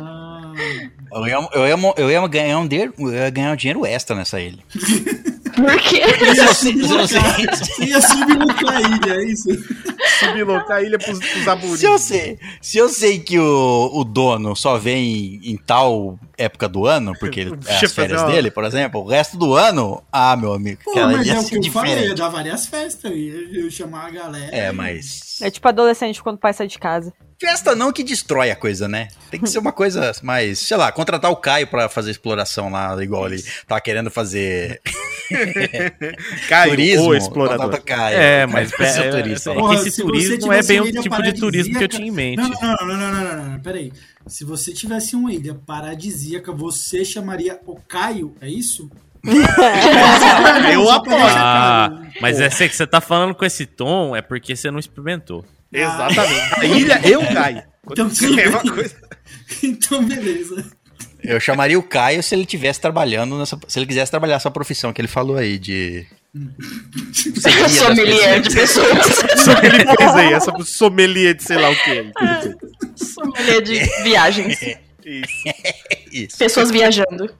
Ah, 0.00 0.52
Eu 1.12 1.26
ia, 1.26 1.48
eu 1.54 1.66
ia, 1.66 1.92
eu 1.96 2.10
ia 2.10 2.28
ganhar 2.28 2.58
um 2.58 2.68
dinheiro, 2.68 2.92
eu 2.98 3.12
ia 3.12 3.30
ganhar 3.30 3.52
um 3.52 3.56
dinheiro 3.56 3.86
extra 3.86 4.14
nessa 4.16 4.38
ilha. 4.40 4.62
Por 5.54 5.80
quê? 5.80 6.02
Você- 6.46 6.72
ia 7.84 8.00
sublucar 8.00 8.76
a 8.76 8.80
ilha, 8.82 9.14
é 9.20 9.24
isso? 9.24 9.48
Sublocar 10.20 10.76
a 10.76 10.82
ilha 10.82 10.98
pros, 10.98 11.18
pros 11.18 11.48
aburinhos. 11.48 11.80
Se 11.80 11.86
eu 11.86 11.98
sei, 11.98 12.38
se 12.60 12.78
eu 12.78 12.88
sei 12.88 13.18
que 13.18 13.38
o, 13.38 13.90
o 13.92 14.04
dono 14.04 14.54
só 14.54 14.78
vem 14.78 15.40
em 15.42 15.56
tal 15.56 16.18
época 16.38 16.68
do 16.68 16.86
ano, 16.86 17.12
porque 17.18 17.40
ele- 17.40 17.58
é 17.66 17.84
as 17.84 17.92
férias 17.92 18.22
dele, 18.24 18.50
por 18.50 18.64
exemplo, 18.64 19.00
o 19.02 19.06
resto 19.06 19.36
do 19.36 19.54
ano, 19.54 20.02
ah, 20.12 20.36
meu 20.36 20.52
amigo, 20.52 20.80
Pô, 20.84 20.92
mas 20.94 21.26
ia 21.26 21.34
é 21.34 21.40
o 21.40 21.44
que 21.44 21.56
eu 21.68 21.72
falei, 21.72 22.14
dar 22.14 22.28
várias 22.28 22.66
festas, 22.66 23.10
eu 23.10 23.16
ia 23.16 23.60
eu 23.64 23.70
chamar 23.70 24.06
a 24.06 24.10
galera. 24.10 24.54
É, 24.56 24.68
e- 24.68 24.72
mas 24.72 25.38
É 25.42 25.50
tipo 25.50 25.66
adolescente 25.68 26.22
quando 26.22 26.36
o 26.36 26.38
pai 26.40 26.52
sai 26.52 26.66
de 26.66 26.78
casa. 26.78 27.12
festa 27.40 27.74
não 27.74 27.92
que 27.92 28.02
destrói 28.04 28.50
a 28.50 28.56
coisa, 28.56 28.86
né? 28.88 29.08
Tem 29.30 29.40
que 29.40 29.48
ser 29.48 29.58
uma 29.58 29.72
coisa 29.72 30.12
mais, 30.22 30.58
sei 30.58 30.76
lá, 30.76 30.90
contratar 30.92 31.30
o 31.30 31.36
Caio 31.36 31.66
pra 31.66 31.88
fazer 31.88 32.10
exploração 32.10 32.70
lá, 32.70 33.02
igual 33.02 33.26
ele 33.26 33.42
tá 33.66 33.80
querendo 33.80 34.10
fazer 34.10 34.80
Caio, 36.48 36.70
turismo. 36.70 37.06
o 37.08 37.14
explorador. 37.14 37.80
Caio. 37.82 38.16
É, 38.18 38.46
mas 38.46 38.72
é, 38.78 39.10
turista. 39.10 39.50
é, 39.52 39.54
lá. 39.54 39.68
que 39.82 39.88
esse 39.88 40.02
turismo 40.10 40.46
não 40.46 40.52
é 40.52 40.62
bem 40.62 40.80
o 40.80 40.92
tipo 40.92 41.22
de 41.22 41.32
turismo 41.32 41.78
que 41.78 41.84
eu 41.84 41.88
tinha 41.88 42.06
em 42.06 42.10
mente. 42.10 42.38
Não, 42.38 42.48
não, 42.48 42.58
não, 42.60 42.86
não, 42.86 42.96
não, 42.96 43.12
não, 43.12 43.36
não, 43.36 43.50
não, 43.50 43.60
peraí. 43.60 43.92
Se 44.26 44.44
você 44.44 44.72
tivesse 44.72 45.16
uma 45.16 45.32
ilha 45.32 45.54
paradisíaca, 45.54 46.52
você 46.52 47.04
chamaria 47.04 47.58
o 47.66 47.76
Caio, 47.76 48.34
é 48.40 48.48
isso? 48.48 48.90
Eu 50.72 50.90
apoio. 50.90 51.16
Ah, 51.20 52.02
mas 52.20 52.40
essa 52.40 52.66
que 52.66 52.74
você 52.74 52.86
tá 52.86 53.00
falando 53.00 53.34
com 53.34 53.44
esse 53.44 53.66
tom 53.66 54.16
é 54.16 54.22
porque 54.22 54.56
você 54.56 54.70
não 54.70 54.78
experimentou. 54.78 55.44
Exatamente. 55.72 56.54
A 56.60 56.64
ilha, 56.64 57.00
eu 57.04 57.20
caio. 57.26 57.62
Então, 57.90 58.10
é 58.38 58.70
coisa. 58.70 58.96
Então, 59.62 60.04
beleza. 60.04 60.64
Eu 61.22 61.38
chamaria 61.38 61.78
o 61.78 61.82
Caio 61.82 62.22
se 62.22 62.34
ele 62.34 62.46
tivesse 62.46 62.80
trabalhando 62.80 63.38
nessa, 63.38 63.58
se 63.68 63.78
ele 63.78 63.86
quisesse 63.86 64.10
trabalhar 64.10 64.36
essa 64.36 64.50
profissão 64.50 64.92
que 64.92 65.00
ele 65.00 65.08
falou 65.08 65.36
aí 65.36 65.58
de 65.58 66.06
Sommelier 67.68 68.40
de 68.40 68.54
pessoas. 68.54 69.06
Só 69.44 69.54
que 69.60 69.66
ele 69.66 69.84
fez 69.84 70.14
aí, 70.14 70.32
essa 70.32 70.52
sommelier 70.64 71.34
de 71.34 71.42
sei 71.42 71.56
lá 71.56 71.70
o 71.70 71.76
quê. 71.76 72.12
Sommelier 72.94 73.62
de 73.62 74.02
viagens. 74.02 74.60
Isso. 75.04 75.32
Isso. 76.12 76.38
Pessoas 76.38 76.70
viajando. 76.70 77.34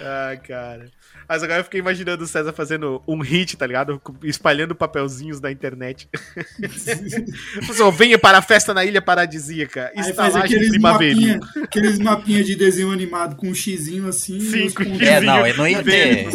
Ai, 0.00 0.36
cara. 0.38 0.90
Mas 1.28 1.42
agora 1.42 1.60
eu 1.60 1.64
fiquei 1.64 1.80
imaginando 1.80 2.24
o 2.24 2.26
César 2.26 2.52
fazendo 2.52 3.02
um 3.06 3.20
hit, 3.20 3.56
tá 3.56 3.66
ligado? 3.66 4.00
Espalhando 4.22 4.74
papelzinhos 4.74 5.40
na 5.40 5.50
internet. 5.50 6.08
Pessoal, 7.66 7.92
venha 7.92 8.18
para 8.18 8.38
a 8.38 8.42
festa 8.42 8.74
na 8.74 8.84
ilha 8.84 9.00
paradisíaca. 9.00 9.92
Aí 9.96 10.12
faz 10.12 10.36
aqueles 10.36 10.78
mapinha, 10.78 11.40
aqueles 11.62 11.98
mapinha 11.98 12.44
de 12.44 12.54
desenho 12.54 12.90
animado 12.90 13.36
com 13.36 13.48
um 13.48 13.54
xizinho 13.54 14.08
assim. 14.08 14.40
Sim, 14.40 14.70
com 14.70 14.84
pontos. 14.84 15.00
É, 15.00 15.20
não, 15.20 15.46
eu 15.46 15.56
não 15.56 15.68
ia 15.68 15.82
ter-. 15.82 16.28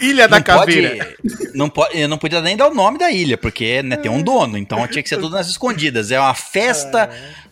Ilha 0.00 0.28
da 0.28 0.36
Não 0.36 0.42
pode, 0.42 0.58
Caveira. 0.58 1.16
não 1.54 1.70
pode, 1.70 1.98
eu 1.98 2.08
não 2.08 2.18
podia 2.18 2.40
nem 2.40 2.56
dar 2.56 2.68
o 2.68 2.74
nome 2.74 2.98
da 2.98 3.10
ilha, 3.10 3.38
porque 3.38 3.82
né, 3.82 3.96
tem 3.96 4.10
um 4.10 4.22
dono, 4.22 4.58
então 4.58 4.86
tinha 4.88 5.02
que 5.02 5.08
ser 5.08 5.18
tudo 5.18 5.30
nas 5.30 5.48
escondidas. 5.48 6.10
É 6.10 6.18
uma 6.18 6.34
festa 6.34 7.10
é, 7.12 7.43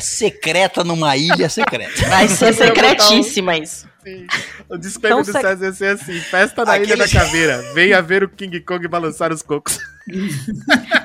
secreta 0.00 0.82
numa 0.84 1.16
ilha 1.16 1.48
secreta. 1.48 1.92
Vai 2.08 2.28
ser 2.28 2.52
secretíssima 2.54 3.56
isso. 3.56 3.88
Sim. 4.04 4.26
O 4.68 4.76
disclaimer 4.76 5.22
Então, 5.22 5.32
do 5.34 5.40
César 5.40 5.64
ia 5.66 5.72
ser 5.72 5.86
assim: 5.94 6.20
festa 6.20 6.64
na 6.64 6.74
Aquele- 6.74 6.92
Ilha 6.92 6.96
da 7.06 7.08
Caveira. 7.08 7.62
Venha 7.72 8.02
ver 8.02 8.22
o 8.22 8.28
King 8.28 8.60
Kong 8.60 8.86
balançar 8.88 9.32
os 9.32 9.42
cocos. 9.42 9.78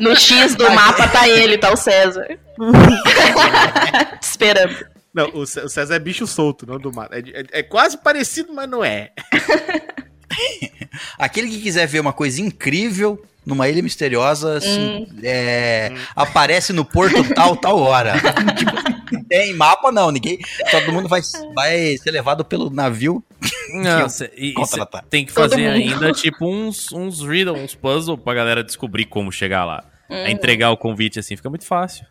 No 0.02 0.14
X 0.16 0.56
do 0.56 0.70
mapa 0.72 1.08
tá 1.08 1.28
ele, 1.28 1.58
tá 1.58 1.72
o 1.72 1.78
César. 1.78 2.28
Esperando. 4.22 4.76
Não, 5.14 5.30
o 5.34 5.46
Cé- 5.46 5.64
o 5.64 5.70
César 5.70 5.96
é 5.96 6.00
bicho 6.00 6.28
solto, 6.28 6.66
não 6.68 6.78
do 6.78 6.92
mato. 6.94 7.14
É, 7.14 7.20
é- 7.20 7.60
é 7.60 7.64
quase 7.64 7.98
parecido, 7.98 8.54
mas 8.54 8.70
não 8.70 8.84
é. 8.84 9.12
Aquele 11.18 11.50
que 11.50 11.62
quiser 11.62 11.88
ver 11.88 12.00
uma 12.00 12.14
coisa 12.14 12.42
incrível 12.42 13.22
numa 13.46 13.68
ilha 13.70 13.82
misteriosa, 13.82 14.58
assim, 14.58 15.08
é, 15.24 15.92
aparece 16.16 16.72
no 16.74 16.84
porto 16.86 17.24
tal, 17.34 17.56
tal 17.56 17.80
hora. 17.80 18.14
Tipo, 18.56 18.90
não 19.12 19.24
tem 19.24 19.54
mapa, 19.56 19.92
não. 19.92 20.12
Ninguém. 20.12 20.38
Todo 20.70 20.92
mundo 20.94 21.08
vai, 21.10 21.20
vai 21.56 21.98
ser 21.98 22.12
levado 22.12 22.46
pelo 22.46 22.70
navio. 22.70 23.24
Não, 23.74 24.08
cê- 24.10 24.32
e- 24.38 24.54
tem 25.10 25.26
que 25.26 25.32
fazer 25.32 25.56
ainda 25.68 26.12
tipo 26.12 26.48
uns, 26.48 26.92
uns 26.92 27.22
riddle, 27.22 27.56
uns 27.58 27.74
puzzle 27.74 28.18
pra 28.18 28.36
galera 28.36 28.64
descobrir 28.64 29.06
como 29.06 29.32
chegar 29.32 29.66
lá. 29.66 29.84
É 30.10 30.30
entregar 30.32 30.70
o 30.72 30.78
convite 30.78 31.18
assim 31.20 31.36
fica 31.36 31.50
muito 31.50 31.66
fácil. 31.66 32.06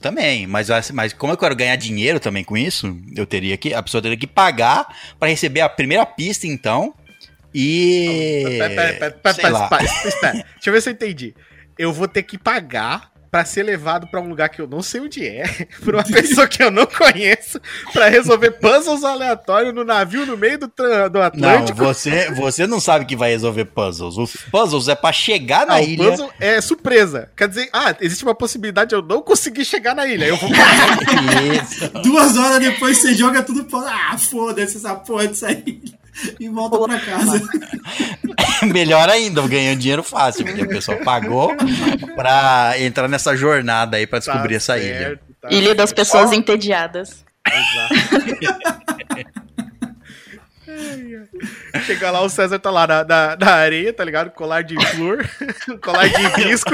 Também, 0.00 0.46
mas, 0.46 0.68
mas 0.90 1.12
como 1.12 1.32
eu 1.32 1.36
quero 1.36 1.54
ganhar 1.54 1.76
dinheiro 1.76 2.18
também 2.18 2.42
com 2.44 2.56
isso, 2.56 2.96
eu 3.14 3.24
teria 3.26 3.56
que. 3.56 3.72
A 3.74 3.82
pessoa 3.82 4.02
teria 4.02 4.16
que 4.16 4.26
pagar 4.26 4.86
pra 5.18 5.28
receber 5.28 5.60
a 5.60 5.68
primeira 5.68 6.04
pista, 6.06 6.46
então. 6.46 6.94
E. 7.54 8.44
Pera, 8.58 8.74
pera, 8.74 8.92
pera, 8.98 9.10
pera, 9.22 9.34
sei 9.34 9.50
lá. 9.50 9.68
espera. 10.06 10.32
Deixa 10.32 10.46
eu 10.66 10.72
ver 10.72 10.80
se 10.82 10.88
eu 10.88 10.92
entendi. 10.92 11.34
Eu 11.78 11.92
vou 11.92 12.06
ter 12.08 12.22
que 12.22 12.36
pagar 12.38 13.10
pra 13.30 13.46
ser 13.46 13.62
levado 13.62 14.06
pra 14.08 14.20
um 14.20 14.28
lugar 14.28 14.50
que 14.50 14.60
eu 14.60 14.66
não 14.66 14.82
sei 14.82 15.00
onde 15.00 15.26
é, 15.26 15.44
por 15.82 15.94
uma 15.94 16.04
pessoa 16.04 16.46
que 16.46 16.62
eu 16.62 16.70
não 16.70 16.84
conheço, 16.84 17.58
pra 17.90 18.10
resolver 18.10 18.50
puzzles 18.50 19.02
aleatórios 19.02 19.72
no 19.74 19.84
navio 19.84 20.26
no 20.26 20.36
meio 20.36 20.58
do, 20.58 20.66
do 20.66 20.82
Não, 21.14 21.22
Atlântico. 21.22 21.78
você, 21.78 22.30
você 22.32 22.66
não 22.66 22.78
sabe 22.78 23.06
que 23.06 23.16
vai 23.16 23.30
resolver 23.30 23.64
puzzles. 23.64 24.18
Os 24.18 24.36
puzzles 24.50 24.86
é 24.86 24.94
pra 24.94 25.12
chegar 25.12 25.66
na 25.66 25.76
Ah, 25.76 25.80
o 25.80 25.82
ilha. 25.84 26.10
puzzle 26.10 26.30
é 26.38 26.60
surpresa. 26.60 27.30
Quer 27.34 27.48
dizer, 27.48 27.70
ah, 27.72 27.96
existe 28.02 28.22
uma 28.22 28.34
possibilidade 28.34 28.90
de 28.90 28.96
eu 28.96 29.02
não 29.02 29.22
conseguir 29.22 29.64
chegar 29.64 29.94
na 29.94 30.06
ilha. 30.06 30.26
Eu 30.26 30.36
vou. 30.36 30.50
Duas 32.04 32.36
horas 32.36 32.60
depois 32.60 32.98
você 32.98 33.14
joga 33.14 33.42
tudo 33.42 33.64
pra. 33.64 33.78
Ah, 34.12 34.18
foda-se 34.18 34.76
essa 34.76 34.94
porra 34.94 35.28
disso 35.28 35.46
aí. 35.46 35.80
E 36.38 36.48
volta 36.48 36.78
pra 36.78 37.00
casa. 37.00 37.40
Melhor 38.72 39.08
ainda, 39.08 39.40
eu 39.40 39.48
ganhei 39.48 39.74
um 39.74 39.78
dinheiro 39.78 40.02
fácil, 40.02 40.44
porque 40.44 40.62
a 40.62 40.68
pessoa 40.68 40.98
pagou 40.98 41.54
pra 42.14 42.74
entrar 42.78 43.08
nessa 43.08 43.36
jornada 43.36 43.96
aí 43.96 44.06
pra 44.06 44.18
descobrir 44.18 44.50
Tá 44.54 44.56
essa 44.56 44.78
ilha. 44.78 44.98
certo, 44.98 45.20
tá 45.40 45.48
Ilha 45.50 45.74
das 45.74 45.92
pessoas 45.92 46.32
entediadas. 46.32 47.24
Chega 51.86 52.10
lá, 52.10 52.20
o 52.22 52.28
César 52.28 52.58
tá 52.58 52.70
lá 52.70 52.86
na, 52.86 53.04
na, 53.04 53.36
na 53.36 53.52
areia, 53.54 53.92
tá 53.92 54.04
ligado? 54.04 54.30
Colar 54.30 54.62
de 54.62 54.74
flor, 54.88 55.28
colar 55.82 56.08
de 56.08 56.42
risco, 56.44 56.70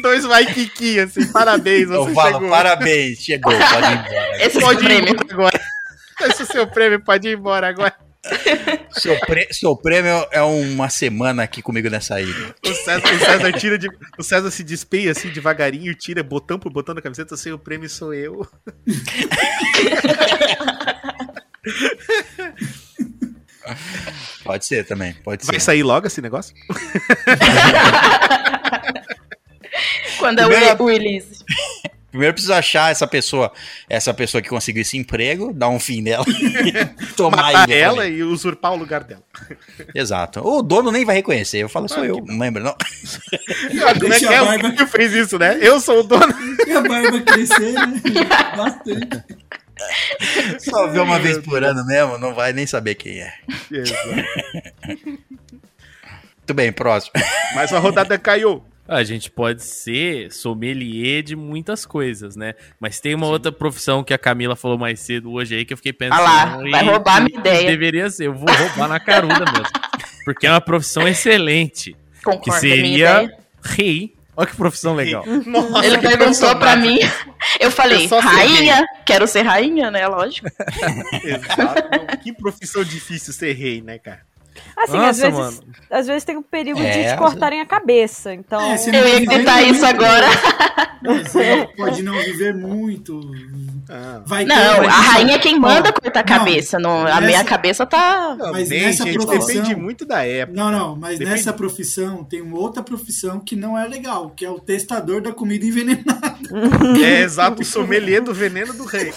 dois 0.00 0.24
Waikiki, 0.24 1.00
assim, 1.00 1.26
parabéns, 1.32 1.90
Eu 1.90 2.04
você 2.04 2.14
falo, 2.14 2.32
chegou. 2.34 2.50
parabéns, 2.50 3.18
chegou, 3.18 3.52
pode 3.52 3.86
ir 3.86 3.98
embora. 3.98 4.46
Esse 4.46 4.56
é 4.56 4.60
o 4.60 4.62
Pode 4.62 4.84
prêmio. 4.84 5.16
agora. 5.30 5.60
Esse 6.22 6.42
é 6.42 6.44
o 6.44 6.48
seu 6.48 6.66
prêmio, 6.66 7.00
pode 7.00 7.28
ir 7.28 7.36
embora 7.36 7.68
agora. 7.68 7.94
Seu, 8.92 9.18
prê- 9.20 9.48
seu 9.52 9.76
prêmio 9.76 10.26
é 10.30 10.40
uma 10.42 10.88
semana 10.88 11.42
aqui 11.42 11.60
comigo 11.62 11.88
nessa 11.90 12.20
ilha. 12.20 12.54
O 12.64 12.74
César, 12.74 13.14
o 13.14 13.18
César 13.18 13.52
tira 13.52 13.78
de. 13.78 13.88
O 14.18 14.22
César 14.22 14.50
se 14.50 14.64
despeia 14.64 15.12
assim 15.12 15.28
devagarinho, 15.28 15.94
tira 15.94 16.22
botão 16.22 16.58
por 16.58 16.72
botão 16.72 16.94
da 16.94 17.02
camiseta, 17.02 17.34
assim, 17.34 17.52
o 17.52 17.58
prêmio 17.58 17.88
sou 17.88 18.14
eu. 18.14 18.46
Pode 24.44 24.64
ser 24.64 24.84
também, 24.86 25.12
pode 25.24 25.44
Vai 25.44 25.58
ser. 25.58 25.64
sair 25.64 25.82
logo 25.82 26.06
esse 26.06 26.20
negócio? 26.20 26.54
Quando 30.18 30.40
é 30.40 30.46
Primeira- 30.46 30.76
o, 30.80 30.84
o 30.84 30.88
release. 30.88 31.44
Primeiro 32.16 32.32
preciso 32.32 32.54
achar 32.54 32.90
essa 32.90 33.06
pessoa, 33.06 33.52
essa 33.90 34.14
pessoa 34.14 34.40
que 34.40 34.48
conseguiu 34.48 34.80
esse 34.80 34.96
emprego, 34.96 35.52
dar 35.52 35.68
um 35.68 35.78
fim 35.78 36.00
nela, 36.00 36.24
tomar 37.14 37.52
Matar 37.52 37.68
ilha. 37.68 37.76
ela 37.76 37.96
também. 38.04 38.12
e 38.14 38.22
usurpar 38.22 38.72
o 38.72 38.76
lugar 38.76 39.04
dela. 39.04 39.22
Exato. 39.94 40.40
O 40.40 40.62
dono 40.62 40.90
nem 40.90 41.04
vai 41.04 41.16
reconhecer, 41.16 41.58
eu 41.58 41.68
falo, 41.68 41.88
sou 41.88 41.98
Claro 41.98 42.20
eu, 42.20 42.24
não 42.24 42.38
lembra 42.38 42.62
não? 42.62 42.74
Ah, 43.86 43.92
como 43.98 44.12
é 44.12 44.18
que 44.18 44.26
Deixa 44.26 44.32
é? 44.34 44.44
barba- 44.44 44.72
que 44.72 44.86
fez 44.86 45.12
isso, 45.12 45.38
né? 45.38 45.58
Eu 45.60 45.78
sou 45.78 46.00
o 46.00 46.02
dono. 46.02 46.34
E 46.66 46.72
a 46.72 46.80
barba 46.80 47.20
crescer, 47.20 47.72
né? 47.72 48.00
Bastante. 48.56 49.24
Só 50.58 50.86
vê 50.86 50.98
uma 51.00 51.18
vez 51.18 51.36
por 51.38 51.62
ano 51.62 51.84
mesmo, 51.84 52.16
não 52.16 52.34
vai 52.34 52.52
nem 52.54 52.66
saber 52.66 52.94
quem 52.94 53.20
é. 53.20 53.34
Exato. 53.70 54.08
Muito 55.04 56.54
bem, 56.54 56.72
próximo. 56.72 57.12
Mas 57.54 57.72
a 57.72 57.78
rodada 57.78 58.16
caiu. 58.18 58.64
A 58.88 59.02
gente 59.02 59.30
pode 59.30 59.64
ser 59.64 60.30
sommelier 60.32 61.22
de 61.22 61.34
muitas 61.34 61.84
coisas, 61.84 62.36
né? 62.36 62.54
Mas 62.78 63.00
tem 63.00 63.14
uma 63.14 63.26
outra 63.26 63.50
profissão 63.50 64.04
que 64.04 64.14
a 64.14 64.18
Camila 64.18 64.54
falou 64.54 64.78
mais 64.78 65.00
cedo 65.00 65.32
hoje 65.32 65.56
aí 65.56 65.64
que 65.64 65.72
eu 65.72 65.76
fiquei 65.76 65.92
pensando. 65.92 66.20
Ah 66.20 66.22
lá, 66.22 66.60
vai 66.70 66.84
roubar 66.84 67.16
a 67.16 67.20
minha 67.20 67.38
ideia. 67.38 67.68
Deveria 67.68 68.08
ser, 68.10 68.26
eu 68.26 68.34
vou 68.34 68.48
roubar 68.48 68.88
na 68.88 69.00
caruda 69.00 69.44
mesmo. 69.52 69.66
Porque 70.24 70.46
é 70.46 70.50
uma 70.50 70.60
profissão 70.60 71.06
excelente. 71.06 71.94
Que 72.18 72.24
Concordo, 72.24 72.66
minha 72.66 72.76
seria 72.76 73.38
rei. 73.62 74.16
Olha 74.36 74.46
que 74.46 74.56
profissão 74.56 74.94
legal. 74.94 75.24
Nossa, 75.46 75.86
Ele 75.86 75.98
que 75.98 76.08
perguntou 76.08 76.56
pra 76.56 76.76
mim. 76.76 76.98
Eu 77.58 77.70
falei, 77.70 78.06
Eu 78.10 78.20
rainha? 78.20 78.84
Quero 79.04 79.26
ser 79.26 79.42
rainha, 79.42 79.90
né? 79.90 80.06
Lógico. 80.06 80.48
Exato. 81.24 82.18
Que 82.22 82.32
profissão 82.32 82.84
difícil 82.84 83.32
ser 83.32 83.54
rei, 83.54 83.80
né, 83.80 83.98
cara? 83.98 84.20
Assim, 84.76 84.96
às 84.98 85.18
Nossa, 85.18 85.30
vezes, 85.30 85.38
mano. 85.38 85.74
às 85.90 86.06
vezes 86.06 86.24
tem 86.24 86.36
um 86.36 86.42
perigo 86.42 86.78
É, 86.80 86.90
de 86.90 86.98
te 87.02 87.06
às 87.08 87.18
cortarem 87.18 87.60
a 87.60 87.66
cabeça. 87.66 88.32
Então, 88.34 88.60
É, 88.60 88.76
Eu 88.88 89.08
ia 89.08 89.20
gritar 89.26 89.62
isso 89.62 89.84
agora. 89.84 90.26
Você 91.02 91.68
pode 91.76 92.02
não 92.02 92.14
viver 92.14 92.54
muito. 92.54 93.20
Ah. 93.88 94.22
Vai 94.26 94.44
ter- 94.44 94.54
Não, 94.54 94.76
vai 94.78 94.86
a 94.86 94.90
ter- 94.90 95.06
rainha 95.08 95.34
é 95.34 95.38
quem 95.38 95.58
manda 95.58 95.90
Ó, 95.90 95.92
cortar 96.00 96.20
a 96.20 96.24
cabeça. 96.24 96.78
Não, 96.78 97.02
a 97.02 97.04
nessa- 97.04 97.20
minha 97.20 97.44
cabeça 97.44 97.86
tá. 97.86 98.34
Não, 98.38 98.52
Mas 98.52 98.68
bem, 98.68 98.82
nessa 98.86 99.04
gente, 99.04 99.14
profissão- 99.24 99.46
depende 99.62 99.76
muito 99.76 100.04
da 100.04 100.24
época. 100.26 100.58
Não, 100.58 100.70
não, 100.72 100.96
mas 100.96 101.18
Depende. 101.18 101.30
nessa 101.36 101.52
profissão 101.52 102.24
tem 102.24 102.40
uma 102.42 102.58
outra 102.58 102.82
profissão 102.82 103.38
que 103.38 103.54
não 103.54 103.78
é 103.78 103.86
legal, 103.86 104.30
que 104.30 104.44
é 104.44 104.50
o 104.50 104.58
testador 104.58 105.20
da 105.20 105.32
comida 105.32 105.64
envenenada. 105.64 106.06
É 107.04 107.22
exato, 107.22 107.62
o 107.62 107.64
sommelier 107.64 108.20
do 108.22 108.32
veneno 108.34 108.72
do 108.72 108.84
rei. 108.84 109.12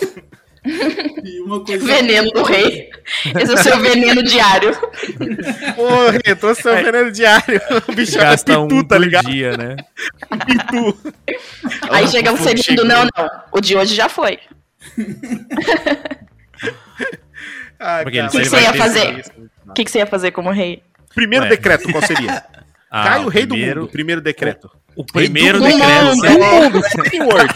E 1.24 1.40
uma 1.42 1.64
coisa. 1.64 1.86
Veneno 1.86 2.30
do 2.32 2.44
rei. 2.44 2.90
Esse 3.40 3.52
é 3.52 3.56
o 3.56 3.58
seu 3.58 3.80
veneno 3.80 4.22
diário. 4.24 4.76
Pô, 5.76 6.10
rei, 6.10 6.36
tô 6.36 6.54
seu 6.54 6.76
veneno 6.76 7.12
diário. 7.12 7.62
O 7.88 7.94
bicho 7.94 8.18
é 8.18 8.22
Gasta 8.22 8.60
um 8.60 8.68
pitu, 8.68 8.84
tá 8.88 8.96
por 8.98 9.02
ligado? 9.02 9.30
dia, 9.30 9.56
né? 9.58 9.76
Pitu. 10.46 11.14
Aí 11.90 12.08
chega 12.10 12.32
fogo 12.32 12.44
segundo, 12.44 12.64
chegou. 12.64 12.86
não, 12.86 13.04
não. 13.06 13.30
O 13.52 13.62
de 13.62 13.76
hoje 13.78 13.96
já 13.96 14.10
foi. 14.10 14.38
Ai, 17.80 18.04
Porque 18.04 18.18
ele- 18.18 18.28
cara, 18.28 18.28
O 18.28 18.32
que, 18.32 18.40
que 18.42 18.50
você 18.50 18.62
ia 18.62 18.74
fazer? 18.74 19.26
O 19.68 19.74
que, 19.74 19.84
que 19.86 19.92
você 19.92 19.98
ia 20.00 20.06
fazer 20.06 20.32
como 20.32 20.52
rei? 20.52 20.84
Primeiro 21.16 21.46
Ué. 21.46 21.50
decreto, 21.52 21.90
qual 21.92 22.04
seria? 22.06 22.44
Ah, 22.92 23.04
Cai 23.04 23.26
o 23.26 23.30
rei 23.30 23.46
primeiro- 23.46 23.76
do 23.76 23.82
mundo. 23.82 23.92
Primeiro 23.92 24.22
decreto. 24.22 24.70
O 24.96 25.06
primeiro 25.06 25.60
Rei 25.62 25.72
do 25.74 25.78
decreto. 25.78 26.06
mundo. 26.06 26.24
né? 26.24 26.62
mundo, 26.62 26.82
sem 27.10 27.22
word. 27.22 27.54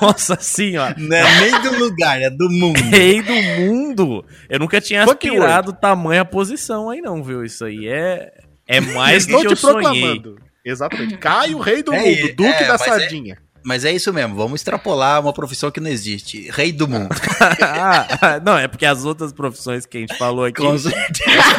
Nossa 0.00 0.36
senhora. 0.40 0.94
Não 0.98 1.16
é 1.16 1.40
nem 1.40 1.60
do 1.60 1.78
lugar, 1.78 2.20
é 2.20 2.30
do 2.30 2.48
mundo. 2.50 2.80
Rei 2.90 3.22
do 3.22 3.32
mundo. 3.60 4.24
Eu 4.48 4.58
nunca 4.58 4.80
tinha 4.80 5.04
Fucking 5.04 5.28
aspirado 5.28 5.72
tamanha 5.72 6.24
posição 6.24 6.88
aí, 6.90 7.00
não, 7.02 7.22
viu? 7.22 7.44
Isso 7.44 7.64
aí 7.64 7.86
é, 7.86 8.32
é 8.66 8.80
mais 8.94 9.26
do 9.26 9.36
Estou 9.36 9.42
que 9.42 9.46
te 9.48 9.52
eu 9.52 9.56
sonhei. 9.56 9.82
proclamando. 9.82 10.36
Exatamente. 10.64 11.18
Cai 11.18 11.54
o 11.54 11.58
rei 11.60 11.82
do 11.82 11.92
É, 11.94 12.00
mundo, 12.00 12.28
duque 12.34 12.62
é, 12.64 12.66
da 12.66 12.74
é- 12.74 12.78
sardinha. 12.78 13.38
Mas 13.62 13.84
é 13.84 13.92
isso 13.92 14.12
mesmo, 14.12 14.34
vamos 14.36 14.60
extrapolar 14.60 15.20
uma 15.20 15.32
profissão 15.32 15.70
que 15.72 15.80
não 15.80 15.90
existe. 15.90 16.48
Rei 16.52 16.72
do 16.72 16.88
mundo. 16.88 17.08
Ah, 17.60 18.40
não, 18.44 18.56
é 18.56 18.66
porque 18.68 18.86
as 18.86 19.04
outras 19.04 19.32
profissões 19.32 19.84
que 19.84 19.98
a 19.98 20.00
gente 20.00 20.16
falou 20.16 20.44
aqui. 20.44 20.62
Com 20.62 20.76
certeza. 20.78 21.50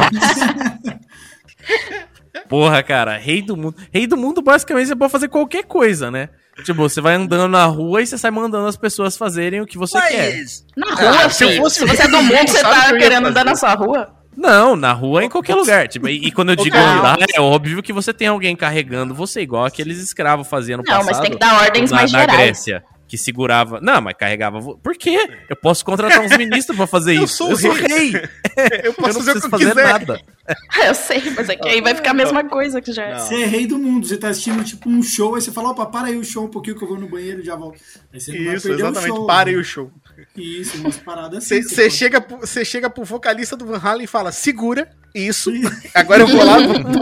Porra, 2.50 2.82
cara, 2.84 3.18
rei 3.18 3.42
do 3.42 3.56
mundo. 3.58 3.76
Rei 3.92 4.08
do 4.08 4.18
mundo, 4.18 4.42
basicamente, 4.42 4.88
você 4.88 4.96
pode 4.96 5.12
fazer 5.12 5.28
qualquer 5.28 5.64
coisa, 5.64 6.10
né? 6.12 6.30
Tipo, 6.64 6.82
você 6.90 7.00
vai 7.00 7.14
andando 7.16 7.48
na 7.48 7.66
rua 7.66 8.02
e 8.02 8.08
você 8.08 8.18
sai 8.18 8.32
mandando 8.32 8.66
as 8.68 8.76
pessoas 8.76 9.16
fazerem 9.16 9.62
o 9.62 9.66
que 9.66 9.78
você 9.78 10.00
quer. 10.02 10.38
Mas, 10.40 10.66
Na 10.76 10.96
rua, 10.96 11.26
Ah, 11.26 11.30
se 11.30 11.44
eu 11.44 11.52
fosse 11.62 11.80
Se 11.80 11.86
você 11.86 12.04
é 12.04 12.08
do 12.08 12.22
mundo, 12.24 12.48
você 12.48 12.62
tá 12.62 12.92
que 12.94 12.98
querendo 12.98 13.28
andar 13.28 13.46
na 13.46 13.56
sua 13.56 13.74
rua? 13.76 14.14
Não, 14.36 14.76
na 14.76 14.92
rua 14.94 15.24
em 15.24 15.30
qualquer 15.30 15.56
lugar. 15.56 15.88
Tipo, 15.88 16.08
e, 16.08 16.28
e 16.28 16.32
quando 16.32 16.50
eu 16.50 16.56
digo 16.56 16.76
Não. 16.76 17.00
andar, 17.00 17.18
é 17.34 17.40
óbvio 17.42 17.82
que 17.84 17.94
você 17.94 18.12
tem 18.14 18.28
alguém 18.28 18.56
carregando 18.56 19.14
você, 19.14 19.42
igual 19.42 19.66
aqueles 19.66 20.00
escravos 20.00 20.48
faziam 20.48 20.78
no 20.78 20.84
Não, 20.84 20.98
passado. 20.98 21.08
mas 21.12 21.20
tem 21.20 21.32
que 21.32 21.38
dar 21.40 21.62
ordens 21.62 21.92
na, 21.92 21.98
mais 21.98 22.12
na 22.12 22.20
gerais. 22.22 22.38
Grécia. 22.40 22.84
Que 23.08 23.18
segurava. 23.18 23.80
Não, 23.82 24.02
mas 24.02 24.16
carregava. 24.18 24.60
Por 24.62 24.96
quê? 24.98 25.18
Eu 25.50 25.56
posso 25.56 25.86
contratar 25.86 26.20
uns 26.20 26.36
ministros 26.38 26.76
pra 26.76 26.86
fazer 26.86 27.16
Eu 27.16 27.24
isso. 27.24 27.38
sou 27.38 27.52
eu 27.52 27.58
sou 27.58 27.72
rei. 27.72 28.14
Eu 28.84 28.92
Eu 28.92 28.94
posso 28.94 29.20
não 29.20 29.26
fazer 29.26 29.32
o 29.32 29.34
que 29.36 29.40
preciso 29.42 29.46
eu 29.46 29.50
fazer 29.50 29.66
quiser. 29.70 29.88
nada. 29.88 30.22
Eu 30.88 30.94
sei, 30.96 31.30
mas 31.32 31.48
é 31.50 31.56
que 31.56 31.68
aí 31.70 31.80
vai 31.82 31.96
ficar 31.96 32.12
a 32.12 32.14
mesma 32.14 32.44
coisa 32.44 32.82
que 32.82 32.92
já 32.92 33.04
é. 33.04 33.14
Não. 33.14 33.20
Você 33.20 33.36
é 33.44 33.46
rei 33.46 33.66
do 33.68 33.78
mundo, 33.78 34.06
você 34.08 34.18
tá 34.18 34.28
assistindo 34.30 34.62
tipo 34.64 34.90
um 34.90 35.02
show, 35.04 35.36
aí 35.36 35.42
você 35.42 35.52
fala, 35.52 35.70
opa, 35.70 35.86
para 35.86 36.08
aí 36.08 36.18
o 36.18 36.24
show 36.24 36.44
um 36.46 36.50
pouquinho 36.50 36.76
que 36.78 36.84
eu 36.84 36.88
vou 36.88 37.00
no 37.00 37.08
banheiro 37.08 37.40
e 37.42 37.46
já 37.46 37.56
volto. 37.56 37.80
Aí 38.14 38.20
você 38.20 38.32
Isso, 38.38 38.68
perder 38.68 38.84
exatamente. 38.84 39.12
o 39.12 39.16
show. 39.16 39.26
Parem 39.28 39.56
né? 39.56 39.62
o 39.62 39.64
show. 39.64 39.92
Isso, 40.36 40.78
umas 40.78 40.98
paradas 40.98 41.38
assim. 41.46 41.62
Você 41.62 41.84
pode- 41.84 41.94
chega, 41.94 42.20
pro- 42.22 42.38
você 42.40 42.66
chega 42.66 42.90
pro 42.90 43.04
vocalista 43.06 43.56
do 43.56 43.66
Van 43.66 43.78
Halen 43.82 44.04
e 44.04 44.08
fala: 44.08 44.32
segura 44.34 44.90
isso. 45.16 45.50
Agora 45.94 46.24
eu 46.24 46.28
vou 46.28 46.44
lá, 46.44 46.58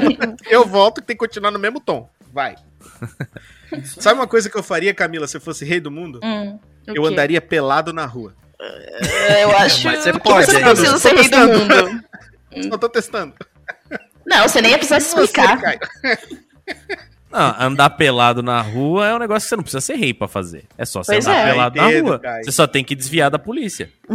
eu 0.49 0.65
volto 0.67 1.01
que 1.01 1.07
tem 1.07 1.15
que 1.15 1.19
continuar 1.25 1.49
no 1.51 1.57
mesmo 1.59 1.79
tom. 1.79 2.07
Vai. 2.33 2.55
Sabe 3.83 4.19
uma 4.19 4.27
coisa 4.27 4.49
que 4.49 4.57
eu 4.57 4.63
faria, 4.63 4.93
Camila, 4.93 5.27
se 5.27 5.37
eu 5.37 5.41
fosse 5.41 5.65
rei 5.65 5.79
do 5.79 5.91
mundo? 5.91 6.19
Hum, 6.23 6.59
Eu 6.87 7.03
quê? 7.03 7.09
andaria 7.09 7.41
pelado 7.41 7.91
na 7.93 8.05
rua. 8.05 8.35
É, 8.59 9.43
Eu 9.43 9.51
acho 9.57 9.85
Mas 9.85 10.03
você 10.03 10.13
pode 10.13 10.45
você 10.45 10.59
não 10.59 10.69
precisa 10.71 10.97
ser 10.97 11.15
rei 11.15 11.29
do 11.29 11.37
mundo. 11.59 12.03
Só 12.69 12.77
tô 12.77 12.89
testando. 12.89 13.33
Não, 14.25 14.47
você 14.47 14.61
nem 14.61 14.71
ia 14.71 14.77
precisar 14.77 14.99
se 15.01 15.11
Você, 15.13 15.23
explicar. 15.23 15.61
Caio. 15.61 15.79
Não, 17.31 17.55
andar 17.59 17.89
pelado 17.91 18.41
na 18.41 18.61
rua 18.61 19.07
é 19.07 19.13
um 19.15 19.19
negócio 19.19 19.45
que 19.45 19.49
você 19.49 19.55
não 19.57 19.63
precisa 19.63 19.81
ser 19.81 19.95
rei 19.95 20.13
pra 20.13 20.27
fazer. 20.27 20.63
É 20.77 20.85
só 20.85 21.03
você 21.03 21.13
Pois 21.13 21.27
andar 21.27 21.37
é. 21.37 21.51
pelado 21.51 21.79
Entendo, 21.79 22.03
na 22.03 22.09
rua. 22.09 22.21
Você 22.43 22.51
só 22.51 22.65
tem 22.65 22.83
que 22.83 22.95
desviar 22.95 23.29
da 23.29 23.37
polícia. 23.39 23.89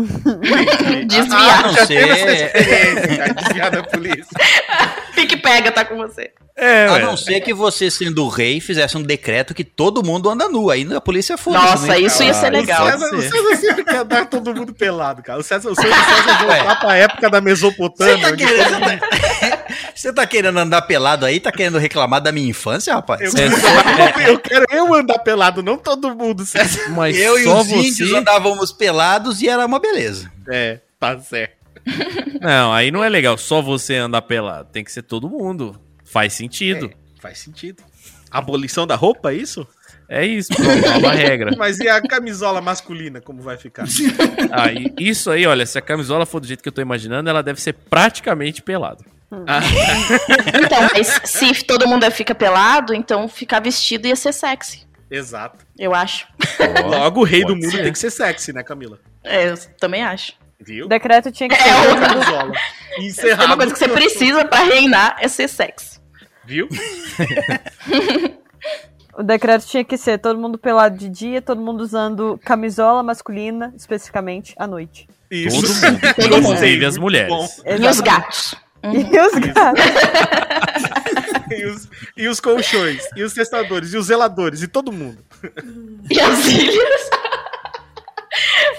Desviar. 1.06 1.62
não 1.66 1.74
teve 1.86 2.08
essa 2.08 2.52
sei. 2.54 3.34
desviar 3.34 3.70
da 3.70 3.82
polícia. 3.82 4.24
Pique 5.14 5.36
pega, 5.36 5.70
tá 5.70 5.84
com 5.84 5.96
você. 5.96 6.30
É, 6.56 6.86
A 6.86 6.92
ué. 6.94 7.02
não 7.02 7.16
ser 7.16 7.40
que 7.40 7.52
você, 7.54 7.90
sendo 7.90 8.26
rei, 8.28 8.60
fizesse 8.60 8.96
um 8.96 9.02
decreto 9.02 9.54
que 9.54 9.64
todo 9.64 10.04
mundo 10.04 10.28
anda 10.30 10.48
nu. 10.48 10.70
Aí 10.70 10.86
a 10.94 11.00
polícia 11.00 11.36
foda 11.38 11.58
Nossa, 11.58 11.98
isso 11.98 12.22
ia 12.22 12.32
ser 12.34 12.46
Ah, 12.46 12.50
legal. 12.50 12.86
O 12.86 12.90
César, 12.90 13.16
o. 13.16 13.22
César 13.22 13.56
sempre 13.56 13.84
quer 13.84 14.04
dar 14.04 14.26
todo 14.26 14.54
mundo 14.54 14.72
pelado, 14.72 15.22
cara. 15.22 15.38
O 15.38 15.42
César, 15.42 15.70
o 15.70 15.74
sonho 15.74 15.88
do 15.88 15.94
César 15.94 16.30
é 16.30 16.46
voltar 16.58 16.80
pra 16.80 16.96
época 16.96 17.30
da 17.30 17.40
Mesopotâmia. 17.40 18.16
Você 18.16 18.30
tá, 18.30 18.36
querendo... 18.36 19.59
você 20.00 20.12
tá 20.14 20.26
querendo 20.26 20.58
andar 20.58 20.82
pelado 20.82 21.26
aí? 21.26 21.38
Tá 21.38 21.52
querendo 21.52 21.76
reclamar 21.76 22.22
da 22.22 22.32
minha 22.32 22.48
infância, 22.48 22.94
rapaz? 22.94 23.20
Eu, 23.20 23.32
É, 23.36 24.30
eu 24.30 24.38
quero 24.38 24.64
eu 24.70 24.94
andar 24.94 25.18
pelado, 25.18 25.62
não 25.62 25.76
todo 25.76 26.14
mundo, 26.14 26.44
César. 26.46 26.88
Mas 26.96 27.18
Eu 27.18 27.38
e 27.38 27.46
os 27.46 27.70
índios 27.70 28.08
você... 28.08 28.16
andávamos 28.16 28.72
pelados 28.72 29.42
e 29.42 29.48
era 29.48 29.66
uma 29.66 29.78
beleza. 29.78 30.32
É, 30.48 30.80
tá 30.98 31.18
certo. 31.18 31.60
Não, 32.40 32.72
aí 32.72 32.90
não 32.90 33.04
é 33.04 33.08
legal. 33.08 33.36
Só 33.36 33.60
você 33.60 33.96
andar 33.96 34.22
pelado. 34.22 34.68
Tem 34.72 34.82
que 34.82 34.90
ser 34.90 35.02
todo 35.02 35.28
mundo. 35.28 35.78
Faz 36.04 36.32
sentido. 36.32 36.90
Faz 37.20 37.38
sentido. 37.38 37.82
Abolição 38.30 38.86
da 38.86 38.96
roupa, 38.96 39.32
é 39.32 39.34
isso? 39.34 39.66
É, 40.08 40.26
isso, 40.26 40.48
pronto, 40.54 40.88
nova 40.88 41.12
regra. 41.12 41.54
Mas 41.56 41.78
e 41.78 41.88
a 41.88 42.00
camisola 42.00 42.60
masculina, 42.60 43.20
como 43.20 43.42
vai 43.42 43.56
ficar? 43.56 43.84
Aí, 44.50 44.92
isso 44.98 45.30
aí, 45.30 45.46
olha, 45.46 45.64
se 45.64 45.78
a 45.78 45.82
camisola 45.82 46.26
for 46.26 46.40
do 46.40 46.46
jeito 46.46 46.62
que 46.62 46.68
eu 46.68 46.72
tô 46.72 46.80
imaginando, 46.80 47.30
ela 47.30 47.42
deve 47.42 47.60
ser 47.60 47.74
praticamente 47.74 48.62
pelado. 49.30 49.66
Então, 50.64 50.88
mas 50.92 51.20
se 51.24 51.64
todo 51.64 51.86
mundo 51.88 52.10
fica 52.10 52.34
pelado, 52.34 52.92
então 52.94 53.26
ficar 53.28 53.60
vestido 53.60 54.06
ia 54.08 54.16
ser 54.16 54.32
sexy. 54.32 54.86
Exato. 55.10 55.64
Eu 55.78 55.94
acho. 55.94 56.26
Logo, 56.84 57.20
o 57.20 57.24
rei 57.24 57.44
do 57.44 57.54
mundo 57.56 57.70
ser. 57.70 57.82
tem 57.82 57.92
que 57.92 57.98
ser 57.98 58.10
sexy, 58.10 58.52
né, 58.52 58.62
Camila? 58.62 58.98
É, 59.24 59.50
eu 59.50 59.54
também 59.78 60.02
acho. 60.02 60.32
Viu? 60.62 60.84
o 60.84 60.88
decreto 60.88 61.32
tinha 61.32 61.48
que 61.48 61.56
ser. 61.56 61.68
É, 61.68 61.72
todo 61.72 61.86
o- 61.86 62.00
mundo- 62.00 62.00
Camisola. 62.26 62.52
Tem 62.96 63.06
Encerrado. 63.06 63.46
uma 63.46 63.56
coisa 63.56 63.72
que 63.72 63.78
você 63.78 63.88
precisa 63.88 64.44
pra 64.44 64.62
reinar 64.64 65.16
é 65.20 65.26
ser 65.28 65.48
sexy. 65.48 65.98
Viu? 66.44 66.68
O 69.18 69.22
decreto 69.22 69.66
tinha 69.66 69.84
que 69.84 69.98
ser 69.98 70.18
todo 70.18 70.38
mundo 70.38 70.56
pelado 70.56 70.96
de 70.96 71.08
dia, 71.08 71.42
todo 71.42 71.60
mundo 71.60 71.80
usando 71.82 72.40
camisola 72.42 73.02
masculina, 73.02 73.72
especificamente, 73.76 74.54
à 74.56 74.66
noite. 74.66 75.06
Isso. 75.30 75.60
Todo 75.60 75.92
mundo. 75.92 76.00
Gostei, 76.00 76.26
Inclusive 76.40 76.84
as 76.86 76.96
mulheres. 76.96 77.32
E 77.66 77.74
os 77.74 77.88
Exatamente. 77.98 78.56
Gatos. 78.82 79.12
E 79.12 79.18
os 79.18 79.32
gatos. 79.52 79.84
E 81.52 81.64
os, 81.66 81.88
e 82.16 82.28
os 82.28 82.38
colchões, 82.38 83.02
e 83.16 83.24
os 83.24 83.32
testadores, 83.32 83.92
e 83.92 83.96
os 83.96 84.06
zeladores, 84.06 84.62
e 84.62 84.68
todo 84.68 84.92
mundo. 84.92 85.18
E 86.08 86.20
as 86.20 86.46
ilhas. 86.46 87.10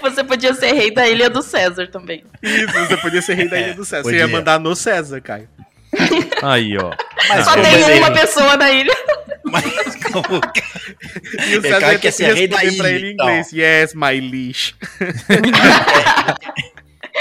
Você 0.01 0.23
podia 0.23 0.53
ser 0.53 0.71
rei 0.71 0.89
da 0.93 1.05
ilha 1.05 1.29
do 1.29 1.41
César 1.41 1.87
também. 1.87 2.23
Isso, 2.41 2.71
você 2.71 2.95
podia 2.95 3.21
ser 3.21 3.33
rei 3.33 3.49
da 3.49 3.59
Ilha 3.59 3.73
do 3.73 3.83
César. 3.83 4.03
Você 4.03 4.15
ia 4.15 4.21
podia. 4.21 4.37
mandar 4.37 4.57
no 4.57 4.73
César, 4.73 5.19
Caio. 5.19 5.49
Aí, 6.41 6.77
ó. 6.77 6.91
Mas 7.27 7.43
Só 7.43 7.55
tem 7.61 7.99
uma 7.99 8.11
pessoa 8.11 8.55
na 8.55 8.71
ilha. 8.71 8.95
Mas 9.43 9.65
como 10.11 10.39
que- 10.39 10.63
E 11.51 11.57
o 11.57 11.57
Ele 11.57 11.61
César 11.61 11.79
quer 11.79 11.91
ia 11.91 11.91
ter 11.91 11.99
que 11.99 12.11
ser 12.13 12.33
rei 12.33 12.47
da 12.47 12.57
responder 12.57 12.77
pra 12.81 12.89
ilha, 12.89 12.97
ele 12.97 13.09
em 13.09 13.13
então. 13.13 13.29
inglês. 13.29 13.51
Yes, 13.51 13.93
my 13.93 14.17
leash. 14.21 14.75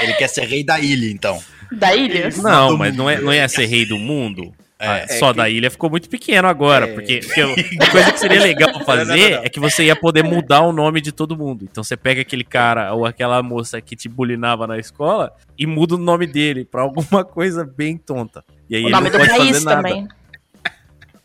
Ele 0.01 0.13
quer 0.15 0.29
ser 0.29 0.45
rei 0.47 0.63
da 0.65 0.79
ilha, 0.81 1.11
então. 1.11 1.43
Da 1.73 1.95
ilha? 1.95 2.31
Não, 2.37 2.77
mas 2.77 2.95
não, 2.97 3.09
é, 3.09 3.21
não 3.21 3.33
ia 3.33 3.49
ser 3.49 3.67
rei 3.67 3.85
do 3.87 3.99
mundo. 3.99 4.53
Ah, 4.83 4.99
É, 5.01 5.07
só 5.19 5.31
da 5.35 5.49
ilha 5.49 5.71
ficou 5.71 5.91
muito 5.91 6.09
pequeno 6.09 6.49
agora, 6.49 6.87
É. 6.89 6.93
porque, 6.95 7.19
porque 7.19 7.43
uma 7.45 7.91
coisa 7.91 8.13
que 8.13 8.19
seria 8.19 8.41
legal 8.41 8.83
fazer 8.83 9.05
Não, 9.13 9.15
não, 9.17 9.23
não, 9.23 9.31
não. 9.37 9.45
é 9.45 9.49
que 9.51 9.61
você 9.61 9.85
ia 9.85 9.95
poder 9.95 10.25
mudar 10.25 10.63
o 10.63 10.73
nome 10.73 11.03
de 11.03 11.13
todo 11.13 11.37
mundo. 11.37 11.67
Então 11.71 11.85
você 11.85 11.99
pega 11.99 12.23
aquele 12.23 12.45
cara 12.45 12.95
ou 12.95 13.05
aquela 13.05 13.43
moça 13.43 13.79
que 13.83 13.95
te 13.95 14.09
bulinava 14.09 14.67
na 14.67 14.79
escola 14.79 15.33
e 15.59 15.67
muda 15.67 15.97
o 15.97 15.99
nome 15.99 16.27
dele 16.27 16.65
pra 16.65 16.81
alguma 16.81 17.23
coisa 17.25 17.63
bem 17.63 17.99
tonta. 17.99 18.43
E 18.71 18.77
aí 18.77 18.83
O 18.83 18.87
ele 18.87 18.93
nome 18.93 19.11
não 19.11 19.13
do 19.13 19.19
pode 19.19 19.31
país 19.39 19.49
fazer 19.51 19.65
nada. 19.67 19.83
também. 19.89 20.09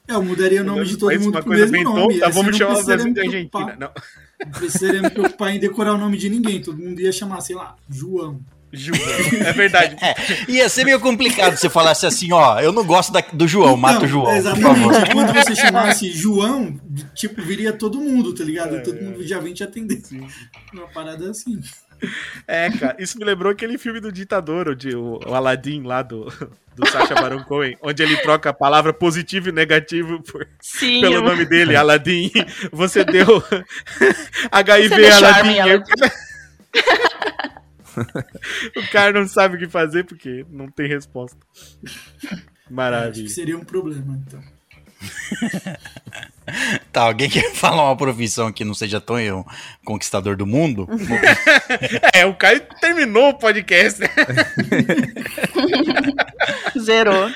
É, 0.07 0.13
eu 0.13 0.21
mudaria 0.21 0.61
o 0.61 0.65
nome 0.65 0.85
de 0.85 0.97
todo 0.97 1.13
mundo 1.13 1.23
uma 1.29 1.31
pro 1.41 1.45
coisa 1.45 1.61
mesmo 1.65 1.71
bem 1.71 1.83
nome. 1.83 2.13
tonta, 2.19 2.25
você 2.33 2.33
vamos 2.43 2.57
chamar 2.57 2.73
os 2.73 2.83
precisaria 2.85 3.13
da 3.13 3.21
me 3.21 3.27
Argentina. 3.27 3.77
Não 3.79 4.51
precisaria 4.51 5.01
me 5.01 5.09
preocupar 5.09 5.55
em 5.55 5.59
decorar 5.59 5.93
o 5.93 5.97
nome 5.97 6.17
de 6.17 6.29
ninguém. 6.29 6.61
Todo 6.61 6.77
mundo 6.77 6.99
ia 6.99 7.11
chamar, 7.13 7.39
sei 7.39 7.55
lá, 7.55 7.75
João. 7.89 8.39
João. 8.75 8.99
É 9.45 9.53
verdade. 9.53 9.95
Ia 10.47 10.67
ser 10.69 10.83
meio 10.85 10.99
complicado 10.99 11.55
se 11.55 11.61
você 11.61 11.69
falasse 11.69 12.05
assim, 12.05 12.31
ó, 12.31 12.59
eu 12.59 12.71
não 12.71 12.83
gosto 12.83 13.11
da- 13.11 13.23
do 13.33 13.47
João, 13.47 13.75
mata 13.77 14.05
o 14.05 14.07
João, 14.07 14.25
por 14.25 14.33
favor. 14.33 14.93
Exatamente. 14.93 15.11
Quando 15.13 15.33
você 15.33 15.55
chamasse 15.55 16.11
João, 16.11 16.79
tipo, 17.13 17.41
viria 17.41 17.73
todo 17.73 17.99
mundo, 17.99 18.33
tá 18.33 18.43
ligado? 18.43 18.81
todo 18.83 19.01
mundo 19.01 19.25
já 19.27 19.39
vem 19.39 19.53
te 19.53 19.63
atender. 19.63 20.01
Uma 20.73 20.87
parada 20.87 21.29
assim. 21.29 21.59
É, 22.45 22.69
cara, 22.71 22.95
isso 22.99 23.17
me 23.17 23.23
lembrou 23.23 23.49
aquele 23.51 23.77
filme 23.77 24.01
do 24.01 24.11
ditador, 24.11 24.69
onde 24.69 24.93
o, 24.93 25.17
o 25.25 25.33
Aladdin 25.33 25.81
lá 25.83 26.01
do, 26.01 26.25
do 26.75 26.85
Sacha 26.91 27.15
Baron 27.15 27.41
Cohen, 27.45 27.77
onde 27.81 28.03
ele 28.03 28.17
troca 28.17 28.49
a 28.49 28.53
palavra 28.53 28.91
positivo 28.93 29.47
e 29.47 29.51
negativo 29.53 30.21
por, 30.21 30.45
Sim, 30.61 30.99
pelo 31.01 31.15
eu- 31.15 31.23
nome 31.23 31.45
dele, 31.45 31.73
Aladdin. 31.75 32.29
Você 32.73 33.03
deu 33.05 33.41
HIV 34.51 34.89
Você 34.89 34.95
deu 35.01 35.15
Aladdin. 35.15 35.83
o 38.75 38.87
cara- 38.91 39.19
não 39.19 39.27
sabe 39.27 39.55
o 39.55 39.59
que 39.59 39.67
fazer 39.69 40.03
porque 40.05 40.45
não 40.49 40.67
tem 40.69 40.87
resposta. 40.87 41.37
Acho 41.85 41.99
que 42.67 42.73
Maravilha. 42.73 43.29
seria 43.29 43.57
um 43.57 43.63
problema, 43.65 44.21
então. 44.25 44.41
Tá, 46.91 47.01
alguém 47.01 47.27
quer 47.29 47.51
falar 47.55 47.83
uma 47.85 47.97
profissão 47.97 48.51
que 48.51 48.63
não 48.63 48.73
seja 48.75 49.01
tão 49.01 49.19
eu, 49.19 49.43
conquistador 49.83 50.35
do 50.37 50.45
mundo? 50.45 50.87
É, 52.13 52.23
o 52.25 52.35
Caio 52.35 52.61
terminou 52.79 53.29
o 53.29 53.33
podcast. 53.33 53.99
né? 54.01 54.07
Zerou. 56.79 57.31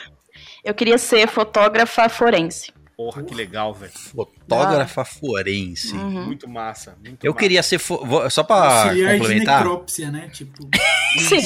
Eu 0.63 0.73
queria 0.75 0.97
ser 0.97 1.27
fotógrafa 1.27 2.07
forense. 2.07 2.71
Porra, 2.99 3.23
que 3.23 3.33
legal, 3.33 3.73
velho. 3.73 3.93
Fotógrafa 3.93 5.05
forense. 5.05 5.95
Uhum. 5.95 6.25
Muito 6.25 6.49
massa. 6.49 6.97
Muito 7.01 7.25
Eu 7.25 7.31
massa. 7.31 7.39
queria 7.39 7.63
ser. 7.63 7.79
fo- 7.79 8.29
Só 8.29 8.43
pra 8.43 8.57
Auxiliar 8.83 9.13
de 9.13 9.19
complementar. 9.19 9.59
necrópsia, 9.63 10.11
né? 10.11 10.29
Tipo. 10.33 10.67
Sim, 11.17 11.39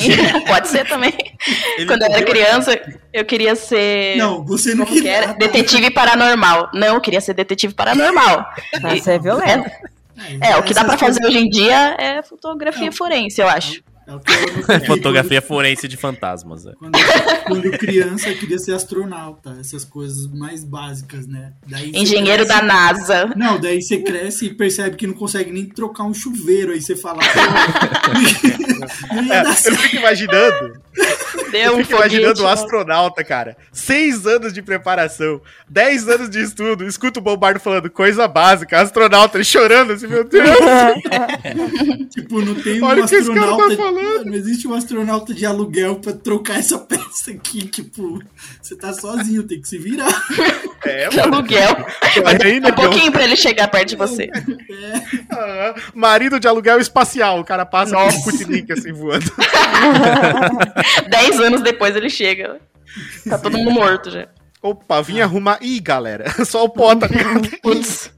pode 0.48 0.68
ser 0.68 0.88
também. 0.88 1.14
Ele 1.78 1.86
Quando 1.86 2.02
eu 2.02 2.12
era 2.12 2.26
criança, 2.26 2.98
eu 3.14 3.24
queria 3.24 3.56
ser. 3.56 4.18
Não, 4.18 4.44
você 4.44 4.74
não 4.74 4.84
Como 4.84 5.00
que 5.00 5.08
era? 5.08 5.34
Detetive 5.34 5.92
paranormal. 5.92 6.72
Não, 6.74 6.96
eu 6.96 7.02
queria 7.02 7.22
ser 7.22 7.36
detetive 7.36 7.76
paranormal. 7.76 8.44
Mas 8.82 9.08
é 9.08 9.20
violento. 9.20 9.70
É, 10.42 10.58
o 10.58 10.64
que 10.64 10.74
dá 10.74 10.84
pra 10.84 10.96
Essas 10.96 11.08
fazer 11.18 11.24
hoje 11.28 11.38
em 11.38 11.50
dia 11.52 11.96
é 12.00 12.24
fotografia 12.24 12.92
forense, 12.92 13.40
eu 13.40 13.48
acho. 13.48 13.84
É 14.06 14.14
o 14.14 14.20
que 14.20 14.32
eu. 14.32 14.80
Fotografia 14.86 15.42
forense 15.42 15.88
de 15.88 15.96
fantasmas. 15.98 16.66
é. 16.66 16.74
Quando, 16.74 16.92
quando 17.46 17.72
criança, 17.78 18.30
eu 18.30 18.38
queria 18.38 18.60
ser 18.60 18.74
astronauta. 18.74 19.58
Essas 19.60 19.84
coisas 19.86 20.28
mais 20.28 20.64
básicas, 20.64 21.26
né? 21.28 21.54
Daí 21.68 21.92
Engenheiro 21.94 22.46
da 22.46 22.60
cresce- 22.60 22.68
NASA. 22.74 23.26
Não, 23.36 23.60
daí 23.60 23.82
você 23.82 24.00
cresce 24.00 24.46
e 24.48 24.54
percebe 24.54 24.96
que 24.96 25.08
não 25.08 25.14
consegue 25.14 25.52
nem 25.52 25.66
trocar 25.66 26.04
um 26.04 26.14
chuveiro. 26.14 26.72
Aí 26.74 26.82
você 26.82 26.96
fala. 26.96 27.20
"Pô, 27.20 28.12
não 29.16 29.24
ia 29.24 29.36
É, 29.36 29.42
eu 29.42 29.76
fico 29.76 29.96
imaginando 29.96 30.82
Deu 31.54 31.72
Eu 31.72 31.74
um 31.78 31.86
fico 31.86 31.94
imaginando 32.00 32.34
o 32.34 32.36
foguete. 32.38 32.54
astronauta, 32.64 33.24
cara. 33.24 33.56
Seis 33.72 34.26
anos 34.28 34.52
de 34.54 34.62
preparação, 34.62 35.40
dez 35.70 36.08
anos 36.10 36.30
de 36.30 36.42
estudo, 36.42 36.86
escuta 36.86 37.20
o 37.20 37.24
Bombardo 37.24 37.60
falando 37.60 37.90
coisa 37.90 38.28
básica, 38.28 38.82
astronauta 38.82 39.38
ele 39.38 39.44
chorando 39.46 39.94
assim, 39.94 40.08
meu 40.08 40.24
Deus. 40.24 40.48
Tipo, 42.10 42.42
não 42.42 42.56
tem 42.56 42.82
um 42.82 42.86
Olha 42.86 43.04
o 43.04 43.08
que 43.08 43.16
esse 43.16 43.28
cara 43.34 43.56
tá 43.56 43.66
astronauta. 43.66 43.76
falando. 43.78 44.26
Não 44.26 44.34
existe 44.34 44.68
um 44.68 44.74
astronauta 44.74 45.34
de 45.34 45.46
aluguel 45.46 45.96
pra 45.96 46.14
trocar 46.14 46.60
essa 46.60 46.78
peça 46.78 47.32
aqui. 47.32 47.68
Tipo, 47.68 48.22
você 48.62 48.76
tá 48.76 48.94
sozinho, 48.94 49.44
tem 49.44 49.62
que 49.62 49.68
se 49.68 49.78
virar. 49.78 50.12
É, 50.86 51.08
Que 51.10 51.20
aluguel. 51.20 51.86
Aí, 52.26 52.58
Um 52.58 52.62
negão. 52.62 52.76
pouquinho 52.76 53.12
pra 53.12 53.24
ele 53.24 53.36
chegar 53.36 53.68
perto 53.68 53.90
de 53.90 53.96
você. 53.96 54.30
Ah, 55.32 55.76
marido 55.94 56.40
de 56.40 56.48
aluguel 56.48 56.80
espacial, 56.80 57.40
o 57.40 57.44
cara 57.44 57.66
passa 57.66 57.96
com 57.96 58.02
um 58.02 58.06
Nossa. 58.06 58.30
Assim 58.74 58.94
voando. 58.94 59.32
Dez 61.10 61.40
anos 61.40 61.62
depois 61.62 61.96
ele 61.96 62.10
chega. 62.10 62.60
Tá 63.28 63.38
todo 63.38 63.58
mundo 63.58 63.72
morto 63.72 64.10
já. 64.12 64.28
Opa, 64.62 65.02
vim 65.02 65.20
arrumar. 65.20 65.58
Ih, 65.62 65.80
galera, 65.80 66.26
só 66.46 66.64
o 66.64 66.70
pó 66.70 66.96
tá 66.96 67.08
ligado? 67.08 67.50
Putz. 67.62 68.12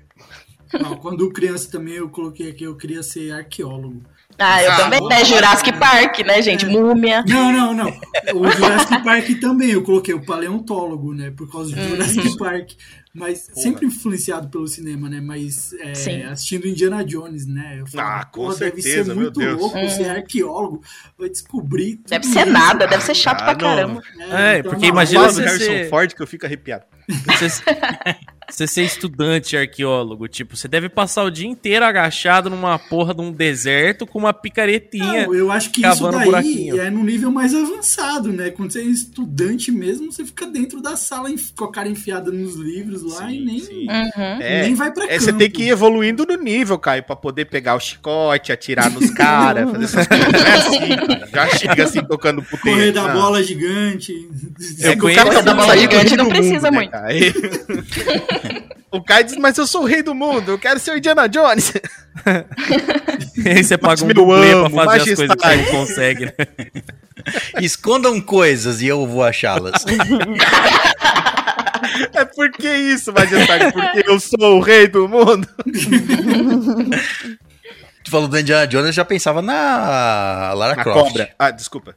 Não, 0.74 0.98
quando 0.98 1.32
criança 1.32 1.72
também 1.72 1.96
eu 1.96 2.10
coloquei 2.10 2.50
aqui, 2.50 2.64
eu 2.66 2.76
queria 2.76 3.02
ser 3.02 3.32
arqueólogo. 3.32 4.04
Ah, 4.38 4.62
eu 4.64 4.72
Ah, 4.72 4.76
também, 4.78 5.08
né? 5.08 5.24
Jurassic 5.26 5.72
Park, 5.74 6.20
né, 6.20 6.42
gente? 6.42 6.66
Múmia. 6.66 7.24
Não, 7.28 7.52
não, 7.52 7.74
não. 7.74 7.88
O 8.34 8.50
Jurassic 8.52 9.04
Park 9.04 9.30
também, 9.40 9.72
eu 9.72 9.84
coloquei 9.84 10.14
o 10.14 10.26
paleontólogo, 10.26 11.14
né? 11.14 11.32
Por 11.32 11.50
causa 11.52 11.74
do 11.76 11.82
Jurassic 11.82 12.38
Park. 12.38 12.72
Mas 13.18 13.50
sempre 13.54 13.86
influenciado 13.86 14.50
pelo 14.50 14.68
cinema, 14.68 15.08
né? 15.10 15.22
Mas 15.22 15.72
é, 15.80 16.26
assistindo 16.26 16.68
Indiana 16.68 17.02
Jones, 17.06 17.46
né? 17.48 17.78
Eu 17.80 17.86
Ah, 17.98 18.26
com 18.26 18.42
"Porra, 18.42 18.56
deve 18.58 18.82
certeza, 18.82 19.06
ser 19.06 19.14
meu 19.14 19.24
muito 19.24 19.40
Deus." 19.40 19.58
louco 19.62 19.90
ser 19.90 20.10
arqueólogo. 20.10 20.82
Vai 21.18 21.30
descobrir. 21.30 21.96
tudo 21.96 22.10
Deve 22.10 22.26
ser 22.26 22.42
isso, 22.42 22.52
nada, 22.52 22.86
deve 22.86 23.04
ser 23.06 23.16
chato 23.16 23.40
Ah, 23.40 23.44
pra 23.46 23.54
não. 23.54 23.60
caramba. 23.60 24.02
É, 24.20 24.58
então, 24.58 24.70
porque 24.72 24.86
não, 24.88 24.94
imagina 24.96 25.28
do 25.28 25.32
você 25.34 25.42
Harrison 25.46 25.66
ser- 25.66 25.90
Ford 25.90 26.14
que 26.14 26.22
eu 26.22 26.28
fico 26.28 26.46
arrepiado. 26.46 26.84
Você, 27.08 27.48
você 28.50 28.68
ser 28.68 28.84
estudante 28.84 29.58
arqueólogo, 29.58 30.28
tipo, 30.28 30.56
você 30.56 30.68
deve 30.68 30.88
passar 30.90 31.24
o 31.24 31.32
dia 31.32 31.48
inteiro 31.48 31.84
agachado 31.86 32.50
numa 32.50 32.78
porra 32.78 33.14
de 33.14 33.22
um 33.22 33.32
deserto 33.32 34.06
com 34.06 34.20
uma 34.20 34.34
picaretinha. 34.34 35.28
Não, 35.28 35.34
eu 35.34 35.52
acho 35.52 35.72
que 35.72 35.82
isso 35.82 35.90
cavando 35.90 36.18
daí 36.18 36.26
buraquinho. 36.26 36.80
é 36.82 36.90
no 36.90 37.04
nível 37.04 37.32
mais 37.32 37.54
avançado, 37.54 38.32
né? 38.32 38.50
Quando 38.50 38.72
você 38.72 38.80
é 38.82 38.84
estudante 38.84 39.72
mesmo, 39.72 40.12
você 40.12 40.24
fica 40.26 40.46
dentro 40.46 40.82
da 40.82 40.96
sala 40.96 41.30
com 41.56 41.66
a 41.66 41.72
cara 41.72 41.90
enfiada 41.90 42.32
nos 42.32 42.56
livros 42.56 43.04
lá 43.04 43.32
e 43.32 43.44
nem, 43.44 43.60
sim. 43.60 43.88
Uhum. 43.90 44.42
É, 44.42 44.64
nem 44.64 44.76
vai 44.76 44.92
pra 44.92 45.06
é, 45.06 45.20
você 45.20 45.34
tem 45.34 45.50
que 45.50 45.64
ir 45.64 45.70
evoluindo 45.70 46.26
no 46.26 46.36
nível, 46.38 46.78
Caio, 46.78 47.04
pra 47.04 47.16
poder 47.16 47.46
pegar 47.46 47.76
o 47.76 47.80
chicote, 47.80 48.52
atirar 48.52 48.90
nos 48.92 49.10
caras, 49.16 49.70
fazer 49.72 49.84
essas 49.86 50.08
coisas. 50.08 50.28
Não 50.32 50.40
é 50.40 50.54
assim, 50.54 51.08
cara. 51.08 51.30
Já 51.34 51.48
chega 51.58 51.84
assim 51.84 52.04
tocando 52.04 52.42
puteiro. 52.44 52.78
Correr 52.78 52.92
da 52.92 53.08
Não. 53.08 53.22
bola 53.22 53.44
gigante. 53.44 54.14
É 54.82 54.90
Eu 54.94 54.98
que 54.98 55.06
o 55.06 55.16
cara 55.16 55.42
da 55.42 55.54
bola 55.54 55.78
gigante 55.78 56.16
não 56.16 56.26
mundo, 56.26 56.34
precisa 56.36 56.72
né, 56.72 56.78
muito. 56.78 56.92
cara? 56.92 57.08
O 58.92 59.04
Caio 59.04 59.26
diz, 59.26 59.36
mas 59.38 59.58
eu 59.58 59.68
sou 59.68 59.82
o 59.84 59.86
rei 59.86 60.02
do 60.02 60.16
mundo, 60.16 60.52
eu 60.52 60.60
quero 60.60 60.80
ser 60.80 60.92
o 60.92 60.98
Indiana 60.98 61.28
Jones. 61.28 61.74
E 63.38 63.50
aí 63.50 63.64
você 63.64 63.78
paga 63.78 64.02
um 64.04 64.06
meu 64.08 64.16
dublê 64.16 64.52
pra 64.52 64.70
fazer 64.86 65.12
as 65.12 65.18
coisas 65.18 65.36
que 65.36 65.56
não 65.56 65.66
consegue, 65.66 66.26
né? 66.26 66.32
Escondam 67.62 68.22
coisas 68.22 68.82
e 68.82 68.88
eu 68.88 69.06
vou 69.06 69.24
achá-las. 69.24 69.84
É 72.14 72.26
porque 72.26 72.68
isso, 72.68 73.14
majestade, 73.14 73.72
porque 73.72 74.04
eu 74.10 74.20
sou 74.20 74.58
o 74.58 74.60
rei 74.60 74.88
do 74.88 75.08
mundo. 75.08 75.48
Tu 78.04 78.10
falou 78.12 78.28
do 78.28 78.40
Indiana 78.40 78.66
Jones, 78.66 78.88
eu 78.88 78.94
já 78.94 79.06
pensava 79.06 79.42
na 79.42 80.52
Lara 80.54 80.74
A 80.74 80.84
Croft. 80.84 81.08
cobra. 81.10 81.30
Ah, 81.38 81.52
desculpa. 81.52 81.96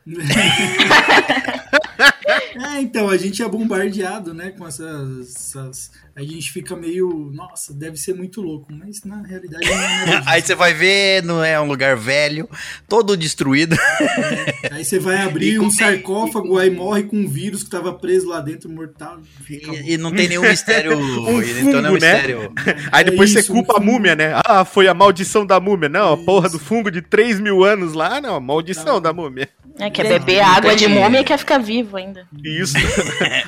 É, 2.74 2.81
então, 2.81 3.09
a 3.09 3.16
gente 3.16 3.43
é 3.43 3.48
bombardeado, 3.48 4.35
né, 4.35 4.51
com 4.56 4.66
essas, 4.66 5.35
essas- 5.35 5.90
A 6.19 6.23
gente 6.24 6.51
fica 6.51 6.74
meio. 6.74 7.31
Nossa, 7.32 7.73
deve 7.73 7.97
ser 7.97 8.12
muito 8.12 8.40
louco, 8.43 8.73
mas 8.73 9.05
na 9.05 9.23
realidade 9.23 9.65
não 9.65 9.81
é. 9.81 10.23
Aí 10.27 10.43
você 10.43 10.53
vai 10.57 10.74
ver, 10.74 11.23
não 11.23 11.45
é 11.45 11.61
um 11.61 11.65
lugar 11.65 11.97
velho, 11.97 12.49
todo 12.89 13.16
destruído. 13.16 13.77
Aí 14.73 14.85
você 14.85 14.99
vai 14.99 15.19
abrir 15.23 15.61
um 15.61 15.70
sarcófago, 15.70 16.59
aí 16.59 16.70
morre 16.70 17.05
com 17.05 17.19
um 17.19 17.28
vírus 17.28 17.62
que 17.62 17.70
tava 17.70 17.93
preso 17.93 18.27
lá 18.28 18.40
dentro, 18.40 18.69
mortal. 18.69 19.20
E, 19.49 19.93
e 19.95 19.97
não 19.97 20.11
tem 20.12 20.27
nenhum 20.27 20.43
mistério. 20.43 20.99
Um 21.28 21.40
e 21.40 21.61
então 21.61 21.81
não 21.82 21.90
é 21.90 21.93
um 21.93 21.95
fungo, 21.95 22.01
né? 22.01 22.12
mistério. 22.15 22.53
Aí 22.90 23.05
depois 23.05 23.31
É 23.31 23.32
você 23.35 23.40
isso, 23.40 23.53
culpa 23.53 23.74
um 23.74 23.77
a 23.77 23.81
fungo. 23.81 23.93
múmia, 23.93 24.16
né? 24.16 24.32
Ah, 24.45 24.65
foi 24.65 24.89
a 24.89 24.95
maldição 24.95 25.47
da 25.47 25.61
múmia. 25.61 25.89
Não, 25.89 26.15
a 26.15 26.16
porra 26.16 26.49
Isso. 26.49 26.59
do 26.59 26.65
fungo 26.65 26.90
de 26.90 27.01
3 27.01 27.39
mil 27.39 27.62
anos 27.62 27.93
lá, 27.93 28.20
não, 28.20 28.35
a 28.35 28.40
maldição 28.40 28.95
Não. 28.95 29.01
da 29.01 29.12
múmia. 29.12 29.49
É, 29.81 29.89
quer 29.90 30.09
beber 30.09 30.39
não 30.43 30.49
água 30.49 30.74
de 30.74 30.89
múmia 30.89 31.20
e 31.20 31.24
quer 31.24 31.39
ficar 31.39 31.59
vivo 31.59 31.97
ainda. 31.97 32.27
Isso. 32.43 32.74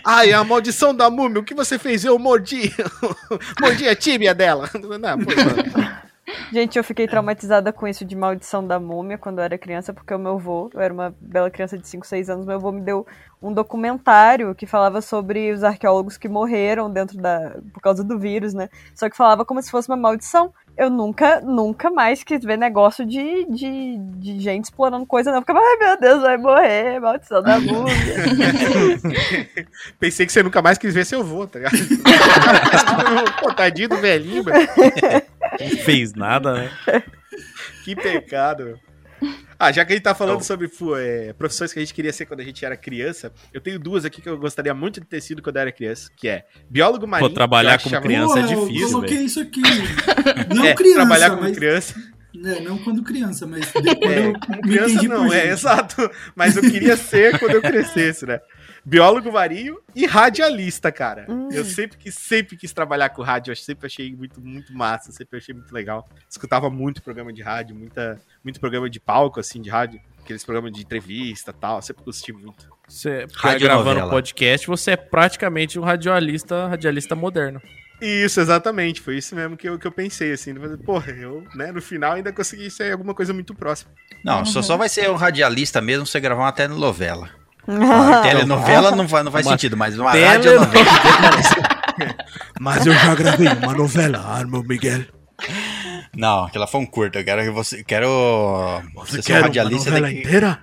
Ai, 0.05 0.33
a 0.33 0.45
maldição 0.45 0.95
da 0.95 1.11
múmia, 1.11 1.41
o 1.41 1.45
que 1.45 1.55
você 1.55 1.77
fez? 1.77 2.05
Eu 2.05 2.19
mordi. 2.21 2.60
mordi 3.61 3.89
a 3.89 3.95
tíbia 3.95 4.35
dela. 4.35 4.69
Não, 5.01 5.19
pô. 5.19 5.31
Gente, 6.53 6.77
eu 6.77 6.85
fiquei 6.85 7.07
traumatizada 7.07 7.73
com 7.73 7.87
isso 7.87 8.05
de 8.05 8.17
maldição 8.17 8.67
da 8.67 8.81
múmia 8.81 9.19
quando 9.19 9.39
eu 9.39 9.45
era 9.45 9.59
criança, 9.59 9.93
porque 9.93 10.13
o 10.13 10.19
meu 10.19 10.33
avô, 10.33 10.71
eu 10.75 10.81
era 10.81 10.93
uma 10.93 11.15
bela 11.21 11.51
criança 11.51 11.79
de 11.79 11.87
5, 11.87 12.07
6 12.07 12.31
anos, 12.31 12.47
meu 12.47 12.57
avô 12.57 12.73
me 12.73 12.81
deu 12.81 13.07
um 13.43 13.53
documentário 13.53 14.55
que 14.55 14.67
falava 14.67 15.01
sobre 15.01 15.51
os 15.51 15.65
arqueólogos 15.65 16.19
que 16.19 16.29
morreram 16.29 16.91
dentro 16.91 17.17
da. 17.17 17.57
por 17.73 17.81
causa 17.81 18.05
do 18.05 18.19
vírus, 18.19 18.53
né? 18.53 18.69
Só 18.95 19.09
que 19.09 19.17
falava 19.17 19.45
como 19.45 19.63
se 19.63 19.71
fosse 19.71 19.89
uma 19.89 19.97
maldição. 19.97 20.53
Eu 20.77 20.89
nunca, 20.89 21.41
nunca 21.41 21.91
mais 21.91 22.23
quis 22.23 22.43
ver 22.43 22.57
negócio 22.57 23.05
de, 23.05 23.45
de, 23.47 23.99
de 23.99 24.41
gente 24.41 24.65
explorando 24.65 25.05
coisa, 25.05 25.33
não. 25.33 25.41
Ficava, 25.41 25.59
ai 25.59 25.77
meu 25.77 26.01
Deus, 26.01 26.23
vai 26.23 26.37
morrer, 26.37 27.01
maldição 27.01 27.43
da 27.43 27.59
múmia. 27.61 27.95
Pensei 29.99 30.25
que 30.25 30.33
você 30.33 30.43
nunca 30.43 30.63
mais 30.63 30.79
quis 30.79 30.95
ver 30.95 31.05
seu 31.05 31.21
avô, 31.21 31.47
tá 31.47 31.59
ligado? 31.59 31.77
Pô, 33.41 33.53
tadinho 33.53 33.91
do 33.91 33.97
velhinho, 33.97 34.43
velho. 34.45 34.69
Não 35.61 35.77
fez 35.79 36.15
nada, 36.15 36.55
né? 36.55 36.71
Que 37.85 37.95
pecado, 37.97 38.65
meu. 38.65 38.79
Ah, 39.59 39.71
já 39.71 39.85
que 39.85 39.93
a 39.93 39.97
gente 39.97 40.03
tá 40.05 40.15
falando 40.15 40.43
sobre 40.43 40.69
fu- 40.69 40.97
é, 40.97 41.33
profissões 41.35 41.73
que 41.73 41.79
a 41.79 41.83
gente 41.83 41.93
queria 41.95 42.13
ser 42.13 42.25
quando 42.27 42.41
a 42.41 42.45
gente 42.45 42.65
era 42.65 42.77
criança, 42.77 43.33
eu 43.53 43.61
tenho 43.61 43.79
duas 43.79 44.05
aqui 44.05 44.21
que 44.23 44.29
eu 44.29 44.39
gostaria 44.39 44.73
muito 44.75 45.01
de 45.01 45.07
ter 45.07 45.21
sido 45.21 45.43
quando 45.43 45.57
eu 45.57 45.63
era 45.63 45.73
criança, 45.73 46.11
que 46.17 46.29
é 46.29 46.47
biólogo 46.69 47.07
marinho. 47.07 47.29
Pô, 47.31 47.35
trabalhar 47.35 47.75
eu 47.75 47.79
como 47.79 47.89
achava- 47.95 48.07
criança 48.07 48.39
é 48.39 48.43
eu 48.43 48.67
difícil, 48.67 48.89
coloquei 48.93 49.17
velho. 49.17 49.27
isso 49.27 49.41
aqui. 49.41 49.61
Não 50.55 50.65
É, 50.65 50.75
criança, 50.75 50.97
trabalhar 50.97 51.31
como 51.31 51.43
mas... 51.43 51.57
criança. 51.57 51.95
É, 52.45 52.61
não 52.61 52.79
quando 52.79 53.03
criança, 53.03 53.45
mas 53.45 53.67
depois 53.73 54.11
É, 54.13 54.27
eu 54.29 54.33
criança 54.63 54.91
entendi 54.93 55.09
não, 55.09 55.27
por 55.27 55.35
é, 55.35 55.41
gente. 55.41 55.53
exato. 55.53 56.11
Mas 56.37 56.57
eu 56.57 56.63
queria 56.63 56.97
ser 56.97 57.37
quando 57.41 57.55
eu 57.57 57.61
crescesse, 57.61 58.25
né? 58.25 58.41
Biólogo 58.91 59.31
marinho 59.31 59.79
e 59.95 60.05
radialista, 60.05 60.91
cara. 60.91 61.25
Eu 61.53 61.65
sempre 61.65 61.97
quis, 61.97 62.13
sempre 62.17 62.57
quis 62.57 62.73
trabalhar 62.73 63.11
com 63.11 63.23
rádio, 63.23 63.53
eu 63.53 63.57
sempre 63.57 63.87
achei 63.87 64.13
muito, 64.17 64.41
muito 64.41 64.73
massa, 64.75 65.13
sempre 65.13 65.39
achei 65.39 65.55
muito 65.55 65.73
legal. 65.73 66.09
Escutava 66.29 66.69
muito 66.69 67.01
programa 67.01 67.33
de 67.33 67.41
rádio, 67.41 67.77
muita, 67.77 68.21
muito 68.43 68.59
programa 68.59 68.91
de 68.91 68.99
palco, 68.99 69.39
assim, 69.39 69.63
de 69.63 69.71
rádio. 69.71 70.01
Aqueles 70.21 70.43
programas 70.43 70.73
de 70.73 70.81
entrevista 70.81 71.53
e 71.53 71.61
tal, 71.61 71.81
sempre 71.81 72.03
gostei 72.03 72.35
muito. 72.35 72.69
Você 72.89 73.29
Radionovela. 73.33 73.85
gravando 73.85 74.11
podcast, 74.11 74.67
você 74.67 74.91
é 74.91 74.97
praticamente 74.97 75.79
um 75.79 75.83
radialista, 75.83 76.67
radialista 76.67 77.15
moderno. 77.15 77.63
Isso, 78.01 78.41
exatamente. 78.41 79.01
Foi 79.01 79.17
isso 79.17 79.37
mesmo 79.37 79.57
que 79.57 79.69
eu, 79.69 79.79
que 79.79 79.87
eu 79.87 79.93
pensei, 79.93 80.33
assim. 80.33 80.53
Porra, 80.85 81.13
eu, 81.13 81.45
né, 81.55 81.71
no 81.71 81.81
final 81.81 82.15
ainda 82.15 82.33
consegui 82.33 82.69
ser 82.69 82.91
alguma 82.91 83.15
coisa 83.15 83.33
muito 83.33 83.55
próxima. 83.55 83.93
Não, 84.25 84.45
só, 84.45 84.61
só 84.63 84.77
vai 84.77 84.89
ser 84.89 85.09
um 85.11 85.15
radialista 85.15 85.81
mesmo 85.81 86.05
se 86.05 86.13
você 86.13 86.21
gravar 86.21 86.43
uma 86.43 86.53
telenovela. 86.53 87.40
Uma 87.71 88.23
telenovela 88.23 88.91
não, 88.93 89.07
vai, 89.07 89.23
não 89.23 89.33
faz 89.33 89.47
Uma 89.47 89.53
sentido, 89.53 89.77
mas 89.77 89.99
uma 89.99 90.13
telenovela. 90.13 90.67
radionovela. 90.67 91.81
Mas 92.59 92.87
eu 92.87 92.95
já 92.95 93.15
gravei 93.15 93.49
uma 93.49 93.75
novela, 93.75 94.19
Armo 94.19 94.63
Miguel. 94.63 95.05
Não, 96.17 96.45
aquela 96.45 96.67
foi 96.67 96.81
um 96.81 96.87
curto. 96.87 97.19
Eu 97.19 97.25
quero 97.25 97.43
que 97.43 97.51
você. 97.51 97.85
Quero. 97.85 98.09
Você, 98.95 99.23
ser 99.23 99.39
um 99.39 99.43
radialista 99.43 99.91
tem 99.93 100.03
que, 100.03 100.21
inteira? 100.21 100.61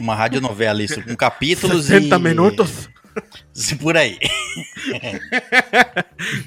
uma 0.00 0.14
radionovela, 0.14 0.82
isso, 0.82 1.02
com 1.02 1.16
capítulos 1.16 1.86
60 1.86 2.16
e. 2.16 2.18
minutos? 2.18 2.88
Se 3.52 3.76
por 3.76 3.96
aí. 3.96 4.18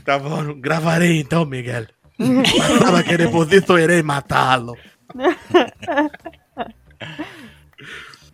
Tá 0.03 0.19
bom, 0.19 0.53
gravarei 0.59 1.19
então, 1.19 1.45
Miguel. 1.45 1.85
Pensava 2.17 3.03
que 3.03 3.17
depois 3.17 3.47
disso 3.47 3.77
irei 3.77 4.03
matá-lo. 4.03 4.77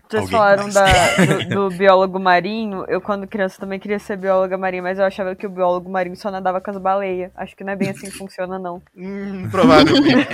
Vocês 0.09 0.23
Alguém 0.23 0.37
falaram 0.39 0.63
mais? 0.63 0.73
da- 0.73 1.25
do, 1.49 1.49
do 1.69 1.77
biólogo 1.77 2.19
marinho. 2.19 2.85
Eu, 2.87 3.01
quando 3.01 3.27
criança, 3.27 3.59
também 3.59 3.79
queria 3.79 3.99
ser 3.99 4.17
bióloga 4.17 4.57
marinha, 4.57 4.81
mas 4.83 4.97
eu 4.99 5.05
achava 5.05 5.35
que 5.35 5.45
o 5.45 5.49
biólogo 5.49 5.89
marinho 5.89 6.15
só 6.15 6.31
nadava 6.31 6.61
com 6.61 6.71
as 6.71 6.77
baleias. 6.77 7.31
Acho 7.35 7.55
que 7.55 7.63
não 7.63 7.73
é 7.73 7.75
bem 7.75 7.89
assim 7.89 8.09
que 8.09 8.15
funciona, 8.17 8.57
não. 8.57 8.81
Hum, 8.95 9.47
provavelmente. 9.51 10.27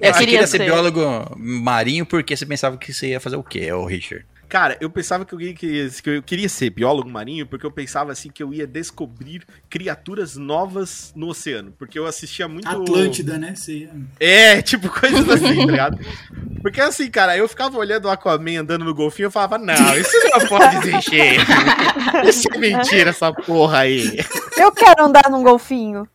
É, 0.00 0.12
você 0.12 0.18
queria 0.20 0.24
queria 0.26 0.46
ser 0.46 0.58
ser. 0.58 0.64
biólogo 0.66 1.00
marinho 1.36 2.06
porque 2.06 2.36
você 2.36 2.46
pensava 2.46 2.76
que 2.76 2.92
você 2.92 3.08
ia 3.08 3.20
fazer 3.20 3.36
o 3.36 3.42
quê, 3.42 3.72
ô 3.72 3.84
Richard? 3.84 4.24
Cara, 4.48 4.76
eu 4.82 4.90
pensava 4.90 5.24
que 5.24 5.34
eu, 5.34 5.40
ia- 5.40 5.54
que, 5.54 5.88
que 6.02 6.10
eu 6.10 6.22
queria 6.22 6.46
ser 6.48 6.68
biólogo 6.68 7.08
marinho 7.08 7.46
porque 7.46 7.64
eu 7.64 7.70
pensava 7.70 8.12
assim 8.12 8.30
que 8.30 8.42
eu 8.42 8.52
ia 8.52 8.66
descobrir 8.66 9.42
criaturas 9.70 10.36
novas 10.36 11.10
no 11.16 11.28
oceano. 11.28 11.72
Porque 11.78 11.98
eu 11.98 12.04
assistia 12.04 12.46
muito. 12.46 12.68
Atlântida, 12.68 13.38
né? 13.38 13.54
Você... 13.56 13.88
É, 14.20 14.60
tipo, 14.60 14.90
coisas 14.90 15.26
assim, 15.26 15.56
tá 15.66 15.70
ligado? 15.72 15.98
Porque 16.62 16.80
assim, 16.80 17.10
cara, 17.10 17.36
eu 17.36 17.48
ficava 17.48 17.76
olhando 17.76 18.06
o 18.06 18.10
Aquaman 18.10 18.60
andando 18.60 18.84
no 18.84 18.94
golfinho 18.94 19.26
e 19.26 19.28
eu 19.28 19.30
falava, 19.30 19.58
não, 19.58 19.96
isso 19.96 20.16
não 20.32 20.48
pode 20.48 20.76
existir. 20.88 21.40
Isso 22.24 22.48
é 22.52 22.58
mentira, 22.58 23.10
essa 23.10 23.32
porra 23.32 23.78
aí. 23.80 24.18
Eu 24.56 24.70
quero 24.70 25.04
andar 25.04 25.28
num 25.28 25.42
golfinho. 25.42 26.06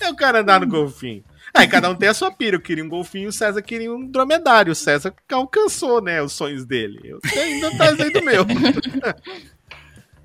É 0.00 0.10
o 0.10 0.16
cara 0.16 0.40
andar 0.40 0.60
no 0.60 0.66
golfinho. 0.66 1.24
Aí 1.54 1.66
cada 1.66 1.88
um 1.88 1.94
tem 1.94 2.08
a 2.08 2.14
sua 2.14 2.30
pira. 2.30 2.56
Eu 2.56 2.60
queria 2.60 2.84
um 2.84 2.88
golfinho, 2.88 3.30
o 3.30 3.32
César 3.32 3.62
queria 3.62 3.92
um 3.92 4.06
dromedário. 4.06 4.72
O 4.72 4.76
César 4.76 5.14
alcançou, 5.32 6.02
né, 6.02 6.22
os 6.22 6.32
sonhos 6.32 6.66
dele. 6.66 7.00
Eu 7.04 7.20
ainda 7.40 7.76
tá 7.76 7.90
do 7.92 8.22
meu. 8.22 8.42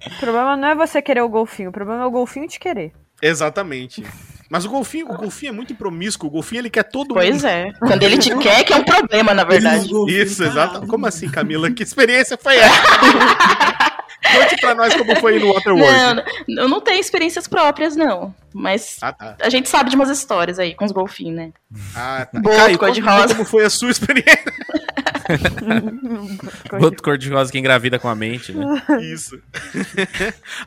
O 0.05 0.19
problema 0.19 0.57
não 0.57 0.67
é 0.67 0.75
você 0.75 1.01
querer 1.01 1.21
o 1.21 1.29
golfinho, 1.29 1.69
o 1.69 1.73
problema 1.73 2.03
é 2.03 2.05
o 2.05 2.11
golfinho 2.11 2.47
te 2.47 2.59
querer. 2.59 2.91
Exatamente. 3.21 4.03
Mas 4.49 4.65
o 4.65 4.69
golfinho, 4.69 5.09
o 5.11 5.17
golfinho 5.17 5.49
é 5.49 5.53
muito 5.53 5.73
promíscuo. 5.73 6.27
O 6.27 6.31
golfinho 6.31 6.59
ele 6.61 6.69
quer 6.69 6.83
todo 6.83 7.13
Pois 7.13 7.35
mundo. 7.35 7.47
é. 7.47 7.71
Quando 7.79 8.03
ele 8.03 8.17
te 8.17 8.35
quer, 8.37 8.63
que 8.63 8.73
é 8.73 8.75
um 8.75 8.83
problema, 8.83 9.33
na 9.33 9.43
verdade. 9.43 9.89
Isso, 10.09 10.43
exato. 10.43 10.85
Como 10.87 11.05
assim, 11.07 11.29
Camila? 11.29 11.71
Que 11.71 11.81
experiência 11.83 12.37
foi 12.37 12.55
essa? 12.57 12.81
Conte 14.23 14.55
pra 14.61 14.73
nós 14.73 14.93
como 14.95 15.15
foi 15.17 15.37
no 15.37 15.53
Waterworld. 15.53 16.23
Não, 16.47 16.63
eu 16.63 16.69
não 16.69 16.79
tenho 16.79 16.99
experiências 16.99 17.45
próprias, 17.47 17.95
não. 17.95 18.33
Mas 18.53 18.97
Ah, 19.01 19.11
tá. 19.11 19.35
a 19.41 19.49
gente 19.49 19.67
sabe 19.67 19.89
de 19.89 19.95
umas 19.97 20.09
histórias 20.09 20.59
aí 20.59 20.73
com 20.73 20.85
os 20.85 20.91
golfinhos, 20.93 21.35
né? 21.35 21.51
Ah, 21.95 22.25
tá. 22.31 22.39
Boa, 22.39 22.55
Caio, 22.55 22.77
cor 22.79 22.91
de 22.91 23.01
conta 23.01 23.13
rosa. 23.21 23.35
como 23.35 23.45
foi 23.45 23.65
a 23.65 23.69
sua 23.69 23.91
experiência? 23.91 24.43
Outro 26.81 27.01
cor-de-rosa 27.03 27.51
que 27.51 27.57
engravida 27.59 27.99
com 27.99 28.07
a 28.07 28.15
mente, 28.15 28.51
né? 28.53 28.81
Isso. 29.01 29.39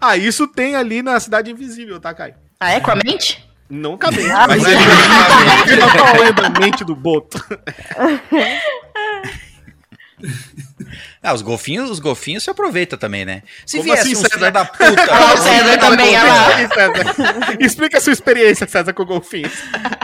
ah, 0.00 0.16
isso 0.16 0.46
tem 0.46 0.74
ali 0.76 1.02
na 1.02 1.18
Cidade 1.20 1.50
Invisível, 1.50 1.98
tá, 2.00 2.12
Caio? 2.14 2.34
Ah, 2.60 2.72
é 2.72 2.80
com 2.80 2.90
a 2.90 2.96
mente? 2.96 3.45
Não 3.68 3.96
cabendo. 3.96 4.32
Ah, 4.32 4.46
mas 4.48 4.64
é 4.64 4.74
eu 5.72 5.80
tô 5.80 5.88
falando 5.88 6.44
a 6.44 6.60
mente 6.60 6.84
do 6.84 6.94
Boto. 6.94 7.42
Ah, 11.22 11.34
os 11.34 11.42
golfinhos, 11.42 11.90
os 11.90 11.98
golfinhos 11.98 12.44
se 12.44 12.50
aproveitam 12.50 12.98
também, 12.98 13.24
né? 13.24 13.42
Se 13.66 13.78
Como 13.78 13.92
viesse 13.92 14.12
assim, 14.12 14.24
um 14.24 14.30
filho 14.30 14.52
da 14.52 14.64
puta. 14.64 15.04
Ah, 15.10 15.34
o 15.34 15.36
César 15.36 15.78
também. 15.78 16.16
Aí, 16.16 16.68
César. 16.68 17.56
Explica 17.60 17.98
a 17.98 18.00
sua 18.00 18.12
experiência, 18.12 18.66
César, 18.66 18.92
com 18.92 19.04
golfinhos. 19.04 19.52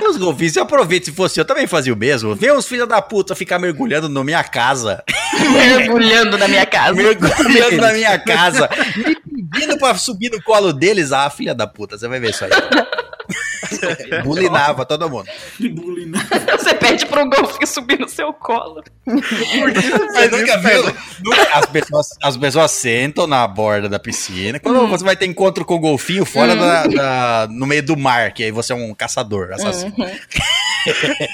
Os 0.07 0.17
golfinhos 0.17 0.53
se 0.53 0.61
aproveitam. 0.61 1.07
Se 1.07 1.13
fosse 1.13 1.39
eu, 1.39 1.45
também 1.45 1.67
fazia 1.67 1.95
o 1.95 1.97
mesmo. 1.97 2.35
Vê 2.35 2.53
uns 2.53 2.67
filhos 2.67 2.89
da 2.89 3.01
puta 3.01 3.35
ficar 3.35 3.59
mergulhando 3.59 4.09
na 4.09 4.25
minha 4.25 4.43
casa. 4.43 5.03
Mergulhando 5.53 6.37
na 6.37 6.47
minha 6.47 6.67
casa. 6.67 6.93
mergulhando 6.95 7.77
na 7.77 7.93
minha 7.93 8.19
casa. 8.19 8.69
Me 8.97 9.15
pedindo 9.15 9.79
pra 9.79 9.95
subir 9.97 10.31
no 10.31 10.43
colo 10.43 10.73
deles. 10.73 11.11
Ah, 11.11 11.31
filha 11.31 11.55
da 11.55 11.67
puta, 11.67 11.97
você 11.97 12.07
vai 12.07 12.21
ver 12.21 12.31
isso 12.31 12.45
aí. 12.45 12.51
Bulinava 14.25 14.85
todo 14.87 15.09
mundo. 15.11 15.27
Bullying, 15.61 16.07
né? 16.07 16.19
Você 16.59 16.75
pede 16.75 17.07
pro 17.07 17.29
golfinho 17.29 17.67
subir 17.67 17.99
no 17.99 18.09
seu 18.09 18.33
colo. 18.33 18.83
Você 19.07 20.29
nunca 20.31 20.59
viu? 20.59 20.83
Nunca- 21.25 21.49
As, 21.59 21.67
pessoas, 21.67 22.07
as 22.23 22.37
pessoas 22.37 22.71
sentam 22.71 23.27
na 23.27 23.47
borda 23.47 23.89
da 23.89 23.99
piscina. 23.99 24.59
Quando 24.59 24.87
você 24.89 25.05
vai 25.05 25.17
ter 25.17 25.27
encontro 25.27 25.65
com 25.65 25.75
o 25.75 25.79
golfinho 25.81 26.25
fora 26.25 26.55
da, 26.57 26.87
da- 26.87 27.49
no 27.51 27.67
meio 27.67 27.83
do 27.83 27.97
mar, 27.97 28.33
que 28.33 28.45
aí 28.45 28.51
você 28.51 28.73
é 28.73 28.77
um 28.77 28.95
caçador, 28.95 29.53
assassino. 29.53 29.95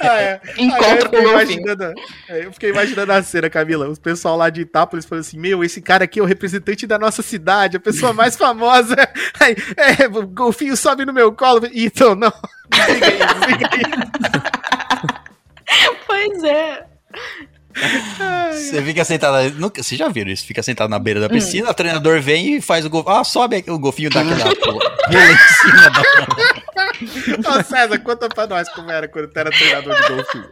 Ah, 0.03 0.21
é. 0.21 0.41
Encontro 0.59 1.11
com 1.11 1.17
fiquei 1.17 1.27
o 1.27 1.31
imaginando- 1.31 1.93
é, 2.29 2.45
Eu 2.45 2.53
fiquei 2.53 2.71
imaginando 2.71 3.13
a 3.13 3.23
cena, 3.23 3.49
Camila. 3.51 3.89
Os 3.89 3.99
pessoal 3.99 4.37
lá 4.37 4.51
de 4.51 4.61
Itápolis 4.63 5.05
falando 5.07 5.23
assim: 5.25 5.39
Meu, 5.39 5.63
esse 5.65 5.81
cara 5.81 6.05
aqui 6.05 6.21
é 6.21 6.23
o 6.23 6.27
representante 6.27 6.87
da 6.87 6.99
nossa 6.99 7.23
cidade, 7.23 7.77
a 7.77 7.81
pessoa 7.81 8.13
mais 8.13 8.37
famosa. 8.37 8.95
Aí, 9.41 9.57
é, 9.77 10.07
o 10.07 10.27
golfinho 10.27 10.77
sobe 10.77 11.05
no 11.07 11.13
meu 11.13 11.33
colo. 11.33 11.63
Então, 11.73 12.15
não. 12.15 12.33
Desliga 12.71 13.07
aí, 13.07 13.19
desliga 13.41 13.69
aí. 13.73 13.83
Pois 16.07 16.45
é. 16.45 16.85
Você 18.53 18.83
fica 18.83 19.05
sentado. 19.05 19.55
Nunca, 19.55 19.83
vocês 19.83 19.99
já 19.99 20.09
viram 20.09 20.31
isso? 20.31 20.45
Fica 20.45 20.63
sentado 20.63 20.91
na 20.91 20.99
beira 20.99 21.21
da 21.21 21.27
Hum. 21.27 21.31
piscina, 21.31 21.71
o 21.71 21.75
treinador 21.75 22.21
vem 22.21 22.57
e 22.57 22.61
faz 22.61 22.85
o 22.85 22.91
golfinho. 22.91 23.17
Ah, 23.17 23.23
sobe 23.25 23.65
o 23.69 23.79
golfinho 23.79 24.11
daquela 24.11 24.55
pula 24.57 24.85
em 25.13 25.39
cima 25.39 25.91
da. 25.91 26.03
Ô, 27.49 27.63
César, 27.65 27.99
conta 28.01 28.29
pra 28.29 28.47
nós 28.47 28.69
como 28.71 28.91
era 28.91 29.09
quando 29.09 29.29
tu 29.29 29.39
era 29.39 29.51
treinador 29.51 29.95
de 29.95 30.09
golfinho. 30.09 30.51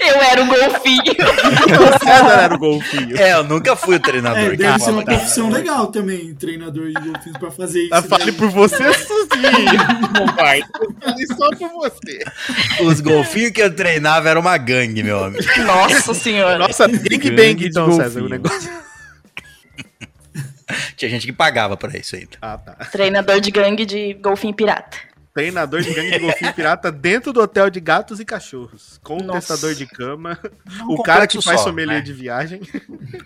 Eu 0.00 0.14
era 0.20 0.42
o 0.42 0.46
golfinho. 0.46 1.02
O 1.02 1.98
César 2.04 2.40
era 2.40 2.54
o 2.54 2.58
golfinho. 2.58 3.16
É, 3.16 3.32
eu 3.32 3.42
nunca 3.42 3.74
fui 3.74 3.96
o 3.96 4.00
treinador. 4.00 4.38
É, 4.38 4.50
que 4.50 4.56
deve 4.58 4.78
ser 4.78 4.90
uma 4.90 5.04
profissão 5.04 5.50
legal 5.50 5.88
também, 5.88 6.32
treinador 6.34 6.86
de 6.86 6.92
golfinhos, 6.92 7.38
pra 7.38 7.50
fazer 7.50 7.82
isso. 7.84 7.94
Ah, 7.94 8.00
Fale 8.00 8.30
né? 8.30 8.38
por 8.38 8.48
você 8.48 8.92
sozinho, 8.94 10.16
compadre. 10.16 10.64
Fale 11.00 11.26
só 11.26 11.50
por 11.50 11.68
você. 11.70 12.24
Os 12.84 13.00
golfinhos 13.00 13.50
que 13.50 13.60
eu 13.60 13.74
treinava 13.74 14.28
era 14.28 14.38
uma 14.38 14.56
gangue, 14.56 15.02
meu 15.02 15.24
amigo. 15.24 15.44
Nossa 15.66 16.14
senhora. 16.14 16.58
Nossa, 16.58 16.86
Big 16.86 17.18
Grande 17.18 17.30
Bang 17.30 17.66
então, 17.66 17.86
golfinho. 17.86 18.04
César, 18.04 18.22
o 18.22 18.28
negócio. 18.28 18.70
Tinha 20.96 21.10
gente 21.10 21.26
que 21.26 21.32
pagava 21.32 21.76
pra 21.76 21.96
isso 21.98 22.14
ainda. 22.14 22.38
Ah, 22.40 22.56
tá. 22.56 22.72
Treinador 22.86 23.40
de 23.40 23.50
gangue 23.50 23.84
de 23.84 24.14
golfinho 24.14 24.54
pirata. 24.54 24.96
Treinador 25.34 25.80
de 25.80 25.94
gangue 25.94 26.10
de 26.10 26.18
golfinho 26.18 26.52
pirata 26.52 26.92
dentro 26.92 27.32
do 27.32 27.40
hotel 27.40 27.70
de 27.70 27.80
gatos 27.80 28.20
e 28.20 28.24
cachorros. 28.24 29.00
Com 29.02 29.16
o 29.16 29.22
Nossa. 29.22 29.54
testador 29.54 29.74
de 29.74 29.86
cama. 29.86 30.38
Um 30.82 30.94
o 30.94 31.02
cara 31.02 31.26
que 31.26 31.40
faz 31.40 31.60
só, 31.60 31.68
sommelier 31.68 31.98
né? 31.98 32.02
de 32.02 32.12
viagem. 32.12 32.60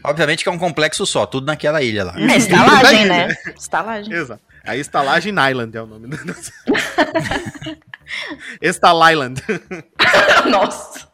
Obviamente 0.05 0.45
que 0.45 0.49
é 0.49 0.53
um 0.53 0.59
complexo 0.59 1.05
só, 1.05 1.27
tudo 1.27 1.47
naquela 1.47 1.83
ilha 1.83 2.05
lá. 2.05 2.15
É 2.17 2.37
estalagem, 2.37 3.07
né? 3.07 3.37
Estalagem. 3.59 4.15
Exato. 4.15 4.43
A 4.65 4.77
Estalagem 4.77 5.33
Island 5.51 5.77
é 5.77 5.83
o 5.83 5.87
nome 5.87 6.09
da. 6.09 6.17
Estal 8.61 9.11
Island. 9.11 9.43
Nossa. 10.51 11.09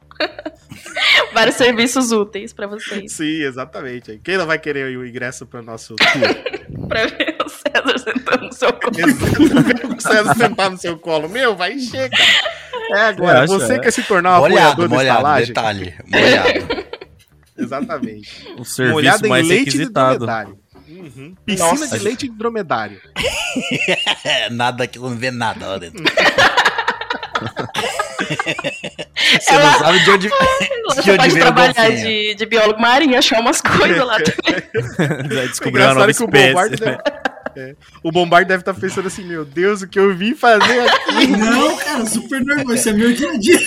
Vários 1.33 1.57
serviços 1.57 2.13
úteis 2.13 2.53
pra 2.53 2.67
vocês. 2.67 3.13
Sim, 3.13 3.43
exatamente. 3.43 4.21
Quem 4.23 4.37
não 4.37 4.47
vai 4.47 4.59
querer 4.59 4.97
o 4.97 5.07
ingresso 5.07 5.47
para 5.47 5.61
o 5.61 5.63
nosso 5.63 5.97
tour? 5.97 6.62
Pra 6.93 7.07
ver 7.07 7.37
o 7.45 7.49
César 7.49 7.99
sentando 7.99 8.45
no 8.45 8.53
seu 8.53 8.73
colo. 8.73 9.97
O 9.97 10.01
César 10.01 10.35
sentar 10.35 10.71
no 10.71 10.79
seu 10.79 10.99
colo. 10.99 11.29
Meu, 11.29 11.57
vai 11.57 11.73
encher, 11.73 12.11
cara. 12.11 12.23
É 12.91 13.01
agora. 13.07 13.45
Acho, 13.45 13.55
você 13.55 13.75
é. 13.75 13.79
quer 13.79 13.91
se 13.91 14.03
tornar 14.03 14.39
um 14.39 14.43
molhado, 14.43 14.83
apoiador 14.83 14.89
da 14.89 14.95
molhado, 14.97 15.19
estalagem? 15.43 15.47
detalhe. 15.49 15.95
Molhado. 16.07 16.85
Exatamente. 17.57 18.49
O 18.59 18.65
serviço 18.65 18.95
Molhado 18.95 19.27
em 19.27 19.31
mais 19.31 19.47
leite 19.47 19.71
de 19.71 19.79
requisitado. 19.79 20.19
dromedário. 20.19 20.59
Uhum. 20.89 21.35
Piscina 21.47 21.69
Nossa. 21.71 21.99
de 21.99 22.05
leite 22.05 22.29
de 22.29 22.37
dromedário. 22.37 23.01
É, 24.25 24.49
nada 24.49 24.87
que 24.87 24.99
não 24.99 25.11
vê 25.11 25.31
nada 25.31 25.67
lá 25.67 25.79
dentro. 25.79 26.03
Você 29.41 29.53
Ela- 29.53 29.65
não 29.73 29.79
sabe 29.79 29.99
de 30.05 30.11
onde, 30.11 30.29
de 30.29 30.35
Você 30.95 31.11
onde 31.11 31.17
pode 31.19 31.35
trabalhar 31.39 31.91
de, 31.91 32.35
de 32.35 32.47
biólogo 32.47 32.81
marinho, 32.81 33.19
achar 33.19 33.41
umas 33.41 33.61
coisas 33.61 34.05
lá 34.05 34.19
também. 34.21 35.49
Descobriu 35.49 35.85
uma 35.87 35.95
nova 35.95 36.11
espécie. 36.11 36.77
deve... 36.77 36.99
É. 37.55 37.75
O 38.03 38.11
Bombardo 38.11 38.49
deve 38.49 38.63
estar 38.63 38.73
pensando 38.73 39.09
assim, 39.09 39.23
meu 39.25 39.45
Deus, 39.45 39.83
o 39.83 39.87
que 39.89 39.99
eu 39.99 40.15
vim 40.17 40.35
fazer 40.35 40.81
aqui? 40.89 41.27
Não, 41.27 41.77
cara, 41.77 42.07
super 42.07 42.43
normal. 42.43 42.75
Isso 42.75 42.89
é 42.89 42.93
meu 42.95 43.13
dia 43.13 43.31
a 43.31 43.37
dia. 43.37 43.59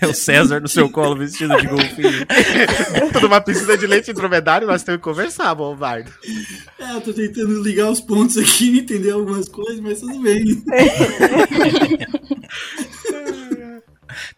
É 0.00 0.06
o 0.06 0.14
César 0.14 0.60
no 0.60 0.68
seu 0.68 0.90
colo 0.90 1.14
vestido 1.16 1.56
de 1.56 1.66
golfinho. 1.66 2.26
Dentro 2.92 3.20
de 3.20 3.26
uma 3.26 3.40
piscina 3.40 3.76
de 3.76 3.86
leite 3.86 4.06
de 4.06 4.12
dromedário, 4.14 4.66
nós 4.66 4.82
temos 4.82 4.98
que 4.98 5.04
conversar, 5.04 5.54
Bombardo. 5.54 6.10
É, 6.78 6.94
eu 6.94 7.00
tô 7.00 7.12
tentando 7.12 7.62
ligar 7.62 7.90
os 7.90 8.00
pontos 8.00 8.38
aqui, 8.38 8.78
entender 8.80 9.10
algumas 9.10 9.48
coisas, 9.48 9.80
mas 9.80 10.00
tudo 10.00 10.20
bem. 10.20 10.62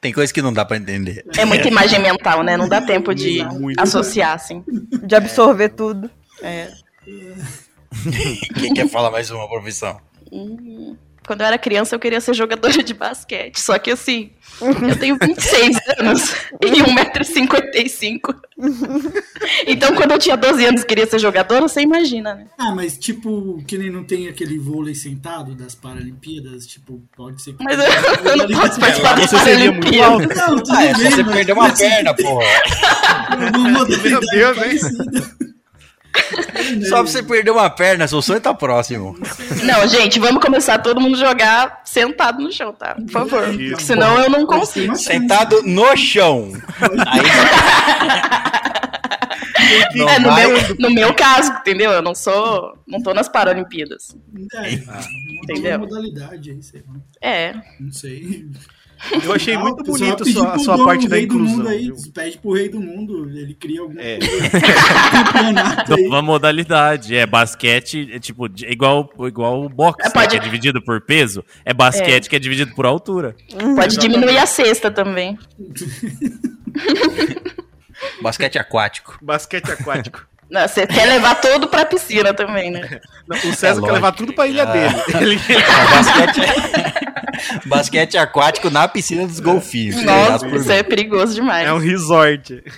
Tem 0.00 0.12
coisa 0.12 0.32
que 0.32 0.42
não 0.42 0.52
dá 0.52 0.64
pra 0.64 0.76
entender. 0.76 1.24
É 1.36 1.44
muita 1.44 1.68
imagem 1.68 2.00
mental, 2.00 2.42
né? 2.42 2.56
Não 2.56 2.68
dá 2.68 2.80
tempo 2.80 3.14
de 3.14 3.44
Muito. 3.44 3.80
associar, 3.80 4.34
assim. 4.34 4.64
De 5.04 5.14
absorver 5.14 5.70
tudo. 5.70 6.10
É. 6.42 6.68
Quem 8.58 8.74
quer 8.74 8.88
falar 8.88 9.10
mais 9.10 9.30
uma 9.30 9.48
profissão? 9.48 10.00
Hum, 10.30 10.96
Quando 11.26 11.40
eu 11.42 11.46
era 11.46 11.58
criança, 11.58 11.94
eu 11.94 12.00
queria 12.00 12.20
ser 12.20 12.34
jogadora 12.34 12.82
de 12.82 12.92
basquete. 12.94 13.60
Só 13.60 13.78
que 13.78 13.90
assim, 13.92 14.30
eu 14.60 14.96
tenho 14.98 15.16
26 15.20 15.76
anos 15.98 16.34
e 16.60 16.82
1,55m. 16.82 18.34
Então, 19.66 19.94
quando 19.94 20.12
eu 20.12 20.18
tinha 20.18 20.36
12 20.36 20.64
anos 20.64 20.82
e 20.82 20.86
queria 20.86 21.06
ser 21.06 21.18
jogadora, 21.18 21.62
você 21.62 21.80
imagina, 21.80 22.34
né? 22.34 22.46
Ah, 22.58 22.74
mas 22.74 22.98
tipo, 22.98 23.62
que 23.66 23.78
nem 23.78 23.90
não 23.90 24.04
tem 24.04 24.28
aquele 24.28 24.58
vôlei 24.58 24.94
sentado 24.94 25.54
das 25.54 25.74
Paralimpíadas, 25.74 26.66
tipo, 26.66 27.02
pode 27.16 27.40
ser 27.42 27.54
que. 27.54 27.64
Mas 27.64 27.78
eu, 27.78 27.84
eu 28.30 28.36
não 28.48 28.60
posso 28.60 28.80
participar 28.80 29.14
das 29.16 29.30
Paralimpíadas. 29.30 30.36
Não, 30.36 30.56
tudo 30.56 30.72
Ah, 30.72 30.84
é 30.84 30.94
bem, 30.94 31.10
você 31.10 31.22
mas- 31.22 31.34
perder 31.34 31.52
uma 31.52 31.70
perna, 31.74 32.14
porra. 32.14 32.46
Uma 33.56 33.68
modalidade 33.70 34.10
Meu 34.10 34.20
Deus, 34.54 34.58
hein? 34.58 35.51
Só 36.88 36.96
pra 36.96 37.02
você 37.02 37.22
perder 37.22 37.50
uma 37.50 37.68
perna, 37.70 38.06
seu 38.06 38.20
sonho 38.22 38.40
tá 38.40 38.52
próximo. 38.54 39.16
Não, 39.64 39.86
gente, 39.88 40.18
vamos 40.18 40.42
começar 40.42 40.78
todo 40.78 41.00
mundo 41.00 41.16
jogar 41.16 41.80
sentado 41.84 42.42
no 42.42 42.52
chão, 42.52 42.72
tá? 42.72 42.94
Por 42.94 43.10
favor. 43.10 43.44
Porque 43.46 43.82
senão 43.82 44.20
eu 44.20 44.30
não 44.30 44.46
consigo. 44.46 44.94
Sentado 44.96 45.62
no 45.62 45.96
chão. 45.96 46.52
Aí 46.80 47.22
não 49.94 50.08
É, 50.08 50.18
no, 50.18 50.34
meu, 50.34 50.76
no 50.78 50.90
meu 50.90 51.14
caso, 51.14 51.52
entendeu? 51.52 51.90
Eu 51.90 52.02
não 52.02 52.14
sou. 52.14 52.76
Não 52.86 53.02
tô 53.02 53.14
nas 53.14 53.28
Paralimpíadas. 53.28 54.16
É, 54.54 54.72
Entendeu? 55.42 55.78
Modalidade 55.78 56.50
aí, 56.50 56.62
sei 56.62 56.82
lá. 56.86 56.94
É. 57.20 57.54
Não 57.80 57.92
sei. 57.92 58.46
Eu 59.24 59.32
achei 59.32 59.56
Legal, 59.56 59.68
muito 59.74 59.82
bonito 59.84 60.24
sua, 60.30 60.54
a 60.54 60.58
sua 60.58 60.84
parte 60.84 61.08
da 61.08 61.18
inclusão. 61.18 61.56
mundo 61.56 61.68
aí, 61.68 61.90
pede 62.14 62.38
pro 62.38 62.52
rei 62.52 62.68
do 62.68 62.80
mundo, 62.80 63.28
ele 63.30 63.52
cria 63.54 63.80
algum 63.80 63.98
É. 63.98 64.18
campeonato 65.10 65.94
aí. 65.98 66.04
Nova 66.04 66.22
modalidade. 66.22 67.16
É 67.16 67.26
basquete, 67.26 68.08
é 68.12 68.18
tipo, 68.20 68.46
igual, 68.64 69.10
igual 69.26 69.64
o 69.64 69.68
boxe, 69.68 70.02
É, 70.02 70.04
né, 70.04 70.10
pode- 70.14 70.28
que 70.28 70.36
é 70.36 70.38
dividido 70.38 70.80
por 70.82 71.00
peso. 71.00 71.44
É 71.64 71.74
basquete 71.74 72.28
que 72.28 72.36
é 72.36 72.38
dividido 72.38 72.74
por 72.74 72.86
altura. 72.86 73.34
Pode 73.74 73.96
diminuir 73.98 74.38
a 74.38 74.46
cesta 74.46 74.90
também. 74.90 75.36
Basquete 78.20 78.58
aquático. 78.58 79.18
Basquete 79.22 79.70
aquático. 79.70 80.26
Não, 80.50 80.68
Você 80.68 80.86
quer 80.86 81.06
levar 81.06 81.36
todo 81.40 81.66
pra 81.68 81.84
piscina 81.86 82.34
também, 82.34 82.70
né? 82.70 83.00
Não, 83.26 83.36
O 83.36 83.40
César 83.54 83.60
quer 83.60 83.70
lógico. 83.80 83.92
levar 83.92 84.12
tudo 84.12 84.32
pra 84.34 84.46
ilha 84.46 84.64
Ah. 84.64 84.72
dele. 84.72 84.94
Ele... 85.20 85.40
basquete... 85.90 87.11
basquete 87.66 88.16
aquático 88.16 88.70
na 88.70 88.86
piscina 88.88 89.26
dos 89.26 89.40
golfinhos. 89.40 90.02
Nossa, 90.02 90.46
isso 90.48 90.70
é 90.72 90.82
perigoso 90.82 91.34
demais. 91.34 91.66
É 91.68 91.72
um 91.72 91.78
resort. 91.78 92.62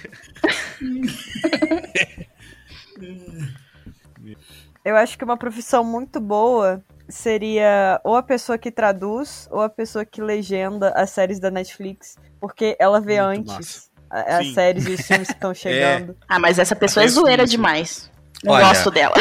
Eu 4.85 4.97
acho 4.97 5.17
que 5.17 5.25
uma 5.25 5.37
profissão 5.37 5.83
muito 5.83 6.21
boa 6.21 6.83
seria 7.09 8.01
ou 8.05 8.17
a 8.17 8.23
pessoa 8.23 8.59
que 8.59 8.71
traduz 8.71 9.49
ou 9.51 9.61
a 9.61 9.69
pessoa 9.69 10.05
que 10.05 10.21
legenda 10.21 10.91
as 10.91 11.11
séries 11.11 11.41
da 11.41 11.51
Netflix, 11.51 12.17
porque 12.41 12.77
ela 12.79 13.01
vê 13.01 13.21
Muito 13.23 13.51
antes 13.51 13.91
a- 14.11 14.39
as 14.39 14.53
séries 14.53 14.87
e 14.87 14.91
os 14.93 15.01
filmes 15.07 15.29
que 15.29 15.35
estão 15.41 15.55
chegando. 15.55 16.15
Ah, 16.29 16.39
mas 16.39 16.59
essa 16.59 16.77
pessoa 16.77 17.03
é 17.03 17.07
Penso 17.07 17.21
zoeira 17.21 17.47
demais. 17.47 18.11
Não 18.43 18.53
Olha, 18.53 18.67
gosto 18.67 18.91
dela. 18.91 19.15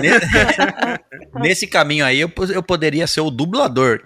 Ne- 0.00 1.40
Nesse 1.40 1.66
caminho 1.68 2.04
aí, 2.04 2.18
eu, 2.20 2.30
eu 2.52 2.62
poderia 2.62 3.06
ser 3.06 3.20
o 3.20 3.30
dublador. 3.30 4.00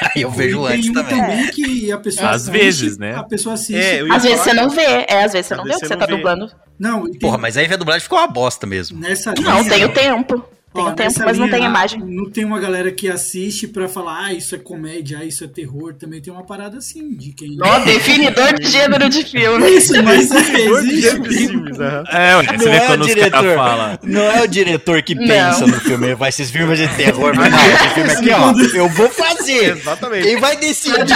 aí 0.14 0.22
eu 0.22 0.30
vejo 0.30 0.64
E 0.64 0.68
tem 0.68 0.76
antes 0.78 0.90
um 0.90 0.92
também. 0.94 1.20
também 1.20 1.50
que 1.50 1.90
a 1.92 1.98
pessoa 1.98 2.30
Às 2.30 2.48
vezes, 2.48 2.98
né? 2.98 3.14
A 3.14 3.22
pessoa 3.24 3.54
assiste. 3.54 3.74
É, 3.76 4.00
Às 4.10 4.22
vezes 4.22 4.40
você 4.40 4.52
não 4.52 4.68
vê. 4.70 5.04
É, 5.08 5.24
às 5.24 5.32
vezes 5.32 5.46
você 5.48 5.54
Às 5.54 5.58
não 5.58 5.64
vê 5.64 5.70
o 5.70 5.74
que 5.74 5.80
você 5.80 5.88
você 5.88 5.96
tá 5.96 6.06
dublando. 6.06 6.50
Não, 6.78 7.04
tem- 7.10 7.18
Porra, 7.18 7.38
mas 7.38 7.56
aí 7.56 7.72
a 7.72 7.76
dublagem 7.76 8.02
ficou 8.02 8.18
uma 8.18 8.26
bosta 8.28 8.66
mesmo. 8.66 8.98
nessa 9.00 9.34
Não, 9.40 9.60
linha- 9.62 9.70
tenho 9.70 9.92
tempo. 9.92 10.44
Tenho 10.78 10.88
Ó, 10.90 10.92
tempo, 10.94 11.20
mas 11.24 11.38
não 11.38 11.46
linha, 11.46 11.58
tem 11.58 11.66
imagem. 11.66 12.00
Não 12.04 12.30
tem 12.30 12.44
uma 12.44 12.58
galera 12.60 12.90
que 12.92 13.08
assiste 13.08 13.66
pra 13.66 13.88
falar, 13.88 14.26
ah, 14.26 14.32
isso 14.32 14.54
é 14.54 14.58
comédia, 14.58 15.18
ah, 15.20 15.24
isso 15.24 15.44
é 15.44 15.48
terror. 15.48 15.94
Também 15.94 16.20
tem 16.20 16.32
uma 16.32 16.44
parada 16.44 16.78
assim, 16.78 17.14
de 17.16 17.32
quem. 17.32 17.56
Ó, 17.60 17.78
definidor 17.80 18.54
de 18.58 18.68
gênero 18.68 19.08
de 19.08 19.24
filme. 19.24 19.68
Isso, 19.78 19.92
mas 20.02 20.30
é, 20.30 20.60
existe. 20.60 21.20
de 21.20 21.28
filmes, 21.46 21.78
aham. 21.78 22.04
É, 22.10 22.36
ué, 22.36 22.42
você 22.44 22.52
Não 22.52 22.58
vê 22.58 22.70
é 22.78 22.90
o 22.92 22.96
diretor. 22.98 23.54
falam. 23.56 23.98
Não 24.02 24.22
é 24.22 24.42
o 24.42 24.48
diretor 24.48 25.02
que 25.02 25.14
Não. 25.14 25.26
pensa 25.26 25.66
no 25.66 25.80
filme, 25.80 26.14
vai 26.14 26.28
esses 26.30 26.50
filmes 26.50 26.78
de 26.78 26.88
terror, 26.88 27.34
mas 27.36 27.50
não, 27.50 27.58
esse 27.58 27.88
filme 27.90 28.10
aqui, 28.10 28.30
ó, 28.30 28.76
eu 28.76 28.88
vou 28.88 29.08
fazer. 29.08 29.76
Exatamente. 29.76 30.22
Quem 30.24 30.40
vai 30.40 30.56
decidir 30.56 31.14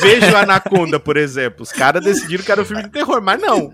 Vejo 0.00 0.36
Anaconda, 0.36 0.98
por 0.98 1.16
exemplo. 1.16 1.62
Os 1.62 1.72
caras 1.72 2.02
decidiram 2.04 2.44
que 2.44 2.52
era 2.52 2.62
um 2.62 2.64
filme 2.64 2.82
de 2.82 2.90
terror, 2.90 3.20
mas 3.22 3.40
não. 3.40 3.72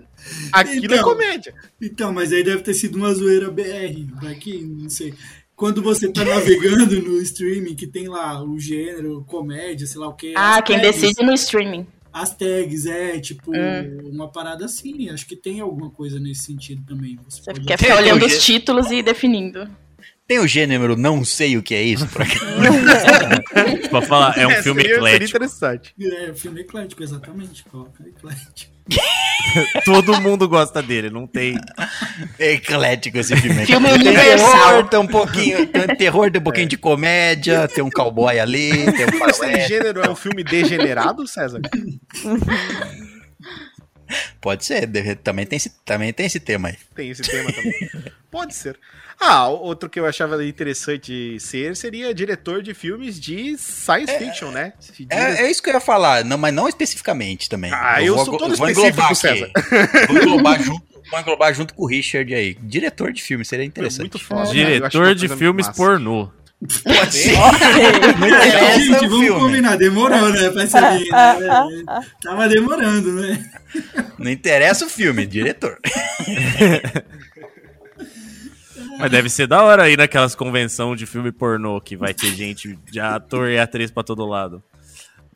Aquilo 0.51 0.93
é 0.93 0.97
Então. 0.97 1.03
comédia. 1.09 1.53
Então, 1.81 2.11
mas 2.13 2.31
aí 2.33 2.43
deve 2.43 2.61
ter 2.61 2.73
sido 2.73 2.95
uma 2.95 3.13
zoeira 3.13 3.49
BR. 3.49 4.05
Daqui, 4.21 4.59
não 4.63 4.89
sei. 4.89 5.13
Quando 5.55 5.81
você 5.81 6.11
tá 6.11 6.23
navegando 6.23 7.01
no 7.01 7.19
streaming, 7.21 7.75
que 7.75 7.87
tem 7.87 8.07
lá 8.07 8.43
o 8.43 8.59
gênero, 8.59 9.23
comédia, 9.27 9.87
sei 9.87 9.99
lá 9.99 10.07
o 10.07 10.13
que. 10.13 10.33
Ah, 10.35 10.61
quem 10.61 10.79
decide 10.79 11.23
no 11.23 11.33
streaming. 11.33 11.87
As 12.13 12.35
tags, 12.35 12.85
é, 12.85 13.19
tipo, 13.19 13.51
Hum. 13.51 14.09
uma 14.11 14.27
parada 14.31 14.65
assim. 14.65 15.09
Acho 15.09 15.27
que 15.27 15.35
tem 15.35 15.59
alguma 15.59 15.89
coisa 15.89 16.19
nesse 16.19 16.43
sentido 16.43 16.83
também. 16.87 17.17
Você 17.27 17.41
Você 17.41 17.51
pode- 17.53 17.65
quer 17.65 17.77
Tem 17.77 17.87
ficar 17.89 18.01
olhando 18.01 18.25
os 18.25 18.43
títulos 18.43 18.91
e 18.91 19.01
definindo. 19.03 19.67
Tem 20.27 20.39
o 20.39 20.47
gênero 20.47 20.97
não 20.97 21.23
sei 21.23 21.55
o 21.57 21.63
que 21.63 21.73
é 21.73 21.81
isso, 21.81 22.05
por 22.07 22.21
acaso? 22.23 22.45
Pra 23.89 24.01
falar, 24.01 24.37
é 24.37 24.45
um 24.45 24.51
É, 24.51 24.61
filme 24.61 24.81
seria, 24.81 24.95
seria 24.95 25.07
eclético. 25.09 25.29
interessante. 25.37 25.93
É, 26.01 26.33
filme 26.33 26.61
eclético, 26.61 27.01
exatamente. 27.01 27.63
Coloca 27.63 28.03
eclético. 28.05 28.73
Todo 29.85 30.19
mundo 30.21 30.47
gosta 30.47 30.81
dele, 30.81 31.09
não 31.09 31.25
tem. 31.25 31.57
É 32.37 32.53
eclético 32.53 33.17
esse 33.17 33.35
filme. 33.37 33.57
aqui. 33.61 33.67
Filme 33.71 33.87
tem 33.87 33.95
universal. 33.99 34.51
terror, 34.51 34.87
tem 34.89 34.99
um 34.99 35.07
pouquinho, 35.07 35.67
tem 35.67 35.87
terror, 35.95 36.31
tem 36.31 36.41
um 36.41 36.43
pouquinho 36.43 36.67
de 36.67 36.77
comédia, 36.77 37.67
tem 37.67 37.83
um 37.83 37.89
cowboy 37.89 38.37
ali, 38.39 38.69
tem 38.91 39.05
um 39.05 39.29
Esse 39.29 39.67
gênero 39.67 40.01
é 40.01 40.09
um 40.09 40.15
filme 40.15 40.43
degenerado, 40.43 41.25
César? 41.27 41.61
Pode 44.41 44.63
ser, 44.65 44.85
deve- 44.87 45.15
também 45.15 45.45
tem, 45.45 45.57
esse, 45.57 45.69
também 45.85 46.13
tem 46.13 46.25
esse 46.25 46.39
tema 46.39 46.69
aí. 46.69 46.75
Tem 46.95 47.09
esse 47.09 47.21
tema 47.23 47.51
também. 47.51 47.73
Pode 48.31 48.53
ser. 48.53 48.77
Ah, 49.19 49.47
outro 49.47 49.89
que 49.89 49.99
eu 49.99 50.05
achava 50.05 50.45
interessante 50.45 51.39
ser 51.39 51.75
seria 51.75 52.13
diretor 52.13 52.61
de 52.61 52.73
filmes 52.73 53.19
de 53.19 53.57
science 53.57 54.15
fiction, 54.19 54.51
né? 54.51 54.73
De 54.79 54.91
dire- 55.05 55.07
É, 55.09 55.45
é 55.45 55.51
isso 55.51 55.61
que 55.63 55.69
eu 55.69 55.73
ia 55.73 55.79
falar, 55.79 56.23
não, 56.23 56.37
mas 56.37 56.53
não 56.53 56.67
especificamente 56.69 57.49
também. 57.49 57.71
Ah, 57.73 58.01
eu 58.03 58.15
vou 58.15 58.25
sou 58.25 58.37
todo 58.37 58.55
vou 58.55 58.69
específico, 58.69 59.15
César. 59.15 59.49
aqui. 59.55 60.07
Vou 60.13 60.21
englobar, 60.21 60.61
junto, 60.61 60.83
englobar 61.19 61.53
junto 61.53 61.73
com 61.73 61.83
o 61.83 61.87
Richard 61.87 62.31
aí. 62.35 62.55
Diretor 62.61 63.11
de 63.11 63.23
filme, 63.23 63.43
seria 63.43 63.65
interessante. 63.65 64.01
muito 64.01 64.19
foda. 64.19 64.43
né? 64.43 64.49
Eu 64.49 64.53
Diretor 64.53 65.15
de 65.15 65.27
coisa 65.27 65.37
filmes 65.37 65.65
massa. 65.67 65.77
pornô. 65.77 66.29
Pode 66.83 67.13
ser. 67.13 67.33
Não 68.17 68.27
É, 68.27 68.47
interessa 68.47 68.79
gente, 68.79 69.05
o 69.05 69.09
vamos 69.09 69.25
filme. 69.25 69.39
combinar. 69.39 69.77
Demorou, 69.77 70.29
né? 70.29 70.49
Pra 70.49 70.67
saber. 70.67 71.07
Né? 71.09 71.83
Tava 72.23 72.49
demorando, 72.49 73.13
né? 73.13 73.49
Não 74.17 74.31
interessa 74.31 74.85
o 74.85 74.89
filme, 74.89 75.25
diretor. 75.27 75.77
Mas 78.99 79.11
deve 79.11 79.29
ser 79.29 79.45
da 79.47 79.61
hora 79.63 79.83
aí 79.83 79.95
naquelas 79.95 80.33
convenção 80.33 80.95
de 80.95 81.05
filme 81.05 81.31
pornô 81.31 81.79
que 81.79 81.95
vai 81.95 82.13
ter 82.13 82.33
gente 82.33 82.75
de 82.91 82.99
ator 82.99 83.49
e 83.49 83.59
atriz 83.59 83.91
pra 83.91 84.01
todo 84.03 84.25
lado. 84.25 84.63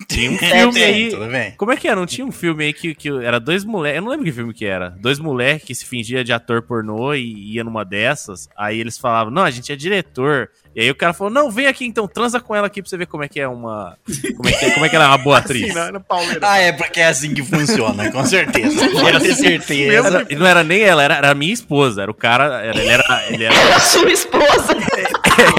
Tinha 0.07 0.32
um 0.32 0.38
filme 0.40 0.73
Tem, 0.73 0.84
aí. 0.84 1.10
tudo 1.10 1.26
bem. 1.28 1.52
Como 1.57 1.72
é 1.72 1.78
que 1.78 1.88
era? 1.88 1.95
Não 1.95 2.06
tinha 2.06 2.26
um 2.26 2.32
filme 2.32 2.65
aí 2.65 2.73
que, 2.73 2.94
que 2.95 3.10
era 3.10 3.40
dois 3.40 3.64
moleques. 3.64 3.98
Eu 3.98 4.02
não 4.03 4.10
lembro 4.11 4.26
que 4.26 4.32
filme 4.32 4.53
que 4.53 4.65
era. 4.65 4.90
Dois 4.99 5.19
moleques 5.19 5.65
que 5.68 5.76
se 5.76 5.86
fingia 5.86 6.23
de 6.23 6.34
ator 6.34 6.61
pornô 6.61 7.14
e 7.14 7.53
ia 7.56 7.64
numa 7.64 7.84
dessas. 7.86 8.48
Aí 8.57 8.80
eles 8.80 8.98
falavam, 8.98 9.32
não, 9.34 9.44
a 9.44 9.52
gente 9.52 9.72
é 9.72 9.76
diretor. 9.76 10.49
E 10.76 10.82
aí 10.82 10.90
o 10.90 10.95
cara 10.95 11.11
falou, 11.14 11.32
não, 11.34 11.52
vem 11.52 11.68
aqui 11.68 11.86
então, 11.86 12.07
transa 12.07 12.40
com 12.40 12.56
ela 12.56 12.68
aqui 12.68 12.82
pra 12.82 12.90
você 12.90 12.95
ver 12.98 13.06
como 13.06 13.23
é 13.23 13.28
que 13.28 13.40
é 13.41 13.48
uma. 13.48 13.98
Como 14.38 14.48
é 14.48 14.53
que, 14.53 14.65
é- 14.65 14.72
como 14.72 14.86
é 14.86 14.90
que 14.90 14.95
ela 14.95 15.06
é 15.06 15.07
uma 15.10 15.18
boa 15.18 15.38
atriz. 15.40 15.76
Assim, 15.76 15.99
pauleira. 16.07 16.40
Ah, 16.41 16.57
é 16.60 16.72
porque 16.72 16.99
é 17.02 17.07
assim 17.07 17.34
que 17.34 17.44
funciona, 17.44 18.10
com 18.11 18.26
certeza. 18.26 18.90
Pode 19.02 19.19
ter 19.19 19.36
certeza. 19.36 20.07
Era- 20.07 20.26
e 20.30 20.36
não 20.36 20.45
era 20.45 20.64
nem 20.64 20.82
ela, 20.82 21.03
era, 21.03 21.15
era 21.15 21.32
a 21.32 21.36
minha 21.36 21.53
esposa. 21.53 22.02
Era 22.03 22.11
o 22.11 22.14
cara. 22.14 22.61
Era, 22.61 22.80
ele 22.80 22.88
era. 22.90 23.23
Ele 23.30 23.44
era. 23.44 23.76
A 23.76 23.80
sua 23.80 24.10
esposa. 24.11 24.76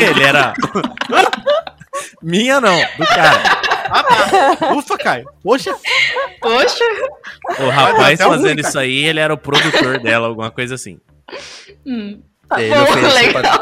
ele 0.00 0.22
era. 0.22 0.54
Minha 2.22 2.60
não, 2.60 2.78
do 2.98 3.06
cara. 3.06 3.42
Ufa, 4.76 4.98
Caio. 4.98 5.28
Poxa, 5.42 5.74
Poxa. 6.40 6.84
O 7.60 7.68
rapaz 7.70 8.18
fazendo 8.20 8.60
ruim, 8.60 8.68
isso 8.68 8.78
aí, 8.78 9.04
ele 9.04 9.20
era 9.20 9.32
o 9.34 9.38
produtor 9.38 9.98
dela, 10.00 10.26
alguma 10.28 10.50
coisa 10.50 10.74
assim. 10.74 10.98
Hum. 11.86 12.20
Tá 12.48 12.60
Ele 12.60 12.74
bom, 12.74 12.82
ofereceu 12.82 13.14
legal. 13.14 13.42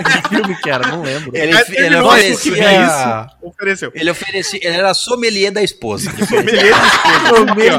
Que 0.00 0.28
filme 0.30 0.56
que 0.62 0.70
era? 0.70 0.88
Não 0.88 1.02
lembro. 1.02 1.30
Ele, 1.34 1.52
ele 1.52 1.64
terminou, 1.64 2.08
oferecia. 2.08 2.64
é 2.64 2.82
isso? 2.86 3.36
Ofereceu. 3.42 3.92
Ele 3.94 4.10
oferecia. 4.10 4.58
Ele 4.62 4.76
era 4.76 4.94
sommelier 4.94 5.52
da 5.52 5.62
esposa. 5.62 6.10
Sommelier 6.26 6.72
de 6.72 6.86
esposas. 6.86 7.36
Sommelier 7.36 7.74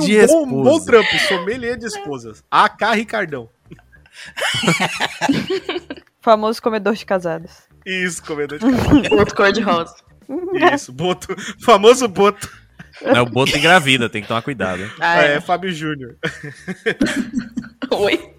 um 0.00 0.04
de 0.04 0.26
bom, 0.26 0.46
bom 0.46 0.62
esposa. 0.76 0.84
trampo, 0.86 1.18
sommelier 1.26 1.78
de 1.78 1.86
esposas. 1.86 2.44
AK 2.50 2.82
Ricardão. 2.96 3.48
Famoso 6.20 6.60
comedor 6.62 6.94
de 6.94 7.04
casados. 7.06 7.52
Isso, 7.86 8.22
comedor 8.24 8.58
de 8.58 8.66
carne. 8.66 9.08
Outro 9.12 9.34
cor 9.34 9.52
de 9.52 9.60
rosa. 9.62 9.94
Isso, 10.74 10.92
Boto. 10.92 11.34
Famoso 11.64 12.08
Boto. 12.08 12.48
Não, 13.02 13.22
o 13.24 13.26
Boto 13.26 13.56
engravida, 13.56 14.08
tem 14.08 14.22
que 14.22 14.28
tomar 14.28 14.42
cuidado. 14.42 14.82
hein? 14.82 14.90
Ah, 15.00 15.22
É, 15.22 15.34
é. 15.36 15.40
Fábio 15.40 15.72
Júnior. 15.72 16.16
Oi. 17.90 18.30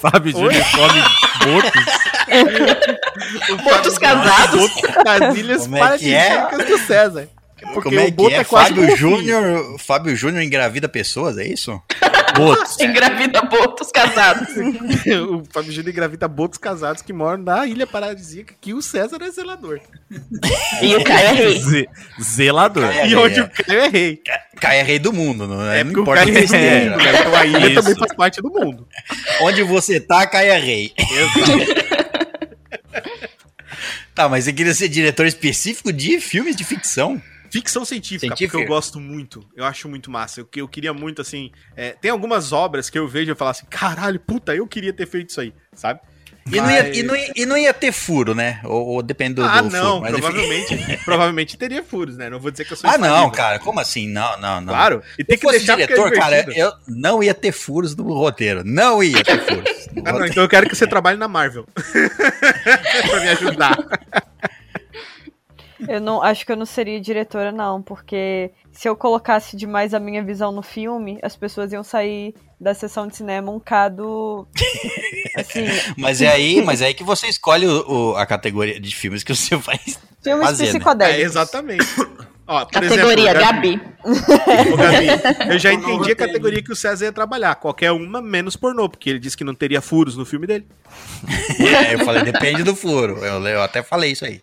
Fábio 0.00 0.32
Júnior 0.32 0.64
come 0.72 1.00
botos. 1.44 1.84
Botos 3.64 3.98
casados. 3.98 4.70
Boto 4.70 5.04
das 5.04 5.36
ilhas 5.36 5.62
Como 5.62 5.76
é 5.76 5.98
que 5.98 6.14
é? 6.14 6.28
paradisíacas 6.36 6.66
do 6.66 6.78
César. 6.86 7.28
Porque 7.66 7.88
Como 7.88 8.00
é 8.00 8.04
o 8.06 8.10
Boto 8.10 8.28
que 8.30 8.34
é? 8.34 8.38
é 8.38 8.44
quase 8.44 8.74
Fábio 8.74 8.96
Júnior. 8.96 9.78
Fábio 9.78 10.16
Júnior 10.16 10.42
engravida 10.42 10.88
pessoas, 10.88 11.36
é 11.38 11.46
isso? 11.46 11.80
Botos. 12.36 12.78
Engravida 12.80 13.42
botos 13.42 13.90
casados. 13.90 14.48
o 15.30 15.42
Fábio 15.52 15.72
Júnior 15.72 15.90
engravida 15.92 16.28
botos 16.28 16.58
casados 16.58 17.02
que 17.02 17.12
moram 17.12 17.42
na 17.42 17.66
ilha 17.66 17.86
paradisíaca 17.86 18.54
que 18.60 18.72
o 18.72 18.80
César 18.80 19.18
é 19.22 19.30
zelador. 19.30 19.80
E 20.80 20.94
o 20.94 21.02
Caio 21.04 21.26
é 21.26 21.32
rei. 21.32 21.58
Ze- 21.60 21.88
zelador. 22.22 22.84
É, 22.84 23.08
e 23.08 23.14
é, 23.14 23.18
onde 23.18 23.40
é. 23.40 23.42
o 23.42 23.50
Caio 23.50 23.80
é 23.80 23.88
rei. 23.88 24.22
Caio 24.60 24.80
é 24.80 24.82
rei 24.82 24.98
do 24.98 25.12
mundo, 25.12 25.46
não, 25.46 25.70
é, 25.70 25.82
porque 25.84 25.98
o 25.98 26.02
importa 26.02 26.22
Caio 26.24 26.36
onde 26.38 26.54
é 26.54 26.58
rei 26.58 26.88
do 26.88 26.90
mundo, 26.90 27.00
esteja. 27.00 27.12
né? 27.12 27.20
Então 27.20 27.34
a 27.36 27.46
ilha 27.46 27.66
Isso. 27.66 27.74
também 27.74 27.94
faz 27.96 28.14
parte 28.14 28.40
do 28.42 28.48
mundo. 28.50 28.88
Onde 29.42 29.62
você 29.64 30.00
tá, 30.00 30.26
Caio 30.26 30.52
é 30.52 30.58
rei. 30.58 30.92
Tá, 34.14 34.28
mas 34.28 34.44
você 34.44 34.52
queria 34.52 34.74
ser 34.74 34.88
diretor 34.88 35.24
específico 35.26 35.92
de 35.92 36.20
filmes 36.20 36.54
de 36.56 36.64
ficção? 36.64 37.22
Ficção 37.50 37.84
científica, 37.84 38.28
Científica. 38.28 38.52
porque 38.58 38.64
eu 38.64 38.68
gosto 38.74 39.00
muito. 39.00 39.44
Eu 39.56 39.64
acho 39.64 39.88
muito 39.88 40.10
massa. 40.10 40.40
Eu, 40.40 40.48
eu 40.56 40.68
queria 40.68 40.92
muito, 40.94 41.20
assim. 41.20 41.50
é, 41.76 41.90
tem 42.00 42.10
algumas 42.10 42.52
obras 42.52 42.88
que 42.88 42.98
eu 42.98 43.08
vejo 43.08 43.30
e 43.30 43.32
eu 43.32 43.36
falo 43.36 43.50
assim: 43.50 43.66
caralho, 43.68 44.20
puta, 44.20 44.54
eu 44.54 44.66
queria 44.66 44.92
ter 44.92 45.06
feito 45.06 45.30
isso 45.30 45.40
aí, 45.40 45.52
sabe? 45.74 46.00
E, 46.50 46.56
não 46.60 46.70
ia, 46.70 46.82
Mas- 46.82 46.96
e, 46.96 47.02
não 47.02 47.14
ia, 47.16 47.32
e 47.36 47.46
não 47.46 47.56
ia 47.56 47.72
ter 47.74 47.92
furo, 47.92 48.34
né? 48.34 48.60
Ou, 48.64 48.86
ou 48.86 49.02
depende 49.02 49.34
do, 49.34 49.44
ah, 49.44 49.60
do 49.60 49.70
não, 49.70 49.98
furo. 49.98 50.00
mas 50.00 50.12
provavelmente, 50.20 50.98
provavelmente 51.04 51.56
teria 51.56 51.82
furos, 51.82 52.16
né? 52.16 52.30
Não 52.30 52.40
vou 52.40 52.50
dizer 52.50 52.64
que 52.64 52.72
eu 52.72 52.76
sou 52.76 52.88
Ah, 52.88 52.96
não, 52.96 53.30
cara. 53.30 53.58
Como 53.58 53.78
assim? 53.78 54.08
Não, 54.08 54.40
não, 54.40 54.60
não. 54.60 54.72
Claro. 54.72 55.02
E 55.18 55.22
tem 55.24 55.36
Se 55.36 55.40
que 55.40 55.46
fosse 55.46 55.58
deixar 55.58 55.74
é 55.78 55.86
diretor, 55.86 56.10
cara, 56.12 56.40
divertido. 56.40 56.66
eu 56.66 56.72
não 56.88 57.22
ia 57.22 57.34
ter 57.34 57.52
furos 57.52 57.94
no 57.94 58.04
roteiro. 58.14 58.62
Não 58.64 59.02
ia 59.02 59.22
ter 59.22 59.38
furos. 59.44 59.88
Ah, 60.04 60.12
não, 60.12 60.26
então 60.26 60.42
eu 60.42 60.48
quero 60.48 60.68
que 60.68 60.74
você 60.74 60.86
trabalhe 60.86 61.18
na 61.18 61.28
Marvel. 61.28 61.66
pra 63.10 63.20
me 63.20 63.28
ajudar. 63.28 63.76
Eu 65.88 66.00
não 66.00 66.22
acho 66.22 66.44
que 66.44 66.52
eu 66.52 66.56
não 66.56 66.66
seria 66.66 67.00
diretora, 67.00 67.50
não, 67.52 67.80
porque 67.82 68.50
se 68.72 68.88
eu 68.88 68.94
colocasse 68.96 69.56
demais 69.56 69.94
a 69.94 70.00
minha 70.00 70.22
visão 70.22 70.52
no 70.52 70.62
filme, 70.62 71.18
as 71.22 71.36
pessoas 71.36 71.72
iam 71.72 71.82
sair 71.82 72.34
da 72.60 72.74
sessão 72.74 73.06
de 73.06 73.16
cinema 73.16 73.50
um 73.50 73.54
bocado. 73.54 74.46
Assim, 75.36 75.64
Mas 75.96 76.20
é 76.20 76.28
aí, 76.28 76.62
mas 76.62 76.82
é 76.82 76.86
aí 76.86 76.94
que 76.94 77.02
você 77.04 77.26
escolhe 77.28 77.66
o- 77.66 78.10
o- 78.12 78.16
a 78.16 78.26
categoria 78.26 78.78
de 78.80 78.94
filmes 78.94 79.22
que 79.24 79.34
você 79.34 79.56
vai 79.56 79.78
filmes 80.22 80.46
fazer, 80.46 80.64
né? 80.64 80.70
psicodélicos. 80.70 81.20
É, 81.20 81.24
exatamente. 81.24 81.86
Ó, 82.50 82.64
por 82.64 82.72
Categoria 82.72 83.30
exemplo, 83.30 83.46
Gabi. 83.46 83.80
Ô, 84.02 84.76
Gabi, 84.76 85.06
eu 85.52 85.58
já 85.60 85.70
entendi 85.72 86.10
a 86.10 86.16
categoria 86.16 86.60
que 86.60 86.72
o 86.72 86.74
César 86.74 87.04
ia 87.04 87.12
trabalhar. 87.12 87.54
Qualquer 87.54 87.92
uma, 87.92 88.20
menos 88.20 88.56
pornô, 88.56 88.88
porque 88.88 89.08
ele 89.08 89.20
disse 89.20 89.36
que 89.36 89.44
não 89.44 89.54
teria 89.54 89.80
furos 89.80 90.16
no 90.16 90.24
filme 90.24 90.48
dele. 90.48 90.66
É, 91.60 91.94
eu 91.94 92.00
falei, 92.00 92.24
depende 92.24 92.64
do 92.64 92.74
furo. 92.74 93.24
Eu, 93.24 93.40
eu 93.46 93.62
até 93.62 93.84
falei 93.84 94.10
isso 94.10 94.24
aí. 94.24 94.42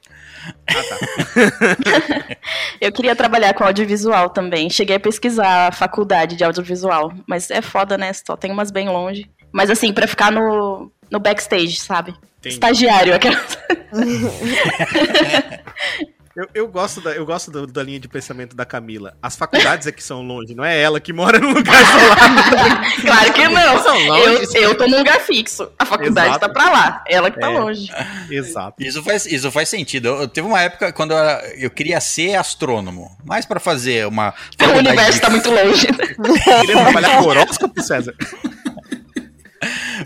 Eu 2.80 2.92
queria 2.94 3.16
trabalhar 3.16 3.54
com 3.54 3.66
audiovisual 3.66 4.30
também. 4.30 4.70
Cheguei 4.70 4.96
a 4.96 5.00
pesquisar 5.00 5.68
a 5.68 5.72
faculdade 5.74 6.38
de 6.38 6.46
audiovisual. 6.46 7.12
Mas 7.28 7.52
é 7.52 7.62
foda, 7.62 7.98
né? 7.98 8.14
Só 8.14 8.38
tem 8.38 8.52
umas 8.52 8.72
bem 8.72 8.88
longe. 8.88 9.30
Mas 9.52 9.70
assim, 9.70 9.92
pra 9.92 10.08
ficar 10.08 10.32
no, 10.32 10.90
no 11.12 11.20
backstage, 11.20 11.76
sabe? 11.76 12.16
Entendi. 12.40 12.56
Estagiário. 12.56 13.14
Aquela... 13.14 13.42
Eu, 16.38 16.48
eu 16.54 16.68
gosto, 16.68 17.02
da, 17.02 17.10
eu 17.14 17.26
gosto 17.26 17.50
do- 17.50 17.66
da 17.66 17.82
linha 17.82 18.00
de 18.00 18.08
pensamento 18.08 18.56
da 18.56 18.64
Camila. 18.64 19.18
As 19.24 19.36
faculdades 19.36 19.88
é 19.88 19.92
que 19.92 20.04
são 20.04 20.22
longe, 20.22 20.54
não 20.54 20.64
é 20.64 20.80
ela 20.80 21.00
que 21.00 21.12
mora 21.12 21.40
num 21.40 21.52
lugar 21.52 21.74
isolado. 21.82 23.02
claro 23.02 23.34
que 23.34 23.48
não. 23.48 23.82
São 23.82 23.98
longe. 24.06 24.48
Eu, 24.56 24.62
eu 24.62 24.78
tô 24.78 24.88
num 24.88 25.00
lugar 25.00 25.20
fixo. 25.22 25.68
A 25.80 25.84
faculdade 25.84 26.28
Exato. 26.30 26.46
tá 26.48 26.50
pra 26.54 26.70
lá. 26.70 27.04
Ela 27.10 27.32
que 27.32 27.40
tá 27.40 27.52
É. 27.52 27.58
longe. 27.60 27.90
Exato. 28.30 28.76
Isso 28.84 29.02
faz, 29.02 29.26
isso 29.26 29.52
faz 29.52 29.68
sentido. 29.68 30.10
Eu, 30.10 30.22
eu 30.22 30.28
teve 30.28 30.46
uma 30.48 30.62
época 30.62 30.94
quando 30.94 31.12
eu, 31.12 31.20
eu 31.58 31.70
queria 31.72 32.00
ser 32.00 32.36
astrônomo, 32.36 33.18
mas 33.26 33.44
pra 33.48 33.60
fazer 33.60 34.06
uma 34.06 34.32
O 34.62 34.78
universo 34.78 35.14
de- 35.14 35.22
tá 35.22 35.32
muito 35.32 35.50
longe. 35.50 35.88
Queria 36.62 36.84
trabalhar 36.84 37.18
com 37.18 37.30
horóscopo, 37.30 37.82
César? 37.82 38.14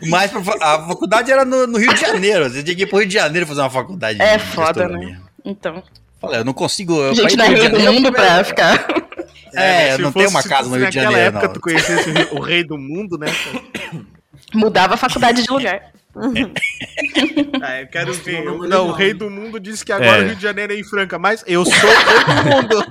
Mas 0.08 0.32
a 0.62 0.88
faculdade 0.88 1.30
era 1.30 1.44
no, 1.44 1.68
no 1.68 1.78
Rio 1.78 1.94
de 1.94 2.00
Janeiro. 2.00 2.50
Você 2.50 2.64
tinha 2.64 2.76
que 2.76 2.84
ir 2.84 2.88
pro 2.88 3.00
Rio 3.00 3.08
de 3.08 3.16
Janeiro 3.16 3.46
fazer 3.46 3.60
uma 3.60 3.70
faculdade 3.70 4.22
É 4.22 4.40
foda, 4.40 4.88
né? 4.88 5.20
Então. 5.44 5.84
Falei, 6.22 6.40
eu 6.40 6.46
não 6.46 6.54
consigo. 6.54 6.94
Eu, 7.02 7.10
A 7.12 7.14
gente 7.16 7.34
é 7.42 7.46
pro 7.46 7.56
rei 7.56 7.70
do 7.70 7.78
Rio 7.78 7.92
de 7.92 8.00
mundo 8.00 8.04
Janeiro, 8.04 8.12
pra 8.16 8.44
ficar. 8.44 8.86
É, 9.54 9.58
né, 9.60 9.92
eu 9.92 9.96
se 9.98 10.02
não 10.04 10.12
tenho 10.14 10.30
uma 10.30 10.42
casa 10.42 10.70
no 10.70 10.78
Rio 10.78 10.90
de 10.90 10.98
naquela 10.98 11.12
Janeiro, 11.12 11.28
época 11.28 11.48
não. 11.48 11.54
tu 11.54 11.60
conhecesse 11.60 12.10
o 12.10 12.14
rei- 12.14 12.28
o 12.32 12.40
rei 12.40 12.64
do 12.64 12.78
mundo, 12.78 13.18
né? 13.18 13.28
Mudava 14.56 14.94
a 14.94 14.98
faculdade 14.98 15.44
de 15.44 15.52
lugar. 15.52 15.92
Ah, 17.62 17.82
eu 17.82 17.88
quero 17.88 18.14
ver. 18.14 18.44
Não, 18.46 18.88
o 18.88 18.92
rei 18.94 19.14
do 19.14 19.30
mundo 19.30 19.60
disse 19.60 19.84
que 19.86 19.92
agora 19.92 20.20
É. 20.20 20.22
o 20.22 20.26
Rio 20.28 20.36
de 20.38 20.42
Janeiro 20.42 20.72
é 20.74 20.80
em 20.80 20.84
Franca, 20.86 21.20
mas 21.20 21.44
eu 21.46 21.66
sou 21.66 21.74
o 21.74 21.94
rei 21.94 22.24
do 22.24 22.50
mundo. 22.78 22.86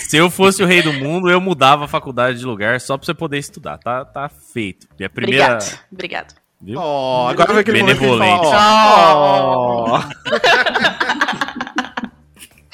Se 0.00 0.16
eu 0.16 0.28
fosse 0.30 0.62
o 0.62 0.66
rei 0.66 0.82
do 0.82 0.92
mundo, 0.92 1.30
eu 1.30 1.40
mudava 1.40 1.84
a 1.84 1.88
faculdade 1.88 2.38
de 2.40 2.44
lugar 2.44 2.80
só 2.80 2.96
pra 2.98 3.06
você 3.06 3.14
poder 3.14 3.38
estudar. 3.38 3.78
Tá, 3.78 4.04
tá 4.04 4.28
feito. 4.52 4.86
E 4.98 5.04
a 5.04 5.10
primeira. 5.10 5.44
Obrigado. 5.54 5.78
Obrigado. 5.92 6.34
Viu? 6.60 6.78
Ó, 6.80 7.28
agora 7.28 7.52
vai 7.52 7.62
aquele 7.62 7.80
momento 7.82 7.98
que 7.98 8.04
ele 8.04 8.18
Benevolente. 8.18 8.50
fala, 8.50 9.14
ó, 9.14 9.90
ó. 9.90 10.02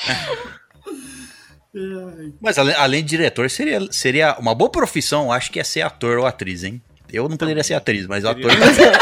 Mas 2.40 2.56
além, 2.56 2.74
além 2.76 3.02
de 3.02 3.08
diretor, 3.10 3.50
seria, 3.50 3.80
seria 3.90 4.36
uma 4.38 4.54
boa 4.54 4.70
profissão, 4.70 5.32
acho 5.32 5.50
que 5.50 5.58
é 5.58 5.64
ser 5.64 5.82
ator 5.82 6.18
ou 6.18 6.26
atriz, 6.26 6.62
hein? 6.62 6.80
Eu 7.12 7.28
não 7.28 7.36
poderia 7.36 7.64
ser 7.64 7.74
atriz, 7.74 8.06
mas 8.06 8.24
ator. 8.24 8.50
Você 8.50 8.92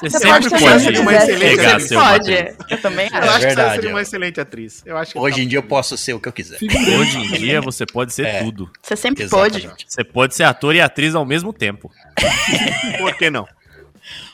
Você 0.10 0.18
sempre 0.18 0.50
pode 0.50 0.62
pode, 0.62 0.82
seria 0.82 1.00
uma 1.00 1.14
excelente 1.14 1.60
atriz. 1.60 1.88
ser 1.88 1.94
Pode. 1.94 2.32
Eu 2.68 2.82
também 2.82 3.08
Eu 3.10 3.16
acho. 3.18 3.28
acho 3.28 3.38
que 3.38 3.46
verdade, 3.46 3.68
você 3.70 3.74
seria 3.76 3.90
uma 3.90 4.02
excelente 4.02 4.40
atriz. 4.40 4.82
Eu 4.84 4.96
acho 4.98 5.12
que 5.12 5.18
Hoje 5.18 5.36
tá- 5.36 5.42
em 5.42 5.48
dia 5.48 5.58
eu 5.58 5.62
posso 5.62 5.96
ser 5.96 6.12
o 6.14 6.20
que 6.20 6.28
eu 6.28 6.32
quiser. 6.32 6.58
Hoje 6.98 7.18
em 7.18 7.32
dia 7.38 7.60
você 7.62 7.86
pode 7.86 8.12
ser 8.12 8.26
É. 8.26 8.42
tudo. 8.42 8.68
Você 8.82 8.96
sempre 8.96 9.26
pode. 9.28 9.58
Exatamente. 9.58 9.86
Você 9.88 10.04
pode 10.04 10.34
ser 10.34 10.42
ator 10.44 10.74
e 10.74 10.80
atriz 10.80 11.14
ao 11.14 11.24
mesmo 11.24 11.52
tempo. 11.52 11.90
Por 12.98 13.14
que 13.14 13.30
não? 13.30 13.46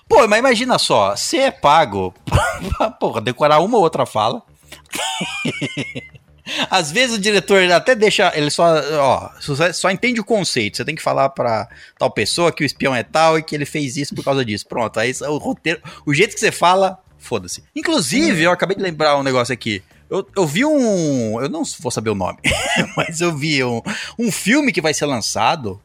Pô, 0.08 0.26
mas 0.26 0.38
imagina 0.40 0.76
só, 0.78 1.14
você 1.14 1.36
é 1.38 1.50
pago 1.52 2.12
pra, 2.24 2.90
porra, 2.92 3.20
decorar 3.20 3.60
uma 3.60 3.76
ou 3.76 3.82
outra 3.84 4.04
fala. 4.06 4.42
Às 6.68 6.90
vezes 6.90 7.16
o 7.16 7.20
diretor 7.20 7.62
até 7.70 7.94
deixa, 7.94 8.32
ele 8.34 8.50
só, 8.50 8.64
ó, 8.98 9.30
só, 9.72 9.90
entende 9.90 10.20
o 10.20 10.24
conceito. 10.24 10.76
Você 10.78 10.84
tem 10.84 10.96
que 10.96 11.02
falar 11.02 11.28
pra 11.28 11.68
tal 11.96 12.10
pessoa 12.10 12.50
que 12.50 12.64
o 12.64 12.66
espião 12.66 12.94
é 12.94 13.04
tal 13.04 13.38
e 13.38 13.42
que 13.42 13.54
ele 13.54 13.64
fez 13.64 13.96
isso 13.96 14.14
por 14.14 14.24
causa 14.24 14.44
disso. 14.44 14.66
Pronto, 14.66 14.98
aí 14.98 15.12
o 15.28 15.38
roteiro, 15.38 15.80
o 16.04 16.12
jeito 16.12 16.34
que 16.34 16.40
você 16.40 16.50
fala 16.50 16.98
Foda-se. 17.20 17.62
Inclusive, 17.76 18.42
eu 18.42 18.50
acabei 18.50 18.74
de 18.74 18.82
lembrar 18.82 19.16
um 19.18 19.22
negócio 19.22 19.52
aqui. 19.52 19.82
Eu, 20.08 20.26
eu 20.34 20.46
vi 20.46 20.64
um. 20.64 21.38
Eu 21.40 21.48
não 21.50 21.62
vou 21.78 21.90
saber 21.92 22.08
o 22.10 22.14
nome, 22.14 22.38
mas 22.96 23.20
eu 23.20 23.36
vi 23.36 23.62
um, 23.62 23.82
um 24.18 24.32
filme 24.32 24.72
que 24.72 24.80
vai 24.80 24.94
ser 24.94 25.04
lançado 25.04 25.80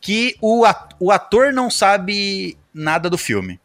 que 0.00 0.36
o, 0.40 0.64
at- 0.64 0.94
o 1.00 1.10
ator 1.10 1.52
não 1.52 1.68
sabe 1.68 2.56
nada 2.72 3.10
do 3.10 3.18
filme. 3.18 3.58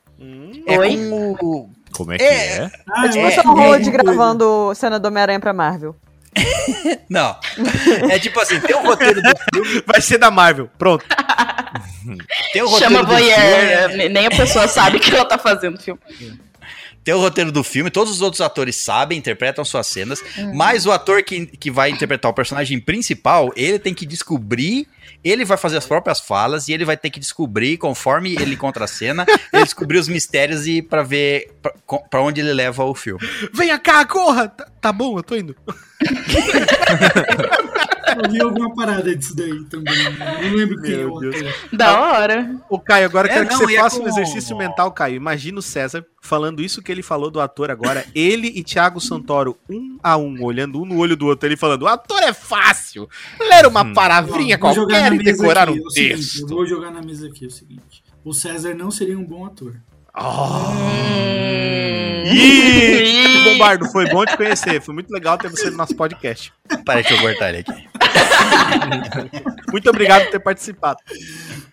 É 0.66 0.80
Oi? 0.80 0.98
com 0.98 1.32
o. 1.46 1.70
Como 1.94 2.14
é 2.14 2.18
que 2.18 2.24
É. 2.24 2.28
é? 2.58 2.72
Ah, 2.90 3.06
É 3.06 3.10
tipo 3.10 3.20
eu 3.20 3.28
acho 3.28 3.40
o 3.40 3.44
Tom 3.44 3.76
é 3.76 3.80
gravando 3.80 4.74
cena 4.76 5.00
do 5.00 5.08
Homem-Aranha 5.08 5.40
pra 5.40 5.54
Marvel. 5.54 5.96
Não. 7.10 7.36
É 8.10 8.18
tipo 8.20 8.40
assim, 8.40 8.60
tem 8.62 8.76
o 8.76 8.82
roteiro 8.84 9.22
do 9.22 9.32
filme. 9.54 9.84
Vai 9.88 10.00
ser 10.02 10.18
da 10.18 10.32
Marvel. 10.32 10.70
Pronto. 10.78 11.06
Tem 12.54 12.62
o 12.62 12.68
roteiro 12.70 12.94
Chama 12.94 13.04
do 13.06 13.16
filme. 13.16 13.32
voyeur, 13.34 14.10
nem 14.12 14.26
a 14.28 14.30
pessoa 14.32 14.68
sabe 14.68 15.00
que 15.00 15.14
ela 15.14 15.26
tá 15.26 15.38
fazendo 15.38 15.78
filme. 15.80 16.00
Tem 17.04 17.14
o 17.14 17.20
roteiro 17.20 17.52
do 17.52 17.64
filme, 17.64 17.90
todos 17.90 18.14
os 18.14 18.22
outros 18.22 18.42
atores 18.42 18.76
sabem, 18.76 19.18
interpretam 19.18 19.66
suas 19.66 19.88
cenas, 19.88 20.24
mas 20.54 20.86
o 20.86 20.92
ator 20.92 21.24
que, 21.24 21.48
que 21.48 21.72
vai 21.72 21.90
interpretar 21.90 22.30
o 22.30 22.34
personagem 22.34 22.80
principal, 22.80 23.52
ele 23.56 23.80
tem 23.80 23.94
que 23.94 24.06
descobrir, 24.06 24.88
ele 25.24 25.44
vai 25.44 25.58
fazer 25.58 25.78
as 25.78 25.86
próprias 25.86 26.20
falas 26.20 26.68
e 26.68 26.74
ele 26.74 26.86
vai 26.86 26.96
ter 26.96 27.10
que 27.10 27.20
descobrir, 27.20 27.78
conforme 27.78 28.36
ele 28.36 28.54
encontra 28.54 28.86
a 28.86 28.88
cena, 28.88 29.26
ele 29.52 29.64
descobrir 29.64 29.98
os 29.98 30.08
mistérios 30.08 30.68
e 30.68 30.82
pra 30.82 31.02
ver 31.02 31.52
pra 32.10 32.22
onde 32.22 32.40
ele 32.42 32.54
leva 32.54 32.84
o 32.84 32.94
filme. 32.94 33.28
Venha 33.54 33.80
cá, 33.80 34.06
corra! 34.06 34.48
Tá, 34.50 34.68
tá 34.80 34.92
bom, 34.92 35.18
eu 35.18 35.24
tô 35.24 35.36
indo. 35.36 35.56
Eu 38.24 38.30
vi 38.32 38.42
alguma 38.42 38.74
parada 38.74 39.16
disso 39.16 39.36
daí 39.36 39.64
também. 39.66 39.94
Eu 40.42 40.50
não 40.50 40.56
lembro 40.58 40.82
quem 40.82 41.02
é 41.02 41.06
o 41.06 41.18
ator. 41.18 41.56
Da 41.74 42.00
hora. 42.02 42.56
Ô, 42.70 42.80
Caio, 42.80 43.06
agora 43.06 43.28
eu 43.28 43.32
É, 43.32 43.34
quero 43.36 43.48
que 43.48 43.54
não, 43.54 43.60
você 43.62 43.74
e 43.74 43.76
é 43.76 43.80
faça 43.80 43.98
um 43.98 44.02
com- 44.02 44.08
exercício 44.10 44.58
mental, 44.58 44.92
Caio. 44.92 45.16
Imagina 45.16 45.60
o 45.60 45.62
César 45.62 46.06
falando 46.22 46.62
isso 46.62 46.82
que 46.82 46.92
ele 46.92 47.02
falou 47.04 47.30
do 47.32 47.40
ator 47.42 47.70
agora. 47.72 48.06
Ele 48.14 48.48
e 48.56 48.64
Thiago 48.64 49.00
Santoro, 49.00 49.58
um 49.70 49.98
a 50.04 50.18
um, 50.18 50.44
olhando 50.44 50.82
um 50.82 50.86
no 50.86 50.98
olho 50.98 51.16
do 51.16 51.26
outro, 51.28 51.48
ele 51.48 51.58
falando: 51.58 51.84
o 51.84 51.88
ator 51.88 52.22
é 52.24 52.34
fácil. 52.34 53.08
Ler 53.40 53.66
uma 53.68 53.84
Hum. 53.84 53.94
palavrinha 53.94 54.56
Ó, 54.56 54.60
qualquer 54.74 55.14
e 55.14 55.18
decorar 55.24 55.70
aqui, 55.70 55.80
um 55.80 55.84
é 55.84 55.88
o 55.88 55.90
seguinte, 55.90 56.16
texto. 56.16 56.42
eu 56.42 56.48
vou 56.48 56.66
jogar 56.66 56.92
na 56.92 57.02
mesa 57.02 57.28
aqui 57.28 57.46
o 57.46 57.52
seguinte. 57.52 58.04
O 58.24 58.34
César 58.34 58.74
não 58.76 58.92
seria 58.92 59.18
um 59.18 59.24
bom 59.26 59.46
ator. 59.46 59.76
Ih, 62.26 63.44
Bombardo, 63.44 63.90
foi 63.92 64.10
bom 64.10 64.26
te 64.26 64.36
conhecer. 64.36 64.82
Foi 64.82 64.94
muito 64.94 65.10
legal 65.10 65.38
ter 65.38 65.50
você 65.50 65.70
no 65.70 65.78
nosso 65.78 65.96
podcast. 65.96 66.52
Para 66.86 67.02
deixa 67.02 67.14
eu 67.14 67.22
cortar 67.22 67.50
ele 67.50 67.60
aqui. 67.60 67.90
Muito 69.72 69.90
obrigado 69.90 70.24
por 70.24 70.32
ter 70.32 70.40
participado. 70.40 71.00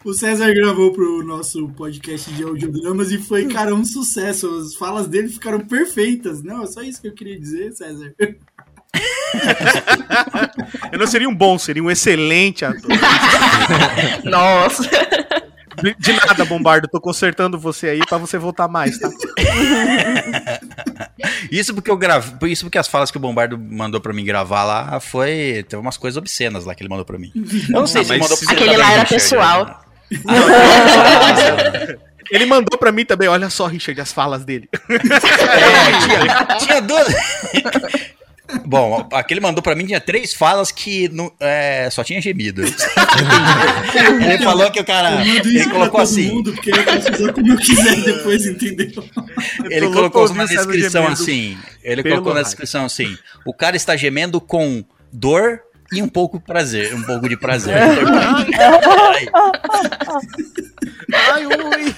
O 0.04 0.12
César 0.12 0.52
gravou 0.54 0.92
pro 0.92 1.24
nosso 1.24 1.68
podcast 1.70 2.30
de 2.32 2.44
audiodramas 2.44 3.10
e 3.10 3.18
foi, 3.18 3.46
cara, 3.46 3.74
um 3.74 3.84
sucesso. 3.84 4.48
As 4.58 4.74
falas 4.74 5.08
dele 5.08 5.28
ficaram 5.28 5.60
perfeitas. 5.60 6.42
Não, 6.42 6.62
é 6.62 6.66
só 6.66 6.82
isso 6.82 7.00
que 7.00 7.08
eu 7.08 7.14
queria 7.14 7.38
dizer, 7.38 7.72
César. 7.72 8.14
Eu 10.92 10.98
não 10.98 11.06
seria 11.06 11.28
um 11.28 11.34
bom, 11.34 11.58
seria 11.58 11.82
um 11.82 11.90
excelente 11.90 12.64
ator. 12.64 12.90
Nossa. 14.24 14.88
De 15.98 16.12
nada, 16.12 16.44
Bombardo. 16.44 16.88
Tô 16.88 17.00
consertando 17.00 17.58
você 17.58 17.88
aí 17.88 18.00
pra 18.06 18.18
você 18.18 18.38
voltar 18.38 18.68
mais, 18.68 18.98
tá? 18.98 19.10
Isso 21.50 21.74
porque 21.74 21.90
eu 21.90 21.96
gravei, 21.96 22.52
isso 22.52 22.64
porque 22.64 22.78
as 22.78 22.88
falas 22.88 23.10
que 23.10 23.16
o 23.16 23.20
Bombardo 23.20 23.58
mandou 23.58 24.00
pra 24.00 24.12
mim 24.12 24.24
gravar 24.24 24.64
lá 24.64 25.00
foi, 25.00 25.64
teve 25.68 25.80
umas 25.80 25.96
coisas 25.96 26.16
obscenas 26.16 26.64
lá 26.64 26.74
que 26.74 26.82
ele 26.82 26.88
mandou 26.88 27.04
pra 27.04 27.18
mim. 27.18 27.32
Eu 27.34 27.80
não 27.80 27.86
sei 27.86 28.04
se 28.04 28.12
ele 28.12 28.20
mas 28.20 28.30
mandou 28.30 28.38
pra 28.38 28.46
você 28.46 28.52
Aquele 28.54 28.76
lá 28.76 28.92
era 28.92 29.04
pessoal. 29.04 29.64
né? 29.66 29.74
Ele 32.30 32.44
mandou 32.44 32.78
pra 32.78 32.92
mim 32.92 33.06
também. 33.06 33.26
Olha 33.26 33.48
só, 33.48 33.66
Richard, 33.66 33.98
as 34.02 34.12
falas 34.12 34.44
dele. 34.44 34.68
É, 34.90 34.98
tinha, 36.04 36.44
tinha 36.58 36.80
duas. 36.82 37.06
Bom, 38.64 39.06
aquele 39.12 39.40
mandou 39.40 39.62
pra 39.62 39.74
mim 39.74 39.86
tinha 39.86 40.00
três 40.00 40.32
falas 40.32 40.70
que 40.72 41.08
não- 41.10 41.30
é, 41.38 41.88
só 41.90 42.02
tinha 42.02 42.20
gemido. 42.20 42.62
ele 44.24 44.38
falou 44.42 44.70
que 44.70 44.80
o 44.80 44.84
cara. 44.84 45.22
Ele 45.24 45.68
colocou 45.70 46.00
assim. 46.00 46.28
mundo, 46.32 46.52
porque 46.52 46.70
eu 46.70 46.84
posso 46.84 47.12
usar 47.12 47.32
como 47.32 47.52
eu 47.52 47.56
quiser 47.58 47.96
depois, 48.04 48.46
entendeu? 48.46 49.04
Ele 49.70 49.88
colocou 49.88 50.28
na 50.34 50.44
descrição 50.46 51.06
assim. 51.06 51.58
Ele 51.82 52.02
colocou 52.02 52.34
na 52.34 52.42
descrição 52.42 52.84
assim: 52.84 53.16
o 53.44 53.52
cara 53.52 53.76
está 53.76 53.96
gemendo 53.96 54.40
com 54.40 54.84
dor 55.12 55.60
e 55.92 56.02
um 56.02 56.08
pouco 56.08 56.38
prazer, 56.40 56.94
um 56.94 57.02
pouco 57.02 57.28
de 57.28 57.36
prazer. 57.36 57.74
Ai, 57.78 59.28
Ai, 61.14 61.46
ui. 61.46 61.94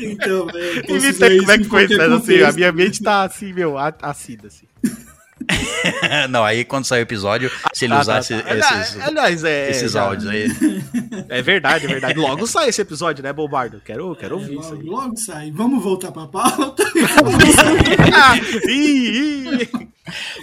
Então, 0.00 0.46
velho. 0.46 0.86
como 0.86 1.50
é 1.50 1.58
que 1.58 1.64
foi, 1.64 1.84
assim, 1.84 2.42
a 2.42 2.52
minha 2.52 2.72
mente 2.72 3.02
tá 3.02 3.24
assim, 3.24 3.52
meu, 3.52 3.76
acida, 3.78 4.48
assim. 4.48 4.66
Não, 6.30 6.44
aí 6.44 6.64
quando 6.64 6.84
sair 6.84 7.00
o 7.00 7.02
episódio, 7.02 7.50
se 7.72 7.84
ele 7.86 7.94
Tá, 7.94 8.00
usasse 8.00 8.34
tá, 8.36 8.42
tá. 8.42 8.50
Aliás, 8.50 8.80
esses, 8.88 9.00
aliás, 9.00 9.44
é, 9.44 9.70
esses 9.70 9.92
já- 9.92 10.02
áudios 10.02 10.28
aí. 10.30 10.48
É 11.28 11.42
verdade, 11.42 11.84
é 11.84 11.88
verdade. 11.88 12.18
Logo 12.18 12.46
sai 12.46 12.68
esse 12.68 12.80
episódio, 12.82 13.22
né, 13.22 13.32
Bombardo? 13.32 13.80
Quero, 13.84 14.14
quero 14.16 14.36
ouvir 14.36 14.58
isso 14.58 14.70
Logo, 14.70 14.80
aí. 14.82 14.86
logo 14.88 15.16
sai. 15.16 15.50
Vamos 15.52 15.82
voltar 15.82 16.10
pra 16.12 16.26
pauta. 16.26 16.82
Ah. 18.12 18.34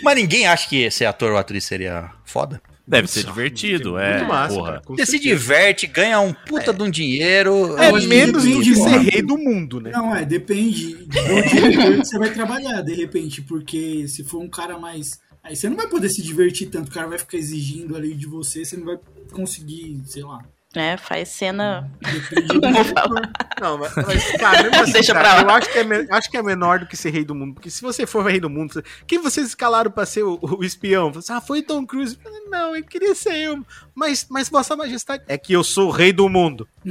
Mas 0.04 0.16
ninguém 0.16 0.48
acha 0.48 0.68
que 0.70 0.90
ser 0.90 1.06
ator 1.06 1.32
ou 1.32 1.38
atriz 1.38 1.66
seria 1.66 2.10
foda? 2.26 2.62
Deve 2.88 3.08
ser 3.10 3.26
divertido, 3.26 3.98
é. 3.98 4.20
Muito 4.20 4.30
massa, 4.30 4.56
porra. 4.56 4.72
cara, 4.72 4.82
Você 4.88 5.06
se 5.06 5.12
certeza. 5.14 5.36
diverte, 5.36 5.88
ganha 5.88 6.22
um 6.22 6.34
puta 6.34 6.74
de 6.74 6.82
um 6.84 6.90
dinheiro. 6.90 7.78
É 7.78 7.92
Hoje 7.92 8.08
menos 8.08 8.46
do 8.46 8.62
que 8.62 8.76
ser 8.76 8.98
rei 9.00 9.22
do 9.22 9.38
mundo, 9.38 9.82
né? 9.82 9.92
Não, 9.92 10.16
é, 10.16 10.24
depende 10.24 10.96
do 10.96 11.06
diretor 11.50 11.98
que 12.00 12.06
você 12.06 12.18
vai 12.18 12.32
trabalhar, 12.34 12.82
de 12.82 12.94
repente, 12.94 13.42
porque 13.42 14.08
se 14.08 14.24
for 14.24 14.42
um 14.42 14.48
cara 14.48 14.80
mais. 14.80 15.20
Aí 15.44 15.56
você 15.56 15.70
não 15.70 15.76
vai 15.76 15.88
poder 15.88 16.10
se 16.10 16.22
divertir 16.22 16.70
tanto, 16.70 16.90
o 16.90 16.94
cara 16.94 17.08
vai 17.08 17.18
ficar 17.18 17.38
exigindo 17.38 17.96
ali 17.96 18.14
de 18.14 18.26
você, 18.26 18.64
você 18.64 18.78
não 18.78 18.86
vai 18.86 18.98
conseguir, 19.32 20.02
sei 20.06 20.24
lá. 20.24 20.40
É, 20.80 20.98
faz 20.98 21.30
cena. 21.30 21.92
Não 23.60 23.78
mas, 23.78 23.96
mas, 23.96 24.76
assim, 24.82 24.92
Deixa 24.92 25.14
cara, 25.14 25.30
pra 25.30 25.36
lá. 25.36 25.42
eu 25.42 25.50
acho 25.58 25.72
que, 25.72 25.80
é, 25.80 26.08
acho 26.12 26.32
que 26.32 26.38
é 26.38 26.44
menor 26.44 26.80
do 26.80 26.86
que 26.88 26.96
ser 26.96 27.10
rei 27.10 27.26
do 27.26 27.34
mundo. 27.34 27.56
Porque 27.56 27.70
se 27.70 27.82
você 27.82 28.06
for 28.06 28.26
rei 28.26 28.40
do 28.40 28.50
mundo, 28.50 28.84
quem 29.06 29.20
vocês 29.20 29.48
escalaram 29.48 29.90
pra 29.90 30.06
ser 30.06 30.24
o, 30.24 30.40
o 30.42 30.64
espião? 30.64 31.12
Você, 31.12 31.34
ah, 31.34 31.42
foi 31.42 31.62
Tom 31.62 31.86
Cruise. 31.86 32.18
Não, 32.50 32.76
eu 32.76 32.84
queria 32.84 33.16
ser 33.16 33.36
eu. 33.36 33.66
Mas, 33.96 34.28
mas 34.30 34.50
Vossa 34.50 34.76
Majestade. 34.76 35.24
É 35.28 35.38
que 35.38 35.54
eu 35.54 35.64
sou 35.64 35.88
o 35.88 35.92
rei 35.92 36.14
do 36.14 36.30
mundo. 36.30 36.68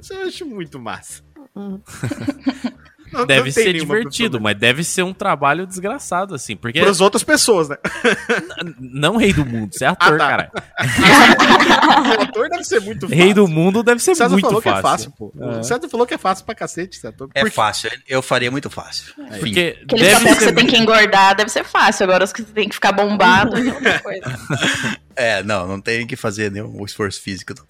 Isso 0.00 0.12
eu 0.12 0.26
acho 0.26 0.46
muito 0.46 0.78
massa. 0.78 1.22
Não- 3.12 3.26
Deve 3.26 3.44
não 3.46 3.52
ser 3.52 3.72
divertido, 3.72 4.40
mas 4.40 4.56
deve 4.58 4.84
ser 4.84 5.02
um 5.02 5.12
trabalho 5.12 5.66
desgraçado, 5.66 6.34
assim. 6.34 6.56
Porque 6.56 6.80
Para 6.80 6.90
as 6.90 7.00
outras 7.00 7.22
pessoas, 7.22 7.68
né? 7.68 7.76
não 8.80 9.16
rei 9.16 9.32
do 9.32 9.44
mundo, 9.44 9.72
você 9.74 9.84
é 9.84 9.88
ator, 9.88 10.14
Ah, 10.14 10.18
tá. 10.18 10.28
cara. 10.28 10.50
o 12.18 12.22
ator 12.22 12.48
deve 12.48 12.64
ser 12.64 12.80
muito 12.80 13.02
fácil. 13.08 13.16
Rei 13.16 13.34
do 13.34 13.46
mundo 13.48 13.82
deve 13.82 14.00
ser 14.02 14.12
O 14.12 14.16
César 14.16 14.28
muito 14.30 14.44
falou 14.46 14.60
fácil. 14.62 14.72
que 14.74 14.78
é 14.78 14.82
fácil, 14.90 15.10
pô. 15.16 15.32
O 15.34 15.62
César 15.62 15.88
falou 15.88 16.06
que 16.06 16.14
é 16.14 16.18
fácil 16.18 16.44
pra 16.44 16.54
cacete, 16.54 17.06
ator. 17.06 17.28
É 17.34 17.40
Por 17.40 17.50
quê? 17.50 17.54
fácil, 17.56 17.90
eu 18.08 18.20
faria 18.22 18.50
muito 18.50 18.68
fácil. 18.70 19.12
Enfim. 19.18 19.38
Porque 19.40 19.78
Aquele 19.84 20.02
deve 20.02 20.14
papel 20.14 20.34
que 20.34 20.40
ser 20.40 20.44
você 20.46 20.52
tem 20.54 20.66
que 20.66 20.76
engordar 20.76 21.34
deve 21.36 21.50
ser 21.50 21.64
fácil. 21.64 22.04
Agora 22.04 22.24
os 22.24 22.32
que 22.32 22.42
você 22.42 22.52
tem 22.52 22.68
que 22.68 22.74
ficar 22.74 22.92
bombado 22.92 23.56
é 23.56 23.60
outra 23.72 23.98
coisa. 24.00 24.38
É, 25.16 25.42
não, 25.42 25.66
não 25.66 25.80
tem 25.80 26.06
que 26.06 26.16
fazer 26.16 26.50
nenhum 26.50 26.84
esforço 26.84 27.20
físico. 27.20 27.54
não. 27.56 27.64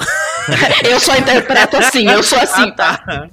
Eu 0.88 0.98
só 0.98 1.14
interpreto 1.16 1.76
assim, 1.76 2.08
eu 2.08 2.22
sou 2.22 2.38
assim, 2.38 2.70
tá? 2.72 3.28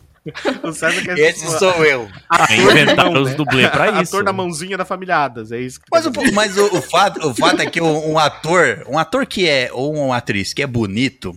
O 0.64 0.72
César 0.72 1.02
quer 1.04 1.18
Esse 1.20 1.46
sou 1.60 1.86
eu. 1.86 2.10
Ah, 2.30 2.48
inventaram 2.54 3.14
Não, 3.14 3.22
os 3.22 3.30
né? 3.30 3.36
dublê 3.36 3.68
pra 3.70 4.02
isso. 4.02 4.16
Ator 4.16 4.24
da 4.24 4.34
mãozinha 4.34 4.78
da 4.78 4.86
família 4.86 5.18
Adas, 5.18 5.52
é 5.52 5.60
isso. 5.60 5.80
que 5.80 5.86
Mas, 5.92 6.06
o, 6.06 6.12
mas 6.34 6.58
o, 6.58 6.78
o 6.78 6.82
fato, 6.82 7.28
o 7.28 7.34
fato 7.36 7.62
é 7.62 7.66
que 7.70 7.80
um, 7.82 8.14
um 8.14 8.18
ator, 8.20 8.84
um 8.90 8.98
ator 8.98 9.26
que 9.26 9.48
é, 9.48 9.70
ou 9.72 9.94
uma 9.94 10.18
atriz 10.18 10.54
que 10.54 10.62
é 10.64 10.68
bonito, 10.68 11.36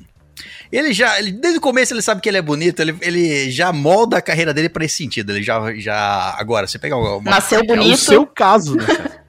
ele 0.72 0.92
já, 0.92 1.18
ele- 1.18 1.32
desde 1.32 1.58
o 1.58 1.62
começo 1.62 1.92
ele 1.92 2.02
sabe 2.02 2.20
que 2.20 2.28
ele 2.28 2.38
é 2.38 2.42
bonito, 2.42 2.80
ele, 2.80 2.96
ele 3.00 3.50
já 3.50 3.72
molda 3.72 4.18
a 4.18 4.22
carreira 4.22 4.54
dele 4.54 4.68
pra 4.68 4.84
esse 4.84 4.96
sentido. 4.96 5.32
Ele 5.32 5.42
já, 5.42 5.74
já 5.76 6.34
agora, 6.38 6.66
você 6.66 6.78
pega 6.78 6.96
uma, 6.96 7.20
Nasceu 7.30 7.60
É 7.60 7.62
o 7.62 7.66
bonito. 7.66 7.96
seu 7.98 8.26
caso, 8.26 8.74
né? 8.76 8.84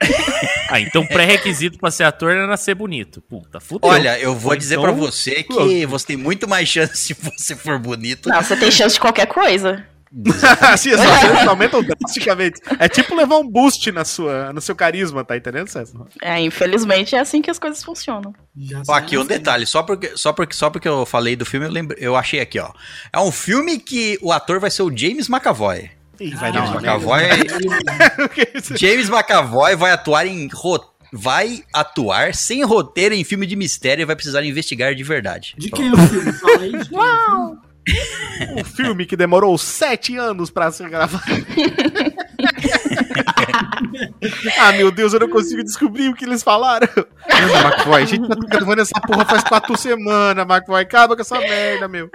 Ah, 0.68 0.80
então 0.80 1.06
pré-requisito 1.06 1.78
pra 1.78 1.90
ser 1.92 2.02
ator 2.04 2.32
era 2.32 2.46
nascer 2.46 2.74
bonito. 2.74 3.20
Puta, 3.22 3.60
fudeu. 3.60 3.88
Olha, 3.88 4.18
eu 4.18 4.34
vou 4.34 4.50
Ou 4.52 4.58
dizer 4.58 4.74
então- 4.74 4.82
pra 4.82 4.92
você 4.92 5.44
que 5.44 5.86
você 5.86 6.06
tem 6.08 6.16
muito 6.16 6.48
mais 6.48 6.68
chance 6.68 6.96
se 6.96 7.14
você 7.14 7.54
for 7.54 7.78
bonito. 7.78 8.28
Não, 8.28 8.42
você 8.42 8.56
tem 8.56 8.70
chance 8.70 8.94
de 8.94 9.00
qualquer 9.00 9.26
coisa. 9.26 9.86
Assim, 10.72 10.90
as 10.94 11.46
aumentam 11.46 11.82
drasticamente. 11.82 12.60
É 12.78 12.88
tipo 12.88 13.14
levar 13.14 13.38
um 13.38 13.48
boost 13.48 13.90
na 13.92 14.04
sua, 14.04 14.52
no 14.52 14.60
seu 14.60 14.74
carisma, 14.74 15.24
tá 15.24 15.36
entendendo, 15.36 15.68
César? 15.68 16.06
É, 16.20 16.40
infelizmente 16.40 17.14
é 17.14 17.20
assim 17.20 17.40
que 17.40 17.50
as 17.50 17.58
coisas 17.58 17.82
funcionam. 17.84 18.34
Ó, 18.88 18.92
aqui 18.92 19.16
um 19.16 19.24
detalhe, 19.26 19.66
só 19.66 19.82
porque, 19.82 20.16
só, 20.16 20.32
porque, 20.32 20.54
só 20.54 20.68
porque 20.70 20.88
eu 20.88 21.06
falei 21.06 21.36
do 21.36 21.44
filme, 21.44 21.66
eu, 21.66 21.70
lembro, 21.70 21.96
eu 21.98 22.16
achei 22.16 22.40
aqui, 22.40 22.58
ó. 22.58 22.70
É 23.12 23.18
um 23.20 23.30
filme 23.32 23.78
que 23.78 24.18
o 24.22 24.32
ator 24.32 24.58
vai 24.58 24.70
ser 24.70 24.82
o 24.82 24.96
James 24.96 25.28
McAvoy. 25.28 25.90
Ih, 26.20 26.34
vai 26.34 26.48
Ah, 26.48 26.52
dar 26.52 26.64
uma 26.64 26.76
McAvoy. 26.80 27.22
James 28.78 29.08
McAvoy 29.08 29.76
vai 29.80 29.92
atuar 29.92 30.26
em 30.26 30.48
vai 31.12 31.62
atuar 31.72 32.34
sem 32.34 32.64
roteiro 32.64 33.14
em 33.14 33.22
filme 33.24 33.46
de 33.46 33.54
mistério 33.56 34.02
e 34.02 34.04
vai 34.04 34.16
precisar 34.16 34.44
investigar 34.44 34.92
de 34.94 35.02
verdade. 35.04 35.54
De 35.56 35.70
quem 35.70 35.88
é 35.88 35.92
o 35.92 35.96
filme? 35.98 36.32
Fala 36.32 36.58
aí. 36.62 36.72
de 36.72 36.88
quem 36.88 36.98
é 36.98 37.02
o 37.02 37.46
filme? 37.46 37.60
Um 38.60 38.64
filme 38.64 39.06
que 39.06 39.16
demorou 39.16 39.56
sete 39.56 40.16
anos 40.16 40.50
pra 40.50 40.72
ser 40.72 40.88
gravado. 40.90 41.22
ah, 44.60 44.72
meu 44.72 44.90
Deus, 44.90 45.12
eu 45.12 45.20
não 45.20 45.28
consigo 45.28 45.62
descobrir 45.62 46.08
o 46.08 46.14
que 46.14 46.24
eles 46.24 46.42
falaram. 46.42 46.88
Anda, 46.96 47.68
McVoy, 47.76 48.02
a 48.02 48.06
gente 48.06 48.28
tá 48.28 48.34
gravando 48.48 48.82
essa 48.82 49.00
porra 49.00 49.24
faz 49.24 49.44
quatro 49.44 49.76
semanas, 49.76 50.46
McVoy. 50.48 50.82
Acaba 50.82 51.14
com 51.16 51.22
essa 51.22 51.38
merda, 51.38 51.88
meu. 51.88 52.08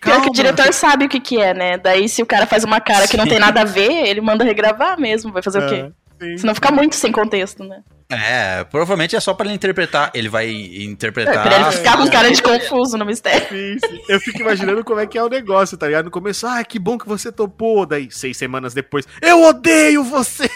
Pior 0.00 0.22
que 0.22 0.28
o 0.28 0.32
diretor 0.32 0.72
sabe 0.72 1.04
o 1.06 1.08
que 1.08 1.20
que 1.20 1.40
é, 1.40 1.54
né? 1.54 1.78
Daí 1.78 2.08
se 2.08 2.22
o 2.22 2.26
cara 2.26 2.46
faz 2.46 2.64
uma 2.64 2.80
cara 2.80 3.06
que 3.06 3.16
não 3.16 3.26
tem 3.26 3.38
nada 3.38 3.62
a 3.62 3.64
ver, 3.64 4.06
ele 4.06 4.20
manda 4.20 4.44
regravar 4.44 4.98
mesmo. 4.98 5.32
Vai 5.32 5.42
fazer 5.42 5.64
o 5.64 5.68
quê? 5.68 5.92
sim. 6.20 6.38
Senão 6.38 6.54
fica 6.54 6.72
muito 6.72 6.96
sem 6.96 7.12
contexto, 7.12 7.62
né? 7.62 7.80
É, 8.10 8.64
provavelmente 8.64 9.14
é 9.14 9.20
só 9.20 9.34
pra 9.34 9.46
ele 9.46 9.54
interpretar. 9.54 10.10
Ele 10.14 10.28
vai 10.28 10.48
É, 10.48 10.82
interpretar. 10.82 11.42
pra 11.42 11.60
ele 11.60 11.70
ficar 11.72 11.96
com 11.98 12.08
cara 12.10 12.30
de 12.30 12.42
confuso 12.42 12.96
no 12.96 13.04
mistério. 13.04 13.46
Sim, 13.48 13.76
sim. 13.86 14.00
Eu 14.08 14.18
fico 14.18 14.40
imaginando 14.40 14.82
como 14.82 14.98
é 14.98 15.06
que 15.06 15.18
é 15.18 15.22
o 15.22 15.28
negócio, 15.28 15.76
tá 15.76 15.86
ligado? 15.86 16.06
No 16.06 16.10
começo, 16.10 16.46
ah, 16.46 16.64
que 16.64 16.78
bom 16.78 16.96
que 16.96 17.06
você 17.06 17.30
topou. 17.30 17.84
Daí, 17.84 18.10
seis 18.10 18.36
semanas 18.36 18.72
depois, 18.72 19.06
eu 19.20 19.44
odeio 19.44 20.02
você! 20.02 20.50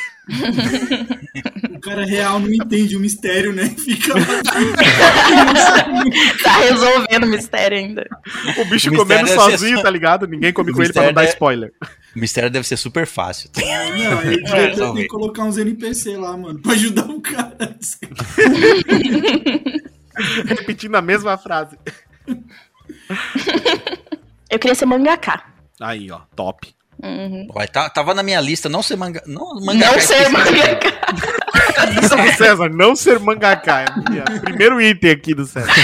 O 1.74 1.80
cara 1.80 2.04
real 2.04 2.38
não 2.38 2.48
entende 2.52 2.96
o 2.96 3.00
mistério, 3.00 3.52
né? 3.52 3.68
Fica. 3.78 4.12
Tá 6.42 6.58
resolvendo 6.60 7.24
o 7.24 7.28
mistério 7.28 7.76
ainda. 7.78 8.06
O 8.58 8.64
bicho 8.66 8.90
O 8.92 8.96
comendo 8.96 9.24
deve 9.28 9.40
sozinho, 9.40 9.76
só- 9.78 9.82
tá 9.84 9.90
ligado? 9.90 10.26
Ninguém 10.26 10.52
come 10.52 10.70
O 10.70 10.74
com 10.74 10.82
ele 10.82 10.92
pra 10.92 11.04
não 11.06 11.12
dar 11.12 11.24
é- 11.24 11.28
spoiler. 11.28 11.72
O 12.14 12.18
mistério 12.18 12.50
deve 12.50 12.66
ser 12.66 12.76
super 12.76 13.06
fácil. 13.06 13.50
Não, 13.56 14.20
diretor 14.22 14.56
resolver. 14.56 14.92
tem 14.94 15.02
que 15.02 15.08
colocar 15.08 15.44
uns 15.44 15.56
NPC 15.58 16.16
lá, 16.16 16.36
mano, 16.36 16.60
pra 16.60 16.72
ajudar 16.72 17.06
o 17.08 17.20
cara. 17.20 17.56
Repetindo 20.46 20.94
a 20.96 21.02
mesma 21.02 21.38
frase. 21.38 21.76
Eu 24.50 24.58
queria 24.58 24.74
ser 24.74 24.86
mangaka. 24.86 25.42
Aí, 25.80 26.10
ó, 26.10 26.20
top. 26.36 26.74
Uhum. 27.02 27.48
Tá- 27.72 27.90
tava 27.90 28.14
na 28.14 28.22
minha 28.22 28.40
lista 28.40 28.68
não 28.68 28.82
ser 28.82 28.96
manga. 28.96 29.22
Não, 29.26 29.54
mangaka 29.60 29.92
Não 29.92 30.00
ser 30.00 30.28
mangaka. 30.28 30.88
Lista 32.00 32.16
do 32.22 32.32
César, 32.36 32.68
não 32.70 32.94
ser 32.94 33.18
mangaká. 33.18 33.80
É 33.82 34.10
minha- 34.10 34.24
primeiro 34.40 34.80
item 34.80 35.10
aqui 35.10 35.34
do 35.34 35.44
César. 35.44 35.68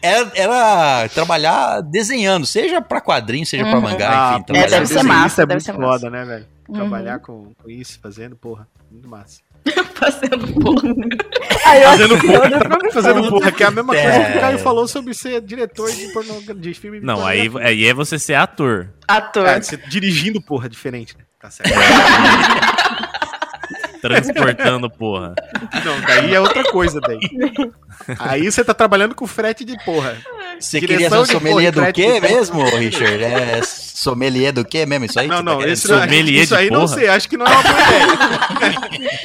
Era, 0.00 0.30
era 0.36 1.08
trabalhar 1.08 1.80
desenhando, 1.80 2.46
seja 2.46 2.80
pra 2.80 3.00
quadrinho, 3.00 3.44
seja 3.44 3.64
pra 3.64 3.74
Uhum. 3.74 3.80
mangá, 3.80 4.30
enfim. 4.34 4.38
pô, 4.40 4.44
trabalhar 4.52 4.70
deve 4.70 4.86
ser 4.86 5.02
massa, 5.02 5.26
Isso 5.26 5.40
é 5.42 5.46
deve 5.46 5.54
muito 5.54 5.64
ser 5.64 5.72
foda, 5.72 5.86
massa. 5.88 6.10
né, 6.10 6.24
velho? 6.24 6.46
Uhum. 6.68 6.74
Trabalhar 6.76 7.18
com, 7.18 7.52
com 7.60 7.68
isso, 7.70 7.98
fazendo, 8.00 8.36
porra, 8.36 8.68
muito 8.90 9.08
massa. 9.08 9.40
Fazendo 9.94 10.46
porra. 10.60 10.94
Aí 11.66 11.82
eu 11.82 11.88
Fazendo 11.90 12.18
porra, 12.20 12.92
fazendo 12.92 13.28
porra, 13.30 13.52
que 13.52 13.62
é 13.62 13.66
a 13.66 13.70
mesma 13.70 13.94
coisa 13.94 14.10
que 14.10 14.32
É. 14.32 14.36
o 14.36 14.40
Caio 14.40 14.58
falou 14.58 14.86
sobre 14.86 15.14
ser 15.14 15.40
diretor 15.40 15.90
de, 15.90 16.12
porno, 16.12 16.54
de 16.56 16.74
filme. 16.74 17.00
de 17.00 17.06
Não, 17.06 17.24
aí, 17.26 17.44
pornografia. 17.48 17.68
aí 17.68 17.86
é 17.86 17.94
você 17.94 18.18
ser 18.18 18.34
ator. 18.34 18.90
Ator. 19.08 19.46
É, 19.46 19.60
você 19.62 19.76
dirigindo, 19.76 20.40
porra, 20.42 20.68
diferente, 20.68 21.16
né? 21.16 21.24
Tá 21.40 21.50
certo. 21.50 21.72
Transportando, 24.04 24.90
porra. 24.90 25.34
Não, 25.82 25.98
daí 26.02 26.34
é 26.34 26.40
outra 26.40 26.62
coisa, 26.64 27.00
daí. 27.00 27.18
Aí 28.18 28.44
você 28.44 28.62
tá 28.62 28.74
trabalhando 28.74 29.14
com 29.14 29.26
frete 29.26 29.64
de 29.64 29.82
porra. 29.82 30.14
Você 30.60 30.78
Direção 30.78 31.08
queria 31.08 31.10
ser 31.10 31.36
um 31.36 31.40
sommelier 31.40 31.72
do 31.72 31.92
quê 31.92 32.20
mesmo, 32.20 32.62
Richard? 32.76 33.24
É 33.24 33.62
sommelier 33.64 34.52
do 34.52 34.62
quê 34.62 34.84
mesmo? 34.84 35.06
Isso 35.06 35.18
aí? 35.18 35.26
Não, 35.26 35.42
não, 35.42 35.60
tá 35.60 35.68
esse 35.68 35.88
não, 35.88 36.00
Sommelier 36.00 36.42
isso 36.42 36.54
de 36.54 36.60
aí 36.60 36.70
não 36.70 36.80
porra? 36.80 36.94
sei, 36.94 37.08
acho 37.08 37.28
que 37.28 37.36
não 37.38 37.46
é 37.46 37.50
uma 37.50 37.62
boa 37.62 37.80
ideia. 37.80 38.04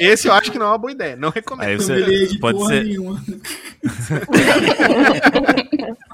Esse 0.00 0.28
eu 0.28 0.32
acho 0.32 0.50
que 0.50 0.58
não 0.58 0.66
é 0.66 0.68
uma 0.70 0.78
boa 0.78 0.92
ideia, 0.92 1.16
não 1.16 1.28
recomendo. 1.28 1.68
Aí 1.68 1.80
Sommelier 1.80 2.28
você 2.28 2.32
de 2.32 2.38
pode 2.38 2.58
porra 2.58 2.70
ser. 2.70 2.84
nenhuma. 2.84 3.22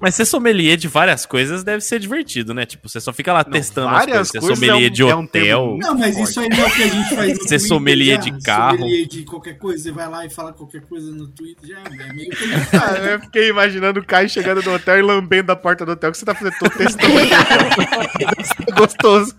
Mas 0.00 0.14
ser 0.14 0.24
sommelier 0.24 0.76
de 0.76 0.88
várias 0.88 1.24
coisas 1.26 1.62
deve 1.62 1.80
ser 1.82 1.98
divertido, 1.98 2.52
né? 2.54 2.64
Tipo, 2.66 2.88
você 2.88 3.00
só 3.00 3.12
fica 3.12 3.32
lá 3.32 3.44
Não, 3.44 3.52
testando 3.52 3.88
as 3.88 3.94
várias 3.94 4.14
coisas. 4.16 4.28
Ser 4.30 4.38
coisas 4.40 4.58
sommelier 4.58 4.84
é 4.84 4.90
um- 4.90 4.92
de 4.92 5.02
é 5.02 5.16
um 5.16 5.20
hotel. 5.20 5.78
Não, 5.80 5.98
mas 5.98 6.16
isso 6.18 6.40
aí 6.40 6.48
não 6.48 6.58
é 6.58 6.66
o 6.66 6.70
que 6.70 6.82
a 6.82 6.88
gente 6.88 7.14
faz 7.14 7.38
Ser 7.48 7.58
sommelier 7.58 8.18
de 8.18 8.42
carro. 8.42 8.78
Sommelier 8.78 9.06
de 9.06 9.24
qualquer 9.24 9.58
coisa, 9.58 9.82
você 9.82 9.92
vai 9.92 10.08
lá 10.08 10.26
e 10.26 10.30
fala 10.30 10.52
qualquer 10.52 10.82
coisa 10.82 11.10
no 11.12 11.28
Twitter, 11.28 11.68
já 11.68 11.78
é 11.80 12.12
meio 12.12 12.30
que... 12.30 12.44
Ah, 12.76 12.96
eu 13.12 13.20
fiquei 13.20 13.48
imaginando 13.48 14.00
o 14.00 14.04
Caio 14.04 14.28
chegando 14.28 14.62
no 14.62 14.74
hotel 14.74 14.98
e 14.98 15.02
lambendo 15.02 15.52
a 15.52 15.56
porta 15.56 15.84
do 15.86 15.92
hotel 15.92 16.10
que 16.12 16.18
você 16.18 16.24
tá 16.24 16.34
fazendo 16.34 16.54
todo 16.58 16.70
testando. 16.76 17.12
Gostoso. 18.76 19.34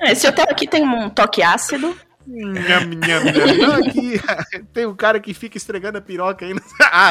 É, 0.00 0.12
Esse 0.12 0.26
hotel 0.28 0.44
aqui 0.50 0.66
tem 0.66 0.82
um 0.86 1.08
toque 1.08 1.42
ácido. 1.42 1.96
Nham, 2.26 2.84
nham, 2.94 3.24
nham. 3.24 3.56
Não, 3.58 3.74
aqui 3.88 4.20
tem 4.72 4.86
um 4.86 4.94
cara 4.94 5.18
que 5.20 5.34
fica 5.34 5.56
esfregando 5.56 5.98
a 5.98 6.00
piroca 6.00 6.44
aí. 6.44 6.54
no- 6.54 6.60
Ah, 6.80 7.10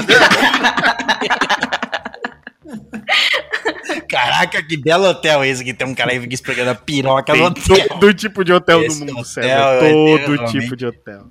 Caraca, 4.08 4.62
que 4.64 4.78
belo 4.78 5.06
hotel 5.06 5.44
esse 5.44 5.64
que 5.64 5.74
tem 5.74 5.88
um 5.88 5.96
cara 5.96 6.12
aí 6.12 6.18
que 6.18 6.24
fica 6.24 6.34
esfregando 6.36 6.72
a 6.72 6.76
piroca 6.76 7.34
no 7.36 7.46
hotel. 7.46 7.88
todo 7.90 8.14
tipo 8.14 8.44
de 8.44 8.54
hotel 8.54 8.82
Esse 8.84 9.00
no 9.06 9.14
mundo, 9.14 9.26
César. 9.26 9.48
é 9.48 9.80
Todo 9.80 10.46
tipo 10.48 10.76
de 10.76 10.86
hotel. 10.86 11.28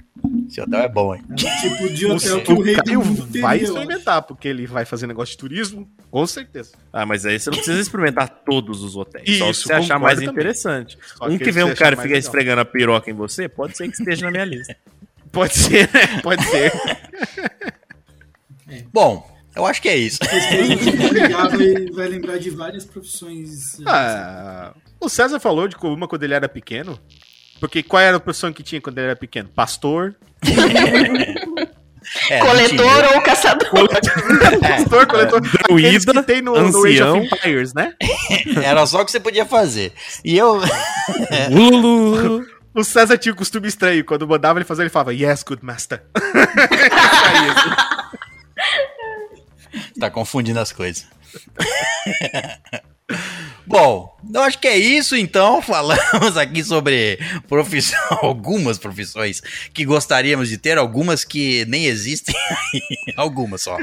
Esse 0.48 0.60
hotel 0.60 0.80
é 0.80 0.88
bom, 0.88 1.14
hein? 1.14 1.22
tipo 1.36 1.88
de 1.88 2.06
O, 2.06 2.14
hotel 2.16 2.42
que 2.42 2.52
o 2.52 2.58
o 2.58 2.62
rei 2.62 2.76
do 2.76 2.82
Caio 2.84 3.04
mundo 3.04 3.40
vai 3.40 3.58
experimentar, 3.58 4.22
porque 4.22 4.48
ele 4.48 4.66
vai 4.66 4.84
fazer 4.84 5.06
negócio 5.06 5.32
de 5.32 5.38
turismo, 5.38 5.88
com 6.10 6.26
certeza. 6.26 6.72
Ah, 6.92 7.06
mas 7.06 7.24
aí 7.24 7.38
você 7.38 7.50
não 7.50 7.56
precisa 7.56 7.80
experimentar 7.80 8.28
todos 8.44 8.82
os 8.82 8.96
hotéis. 8.96 9.38
só 9.38 9.50
Isso, 9.50 9.62
se 9.62 9.66
você 9.68 9.72
achar 9.74 9.98
mais 9.98 10.16
também. 10.18 10.30
interessante. 10.30 10.98
Só 11.16 11.24
um 11.24 11.28
que 11.28 11.34
aquele 11.36 11.52
vem 11.52 11.64
um 11.64 11.74
cara 11.74 11.94
e 11.96 12.02
fica 12.02 12.16
esfregando 12.18 12.60
a 12.60 12.64
piroca 12.64 13.10
em 13.10 13.14
você, 13.14 13.48
pode 13.48 13.76
ser 13.76 13.88
que 13.88 13.94
esteja 13.94 14.26
na 14.26 14.30
minha 14.32 14.44
lista. 14.44 14.76
Pode 15.32 15.56
ser, 15.56 15.88
né? 15.94 16.20
Pode 16.24 16.42
ser. 16.42 16.72
Bom, 18.92 19.24
eu 19.60 19.66
acho 19.66 19.80
que 19.82 19.88
é 19.88 19.96
isso. 19.96 20.18
Vai 20.20 21.90
vai, 21.92 22.08
lembrar 22.08 22.38
de 22.38 22.50
várias 22.50 22.84
profissões. 22.84 23.78
eh, 23.80 23.84
Ah, 23.86 24.72
o 25.00 25.08
César 25.08 25.38
falou 25.40 25.66
de 25.68 25.76
uma 25.82 26.06
quando 26.08 26.22
ele 26.22 26.34
era 26.34 26.48
pequeno. 26.48 26.98
Porque 27.58 27.82
qual 27.82 28.00
era 28.02 28.16
a 28.16 28.20
profissão 28.20 28.52
que 28.52 28.62
tinha 28.62 28.80
quando 28.80 28.98
ele 28.98 29.08
era 29.08 29.16
pequeno? 29.16 29.48
Pastor. 29.54 30.14
É, 32.30 32.38
coletor 32.40 33.04
ou 33.14 33.20
caçador. 33.20 33.68
Pastor, 34.60 35.06
coletor. 35.06 35.38
Aqueles 35.64 36.04
Druida, 36.04 36.12
que 36.14 36.22
tem 36.26 36.40
no, 36.42 36.52
no 36.54 36.84
Age 36.84 37.02
ancião. 37.02 37.18
of 37.18 37.26
Empires, 37.26 37.74
né? 37.74 37.92
Era 38.64 38.86
só 38.86 39.02
o 39.02 39.04
que 39.04 39.10
você 39.12 39.20
podia 39.20 39.44
fazer. 39.44 39.92
E 40.24 40.36
eu. 40.38 40.60
Lulu. 41.52 42.46
O 42.74 42.82
César 42.84 43.18
tinha 43.18 43.32
um 43.34 43.36
costume 43.36 43.68
estranho. 43.68 44.02
Quando 44.04 44.26
mandava 44.26 44.58
ele 44.58 44.64
fazer, 44.64 44.82
ele 44.84 44.90
falava, 44.90 45.12
Yes, 45.12 45.42
good 45.42 45.62
master. 45.64 46.02
tá 49.98 50.10
confundindo 50.10 50.60
as 50.60 50.72
coisas. 50.72 51.06
Bom, 53.66 54.16
eu 54.34 54.40
acho 54.42 54.58
que 54.58 54.66
é 54.66 54.76
isso 54.76 55.14
então. 55.14 55.62
Falamos 55.62 56.36
aqui 56.36 56.64
sobre 56.64 57.18
profissão, 57.48 57.98
algumas 58.22 58.78
profissões 58.78 59.40
que 59.72 59.84
gostaríamos 59.84 60.48
de 60.48 60.58
ter, 60.58 60.76
algumas 60.76 61.24
que 61.24 61.64
nem 61.66 61.86
existem, 61.86 62.34
algumas 63.16 63.62
só, 63.62 63.78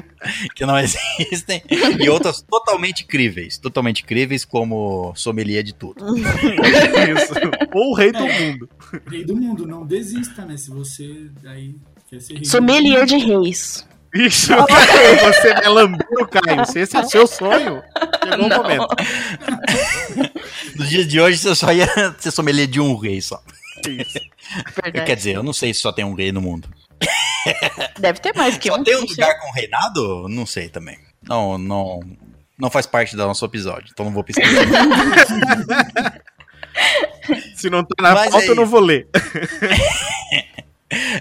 que 0.53 0.65
não 0.65 0.77
existem, 0.77 1.63
e 1.99 2.09
outras 2.09 2.41
totalmente 2.41 3.05
críveis, 3.05 3.57
totalmente 3.57 4.03
críveis 4.03 4.43
como 4.43 5.13
sommelier 5.15 5.63
de 5.63 5.73
tudo. 5.73 6.03
Isso. 6.17 7.33
Ou 7.73 7.91
o 7.91 7.95
rei 7.95 8.11
do 8.11 8.27
mundo. 8.27 8.69
Rei 9.09 9.23
do 9.23 9.37
mundo, 9.37 9.65
não 9.65 9.85
desista, 9.85 10.43
né? 10.45 10.57
Se 10.57 10.69
você 10.69 11.29
aí 11.45 11.75
quer 12.09 12.19
ser 12.19 12.33
rei 12.33 12.41
do 12.41 12.47
Sommelier 12.47 13.05
de 13.05 13.17
reis. 13.17 13.87
Isso, 14.13 14.47
Caio, 14.65 15.19
você 15.33 15.49
é 15.49 15.69
lambeiro, 15.69 16.27
Caio. 16.29 16.65
Se 16.65 16.79
esse 16.79 16.95
é 16.95 16.99
o 17.01 17.09
seu 17.09 17.27
sonho, 17.27 17.83
chegou 18.23 18.45
o 18.45 18.49
Não. 18.49 18.57
momento. 18.63 18.87
Nos 20.75 20.89
dias 20.89 21.07
de 21.07 21.19
hoje 21.21 21.37
você 21.37 21.55
só 21.55 21.71
ia 21.71 21.87
ser 22.17 22.31
sommelier 22.31 22.67
de 22.67 22.79
um 22.79 22.95
rei 22.97 23.21
só. 23.21 23.41
Isso. 23.87 24.19
Verdade. 24.81 25.05
Quer 25.05 25.15
dizer, 25.15 25.35
eu 25.35 25.43
não 25.43 25.53
sei 25.53 25.73
se 25.73 25.81
só 25.81 25.91
tem 25.91 26.05
um 26.05 26.13
rei 26.15 26.31
no 26.31 26.41
mundo. 26.41 26.67
Deve 27.99 28.19
ter 28.19 28.33
mais 28.35 28.57
que 28.57 28.69
Só 28.69 28.77
um. 28.77 28.83
tem 28.83 28.95
um 28.97 29.01
lugar 29.05 29.39
com 29.39 29.51
reinado? 29.51 30.27
Não 30.29 30.45
sei 30.45 30.67
também. 30.69 30.97
Não, 31.23 31.57
não, 31.57 31.99
não 32.57 32.69
faz 32.69 32.85
parte 32.85 33.15
do 33.15 33.25
nosso 33.25 33.45
episódio, 33.45 33.89
então 33.91 34.05
não 34.05 34.13
vou 34.13 34.23
pesquisar. 34.23 34.49
Se 37.55 37.69
não 37.69 37.83
tá 37.83 37.95
na 38.01 38.13
Mas 38.13 38.31
pauta, 38.31 38.45
é 38.45 38.49
eu 38.49 38.55
não 38.55 38.65
vou 38.65 38.79
ler. 38.79 39.07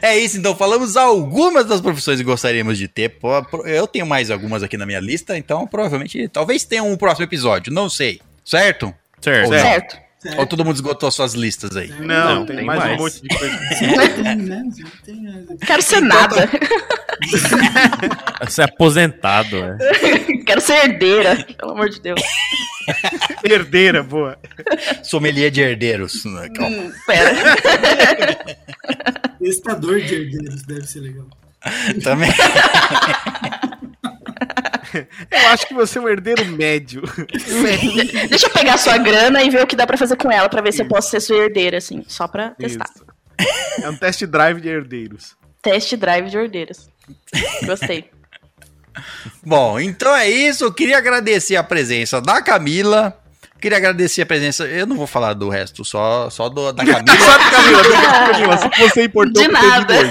é 0.01 0.17
isso, 0.19 0.39
então 0.39 0.55
falamos 0.55 0.97
algumas 0.97 1.67
das 1.67 1.81
profissões 1.81 2.19
que 2.19 2.25
gostaríamos 2.25 2.79
de 2.79 2.89
ter. 2.89 3.17
Eu 3.65 3.87
tenho 3.87 4.07
mais 4.07 4.31
algumas 4.31 4.63
aqui 4.63 4.77
na 4.77 4.87
minha 4.87 5.01
lista, 5.01 5.37
então 5.37 5.67
provavelmente, 5.67 6.29
talvez 6.29 6.65
tenha 6.65 6.83
um 6.83 6.97
próximo 6.97 7.25
episódio, 7.25 7.73
não 7.73 7.89
sei. 7.91 8.21
Certo? 8.45 8.95
Certo. 9.21 9.49
Certo. 9.49 10.06
Certo. 10.27 10.39
Ou 10.41 10.47
todo 10.47 10.65
mundo 10.65 10.75
esgotou 10.77 11.11
suas 11.11 11.35
listas 11.35 11.77
aí? 11.77 11.89
Não, 12.01 12.35
Não, 12.37 12.47
tem, 12.47 12.57
tem 12.57 12.65
mais, 12.65 12.79
mais. 12.81 12.99
um 12.99 13.03
monte 13.05 13.23
de 13.23 13.29
coisa. 13.29 13.55
Né? 13.55 14.65
Tem, 15.05 15.17
né? 15.23 15.45
Quero 15.67 15.83
ser 15.83 16.01
nada. 16.01 16.49
Você 18.45 18.63
é 18.63 18.65
aposentado, 18.65 19.57
né? 19.63 19.79
Quero 20.47 20.61
ser 20.61 20.75
herdeira. 20.85 21.45
Pelo 21.59 21.73
amor 21.73 21.89
de 21.91 22.01
Deus. 22.01 22.21
Herdeira, 23.45 24.03
boa. 24.03 24.39
Sommelier 25.03 25.51
de 25.51 25.61
herdeiros. 25.61 26.25
né, 26.25 26.49
calma. 26.55 26.77
Hum, 26.77 26.93
pera. 27.07 27.35
Testador 29.41 30.01
de 30.01 30.15
herdeiros 30.15 30.63
deve 30.63 30.87
ser 30.87 31.01
legal. 31.01 31.27
Também. 32.03 32.31
Eu 35.31 35.49
acho 35.49 35.67
que 35.67 35.75
você 35.75 35.99
é 35.99 36.01
um 36.03 36.09
herdeiro 36.09 36.45
médio. 36.47 37.03
De- 37.03 38.27
Deixa 38.29 38.47
eu 38.47 38.51
pegar 38.51 38.79
sua 38.79 38.99
grana 38.99 39.43
e 39.43 39.51
ver 39.51 39.63
o 39.63 39.67
que 39.67 39.77
dá 39.77 39.87
pra 39.87 39.97
fazer 39.97 40.17
com 40.17 40.31
ela, 40.31 40.49
pra 40.49 40.63
ver 40.63 40.73
se 40.73 40.83
eu 40.83 40.87
posso 40.89 41.11
ser 41.11 41.21
sua 41.21 41.37
herdeira, 41.37 41.79
assim, 41.79 42.05
só 42.09 42.27
pra 42.29 42.51
testar. 42.51 42.89
Isso. 42.95 43.05
É 43.83 43.91
um 43.91 43.97
test 43.97 44.23
drive 44.25 44.61
de 44.61 44.69
herdeiros. 44.69 45.37
Test 45.63 45.95
drive 45.97 46.31
de 46.31 46.37
herdeiras. 46.39 46.89
Gostei. 47.65 48.11
Bom, 49.45 49.79
então 49.79 50.15
é 50.15 50.29
isso. 50.29 50.65
Eu 50.65 50.73
queria 50.73 50.99
agradecer 50.99 51.57
a 51.57 51.63
presença 51.63 52.21
da 52.21 52.41
Camila. 52.41 53.17
Queria 53.61 53.79
agradecer 53.79 54.23
a 54.23 54.27
presença. 54.27 54.65
Eu 54.65 54.87
não 54.87 54.97
vou 54.97 55.07
falar 55.07 55.33
do 55.35 55.49
resto, 55.49 55.85
só, 55.85 56.29
só 56.31 56.49
do, 56.49 56.73
da 56.73 56.85
Camila. 56.85 57.19
Sabe, 57.19 57.51
Camila? 57.51 57.83
Camila, 58.33 58.57
se 58.59 58.69
você 58.81 59.05
importou 59.05 59.43
De 59.43 59.49
com 59.49 59.55
o 59.57 59.61
pedido 59.61 59.93
nada. 59.93 60.11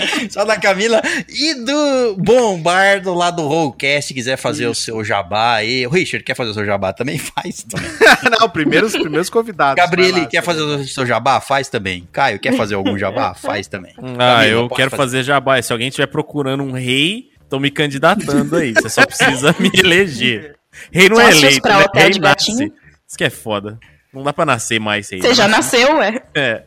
Só 0.30 0.44
da 0.44 0.56
Camila 0.56 1.00
e 1.28 1.54
do 1.54 2.16
Bombardo 2.16 3.14
lá 3.14 3.30
do 3.30 3.46
Rollcast, 3.46 4.12
quiser 4.12 4.36
fazer 4.36 4.66
o 4.66 4.74
seu 4.74 5.04
jabá 5.04 5.54
aí. 5.54 5.86
O 5.86 5.90
Richard 5.90 6.24
quer 6.24 6.34
fazer 6.34 6.50
o 6.50 6.54
seu 6.54 6.64
jabá 6.64 6.92
também? 6.92 7.18
Faz 7.36 7.62
também. 7.62 7.90
Não, 8.38 8.48
primeiro, 8.48 8.86
os 8.86 8.92
primeiros 8.92 9.30
convidados. 9.30 9.76
Gabriele 9.76 10.20
lá, 10.20 10.26
quer 10.26 10.42
fazer 10.42 10.62
o 10.62 10.84
seu 10.84 11.06
jabá? 11.06 11.40
Faz 11.40 11.68
também. 11.68 12.08
Caio 12.12 12.38
quer 12.38 12.56
fazer 12.56 12.74
algum 12.74 12.98
jabá? 12.98 13.34
Faz 13.34 13.66
também. 13.66 13.94
Ah, 13.98 14.38
Camila, 14.40 14.44
eu 14.44 14.68
quero 14.68 14.90
fazer 14.90 15.22
jabá. 15.22 15.60
Se 15.60 15.72
alguém 15.72 15.88
estiver 15.88 16.06
procurando 16.06 16.62
um 16.62 16.72
rei, 16.72 17.30
tô 17.48 17.58
me 17.58 17.70
candidatando 17.70 18.56
aí. 18.56 18.72
Você 18.72 18.88
só 18.88 19.04
precisa 19.06 19.54
me 19.58 19.70
eleger. 19.74 20.56
Rei 20.90 21.08
não 21.08 21.20
é 21.20 21.30
eleito, 21.30 21.68
né? 21.68 21.84
Rei 21.94 22.18
nasce. 22.18 22.72
Isso 23.06 23.16
que 23.16 23.24
é 23.24 23.30
foda. 23.30 23.78
Não 24.12 24.22
dá 24.22 24.32
pra 24.32 24.46
nascer 24.46 24.80
mais 24.80 25.10
rei. 25.10 25.20
Você 25.20 25.34
já 25.34 25.46
nasceu, 25.46 25.96
ué? 25.96 26.22
É, 26.34 26.62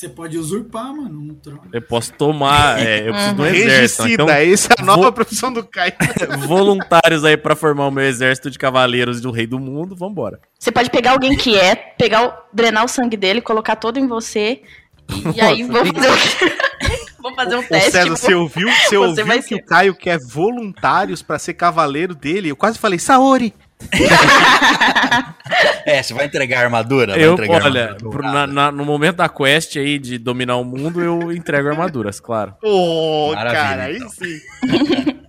Você 0.00 0.08
pode 0.08 0.38
usurpar, 0.38 0.94
mano, 0.94 1.20
um 1.20 1.34
trono. 1.34 1.60
eu 1.74 1.82
posso 1.82 2.10
tomar. 2.14 2.78
é, 2.80 3.06
eu 3.06 3.12
preciso 3.12 3.34
de 3.34 3.42
um 3.42 3.46
exército. 3.46 4.02
Regicida, 4.04 4.22
Então, 4.22 4.34
essa 4.34 4.68
é 4.72 4.80
a 4.80 4.84
nova 4.84 5.02
vou- 5.02 5.12
profissão 5.12 5.52
do 5.52 5.62
Caio. 5.62 5.92
voluntários 6.48 7.22
aí 7.22 7.36
pra 7.36 7.54
formar 7.54 7.86
o 7.86 7.90
meu 7.90 8.04
exército 8.04 8.50
de 8.50 8.58
cavaleiros 8.58 9.20
do 9.20 9.30
rei 9.30 9.46
do 9.46 9.58
mundo, 9.58 9.94
vambora. 9.94 10.40
Você 10.58 10.72
pode 10.72 10.88
pegar 10.88 11.10
alguém 11.10 11.36
que 11.36 11.54
é, 11.54 11.74
pegar 11.74 12.26
o, 12.26 12.32
drenar 12.50 12.84
o 12.84 12.88
sangue 12.88 13.14
dele, 13.16 13.42
colocar 13.42 13.76
todo 13.76 13.98
em 13.98 14.06
você. 14.06 14.62
E, 15.10 15.36
e 15.36 15.40
aí 15.42 15.62
vou 15.64 15.84
fazer, 15.84 16.08
um- 16.10 17.20
vou 17.22 17.34
fazer 17.34 17.56
um 17.56 17.60
Ô 17.60 17.62
teste. 17.64 17.90
César, 17.90 18.06
vou- 18.08 18.16
você 18.16 18.34
ouviu, 18.34 18.68
você 18.68 18.86
Você 18.88 18.96
ouviu 18.96 19.26
vai 19.26 19.38
que 19.42 19.48
ser. 19.48 19.54
o 19.56 19.64
Caio 19.66 19.94
quer 19.94 20.18
voluntários 20.32 21.20
pra 21.20 21.38
ser 21.38 21.52
cavaleiro 21.52 22.14
dele? 22.14 22.48
Eu 22.48 22.56
quase 22.56 22.78
falei, 22.78 22.98
Saori! 22.98 23.52
É, 25.84 26.02
você 26.02 26.14
vai 26.14 26.26
entregar 26.26 26.60
a 26.60 26.64
armadura? 26.64 27.14
Vai 27.14 27.24
Eu, 27.24 27.32
entregar 27.32 27.62
a 27.62 27.64
olha, 27.64 27.84
armadura. 27.94 28.32
na- 28.32 28.46
na- 28.46 28.72
no 28.72 28.84
momento 28.84 29.16
da 29.16 29.28
quest 29.28 29.76
aí 29.76 29.98
de 29.98 30.18
dominar 30.18 30.56
o 30.56 30.64
mundo, 30.64 31.00
eu 31.02 31.32
entrego 31.32 31.68
armaduras, 31.68 32.20
claro. 32.20 32.54
Ô, 32.62 33.32
Maravilha, 33.34 33.62
cara, 33.62 33.82
aí 33.84 33.96
então. 33.96 34.08
sim. 34.10 34.38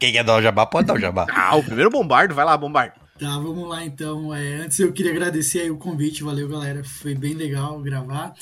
Quem 0.00 0.12
quer 0.12 0.24
dar 0.24 0.36
o 0.36 0.42
jabá, 0.42 0.66
pode 0.66 0.86
dar 0.88 0.94
o 0.94 1.00
jabá. 1.00 1.26
Ah, 1.30 1.54
o 1.56 1.62
primeiro 1.62 1.90
bombardo, 1.90 2.34
vai 2.34 2.44
lá, 2.44 2.56
bombardo. 2.56 2.94
Tá, 3.18 3.30
vamos 3.38 3.68
lá 3.68 3.84
então. 3.84 4.34
É, 4.34 4.56
antes 4.56 4.78
eu 4.80 4.92
queria 4.92 5.12
agradecer 5.12 5.60
aí 5.60 5.70
o 5.70 5.78
convite, 5.78 6.22
valeu 6.24 6.48
galera, 6.48 6.82
foi 6.84 7.14
bem 7.14 7.34
legal 7.34 7.80
gravar. 7.80 8.32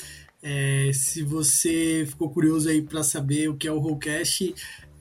É, 0.43 0.91
se 0.93 1.23
você 1.23 2.05
ficou 2.07 2.29
curioso 2.29 2.69
aí 2.69 2.81
para 2.81 3.01
saber 3.03 3.49
o 3.49 3.55
que 3.55 3.67
é 3.67 3.71
o 3.71 3.79
Rollcast, 3.79 4.53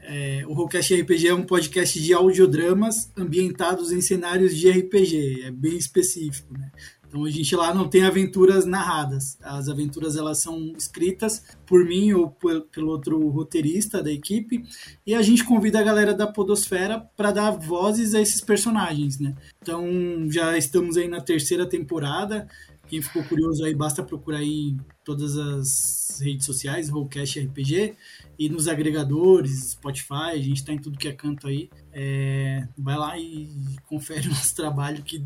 é, 0.06 0.44
o 0.46 0.52
Rollcast 0.52 0.94
RPG 0.94 1.28
é 1.28 1.34
um 1.34 1.44
podcast 1.44 2.00
de 2.00 2.12
audiodramas 2.12 3.10
ambientados 3.16 3.90
em 3.90 4.00
cenários 4.00 4.56
de 4.56 4.70
RPG, 4.70 5.42
é 5.44 5.50
bem 5.50 5.76
específico, 5.76 6.52
né? 6.52 6.70
Então 7.14 7.24
a 7.24 7.30
gente 7.30 7.54
lá 7.54 7.72
não 7.72 7.88
tem 7.88 8.02
aventuras 8.02 8.66
narradas, 8.66 9.38
as 9.40 9.68
aventuras 9.68 10.16
elas 10.16 10.38
são 10.38 10.72
escritas 10.76 11.44
por 11.64 11.84
mim 11.84 12.12
ou 12.12 12.28
pelo 12.72 12.88
outro 12.90 13.28
roteirista 13.28 14.02
da 14.02 14.10
equipe 14.10 14.64
e 15.06 15.14
a 15.14 15.22
gente 15.22 15.44
convida 15.44 15.78
a 15.78 15.84
galera 15.84 16.12
da 16.12 16.26
Podosfera 16.26 17.08
para 17.16 17.30
dar 17.30 17.52
vozes 17.52 18.16
a 18.16 18.20
esses 18.20 18.40
personagens, 18.40 19.20
né? 19.20 19.32
Então 19.62 19.86
já 20.28 20.58
estamos 20.58 20.96
aí 20.96 21.06
na 21.06 21.20
terceira 21.20 21.64
temporada. 21.64 22.48
Quem 22.86 23.00
ficou 23.00 23.24
curioso 23.24 23.64
aí, 23.64 23.74
basta 23.74 24.02
procurar 24.02 24.42
em 24.42 24.78
todas 25.04 25.36
as 25.36 26.20
redes 26.20 26.46
sociais, 26.46 26.88
Rollcast 26.88 27.40
RPG, 27.40 27.94
e 28.38 28.48
nos 28.48 28.68
agregadores, 28.68 29.70
Spotify, 29.70 30.32
a 30.32 30.38
gente 30.38 30.64
tá 30.64 30.72
em 30.72 30.78
tudo 30.78 30.98
que 30.98 31.08
é 31.08 31.12
canto 31.12 31.46
aí. 31.46 31.70
É, 31.92 32.66
vai 32.76 32.96
lá 32.96 33.18
e 33.18 33.48
confere 33.86 34.26
o 34.28 34.30
nosso 34.30 34.54
trabalho 34.54 35.02
que 35.02 35.24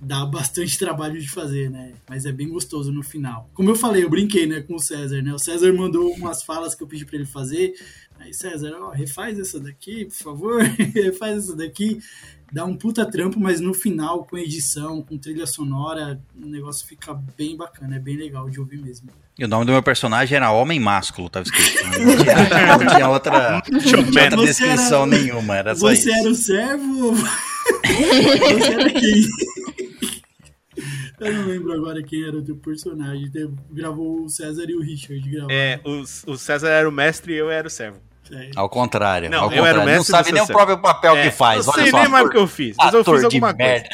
dá 0.00 0.24
bastante 0.24 0.78
trabalho 0.78 1.20
de 1.20 1.28
fazer, 1.28 1.70
né? 1.70 1.92
Mas 2.08 2.24
é 2.24 2.32
bem 2.32 2.48
gostoso 2.48 2.90
no 2.90 3.02
final. 3.02 3.50
Como 3.52 3.68
eu 3.68 3.76
falei, 3.76 4.02
eu 4.02 4.08
brinquei, 4.10 4.46
né, 4.46 4.60
com 4.62 4.76
o 4.76 4.80
César, 4.80 5.20
né? 5.20 5.32
O 5.34 5.38
César 5.38 5.72
mandou 5.72 6.10
umas 6.14 6.42
falas 6.42 6.74
que 6.74 6.82
eu 6.82 6.86
pedi 6.86 7.04
para 7.04 7.16
ele 7.16 7.26
fazer. 7.26 7.74
Aí, 8.18 8.32
César, 8.32 8.72
ó, 8.80 8.90
refaz 8.90 9.38
essa 9.38 9.60
daqui, 9.60 10.06
por 10.06 10.14
favor. 10.14 10.62
refaz 10.94 11.44
essa 11.44 11.56
daqui. 11.56 12.00
Dá 12.52 12.64
um 12.64 12.74
puta 12.74 13.08
trampo, 13.08 13.38
mas 13.38 13.60
no 13.60 13.72
final, 13.72 14.24
com 14.24 14.36
edição, 14.36 15.02
com 15.02 15.16
trilha 15.16 15.46
sonora, 15.46 16.20
o 16.34 16.46
negócio 16.46 16.84
fica 16.86 17.14
bem 17.36 17.56
bacana, 17.56 17.96
é 17.96 17.98
bem 18.00 18.16
legal 18.16 18.50
de 18.50 18.58
ouvir 18.58 18.78
mesmo. 18.80 19.08
E 19.38 19.44
o 19.44 19.48
nome 19.48 19.64
do 19.66 19.72
meu 19.72 19.82
personagem 19.82 20.36
era 20.36 20.50
Homem 20.50 20.80
Másculo, 20.80 21.30
tava 21.30 21.44
escrito. 21.46 21.82
Não 21.84 22.16
tinha, 22.16 22.76
não 22.76 22.86
tinha 22.94 23.08
outra, 23.08 23.62
não 23.70 23.80
tinha 23.80 23.98
outra 24.24 24.36
descrição 24.44 25.02
era- 25.02 25.06
nenhuma, 25.06 25.56
era 25.56 25.74
só 25.76 25.88
Você 25.88 26.10
isso. 26.10 26.10
era 26.20 26.28
o 26.28 26.34
servo 26.34 27.12
você 27.14 28.72
era 28.72 28.90
quem? 28.90 29.26
Eu 31.20 31.34
não 31.34 31.46
lembro 31.46 31.72
agora 31.72 32.02
quem 32.02 32.24
era 32.26 32.36
o 32.38 32.42
teu 32.42 32.56
personagem. 32.56 33.30
Gravou 33.70 34.24
o 34.24 34.28
César 34.28 34.64
e 34.68 34.74
o 34.74 34.80
Richard. 34.80 35.20
Gravaram. 35.28 35.54
É, 35.54 35.78
o, 35.84 36.32
o 36.32 36.36
César 36.38 36.68
era 36.68 36.88
o 36.88 36.92
mestre 36.92 37.34
e 37.34 37.36
eu 37.36 37.50
era 37.50 37.66
o 37.66 37.70
servo. 37.70 37.98
É. 38.32 38.50
Ao 38.54 38.68
contrário. 38.68 39.28
Não, 39.28 39.44
ao 39.44 39.52
eu 39.52 39.64
era 39.64 39.78
o 39.78 39.80
contrário. 39.80 39.84
mestre 39.84 40.12
Não 40.12 40.18
sabe 40.18 40.32
nem 40.32 40.42
o 40.42 40.46
próprio 40.46 40.78
papel 40.78 41.16
É, 41.16 41.22
que 41.24 41.30
faz. 41.36 41.66
Não 41.66 41.72
Olha 41.74 41.82
sei 41.82 41.90
só, 41.90 42.00
nem 42.00 42.08
mais 42.08 42.26
o 42.26 42.30
que 42.30 42.36
eu 42.36 42.46
fiz, 42.46 42.76
mas 42.78 42.94
eu 42.94 43.04
fiz 43.04 43.24
alguma 43.24 43.54
coisa. 43.54 43.84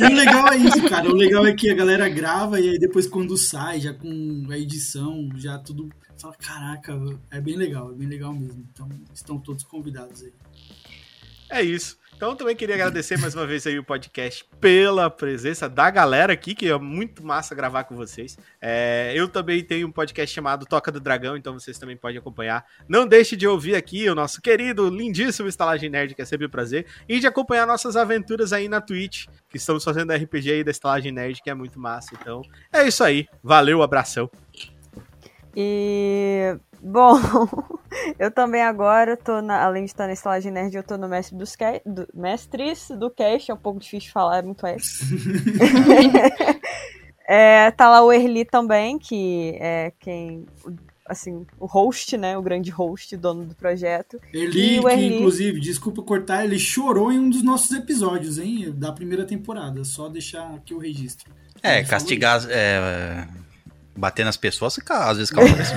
E 0.00 0.04
o 0.12 0.14
legal 0.14 0.48
é 0.52 0.56
isso, 0.56 0.82
cara. 0.88 1.08
O 1.08 1.14
legal 1.14 1.46
é 1.46 1.52
que 1.52 1.70
a 1.70 1.74
galera 1.74 2.08
grava 2.08 2.60
e 2.60 2.68
aí 2.70 2.78
depois 2.78 3.06
quando 3.06 3.36
sai, 3.36 3.80
já 3.80 3.92
com 3.92 4.46
a 4.50 4.58
edição, 4.58 5.28
já 5.36 5.58
tudo. 5.58 5.88
Fala, 6.18 6.34
caraca, 6.34 6.96
é 7.32 7.40
bem 7.40 7.56
legal, 7.56 7.90
é 7.90 7.94
bem 7.94 8.06
legal 8.06 8.32
mesmo. 8.32 8.64
Então 8.72 8.88
estão 9.12 9.38
todos 9.38 9.64
convidados 9.64 10.22
aí. 10.22 10.32
É 11.50 11.62
isso. 11.62 11.98
Então 12.22 12.36
também 12.36 12.54
queria 12.54 12.76
agradecer 12.76 13.18
mais 13.18 13.34
uma 13.34 13.44
vez 13.44 13.66
aí 13.66 13.76
o 13.80 13.82
podcast 13.82 14.48
pela 14.60 15.10
presença 15.10 15.68
da 15.68 15.90
galera 15.90 16.32
aqui, 16.32 16.54
que 16.54 16.68
é 16.68 16.78
muito 16.78 17.26
massa 17.26 17.52
gravar 17.52 17.82
com 17.82 17.96
vocês. 17.96 18.38
É, 18.60 19.12
eu 19.12 19.26
também 19.26 19.60
tenho 19.64 19.88
um 19.88 19.90
podcast 19.90 20.32
chamado 20.32 20.64
Toca 20.64 20.92
do 20.92 21.00
Dragão, 21.00 21.36
então 21.36 21.58
vocês 21.58 21.80
também 21.80 21.96
podem 21.96 22.18
acompanhar. 22.18 22.64
Não 22.88 23.08
deixe 23.08 23.34
de 23.34 23.44
ouvir 23.44 23.74
aqui 23.74 24.08
o 24.08 24.14
nosso 24.14 24.40
querido, 24.40 24.88
lindíssimo 24.88 25.48
Estalagem 25.48 25.90
Nerd, 25.90 26.14
que 26.14 26.22
é 26.22 26.24
sempre 26.24 26.46
um 26.46 26.48
prazer, 26.48 26.86
e 27.08 27.18
de 27.18 27.26
acompanhar 27.26 27.66
nossas 27.66 27.96
aventuras 27.96 28.52
aí 28.52 28.68
na 28.68 28.80
Twitch, 28.80 29.26
que 29.48 29.56
estamos 29.56 29.82
fazendo 29.82 30.12
RPG 30.12 30.52
aí 30.52 30.62
da 30.62 30.70
Estalagem 30.70 31.10
Nerd, 31.10 31.42
que 31.42 31.50
é 31.50 31.54
muito 31.54 31.80
massa. 31.80 32.10
Então 32.14 32.42
é 32.72 32.86
isso 32.86 33.02
aí. 33.02 33.26
Valeu, 33.42 33.82
abração. 33.82 34.30
E 35.56 36.56
bom, 36.82 37.18
eu 38.18 38.30
também 38.30 38.62
agora 38.62 39.16
tô 39.16 39.40
na, 39.40 39.62
além 39.64 39.84
de 39.84 39.90
estar 39.90 40.06
na 40.06 40.12
estalagem 40.12 40.50
nerd, 40.50 40.74
eu 40.74 40.82
tô 40.82 40.98
no 40.98 41.08
mestre 41.08 41.36
dos 41.36 41.54
ca- 41.54 41.80
do, 41.86 42.08
mestres 42.12 42.88
do 42.90 43.10
cast, 43.10 43.50
é 43.50 43.54
um 43.54 43.58
pouco 43.58 43.78
difícil 43.78 44.08
de 44.08 44.12
falar, 44.12 44.38
é 44.38 44.42
muito 44.42 44.64
S. 44.66 45.04
é, 47.28 47.70
tá 47.70 47.88
lá 47.88 48.02
o 48.02 48.12
Erli 48.12 48.44
também, 48.44 48.98
que 48.98 49.56
é 49.60 49.92
quem 50.00 50.46
assim, 51.04 51.44
o 51.58 51.66
host, 51.66 52.16
né, 52.16 52.38
o 52.38 52.42
grande 52.42 52.70
host, 52.70 53.16
dono 53.16 53.44
do 53.44 53.54
projeto. 53.54 54.18
E 54.32 54.46
o 54.46 54.50
que 54.50 54.88
Erli? 54.88 55.16
inclusive, 55.16 55.60
desculpa 55.60 56.02
cortar, 56.02 56.44
ele 56.44 56.58
chorou 56.58 57.12
em 57.12 57.18
um 57.18 57.28
dos 57.28 57.42
nossos 57.42 57.70
episódios, 57.72 58.38
hein? 58.38 58.72
Da 58.74 58.92
primeira 58.92 59.26
temporada. 59.26 59.84
Só 59.84 60.08
deixar 60.08 60.54
aqui 60.54 60.72
o 60.72 60.78
registro. 60.78 61.30
É, 61.62 61.84
castigar. 61.84 62.40
É, 62.48 63.26
bater 63.96 64.24
nas 64.24 64.36
pessoas, 64.36 64.74
fica- 64.74 65.08
às 65.10 65.16
vezes 65.18 65.30
causa 65.30 65.54
mesmo. 65.54 65.76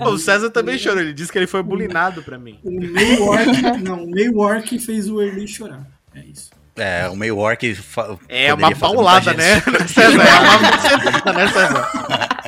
Ô, 0.00 0.10
o 0.10 0.18
César 0.18 0.50
também 0.50 0.78
chorou, 0.78 1.00
ele 1.00 1.12
disse 1.12 1.30
que 1.32 1.38
ele 1.38 1.46
foi 1.46 1.62
bulinado 1.62 2.22
pra 2.22 2.38
mim. 2.38 2.58
O 2.64 2.70
meio 2.70 3.22
orc, 3.24 3.46
não, 3.82 4.04
o 4.04 4.10
meio 4.10 4.38
orc 4.38 4.78
fez 4.78 5.08
o 5.08 5.20
Erli 5.22 5.46
chorar. 5.46 5.86
É 6.14 6.20
isso. 6.20 6.50
É, 6.76 7.08
o 7.08 7.16
meio 7.16 7.38
orc. 7.38 7.74
fa- 7.76 8.18
É 8.28 8.52
uma 8.52 8.70
paulada, 8.76 9.32
né, 9.32 9.60
César? 9.88 10.22
É 10.22 10.40
uma 10.40 10.58
bucetada, 10.58 11.32
né, 11.32 11.48
César? 11.48 11.90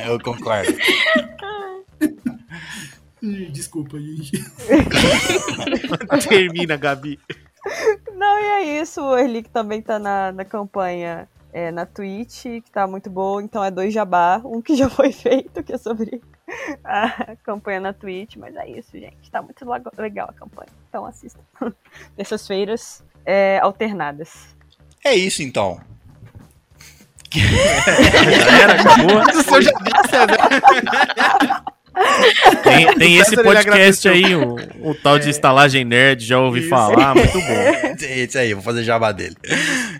Eu 0.05 0.19
concordo. 0.19 0.73
Desculpa, 3.51 3.99
gente. 3.99 4.31
Termina, 6.27 6.77
Gabi. 6.77 7.19
Não, 8.15 8.39
e 8.39 8.43
é 8.43 8.81
isso, 8.81 9.01
o 9.01 9.17
Erli 9.17 9.43
que 9.43 9.49
também 9.49 9.81
tá 9.81 9.99
na, 9.99 10.31
na 10.31 10.45
campanha 10.45 11.27
é, 11.51 11.71
na 11.71 11.85
Twitch, 11.85 12.43
que 12.43 12.71
tá 12.71 12.85
muito 12.87 13.09
boa, 13.09 13.41
então 13.41 13.63
é 13.63 13.71
dois 13.71 13.93
jabá, 13.93 14.41
um 14.43 14.61
que 14.61 14.75
já 14.75 14.89
foi 14.89 15.11
feito, 15.13 15.63
que 15.63 15.73
é 15.73 15.77
sobre 15.77 16.21
a 16.83 17.35
campanha 17.43 17.79
na 17.79 17.93
Twitch, 17.93 18.35
mas 18.37 18.55
é 18.55 18.67
isso, 18.69 18.91
gente, 18.93 19.29
tá 19.31 19.41
muito 19.41 19.65
legal 19.97 20.27
a 20.29 20.33
campanha, 20.33 20.69
então 20.87 21.05
assistam. 21.05 21.41
Terças-feiras 22.15 23.03
é, 23.25 23.59
alternadas. 23.59 24.55
É 25.03 25.15
isso 25.15 25.41
então. 25.41 25.79
Era, 28.61 28.81
acabou. 28.81 29.21
O 29.21 29.43
seu 29.43 29.43
César. 30.09 31.63
Tem, 32.63 32.93
tem 32.97 33.17
esse 33.17 33.35
podcast 33.35 34.07
aí, 34.07 34.33
o, 34.35 34.55
o 34.81 34.95
tal 34.95 35.19
de 35.19 35.29
estalagem 35.29 35.83
nerd, 35.83 36.25
já 36.25 36.39
ouvi 36.39 36.61
Isso. 36.61 36.69
falar, 36.69 37.13
muito 37.15 37.37
bom. 37.39 37.95
Esse 37.99 38.37
aí, 38.37 38.53
vou 38.53 38.63
fazer 38.63 38.83
jabá 38.83 39.11
dele. 39.11 39.35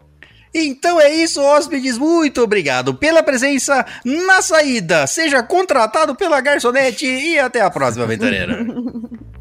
Então 0.54 1.00
é 1.00 1.12
isso, 1.12 1.42
hóspedes. 1.42 1.98
Muito 1.98 2.40
obrigado 2.42 2.94
pela 2.94 3.22
presença 3.22 3.84
na 4.04 4.40
saída. 4.40 5.06
Seja 5.06 5.42
contratado 5.42 6.14
pela 6.14 6.40
garçonete 6.40 7.04
e 7.04 7.38
até 7.38 7.60
a 7.60 7.68
próxima, 7.70 8.04
aventureira. 8.04 8.64